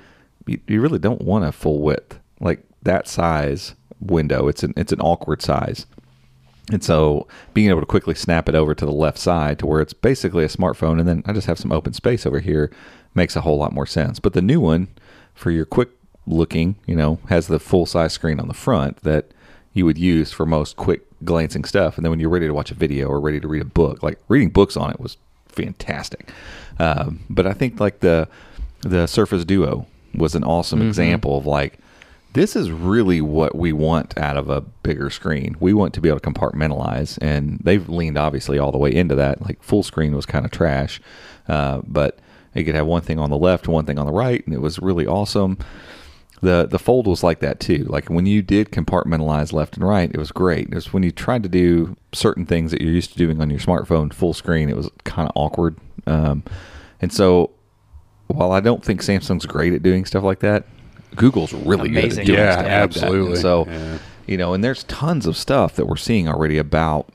you, 0.47 0.59
you 0.67 0.81
really 0.81 0.99
don't 0.99 1.21
want 1.21 1.45
a 1.45 1.51
full 1.51 1.81
width 1.81 2.19
like 2.39 2.63
that 2.83 3.07
size 3.07 3.75
window. 3.99 4.47
It's 4.47 4.63
an 4.63 4.73
it's 4.77 4.91
an 4.93 5.01
awkward 5.01 5.41
size. 5.41 5.85
And 6.71 6.83
so 6.83 7.27
being 7.53 7.69
able 7.69 7.81
to 7.81 7.85
quickly 7.85 8.15
snap 8.15 8.47
it 8.47 8.55
over 8.55 8.73
to 8.73 8.85
the 8.85 8.91
left 8.93 9.17
side 9.17 9.59
to 9.59 9.65
where 9.65 9.81
it's 9.81 9.93
basically 9.93 10.43
a 10.45 10.47
smartphone 10.47 10.99
and 10.99 11.07
then 11.07 11.21
I 11.25 11.33
just 11.33 11.47
have 11.47 11.59
some 11.59 11.71
open 11.71 11.91
space 11.93 12.25
over 12.25 12.39
here 12.39 12.71
makes 13.13 13.35
a 13.35 13.41
whole 13.41 13.57
lot 13.57 13.73
more 13.73 13.85
sense. 13.87 14.19
But 14.19 14.33
the 14.33 14.41
new 14.41 14.61
one 14.61 14.87
for 15.33 15.51
your 15.51 15.65
quick 15.65 15.89
looking, 16.25 16.75
you 16.85 16.95
know, 16.95 17.19
has 17.27 17.47
the 17.47 17.59
full 17.59 17.85
size 17.85 18.13
screen 18.13 18.39
on 18.39 18.47
the 18.47 18.53
front 18.53 18.97
that 18.97 19.31
you 19.73 19.85
would 19.85 19.97
use 19.97 20.31
for 20.31 20.45
most 20.45 20.75
quick 20.75 21.01
glancing 21.23 21.63
stuff. 21.63 21.97
And 21.97 22.05
then 22.05 22.09
when 22.09 22.19
you're 22.19 22.29
ready 22.29 22.47
to 22.47 22.53
watch 22.53 22.71
a 22.71 22.75
video 22.75 23.07
or 23.07 23.19
ready 23.19 23.39
to 23.39 23.47
read 23.47 23.61
a 23.61 23.65
book, 23.65 24.03
like 24.03 24.19
reading 24.27 24.49
books 24.49 24.75
on 24.75 24.91
it 24.91 24.99
was 24.99 25.17
fantastic. 25.47 26.29
Um, 26.79 27.21
but 27.29 27.45
I 27.45 27.53
think 27.53 27.79
like 27.79 27.99
the 27.99 28.27
the 28.81 29.07
Surface 29.07 29.45
Duo 29.45 29.87
was 30.15 30.35
an 30.35 30.43
awesome 30.43 30.81
example 30.81 31.37
of 31.37 31.45
like 31.45 31.77
this 32.33 32.55
is 32.55 32.71
really 32.71 33.19
what 33.21 33.55
we 33.55 33.73
want 33.73 34.17
out 34.17 34.37
of 34.37 34.49
a 34.49 34.61
bigger 34.61 35.09
screen. 35.09 35.55
We 35.59 35.73
want 35.73 35.93
to 35.95 36.01
be 36.01 36.09
able 36.09 36.19
to 36.21 36.29
compartmentalize, 36.29 37.17
and 37.21 37.59
they've 37.63 37.87
leaned 37.89 38.17
obviously 38.17 38.57
all 38.57 38.71
the 38.71 38.77
way 38.77 38.93
into 38.93 39.15
that. 39.15 39.41
Like 39.41 39.61
full 39.61 39.83
screen 39.83 40.15
was 40.15 40.25
kind 40.25 40.45
of 40.45 40.51
trash, 40.51 41.01
uh, 41.47 41.81
but 41.85 42.19
you 42.53 42.63
could 42.63 42.75
have 42.75 42.87
one 42.87 43.01
thing 43.01 43.19
on 43.19 43.29
the 43.29 43.37
left, 43.37 43.67
one 43.67 43.85
thing 43.85 43.99
on 43.99 44.05
the 44.05 44.13
right, 44.13 44.45
and 44.45 44.55
it 44.55 44.61
was 44.61 44.79
really 44.79 45.05
awesome. 45.05 45.57
The 46.41 46.65
the 46.69 46.79
fold 46.79 47.05
was 47.07 47.23
like 47.23 47.39
that 47.41 47.59
too. 47.59 47.85
Like 47.87 48.09
when 48.09 48.25
you 48.25 48.41
did 48.41 48.71
compartmentalize 48.71 49.53
left 49.53 49.75
and 49.77 49.87
right, 49.87 50.09
it 50.11 50.17
was 50.17 50.31
great. 50.31 50.69
It 50.69 50.75
was 50.75 50.91
when 50.91 51.03
you 51.03 51.11
tried 51.11 51.43
to 51.43 51.49
do 51.49 51.95
certain 52.13 52.45
things 52.47 52.71
that 52.71 52.81
you're 52.81 52.91
used 52.93 53.11
to 53.11 53.17
doing 53.17 53.39
on 53.41 53.49
your 53.51 53.59
smartphone 53.59 54.11
full 54.11 54.33
screen, 54.33 54.67
it 54.67 54.75
was 54.75 54.89
kind 55.03 55.27
of 55.29 55.33
awkward. 55.35 55.77
Um, 56.07 56.43
and 56.99 57.13
so, 57.13 57.51
while 58.27 58.51
I 58.51 58.59
don't 58.59 58.83
think 58.83 59.01
Samsung's 59.01 59.45
great 59.45 59.73
at 59.73 59.83
doing 59.83 60.03
stuff 60.05 60.23
like 60.23 60.39
that, 60.39 60.65
Google's 61.15 61.53
really 61.53 61.89
good 61.89 61.97
Amazing 62.05 62.21
at 62.21 62.25
doing 62.27 62.39
Yeah, 62.39 62.51
stuff 62.53 62.63
like 62.63 62.71
that. 62.71 62.81
absolutely. 62.83 63.31
And 63.33 63.41
so, 63.41 63.65
Yeah. 63.67 63.97
you 64.25 64.37
know, 64.37 64.53
and 64.55 64.63
there's 64.63 64.83
tons 64.85 65.27
of 65.27 65.37
stuff 65.37 65.75
that 65.75 65.85
we're 65.85 65.95
seeing 65.97 66.27
already 66.27 66.57
about 66.57 67.07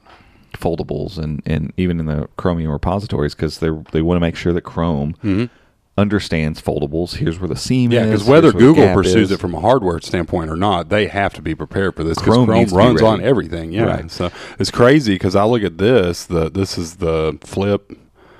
foldables 0.54 1.18
and, 1.18 1.42
and 1.44 1.72
even 1.76 1.98
in 2.00 2.06
the 2.06 2.28
Chromium 2.36 2.70
repositories 2.70 3.34
because 3.34 3.58
they 3.58 3.70
they 3.92 4.02
want 4.02 4.16
to 4.16 4.20
make 4.20 4.36
sure 4.36 4.52
that 4.52 4.62
Chrome 4.62 5.50
understands 5.98 6.60
foldables. 6.60 7.16
Here's 7.16 7.38
where 7.38 7.48
the 7.48 7.56
seam 7.56 7.90
Yeah, 7.90 8.00
is. 8.00 8.04
Yeah, 8.06 8.10
because 8.12 8.28
whether 8.28 8.42
here's 8.52 8.54
where 8.54 8.62
the 8.62 8.74
Google 8.74 8.94
pursues 8.94 9.16
is. 9.16 9.32
it 9.32 9.40
from 9.40 9.54
a 9.54 9.60
hardware 9.60 10.00
standpoint 10.00 10.50
or 10.50 10.56
not, 10.56 10.88
they 10.90 11.06
have 11.06 11.32
to 11.34 11.42
be 11.42 11.54
prepared 11.54 11.96
for 11.96 12.04
this 12.04 12.18
because 12.18 12.34
Chrome 12.34 12.46
Chrome, 12.46 12.58
needs 12.58 12.72
to 12.72 12.78
be 12.78 12.84
runs 12.84 13.02
on 13.02 13.20
everything. 13.22 13.72
Yeah, 13.72 13.84
Right. 13.84 14.10
so 14.10 14.30
it's 14.58 14.70
crazy 14.70 15.14
because 15.14 15.34
I 15.34 15.44
look 15.44 15.62
at 15.62 15.78
this. 15.78 16.24
The 16.26 16.50
this 16.50 16.76
is 16.76 16.96
the 16.96 17.38
flip. 17.42 17.92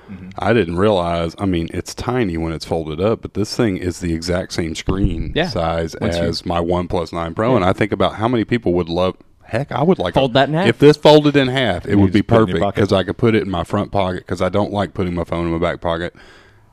Mm-hmm. 0.09 0.29
I 0.39 0.53
didn't 0.53 0.77
realize. 0.77 1.35
I 1.37 1.45
mean, 1.45 1.67
it's 1.73 1.93
tiny 1.93 2.37
when 2.37 2.53
it's 2.53 2.63
folded 2.63 3.01
up, 3.01 3.21
but 3.23 3.33
this 3.33 3.53
thing 3.57 3.75
is 3.75 3.99
the 3.99 4.13
exact 4.13 4.53
same 4.53 4.73
screen 4.73 5.33
Yeah. 5.35 5.49
size 5.49 5.95
Once 5.99 6.15
you- 6.17 6.23
as 6.23 6.45
my 6.45 6.59
OnePlus 6.61 7.11
Nine 7.11 7.33
Pro, 7.33 7.55
and 7.57 7.65
I 7.65 7.73
think 7.73 7.91
about 7.91 8.15
how 8.15 8.27
many 8.29 8.45
people 8.45 8.73
would 8.75 8.87
love. 8.87 9.15
Heck, 9.43 9.71
I 9.71 9.81
would 9.83 9.97
like 9.99 10.13
Fold 10.13 10.31
a- 10.31 10.33
that 10.35 10.47
in 10.49 10.55
half. 10.55 10.67
If 10.67 10.77
this 10.79 10.95
folded 10.95 11.35
in 11.35 11.47
half, 11.47 11.85
it 11.85 11.95
would 11.95 12.11
be 12.13 12.19
just 12.19 12.27
put 12.27 12.35
it 12.35 12.41
in 12.43 12.47
your 12.49 12.57
perfect 12.59 12.75
because 12.75 12.93
I 12.93 13.03
could 13.03 13.17
put 13.17 13.33
it 13.35 13.43
in 13.43 13.49
my 13.49 13.63
front 13.63 13.91
pocket 13.91 14.19
because 14.19 14.41
I 14.41 14.49
don't 14.49 14.71
like 14.71 14.93
putting 14.93 15.13
my 15.15 15.23
phone 15.25 15.45
in 15.45 15.51
my 15.51 15.57
back 15.57 15.81
pocket. 15.81 16.13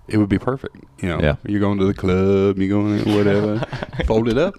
It 0.06 0.18
would 0.18 0.28
be 0.28 0.38
perfect. 0.38 0.76
You 1.00 1.08
know, 1.08 1.20
Yeah. 1.20 1.36
you're 1.46 1.60
going 1.60 1.78
to 1.78 1.86
the 1.86 1.94
club, 1.94 2.58
you're 2.58 2.68
going 2.68 3.02
to 3.02 3.16
whatever, 3.16 3.58
fold 4.06 4.28
it 4.28 4.36
up. 4.36 4.54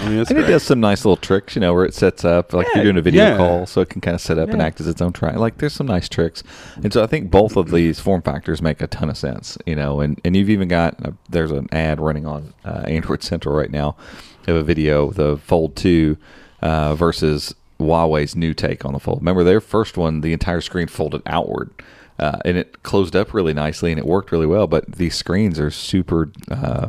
I 0.00 0.08
mean, 0.08 0.18
it's 0.18 0.30
And 0.30 0.38
it 0.40 0.46
does 0.46 0.62
some 0.64 0.80
nice 0.80 1.04
little 1.04 1.16
tricks, 1.16 1.54
you 1.54 1.60
know, 1.60 1.72
where 1.72 1.84
it 1.84 1.94
sets 1.94 2.24
up 2.24 2.52
like 2.52 2.66
you're 2.74 2.84
doing 2.84 2.96
a 2.98 3.02
video 3.02 3.24
yeah. 3.24 3.36
call, 3.36 3.66
so 3.66 3.80
it 3.80 3.88
can 3.88 4.00
kind 4.00 4.14
of 4.14 4.20
set 4.20 4.38
up 4.38 4.48
and 4.50 4.60
act 4.60 4.80
as 4.80 4.86
its 4.86 5.00
own 5.00 5.12
tri 5.12 5.30
Like 5.32 5.58
there's 5.58 5.72
some 5.72 5.86
nice 5.86 6.08
tricks, 6.08 6.42
and 6.82 6.92
so 6.92 7.02
I 7.02 7.06
think 7.06 7.30
both 7.30 7.56
of 7.56 7.70
these 7.70 8.00
form 8.00 8.22
factors 8.22 8.60
make 8.60 8.82
a 8.82 8.86
ton 8.86 9.10
of 9.10 9.16
sense, 9.16 9.58
you 9.64 9.74
know. 9.76 10.00
And 10.00 10.20
and 10.24 10.36
you've 10.36 10.50
even 10.50 10.68
got 10.68 11.04
uh, 11.06 11.12
there's 11.28 11.50
an 11.52 11.68
ad 11.72 12.00
running 12.00 12.26
on 12.26 12.52
uh, 12.64 12.84
Android 12.86 13.22
Central 13.22 13.54
right 13.56 13.70
now 13.70 13.96
of 14.46 14.56
a 14.56 14.62
video, 14.62 15.10
the 15.12 15.36
Fold 15.38 15.76
Two 15.76 16.16
uh, 16.62 16.94
versus 16.94 17.54
Huawei's 17.80 18.34
new 18.36 18.54
take 18.54 18.84
on 18.84 18.92
the 18.92 19.00
Fold. 19.00 19.20
Remember 19.20 19.44
their 19.44 19.60
first 19.60 19.96
one, 19.96 20.20
the 20.20 20.32
entire 20.32 20.60
screen 20.60 20.88
folded 20.88 21.22
outward. 21.26 21.70
Uh, 22.18 22.38
and 22.44 22.56
it 22.56 22.82
closed 22.82 23.14
up 23.14 23.32
really 23.32 23.54
nicely 23.54 23.90
and 23.92 23.98
it 23.98 24.06
worked 24.06 24.32
really 24.32 24.46
well. 24.46 24.66
But 24.66 24.92
these 24.92 25.14
screens 25.14 25.58
are 25.60 25.70
super 25.70 26.30
uh, 26.50 26.88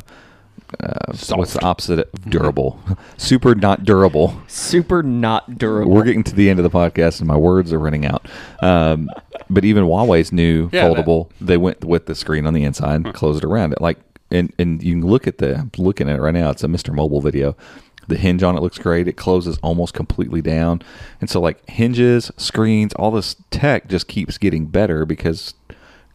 uh, 0.80 1.14
what's 1.36 1.54
the 1.54 1.64
opposite 1.66 2.00
of 2.00 2.30
durable? 2.30 2.80
Super 3.18 3.56
not 3.56 3.86
durable. 3.86 4.40
Super 4.48 5.02
not 5.02 5.58
durable. 5.58 5.92
We're 5.92 6.04
getting 6.04 6.24
to 6.26 6.36
the 6.36 6.50
end 6.50 6.60
of 6.60 6.64
the 6.64 6.70
podcast 6.70 7.20
and 7.20 7.28
my 7.28 7.36
words 7.38 7.74
are 7.74 7.80
running 7.80 8.06
out. 8.06 8.28
Um, 8.62 9.10
but 9.50 9.66
even 9.66 9.86
Huawei's 9.86 10.32
new 10.32 10.70
Yeah, 10.72 10.90
that- 10.90 10.98
foldable, 11.06 11.30
they 11.42 11.58
went 11.58 11.84
with 11.84 12.06
the 12.06 12.14
screen 12.14 12.46
on 12.46 12.54
the 12.54 12.64
inside 12.64 13.14
closed 13.16 13.44
it 13.44 13.48
around 13.48 13.74
it. 13.74 13.82
Like, 13.82 13.98
and 14.32 14.54
and 14.60 14.84
you 14.84 14.94
can 14.94 15.08
look 15.08 15.26
at 15.26 15.40
the 15.40 15.56
I'm 15.56 15.72
looking 15.80 16.08
at 16.08 16.18
it 16.18 16.22
right 16.22 16.34
now. 16.36 16.52
It's 16.52 16.64
a 16.64 16.68
Mr. 16.68 16.94
Mobile 16.94 17.20
video. 17.20 17.58
The 18.10 18.18
hinge 18.18 18.44
on 18.44 18.58
it 18.58 18.62
looks 18.62 18.78
great. 18.78 19.08
It 19.08 19.18
closes 19.18 19.58
almost 19.60 19.94
completely 19.94 20.42
down, 20.42 20.82
and 21.22 21.30
so 21.30 21.40
like 21.40 21.68
hinges, 21.70 22.32
screens, 22.38 22.94
all 22.94 23.12
this 23.12 23.36
tech 23.52 23.88
just 23.88 24.08
keeps 24.08 24.38
getting 24.38 24.66
better 24.66 25.06
because 25.06 25.54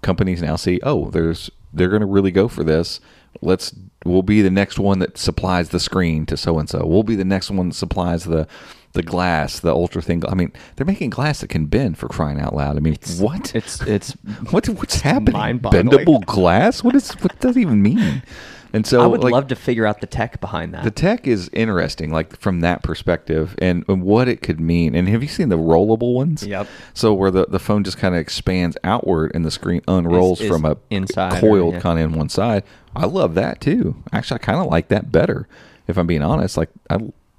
companies 0.02 0.42
now 0.42 0.56
see, 0.56 0.80
oh, 0.82 1.10
there's 1.10 1.50
they're 1.72 1.88
going 1.88 2.00
to 2.00 2.06
really 2.06 2.30
go 2.30 2.46
for 2.48 2.62
this. 2.62 3.00
Let's 3.40 3.74
we'll 4.04 4.22
be 4.22 4.42
the 4.42 4.50
next 4.50 4.78
one 4.78 5.00
that 5.00 5.18
supplies 5.18 5.70
the 5.70 5.80
screen 5.80 6.26
to 6.26 6.36
so 6.36 6.58
and 6.58 6.68
so. 6.68 6.86
We'll 6.86 7.02
be 7.02 7.16
the 7.16 7.24
next 7.24 7.50
one 7.50 7.70
that 7.70 7.74
supplies 7.74 8.24
the 8.24 8.46
the 8.92 9.02
glass, 9.02 9.58
the 9.58 9.72
ultra 9.72 10.00
thin. 10.00 10.20
gla- 10.20 10.30
I 10.30 10.34
mean, 10.34 10.52
they're 10.76 10.86
making 10.86 11.10
glass 11.10 11.40
that 11.40 11.48
can 11.48 11.66
bend 11.66 11.98
for 11.98 12.08
crying 12.08 12.40
out 12.40 12.54
loud. 12.54 12.76
I 12.76 12.80
mean, 12.80 12.96
what? 13.18 13.54
It's 13.54 13.80
it's. 13.82 14.12
what 14.50 14.68
what's 14.68 15.00
happening? 15.00 15.34
Bendable 15.72 16.24
glass? 16.26 16.82
What 16.84 16.94
is 16.94 17.10
what 17.14 17.38
does 17.40 17.54
that 17.54 17.60
even 17.60 17.82
mean? 17.82 18.22
And 18.74 18.84
so 18.84 19.00
I 19.00 19.06
would 19.06 19.22
like, 19.22 19.32
love 19.32 19.46
to 19.48 19.56
figure 19.56 19.86
out 19.86 20.00
the 20.00 20.06
tech 20.08 20.40
behind 20.40 20.74
that. 20.74 20.82
the 20.82 20.90
tech 20.90 21.28
is 21.28 21.48
interesting, 21.52 22.10
like 22.10 22.36
from 22.36 22.60
that 22.60 22.82
perspective, 22.82 23.54
and, 23.62 23.84
and 23.86 24.02
what 24.02 24.26
it 24.26 24.42
could 24.42 24.58
mean. 24.58 24.96
And 24.96 25.08
have 25.08 25.22
you 25.22 25.28
seen 25.28 25.48
the 25.48 25.56
rollable 25.56 26.12
ones? 26.12 26.44
Yep. 26.44 26.66
So 26.92 27.14
where 27.14 27.30
the, 27.30 27.46
the 27.46 27.60
phone 27.60 27.84
just 27.84 27.98
kind 27.98 28.16
of 28.16 28.20
expands 28.20 28.76
outward 28.82 29.30
and 29.32 29.44
the 29.44 29.52
screen 29.52 29.80
unrolls 29.86 30.40
is 30.40 30.48
from 30.50 30.64
a 30.64 30.76
inside 30.90 31.40
coiled 31.40 31.74
yeah. 31.74 31.80
kind 31.80 32.00
of 32.00 32.10
in 32.10 32.18
one 32.18 32.28
side. 32.28 32.64
I 32.96 33.06
love 33.06 33.36
that 33.36 33.60
too. 33.60 33.94
Actually, 34.12 34.40
I 34.40 34.44
kind 34.44 34.58
of 34.58 34.66
like 34.66 34.88
that 34.88 35.12
better. 35.12 35.46
If 35.86 35.96
I'm 35.96 36.08
being 36.08 36.22
honest, 36.22 36.56
like 36.56 36.70
I 36.90 36.98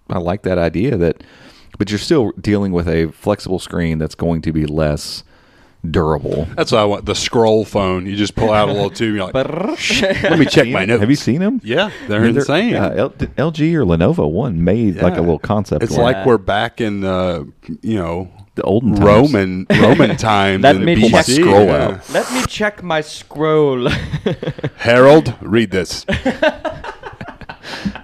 I 0.09 0.19
like 0.19 0.43
that 0.43 0.57
idea 0.57 0.95
that, 0.95 1.21
but 1.77 1.89
you're 1.89 1.99
still 1.99 2.31
dealing 2.39 2.71
with 2.71 2.87
a 2.87 3.11
flexible 3.11 3.59
screen 3.59 3.97
that's 3.97 4.15
going 4.15 4.41
to 4.43 4.53
be 4.53 4.65
less 4.65 5.25
durable. 5.91 6.47
That's 6.55 6.71
what 6.71 6.79
I 6.79 6.85
want. 6.85 7.05
The 7.05 7.15
scroll 7.15 7.65
phone. 7.65 8.05
You 8.05 8.15
just 8.15 8.35
pull 8.35 8.51
out 8.51 8.69
a 8.69 8.73
little 8.73 8.89
tube. 8.89 9.15
You're 9.15 9.25
like, 9.25 9.33
let 9.35 10.39
me 10.39 10.45
check 10.45 10.67
my 10.67 10.85
notes. 10.85 11.01
Have 11.01 11.09
you 11.09 11.15
seen 11.15 11.39
them? 11.39 11.61
Yeah, 11.63 11.91
they're 12.07 12.25
insane. 12.25 12.69
Yeah, 12.71 12.93
L- 12.95 13.09
LG 13.09 13.73
or 13.73 13.85
Lenovo 13.85 14.29
one 14.31 14.63
made 14.63 15.01
like 15.01 15.17
a 15.17 15.21
little 15.21 15.39
concept. 15.39 15.83
It's 15.83 15.93
one. 15.97 16.01
like 16.13 16.25
we're 16.25 16.37
back 16.37 16.81
in, 16.81 17.03
uh, 17.03 17.43
you 17.81 17.95
know, 17.95 18.31
the 18.55 18.63
olden 18.63 18.95
times. 18.95 19.05
Roman 19.05 19.67
Roman 19.69 20.17
times. 20.17 20.63
Let 20.63 20.77
in 20.77 20.85
me 20.85 20.95
BC. 20.95 21.09
check- 21.11 21.25
scroll 21.25 21.65
yeah. 21.65 21.85
out. 21.87 22.09
Let 22.11 22.31
me 22.33 22.43
check 22.47 22.83
my 22.83 23.01
scroll. 23.01 23.89
Harold, 24.77 25.35
read 25.41 25.71
this. 25.71 26.05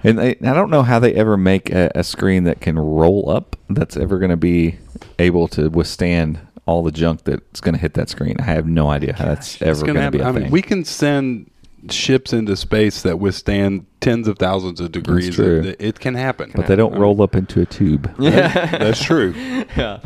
And 0.04 0.18
they, 0.18 0.30
I 0.30 0.52
don't 0.52 0.70
know 0.70 0.82
how 0.82 0.98
they 0.98 1.14
ever 1.14 1.36
make 1.36 1.70
a, 1.70 1.90
a 1.94 2.02
screen 2.02 2.44
that 2.44 2.60
can 2.60 2.78
roll 2.78 3.30
up 3.30 3.56
that's 3.68 3.96
ever 3.96 4.18
going 4.18 4.30
to 4.30 4.36
be 4.36 4.78
able 5.18 5.46
to 5.48 5.68
withstand 5.68 6.40
all 6.66 6.82
the 6.82 6.92
junk 6.92 7.24
that's 7.24 7.60
going 7.60 7.74
to 7.74 7.80
hit 7.80 7.94
that 7.94 8.08
screen. 8.08 8.36
I 8.38 8.44
have 8.44 8.66
no 8.66 8.88
idea 8.88 9.14
how 9.14 9.24
that's 9.26 9.54
It's 9.54 9.62
ever 9.62 9.86
gonna 9.86 10.10
be 10.10 10.18
a 10.18 10.22
happen. 10.22 10.22
I 10.22 10.32
thing. 10.32 10.42
mean, 10.44 10.52
we 10.52 10.62
can 10.62 10.84
send 10.84 11.50
ships 11.90 12.32
into 12.32 12.56
space 12.56 13.02
that 13.02 13.18
withstand 13.18 13.86
tens 14.00 14.28
of 14.28 14.38
thousands 14.38 14.80
of 14.80 14.92
degrees. 14.92 15.34
true. 15.34 15.62
It, 15.62 15.76
it 15.80 16.00
can 16.00 16.14
happen. 16.14 16.52
but 16.54 16.68
they 16.68 16.76
don't 16.76 16.96
roll 16.96 17.20
up 17.22 17.34
into 17.34 17.60
a 17.60 17.66
tube. 17.66 18.14
That's 18.18 19.02
true. 19.02 19.32
yeah. 19.76 19.98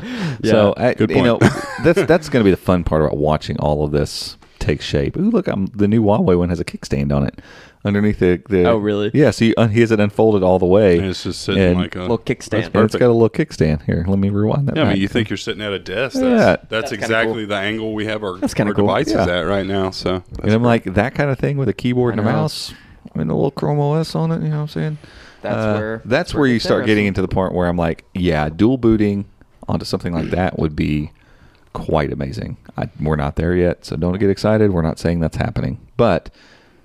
So 0.42 0.72
I, 0.76 0.94
Good 0.94 1.11
you 1.11 1.22
know 1.22 1.38
that's 1.84 2.02
that's 2.04 2.28
going 2.28 2.42
to 2.42 2.44
be 2.44 2.50
the 2.50 2.57
fun 2.57 2.84
part 2.84 3.02
about 3.02 3.16
watching 3.18 3.59
all 3.59 3.84
of 3.84 3.92
this 3.92 4.38
take 4.59 4.80
shape. 4.80 5.16
Ooh, 5.16 5.30
look, 5.30 5.46
I'm, 5.48 5.66
the 5.66 5.86
new 5.86 6.02
Huawei 6.02 6.38
one 6.38 6.48
has 6.48 6.61
a 6.61 6.64
kickstand 6.64 7.14
on 7.14 7.26
it 7.26 7.40
underneath 7.87 8.18
the. 8.18 8.43
the 8.49 8.64
Oh, 8.64 8.76
really? 8.76 9.11
Yeah. 9.14 9.30
So 9.30 9.47
you, 9.47 9.55
uh, 9.57 9.68
he 9.68 9.80
has 9.80 9.91
it 9.91 10.01
unfolded 10.01 10.43
all 10.43 10.59
the 10.59 10.66
way. 10.66 10.99
And 10.99 11.07
it's 11.07 11.22
just 11.22 11.43
sitting 11.43 11.62
And- 11.62 11.78
like 11.78 11.95
a 11.97 12.01
Little 12.01 12.18
kickstand. 12.18 12.66
and 12.74 12.84
it's 12.84 12.95
got 12.97 13.07
a 13.07 13.12
little 13.12 13.30
kickstand 13.30 13.82
here. 13.84 14.05
Let 14.07 14.18
me 14.18 14.28
rewind 14.30 14.68
that. 14.68 14.76
Yeah, 14.76 14.84
I 14.84 14.93
mean, 14.93 15.01
you 15.03 15.09
think 15.09 15.30
you're 15.30 15.37
sitting 15.37 15.62
at 15.62 15.72
a 15.72 15.78
desk. 15.78 16.14
That's, 16.16 16.24
Yeah. 16.24 16.37
that's, 16.39 16.68
That's 16.68 16.93
exactly 16.93 17.43
cool. 17.43 17.47
the 17.49 17.57
angle 17.57 17.95
we 17.95 18.07
have 18.07 18.22
our, 18.22 18.39
That's 18.39 18.59
our 18.59 18.66
cool. 18.74 18.87
devices 18.87 19.14
Yeah. 19.14 19.39
at 19.39 19.41
right 19.47 19.66
now. 19.66 19.91
So 19.91 20.22
that's 20.30 20.39
and 20.41 20.53
I'm 20.53 20.62
great. 20.62 20.68
like 20.87 20.95
that 20.95 21.14
kind 21.14 21.30
of 21.30 21.39
thing 21.39 21.57
with 21.57 21.68
a 21.68 21.72
keyboard 21.74 22.12
and 22.14 22.20
a 22.20 22.24
know. 22.24 22.32
mouse 22.32 22.74
and 23.14 23.30
a 23.30 23.34
little 23.34 23.51
Chrome 23.51 23.78
OS 23.80 24.14
on 24.14 24.32
it. 24.32 24.43
You 24.43 24.49
know 24.49 24.57
what 24.57 24.62
I'm 24.62 24.68
saying? 24.68 24.99
That's 25.43 25.57
Uh, 25.57 25.74
where- 25.78 25.97
that's 25.99 26.09
that's 26.09 26.34
where 26.34 26.41
where 26.43 26.49
you 26.51 26.59
start 26.59 26.87
getting 26.87 27.07
into 27.07 27.22
the 27.22 27.28
point 27.28 27.55
where 27.55 27.68
I'm 27.68 27.76
like, 27.76 28.05
yeah, 28.14 28.49
dual 28.49 28.78
booting 28.78 29.26
onto 29.68 29.84
something 29.84 30.12
like 30.12 30.30
that 30.30 30.59
would 30.59 30.74
be 30.74 31.12
quite 31.72 32.12
amazing. 32.12 32.57
I, 32.78 32.89
we're 33.01 33.16
not 33.16 33.37
there 33.37 33.55
yet, 33.55 33.84
so 33.84 33.97
don't 33.97 34.18
get 34.18 34.30
excited. 34.30 34.70
We're 34.70 34.82
not 34.82 34.99
saying 34.99 35.20
that's 35.20 35.37
happening, 35.37 35.78
but 35.97 36.30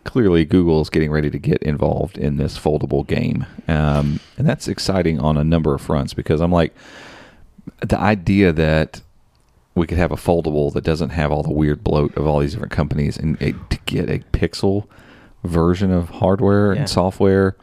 clearly 0.04 0.46
Google 0.46 0.82
is 0.82 0.90
getting 0.90 1.12
ready 1.12 1.30
to 1.30 1.40
get 1.40 1.62
involved 1.64 2.18
in 2.18 2.38
this 2.38 2.58
foldable 2.58 3.06
game, 3.06 3.46
um, 3.68 4.20
and 4.38 4.48
that's 4.48 4.68
exciting 4.68 5.20
on 5.20 5.38
a 5.38 5.44
number 5.44 5.74
of 5.74 5.82
fronts 5.82 6.14
because 6.14 6.42
I'm 6.42 6.52
like, 6.52 6.74
the 7.82 8.00
idea 8.00 8.52
that 8.54 9.02
we 9.76 9.88
could 9.88 9.98
have 9.98 10.12
a 10.12 10.16
foldable 10.18 10.74
that 10.74 10.84
doesn't 10.84 11.10
have 11.12 11.32
all 11.32 11.44
the 11.44 11.52
weird 11.54 11.84
bloat 11.84 12.16
of 12.18 12.28
all 12.28 12.40
these 12.40 12.52
different 12.54 12.74
companies 12.74 13.18
and 13.18 13.42
a, 13.42 13.54
to 13.70 13.80
get 13.86 14.10
a 14.10 14.20
pixel 14.38 14.86
version 15.44 15.92
of 15.92 16.10
hardware 16.10 16.74
Yeah. 16.74 16.80
and 16.82 16.90
software 16.90 17.56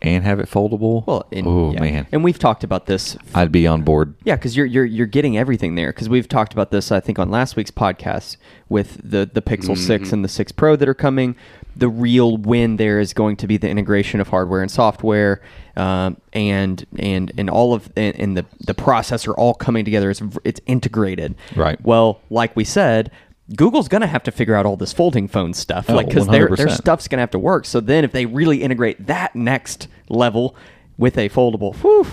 and 0.00 0.24
have 0.24 0.38
it 0.38 0.46
foldable. 0.46 1.06
Well, 1.06 1.26
and, 1.32 1.46
oh 1.46 1.72
yeah. 1.72 1.80
man, 1.80 2.06
and 2.12 2.22
we've 2.22 2.38
talked 2.38 2.64
about 2.64 2.86
this. 2.86 3.16
I'd 3.34 3.50
be 3.50 3.66
on 3.66 3.82
board. 3.82 4.14
Yeah, 4.24 4.36
because 4.36 4.56
you're 4.56 4.66
you're 4.66 4.84
you're 4.84 5.06
getting 5.06 5.36
everything 5.36 5.74
there. 5.74 5.88
Because 5.88 6.08
we've 6.08 6.28
talked 6.28 6.52
about 6.52 6.70
this, 6.70 6.92
I 6.92 7.00
think, 7.00 7.18
on 7.18 7.30
last 7.30 7.56
week's 7.56 7.70
podcast 7.70 8.36
with 8.68 9.00
the 9.02 9.28
the 9.32 9.42
Pixel 9.42 9.76
Six 9.76 10.12
and 10.12 10.24
the 10.24 10.28
Six 10.28 10.52
Pro 10.52 10.76
that 10.76 10.88
are 10.88 10.94
coming. 10.94 11.36
The 11.74 11.88
real 11.88 12.36
win 12.36 12.76
there 12.76 12.98
is 12.98 13.12
going 13.12 13.36
to 13.36 13.46
be 13.46 13.56
the 13.56 13.68
integration 13.68 14.20
of 14.20 14.28
hardware 14.28 14.62
and 14.62 14.70
software, 14.70 15.40
um, 15.76 16.16
and 16.32 16.84
and 16.98 17.32
and 17.36 17.50
all 17.50 17.74
of 17.74 17.90
and, 17.96 18.18
and 18.18 18.36
the 18.36 18.44
the 18.60 18.74
processor 18.74 19.34
all 19.36 19.54
coming 19.54 19.84
together. 19.84 20.10
It's 20.10 20.22
it's 20.44 20.60
integrated. 20.66 21.34
Right. 21.56 21.80
Well, 21.84 22.20
like 22.30 22.54
we 22.56 22.64
said. 22.64 23.10
Google's 23.56 23.88
gonna 23.88 24.06
have 24.06 24.22
to 24.24 24.30
figure 24.30 24.54
out 24.54 24.66
all 24.66 24.76
this 24.76 24.92
folding 24.92 25.26
phone 25.28 25.54
stuff, 25.54 25.86
Oh, 25.88 25.94
like 25.94 26.08
because 26.08 26.26
their 26.28 26.48
their 26.48 26.68
stuff's 26.68 27.08
gonna 27.08 27.22
have 27.22 27.30
to 27.30 27.38
work. 27.38 27.64
So 27.64 27.80
then, 27.80 28.04
if 28.04 28.12
they 28.12 28.26
really 28.26 28.62
integrate 28.62 29.06
that 29.06 29.34
next 29.34 29.88
level 30.08 30.54
with 30.98 31.16
a 31.16 31.28
foldable, 31.28 31.74
whew, 31.76 32.06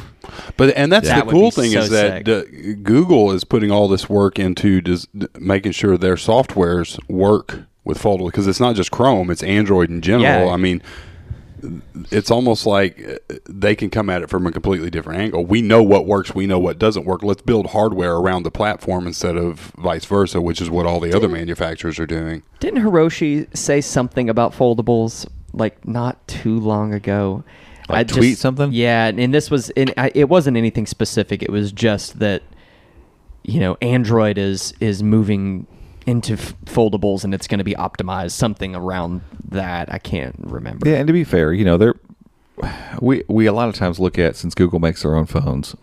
But 0.58 0.76
and 0.78 0.92
that's 0.92 1.08
That 1.08 1.20
the 1.20 1.26
would 1.26 1.32
cool 1.32 1.52
thing 1.52 1.72
so 1.72 1.80
is 1.80 1.90
that 1.90 2.26
sick. 2.26 2.30
uh, 2.30 2.76
Google 2.84 3.32
is 3.32 3.44
putting 3.44 3.72
all 3.72 3.88
this 3.88 4.08
work 4.10 4.38
into 4.40 4.80
des- 4.80 5.08
making 5.40 5.72
sure 5.74 5.98
their 5.98 6.16
softwares 6.16 7.00
work 7.10 7.64
with 7.84 7.98
foldable 8.02 8.28
because 8.28 8.48
it's 8.48 8.60
not 8.60 8.76
just 8.76 8.92
Chrome; 8.92 9.30
it's 9.30 9.44
Android 9.44 9.90
in 9.90 10.02
general. 10.02 10.46
Yeah. 10.48 10.54
I 10.54 10.58
mean, 10.58 10.82
it's 12.12 12.32
almost 12.32 12.66
like 12.66 13.04
uh, 13.30 13.36
they 13.48 13.76
can 13.76 13.90
come 13.90 14.10
at 14.10 14.22
it 14.22 14.30
from 14.30 14.46
a 14.48 14.52
completely 14.52 14.90
different 14.90 15.20
angle. 15.20 15.46
We 15.46 15.62
know 15.62 15.84
what 15.84 16.06
works, 16.06 16.34
we 16.36 16.48
know 16.48 16.60
what 16.60 16.80
doesn't 16.80 17.06
work. 17.06 17.24
Let's 17.24 17.42
build 17.42 17.68
hardware 17.68 18.16
around 18.16 18.44
the 18.44 18.52
platform 18.52 19.08
instead 19.08 19.38
of 19.38 19.60
vice 19.78 20.06
versa, 20.06 20.42
which 20.42 20.62
is 20.62 20.70
what 20.70 20.86
all 20.86 21.00
the 21.00 21.16
other 21.16 21.28
manufacturers 21.28 22.00
are 22.00 22.08
doing. 22.08 22.44
Didn't 22.60 22.84
Hiroshi 22.84 23.56
say 23.56 23.82
something 23.82 24.30
about 24.30 24.54
foldables 24.54 25.28
like 25.54 25.88
not 25.88 26.28
too 26.28 26.60
long 26.60 26.94
ago? 26.94 27.44
Like 27.88 28.08
tweet 28.08 28.38
something? 28.38 28.72
Yeah, 28.72 29.08
and 29.08 29.34
this 29.34 29.52
was 29.52 29.70
and 29.72 29.94
I, 29.98 30.12
it 30.16 30.30
wasn't 30.30 30.58
anything 30.58 30.88
specific. 30.88 31.44
It 31.44 31.52
was 31.52 31.72
just 31.72 32.20
that 32.20 32.42
you 33.44 33.60
know 33.60 33.78
Android 33.82 34.38
is 34.38 34.74
is 34.80 35.04
moving 35.04 35.68
into 36.06 36.34
f- 36.34 36.54
foldables 36.66 37.24
and 37.24 37.34
it's 37.34 37.48
going 37.48 37.58
to 37.58 37.64
be 37.64 37.74
optimized 37.76 38.32
something 38.32 38.76
around 38.76 39.22
that 39.50 39.92
i 39.92 39.98
can't 39.98 40.36
remember 40.40 40.88
Yeah, 40.90 40.98
and 40.98 41.08
to 41.08 41.14
be 41.14 41.24
fair, 41.24 41.52
you 41.54 41.66
know, 41.66 41.78
they're 41.78 41.96
we 43.02 43.24
we 43.28 43.46
a 43.48 43.54
lot 43.54 43.68
of 43.70 43.76
times 43.76 44.00
look 44.00 44.18
at 44.18 44.36
since 44.36 44.56
Google 44.56 44.80
makes 44.80 45.02
their 45.02 45.16
own 45.16 45.26
phones 45.26 45.76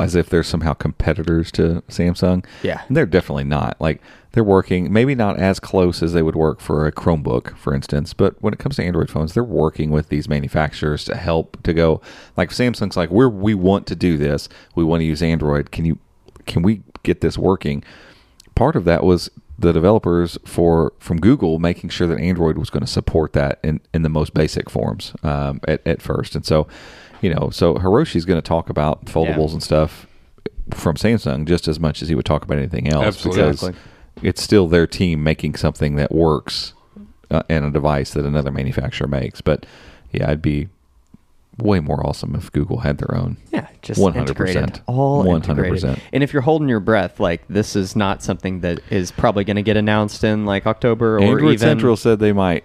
as 0.00 0.14
if 0.16 0.28
they're 0.28 0.42
somehow 0.42 0.72
competitors 0.72 1.52
to 1.52 1.82
Samsung. 1.88 2.44
Yeah. 2.62 2.82
And 2.88 2.96
they're 2.96 3.06
definitely 3.06 3.44
not. 3.44 3.80
Like 3.80 4.00
they're 4.32 4.42
working 4.42 4.92
maybe 4.92 5.14
not 5.14 5.38
as 5.38 5.60
close 5.60 6.02
as 6.02 6.12
they 6.14 6.22
would 6.22 6.34
work 6.34 6.60
for 6.60 6.86
a 6.86 6.92
Chromebook, 6.92 7.56
for 7.56 7.74
instance, 7.74 8.12
but 8.14 8.40
when 8.42 8.52
it 8.52 8.58
comes 8.58 8.76
to 8.76 8.82
Android 8.84 9.10
phones, 9.10 9.34
they're 9.34 9.44
working 9.44 9.90
with 9.90 10.08
these 10.08 10.28
manufacturers 10.28 11.04
to 11.04 11.14
help 11.14 11.62
to 11.62 11.72
go 11.74 12.00
like 12.36 12.50
Samsung's 12.50 12.96
like, 12.96 13.10
We're 13.10 13.28
we 13.28 13.54
want 13.54 13.86
to 13.88 13.94
do 13.94 14.16
this. 14.16 14.48
We 14.74 14.82
want 14.82 15.00
to 15.02 15.04
use 15.04 15.22
Android. 15.22 15.70
Can 15.70 15.84
you 15.84 15.98
can 16.46 16.62
we 16.62 16.82
get 17.02 17.20
this 17.20 17.36
working? 17.38 17.84
part 18.56 18.76
of 18.76 18.84
that 18.84 19.02
was 19.02 19.28
the 19.58 19.72
developers 19.72 20.36
for 20.44 20.92
from 20.98 21.18
Google 21.20 21.58
making 21.58 21.90
sure 21.90 22.06
that 22.06 22.18
Android 22.18 22.58
was 22.58 22.70
going 22.70 22.80
to 22.84 22.90
support 22.90 23.32
that 23.34 23.60
in, 23.62 23.80
in 23.92 24.02
the 24.02 24.08
most 24.08 24.34
basic 24.34 24.68
forms 24.68 25.14
um, 25.22 25.60
at, 25.68 25.86
at 25.86 26.02
first. 26.02 26.34
And 26.34 26.44
so, 26.44 26.66
you 27.22 27.32
know, 27.32 27.50
so 27.50 27.74
Hiroshi's 27.74 28.24
going 28.24 28.38
to 28.40 28.46
talk 28.46 28.68
about 28.68 29.04
foldables 29.06 29.48
Yeah. 29.48 29.52
and 29.54 29.62
stuff 29.62 30.06
from 30.70 30.96
Samsung 30.96 31.46
just 31.46 31.68
as 31.68 31.78
much 31.78 32.02
as 32.02 32.08
he 32.08 32.14
would 32.14 32.24
talk 32.24 32.42
about 32.42 32.58
anything 32.58 32.88
else 32.92 33.06
Absolutely. 33.06 33.42
because 33.42 33.62
Exactly. 33.68 34.28
it's 34.28 34.42
still 34.42 34.66
their 34.66 34.86
team 34.86 35.22
making 35.22 35.54
something 35.54 35.96
that 35.96 36.10
works 36.10 36.72
uh, 37.30 37.42
in 37.48 37.62
a 37.64 37.70
device 37.70 38.12
that 38.14 38.24
another 38.24 38.50
manufacturer 38.50 39.06
makes. 39.06 39.40
But 39.40 39.66
yeah, 40.12 40.30
I'd 40.30 40.42
be 40.42 40.68
way 41.58 41.80
more 41.80 42.04
awesome 42.06 42.34
if 42.34 42.50
Google 42.52 42.78
had 42.80 42.98
their 42.98 43.14
own. 43.16 43.36
Yeah, 43.52 43.68
just 43.82 44.00
100%. 44.00 44.16
integrated, 44.16 44.80
all 44.86 45.24
100%. 45.24 45.34
integrated. 45.48 46.02
And 46.12 46.22
if 46.22 46.32
you're 46.32 46.42
holding 46.42 46.68
your 46.68 46.80
breath, 46.80 47.20
like 47.20 47.46
this 47.48 47.76
is 47.76 47.94
not 47.94 48.22
something 48.22 48.60
that 48.60 48.80
is 48.90 49.10
probably 49.12 49.44
going 49.44 49.56
to 49.56 49.62
get 49.62 49.76
announced 49.76 50.24
in 50.24 50.46
like 50.46 50.66
October 50.66 51.16
or 51.18 51.22
Android 51.22 51.54
even 51.54 51.58
Central 51.58 51.96
said 51.96 52.18
they 52.18 52.32
might. 52.32 52.64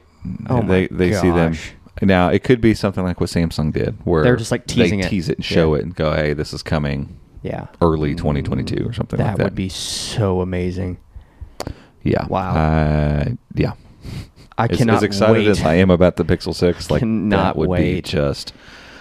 Oh 0.49 0.61
they 0.63 0.87
they 0.87 1.13
see 1.13 1.29
them 1.29 1.55
now. 2.01 2.29
It 2.29 2.43
could 2.43 2.59
be 2.61 2.73
something 2.73 3.03
like 3.03 3.19
what 3.21 3.29
Samsung 3.29 3.71
did, 3.71 3.95
where 4.05 4.23
They're 4.23 4.35
just, 4.35 4.51
like, 4.51 4.65
teasing 4.67 4.99
it. 4.99 5.09
tease 5.09 5.29
it 5.29 5.37
and 5.37 5.45
show 5.45 5.73
Yeah. 5.75 5.79
it 5.81 5.85
and 5.85 5.95
go, 5.95 6.11
"Hey, 6.13 6.33
this 6.33 6.51
is 6.53 6.61
coming 6.63 7.17
Yeah, 7.41 7.67
early 7.81 8.15
2022 8.15 8.85
or 8.85 8.91
something 8.93 9.17
that 9.17 9.25
like 9.27 9.37
that." 9.37 9.43
would 9.45 9.55
be 9.55 9.69
so 9.69 10.41
amazing. 10.41 10.97
yeah. 12.03 12.25
Wow. 12.27 12.53
Uh, 12.55 13.25
yeah. 13.55 13.73
I 14.57 14.65
As, 14.69 14.77
cannot 14.77 14.97
as 14.97 15.03
excited 15.03 15.33
wait. 15.45 15.47
as 15.47 15.61
I 15.63 15.75
am 15.75 15.89
about 15.89 16.17
the 16.17 16.25
Pixel 16.25 16.53
Six, 16.53 16.91
like 16.91 16.99
Cannot 16.99 17.43
that 17.43 17.55
would 17.55 17.67
be 17.67 17.71
wait. 17.95 18.03
just 18.05 18.51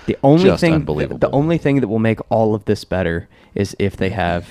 The 0.08 0.16
only 0.24 0.44
Just 0.44 0.60
thing, 0.60 0.72
unbelievable. 0.74 1.18
the 1.18 1.30
only 1.30 1.56
thing 1.58 1.80
that 1.80 1.88
will 1.88 1.98
make 2.00 2.18
all 2.30 2.54
of 2.54 2.64
this 2.64 2.84
better 2.84 3.28
is 3.54 3.76
if 3.78 3.96
they 3.96 4.10
have 4.10 4.46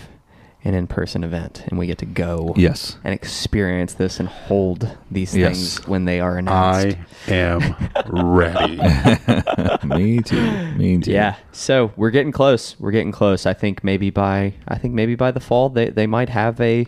an 0.64 0.74
in-person 0.74 1.24
event 1.24 1.64
and 1.68 1.78
we 1.80 1.88
get 1.88 1.97
to 1.99 2.05
go, 2.05 2.53
Yes. 2.58 2.97
and 3.03 3.14
experience 3.14 3.93
this 3.93 4.20
and 4.20 4.28
hold 4.28 4.97
these 5.10 5.36
Yes. 5.36 5.53
things 5.78 5.88
when 5.88 6.05
they 6.05 6.20
are 6.20 6.38
announced. 6.38 6.97
I 7.28 7.32
am 7.34 7.76
ready. 8.08 8.78
me 9.84 10.20
too. 10.22 10.72
Me 10.76 10.97
too. 10.99 11.12
Yeah. 11.12 11.36
So 11.51 11.91
we're 11.95 12.10
getting 12.12 12.32
close. 12.32 12.76
We're 12.80 12.91
getting 12.91 13.12
close. 13.12 13.45
I 13.45 13.53
think 13.53 13.84
maybe 13.84 14.10
by 14.10 14.53
I 14.68 14.78
think 14.78 14.93
maybe 14.93 15.16
by 15.16 15.32
the 15.32 15.39
fall 15.39 15.70
they, 15.70 15.89
they 15.89 16.08
might 16.08 16.30
have 16.30 16.60
a 16.62 16.86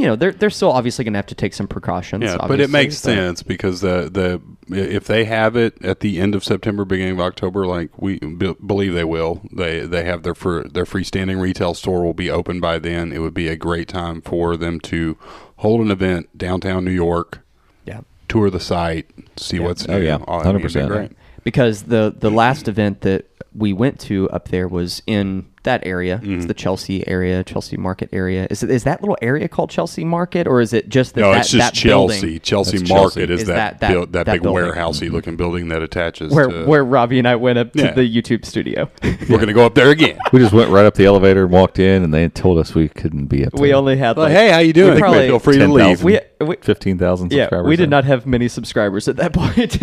you 0.00 0.06
know, 0.06 0.16
they're 0.16 0.32
they're 0.32 0.50
still 0.50 0.72
obviously 0.72 1.04
gonna 1.04 1.18
have 1.18 1.26
to 1.26 1.34
take 1.34 1.52
some 1.52 1.68
precautions. 1.68 2.24
Yeah, 2.24 2.38
but 2.48 2.58
it 2.58 2.70
makes 2.70 2.96
sense 2.96 3.42
because 3.42 3.80
the 3.82 4.08
the 4.10 4.40
if 4.74 5.04
they 5.06 5.24
have 5.26 5.56
it 5.56 5.84
at 5.84 6.00
the 6.00 6.18
end 6.20 6.34
of 6.34 6.42
September, 6.42 6.84
beginning 6.84 7.14
of 7.14 7.20
October, 7.20 7.66
like 7.66 8.00
we 8.00 8.18
be, 8.18 8.54
believe 8.54 8.94
they 8.94 9.04
will, 9.04 9.42
they 9.52 9.80
they 9.80 10.04
have 10.04 10.22
their 10.22 10.34
fr- 10.34 10.62
their 10.62 10.84
freestanding 10.86 11.40
retail 11.40 11.74
store 11.74 12.02
will 12.02 12.14
be 12.14 12.30
open 12.30 12.60
by 12.60 12.78
then. 12.78 13.12
It 13.12 13.18
would 13.18 13.34
be 13.34 13.48
a 13.48 13.56
great 13.56 13.88
time 13.88 14.22
for 14.22 14.56
them 14.56 14.80
to 14.80 15.18
hold 15.56 15.80
an 15.82 15.90
event 15.90 16.36
downtown 16.38 16.84
New 16.84 16.90
York, 16.90 17.40
Yeah. 17.84 18.00
tour 18.28 18.48
the 18.48 18.60
site, 18.60 19.10
see 19.36 19.60
what's 19.60 19.86
Oh, 19.88 19.98
yeah. 19.98 20.18
Oh, 20.26 20.38
I 20.38 20.44
mean, 20.52 20.56
it'd 20.56 20.72
be 20.72 20.80
100%. 20.80 20.88
great. 20.88 21.12
Because 21.44 21.82
the 21.84 22.14
the 22.18 22.30
last 22.30 22.68
event 22.68 23.02
that 23.02 23.26
we 23.54 23.72
went 23.72 23.98
to 24.00 24.30
up 24.30 24.48
there 24.48 24.68
was 24.68 25.02
in 25.06 25.46
that 25.64 25.84
area. 25.86 26.16
Mm-hmm. 26.18 26.34
It's 26.36 26.46
the 26.46 26.54
Chelsea 26.54 27.06
area, 27.06 27.44
Chelsea 27.44 27.76
Market 27.76 28.08
area. 28.12 28.46
Is 28.50 28.62
it 28.62 28.70
is 28.70 28.84
that 28.84 29.02
little 29.02 29.18
area 29.20 29.46
called 29.48 29.68
Chelsea 29.70 30.04
Market 30.04 30.46
or 30.46 30.60
is 30.62 30.72
it 30.72 30.88
just 30.88 31.14
that 31.14 31.20
No, 31.20 31.32
that, 31.32 31.40
it's 31.40 31.50
just 31.50 31.58
that 31.58 31.74
Chelsea. 31.74 32.20
building 32.20 32.40
Chelsea 32.40 32.78
That's 32.78 32.90
Market 32.90 33.26
Chelsea. 33.28 33.32
is, 33.34 33.40
Is 33.42 33.46
that 33.48 33.56
that- 33.56 33.80
that- 33.80 33.90
build, 33.92 34.12
that, 34.12 34.24
that 34.26 34.32
big 34.32 34.42
building. 34.42 34.64
warehousey 34.64 35.10
looking 35.10 35.36
building 35.36 35.68
that 35.68 35.82
attaches 35.82 36.32
where 36.32 36.46
to. 36.48 36.64
where 36.64 36.82
Robby 36.84 37.18
and 37.18 37.28
I 37.28 37.36
went 37.36 37.58
up 37.58 37.72
to 37.74 37.82
Yeah. 37.82 37.92
the 37.92 38.02
YouTube 38.22 38.44
studio. 38.46 38.90
we're 39.02 39.26
going 39.36 39.48
to 39.48 39.52
go 39.52 39.66
up 39.66 39.74
there 39.74 39.90
again. 39.90 40.18
We 40.32 40.38
just 40.38 40.52
went 40.52 40.70
right 40.70 40.86
up 40.86 40.94
the 40.94 41.04
elevator 41.06 41.42
and 41.42 41.50
walked 41.52 41.78
in, 41.80 42.04
and 42.04 42.14
they 42.14 42.28
told 42.28 42.56
us 42.58 42.72
we 42.74 42.88
couldn't 42.88 43.26
be 43.26 43.44
up 43.44 43.52
there. 43.52 43.60
we 43.62 43.74
only 43.74 43.96
had 43.96 44.16
Like, 44.16 44.28
like 44.28 44.32
hey, 44.32 44.50
how 44.50 44.58
you 44.60 44.72
doing? 44.72 44.96
probably- 44.98 45.26
Feel 45.26 45.38
free 45.40 45.54
to 45.58 45.66
10,000. 45.66 45.86
leave. 45.88 46.04
we, 46.04 46.20
we 46.46 46.56
15,000 46.60 47.32
yeah, 47.32 47.44
subscribers. 47.44 47.68
we 47.68 47.74
did 47.76 47.84
in. 47.84 47.90
not 47.90 48.04
have 48.04 48.26
many 48.26 48.46
subscribers 48.48 49.08
at 49.08 49.16
that 49.16 49.32
point. 49.34 49.76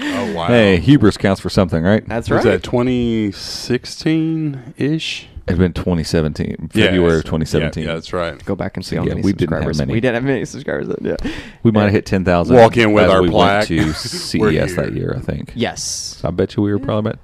oh 0.00 0.32
wow! 0.34 0.46
Hey, 0.46 0.78
hubris 0.78 1.16
counts 1.18 1.40
for 1.40 1.50
something, 1.50 1.82
right? 1.82 2.06
That's 2.08 2.30
right. 2.30 2.36
was 2.38 2.44
that 2.44 2.62
2016 2.62 4.63
ish? 4.76 5.28
It's 5.46 5.58
been 5.58 5.74
2017, 5.74 6.70
February 6.72 7.18
of 7.18 7.24
2017. 7.24 7.82
Yeah, 7.82 7.88
yeah, 7.90 7.94
that's 7.96 8.12
right. 8.14 8.42
Go 8.46 8.56
back 8.56 8.76
and 8.78 8.84
see 8.86 8.96
how 8.96 9.02
Yeah, 9.02 9.10
many 9.10 9.22
we 9.22 9.32
didn't 9.34 9.52
have 9.52 9.58
subscribers. 9.64 9.78
many. 9.78 9.92
We 9.92 10.00
didn't 10.00 10.14
have 10.14 10.24
many 10.24 10.44
subscribers. 10.46 10.88
Then, 10.88 10.98
yeah. 11.22 11.32
We 11.62 11.70
might 11.70 11.82
have 11.84 11.92
hit 11.92 12.06
10,000. 12.06 12.56
Walk 12.56 12.78
in 12.78 12.92
with 12.94 13.04
as 13.04 13.10
our 13.10 13.20
we 13.22 13.28
plaque. 13.28 13.68
Went 13.68 13.82
to 13.82 13.86
We're 13.86 13.92
CES 13.92 14.32
here. 14.32 14.66
that 14.82 14.92
year, 14.94 15.14
I 15.16 15.20
think. 15.20 15.52
Yes. 15.54 15.82
So 15.82 16.28
I 16.28 16.30
bet 16.30 16.56
you 16.56 16.62
we 16.62 16.72
were 16.72 16.78
probably 16.78 17.10
about 17.10 17.18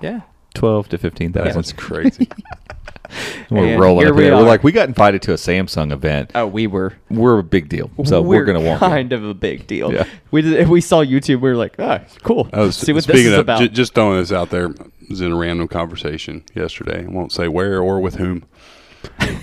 Yeah. 0.00 0.20
12 0.54 0.88
to 0.88 0.96
15,000. 0.98 1.52
That's 1.54 1.72
crazy. 1.74 2.28
We're 3.50 3.66
And 3.66 3.80
rolling 3.80 4.04
here 4.06 4.12
up 4.12 4.16
we 4.16 4.24
here. 4.24 4.34
We're 4.34 4.42
like, 4.42 4.64
we 4.64 4.72
got 4.72 4.88
invited 4.88 5.22
to 5.22 5.32
a 5.32 5.36
Samsung 5.36 5.92
event. 5.92 6.32
Oh, 6.34 6.46
we 6.46 6.66
were. 6.66 6.94
We're 7.08 7.38
a 7.38 7.42
big 7.44 7.68
deal. 7.68 7.88
So 8.04 8.20
we're, 8.20 8.44
going 8.44 8.60
to 8.60 8.68
walk 8.68 8.82
in. 8.82 8.88
kind 8.88 9.12
of 9.12 9.22
a 9.24 9.32
big 9.34 9.66
deal. 9.68 9.92
Yeah. 9.92 10.06
We 10.32 10.42
did, 10.42 10.68
we 10.68 10.80
saw 10.80 11.04
YouTube. 11.04 11.40
We 11.40 11.50
were 11.50 11.54
like, 11.56 11.76
ah, 11.78 12.00
cool. 12.24 12.48
I 12.52 12.60
was 12.60 12.74
See 12.76 12.92
what 12.92 13.04
this 13.06 13.14
speaking 13.14 13.26
is 13.26 13.34
of 13.34 13.40
about. 13.40 13.60
ju- 13.60 13.68
just 13.68 13.94
throwing 13.94 14.18
this 14.18 14.32
out 14.32 14.50
there. 14.50 14.74
Was 15.08 15.20
in 15.20 15.32
a 15.32 15.36
random 15.36 15.68
conversation 15.68 16.44
yesterday. 16.54 17.04
I 17.04 17.08
won't 17.08 17.32
say 17.32 17.48
where 17.48 17.80
or 17.80 18.00
with 18.00 18.16
whom. 18.16 18.44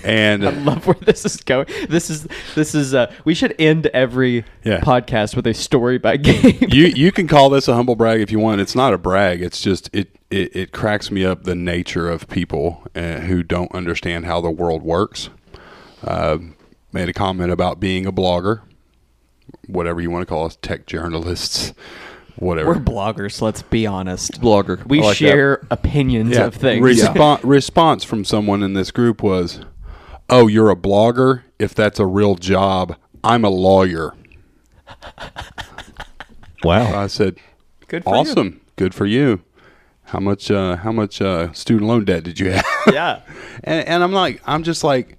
And 0.03 0.45
I 0.47 0.49
love 0.51 0.85
where 0.85 0.95
this 0.95 1.23
is 1.25 1.37
going. 1.37 1.67
This 1.89 2.09
is 2.09 2.27
this 2.55 2.75
is. 2.75 2.93
Uh, 2.93 3.11
we 3.23 3.33
should 3.33 3.55
end 3.59 3.87
every 3.87 4.43
Yeah. 4.63 4.81
podcast 4.81 5.35
with 5.35 5.47
a 5.47 5.53
story 5.53 5.97
by 5.97 6.17
game. 6.29 6.57
you 6.69 6.87
you 6.87 7.11
can 7.13 7.27
call 7.27 7.49
this 7.49 7.67
a 7.69 7.73
humble 7.75 7.95
brag 7.95 8.19
if 8.19 8.29
you 8.31 8.39
want. 8.39 8.59
It's 8.59 8.75
not 8.75 8.93
a 8.93 8.97
brag. 8.97 9.41
It's 9.41 9.61
just 9.61 9.89
it 9.93 10.15
it, 10.29 10.53
it 10.55 10.71
cracks 10.73 11.09
me 11.11 11.23
up 11.23 11.43
the 11.43 11.55
nature 11.55 12.09
of 12.09 12.27
people 12.27 12.83
uh, 12.95 13.19
who 13.21 13.41
don't 13.43 13.71
understand 13.73 14.25
how 14.25 14.41
the 14.41 14.51
world 14.51 14.81
works. 14.83 15.29
Uh, 16.03 16.39
made 16.91 17.07
a 17.07 17.13
comment 17.13 17.51
about 17.51 17.79
being 17.79 18.05
a 18.05 18.11
blogger, 18.11 18.61
whatever 19.67 20.01
you 20.01 20.11
want 20.11 20.21
to 20.23 20.25
call 20.25 20.45
us, 20.45 20.57
tech 20.61 20.85
journalists, 20.87 21.71
whatever. 22.43 22.69
We're 22.73 22.79
bloggers. 22.79 23.41
Let's 23.41 23.61
be 23.61 23.87
honest. 23.87 24.39
Blogger. 24.41 24.85
We 24.85 24.99
I 24.99 25.03
like 25.03 25.09
that. 25.11 25.15
share 25.17 25.67
opinions 25.71 26.37
of 26.37 26.53
things. 26.55 26.85
Respon- 26.85 27.39
Response 27.43 28.03
from 28.03 28.23
someone 28.25 28.61
in 28.63 28.73
this 28.73 28.91
group 28.91 29.23
was, 29.23 29.61
"Oh, 30.29 30.47
you're 30.47 30.69
a 30.69 30.75
blogger. 30.75 31.43
If 31.59 31.73
that's 31.73 31.99
a 31.99 32.05
real 32.05 32.35
job, 32.35 32.95
I'm 33.23 33.43
a 33.43 33.49
lawyer." 33.49 34.13
Wow. 36.63 36.97
I 36.97 37.07
said, 37.07 37.35
Good 37.89 38.03
for 38.05 38.11
you. 38.11 38.15
"Awesome, 38.15 38.61
good 38.77 38.95
for 38.95 39.05
you. 39.05 39.43
How 40.05 40.19
much? 40.19 40.49
Uh, 40.49 40.77
how 40.77 40.91
much 40.91 41.21
uh, 41.21 41.51
student 41.51 41.89
loan 41.89 42.05
debt 42.05 42.23
did 42.23 42.39
you 42.39 42.51
have?" 42.51 42.65
Yeah. 42.91 43.21
and, 43.63 43.85
and 43.87 44.03
I'm 44.03 44.13
like, 44.13 44.41
I'm 44.45 44.63
just 44.63 44.83
like. 44.83 45.17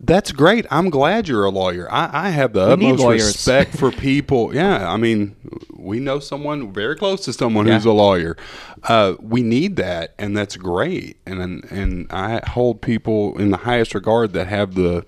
That's 0.00 0.32
great. 0.32 0.64
I'm 0.70 0.90
glad 0.90 1.26
you're 1.28 1.44
a 1.44 1.50
lawyer. 1.50 1.90
I, 1.92 2.26
I 2.26 2.30
have 2.30 2.52
the 2.52 2.76
We 2.78 2.92
utmost 2.92 3.04
respect 3.06 3.76
for 3.76 3.90
people. 4.06 4.54
Yeah, 4.54 4.90
I 4.90 4.96
mean, 4.96 5.34
we 5.76 5.98
know 6.00 6.18
someone 6.20 6.72
very 6.72 6.94
close 6.96 7.24
to 7.24 7.32
someone 7.32 7.66
Yeah. 7.66 7.74
who's 7.74 7.84
a 7.84 7.92
lawyer. 7.92 8.36
Uh, 8.84 9.14
we 9.20 9.42
need 9.42 9.76
that, 9.76 10.14
and 10.18 10.36
that's 10.36 10.56
great. 10.56 11.18
And 11.26 11.64
and 11.64 12.06
I 12.10 12.40
hold 12.48 12.80
people 12.80 13.36
in 13.38 13.50
the 13.50 13.56
highest 13.58 13.94
regard 13.94 14.32
that 14.34 14.46
have 14.46 14.74
the 14.74 15.04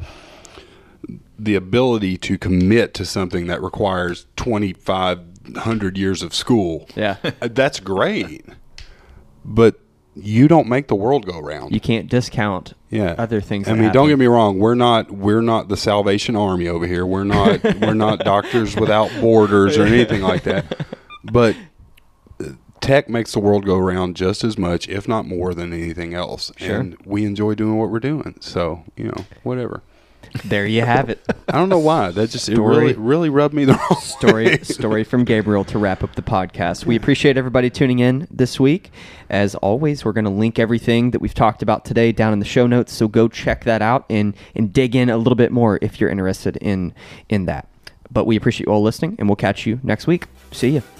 the 1.39 1.55
ability 1.55 2.19
to 2.19 2.37
commit 2.37 2.93
to 2.95 3.05
something 3.07 3.47
that 3.47 3.63
requires 3.63 4.27
2,500 4.37 5.97
years 5.97 6.23
of 6.23 6.35
school. 6.35 6.87
Yeah. 6.95 7.17
Uh, 7.41 7.49
that's 7.51 7.81
great. 7.81 8.45
But 9.45 9.81
you 10.15 10.49
don't 10.49 10.69
make 10.69 10.89
the 10.89 10.95
world 10.95 11.27
go 11.27 11.39
round. 11.39 11.73
You 11.73 11.81
can't 11.81 12.09
discount 12.09 12.75
yeah 12.91 13.15
other 13.19 13.41
things. 13.41 13.69
I 13.69 13.75
mean, 13.75 13.93
don't 13.93 14.09
get 14.09 14.19
me 14.19 14.27
wrong. 14.27 14.59
We're 14.59 14.75
not 14.75 15.11
we're 15.11 15.41
not 15.41 15.69
the 15.69 15.77
Salvation 15.77 16.37
Army 16.37 16.69
over 16.69 16.87
here. 16.87 17.07
We're 17.07 17.25
not 17.25 17.63
we're 17.81 17.95
not 17.95 18.21
Doctors 18.21 18.77
Without 18.77 19.11
Borders 19.21 19.77
or 19.79 19.85
anything 19.85 20.23
like 20.23 20.43
that. 20.45 20.87
But 21.25 21.57
uh, 22.41 22.51
tech 22.81 23.09
makes 23.09 23.33
the 23.33 23.41
world 23.41 23.65
go 23.65 23.79
round 23.79 24.17
just 24.17 24.43
as 24.43 24.59
much, 24.59 24.89
if 24.89 25.07
not 25.07 25.27
more, 25.27 25.55
than 25.55 25.73
anything 25.73 26.15
else. 26.15 26.51
Sure. 26.57 26.81
And 26.81 26.97
we 27.05 27.25
enjoy 27.25 27.55
doing 27.55 27.77
what 27.77 27.91
we're 27.91 28.01
doing. 28.01 28.37
So 28.41 28.85
you 28.97 29.05
know, 29.05 29.25
whatever. 29.43 29.83
There 30.45 30.67
you 30.67 30.83
have 30.83 31.11
it. 31.11 31.21
I 31.49 31.53
don't 31.53 31.69
know 31.69 31.79
why. 31.79 32.11
That 32.11 32.31
just 32.31 32.49
it 32.49 32.55
Story. 32.55 32.77
really 32.77 32.93
really 32.95 33.29
rubbed 33.29 33.55
me 33.55 33.65
the 33.65 33.75
wrong 33.75 34.01
story 34.03 34.45
way. 34.47 34.59
story 34.63 35.05
from 35.05 35.25
Gabriel 35.25 35.65
to 35.65 35.79
wrap 35.79 36.03
up 36.05 36.15
the 36.15 36.23
podcast. 36.23 36.85
We 36.87 36.97
appreciate 36.97 37.37
everybody 37.37 37.69
tuning 37.71 37.99
in 37.99 38.27
this 38.31 38.61
week. 38.61 38.91
As 39.29 39.55
always, 39.57 40.05
we're 40.05 40.13
going 40.13 40.25
to 40.25 40.31
link 40.31 40.59
everything 40.59 41.11
that 41.13 41.21
we've 41.21 41.35
talked 41.35 41.63
about 41.63 41.85
today 41.85 42.13
down 42.13 42.33
in 42.33 42.39
the 42.39 42.45
show 42.45 42.67
notes, 42.67 42.93
so 42.93 43.09
go 43.09 43.29
check 43.29 43.65
that 43.65 43.83
out 43.83 44.05
and 44.11 44.35
and 44.55 44.73
dig 44.73 44.95
in 44.95 45.11
a 45.11 45.17
little 45.17 45.37
bit 45.37 45.53
more 45.53 45.79
if 45.83 46.01
you're 46.01 46.11
interested 46.11 46.57
in 46.59 46.95
in 47.29 47.47
that. 47.47 47.69
But 48.13 48.25
we 48.27 48.37
appreciate 48.37 48.67
you 48.67 48.73
all 48.73 48.83
listening, 48.83 49.17
and 49.19 49.29
we'll 49.29 49.37
catch 49.37 49.67
you 49.67 49.81
next 49.83 50.07
week. 50.07 50.27
See 50.53 50.71
you. 50.71 51.00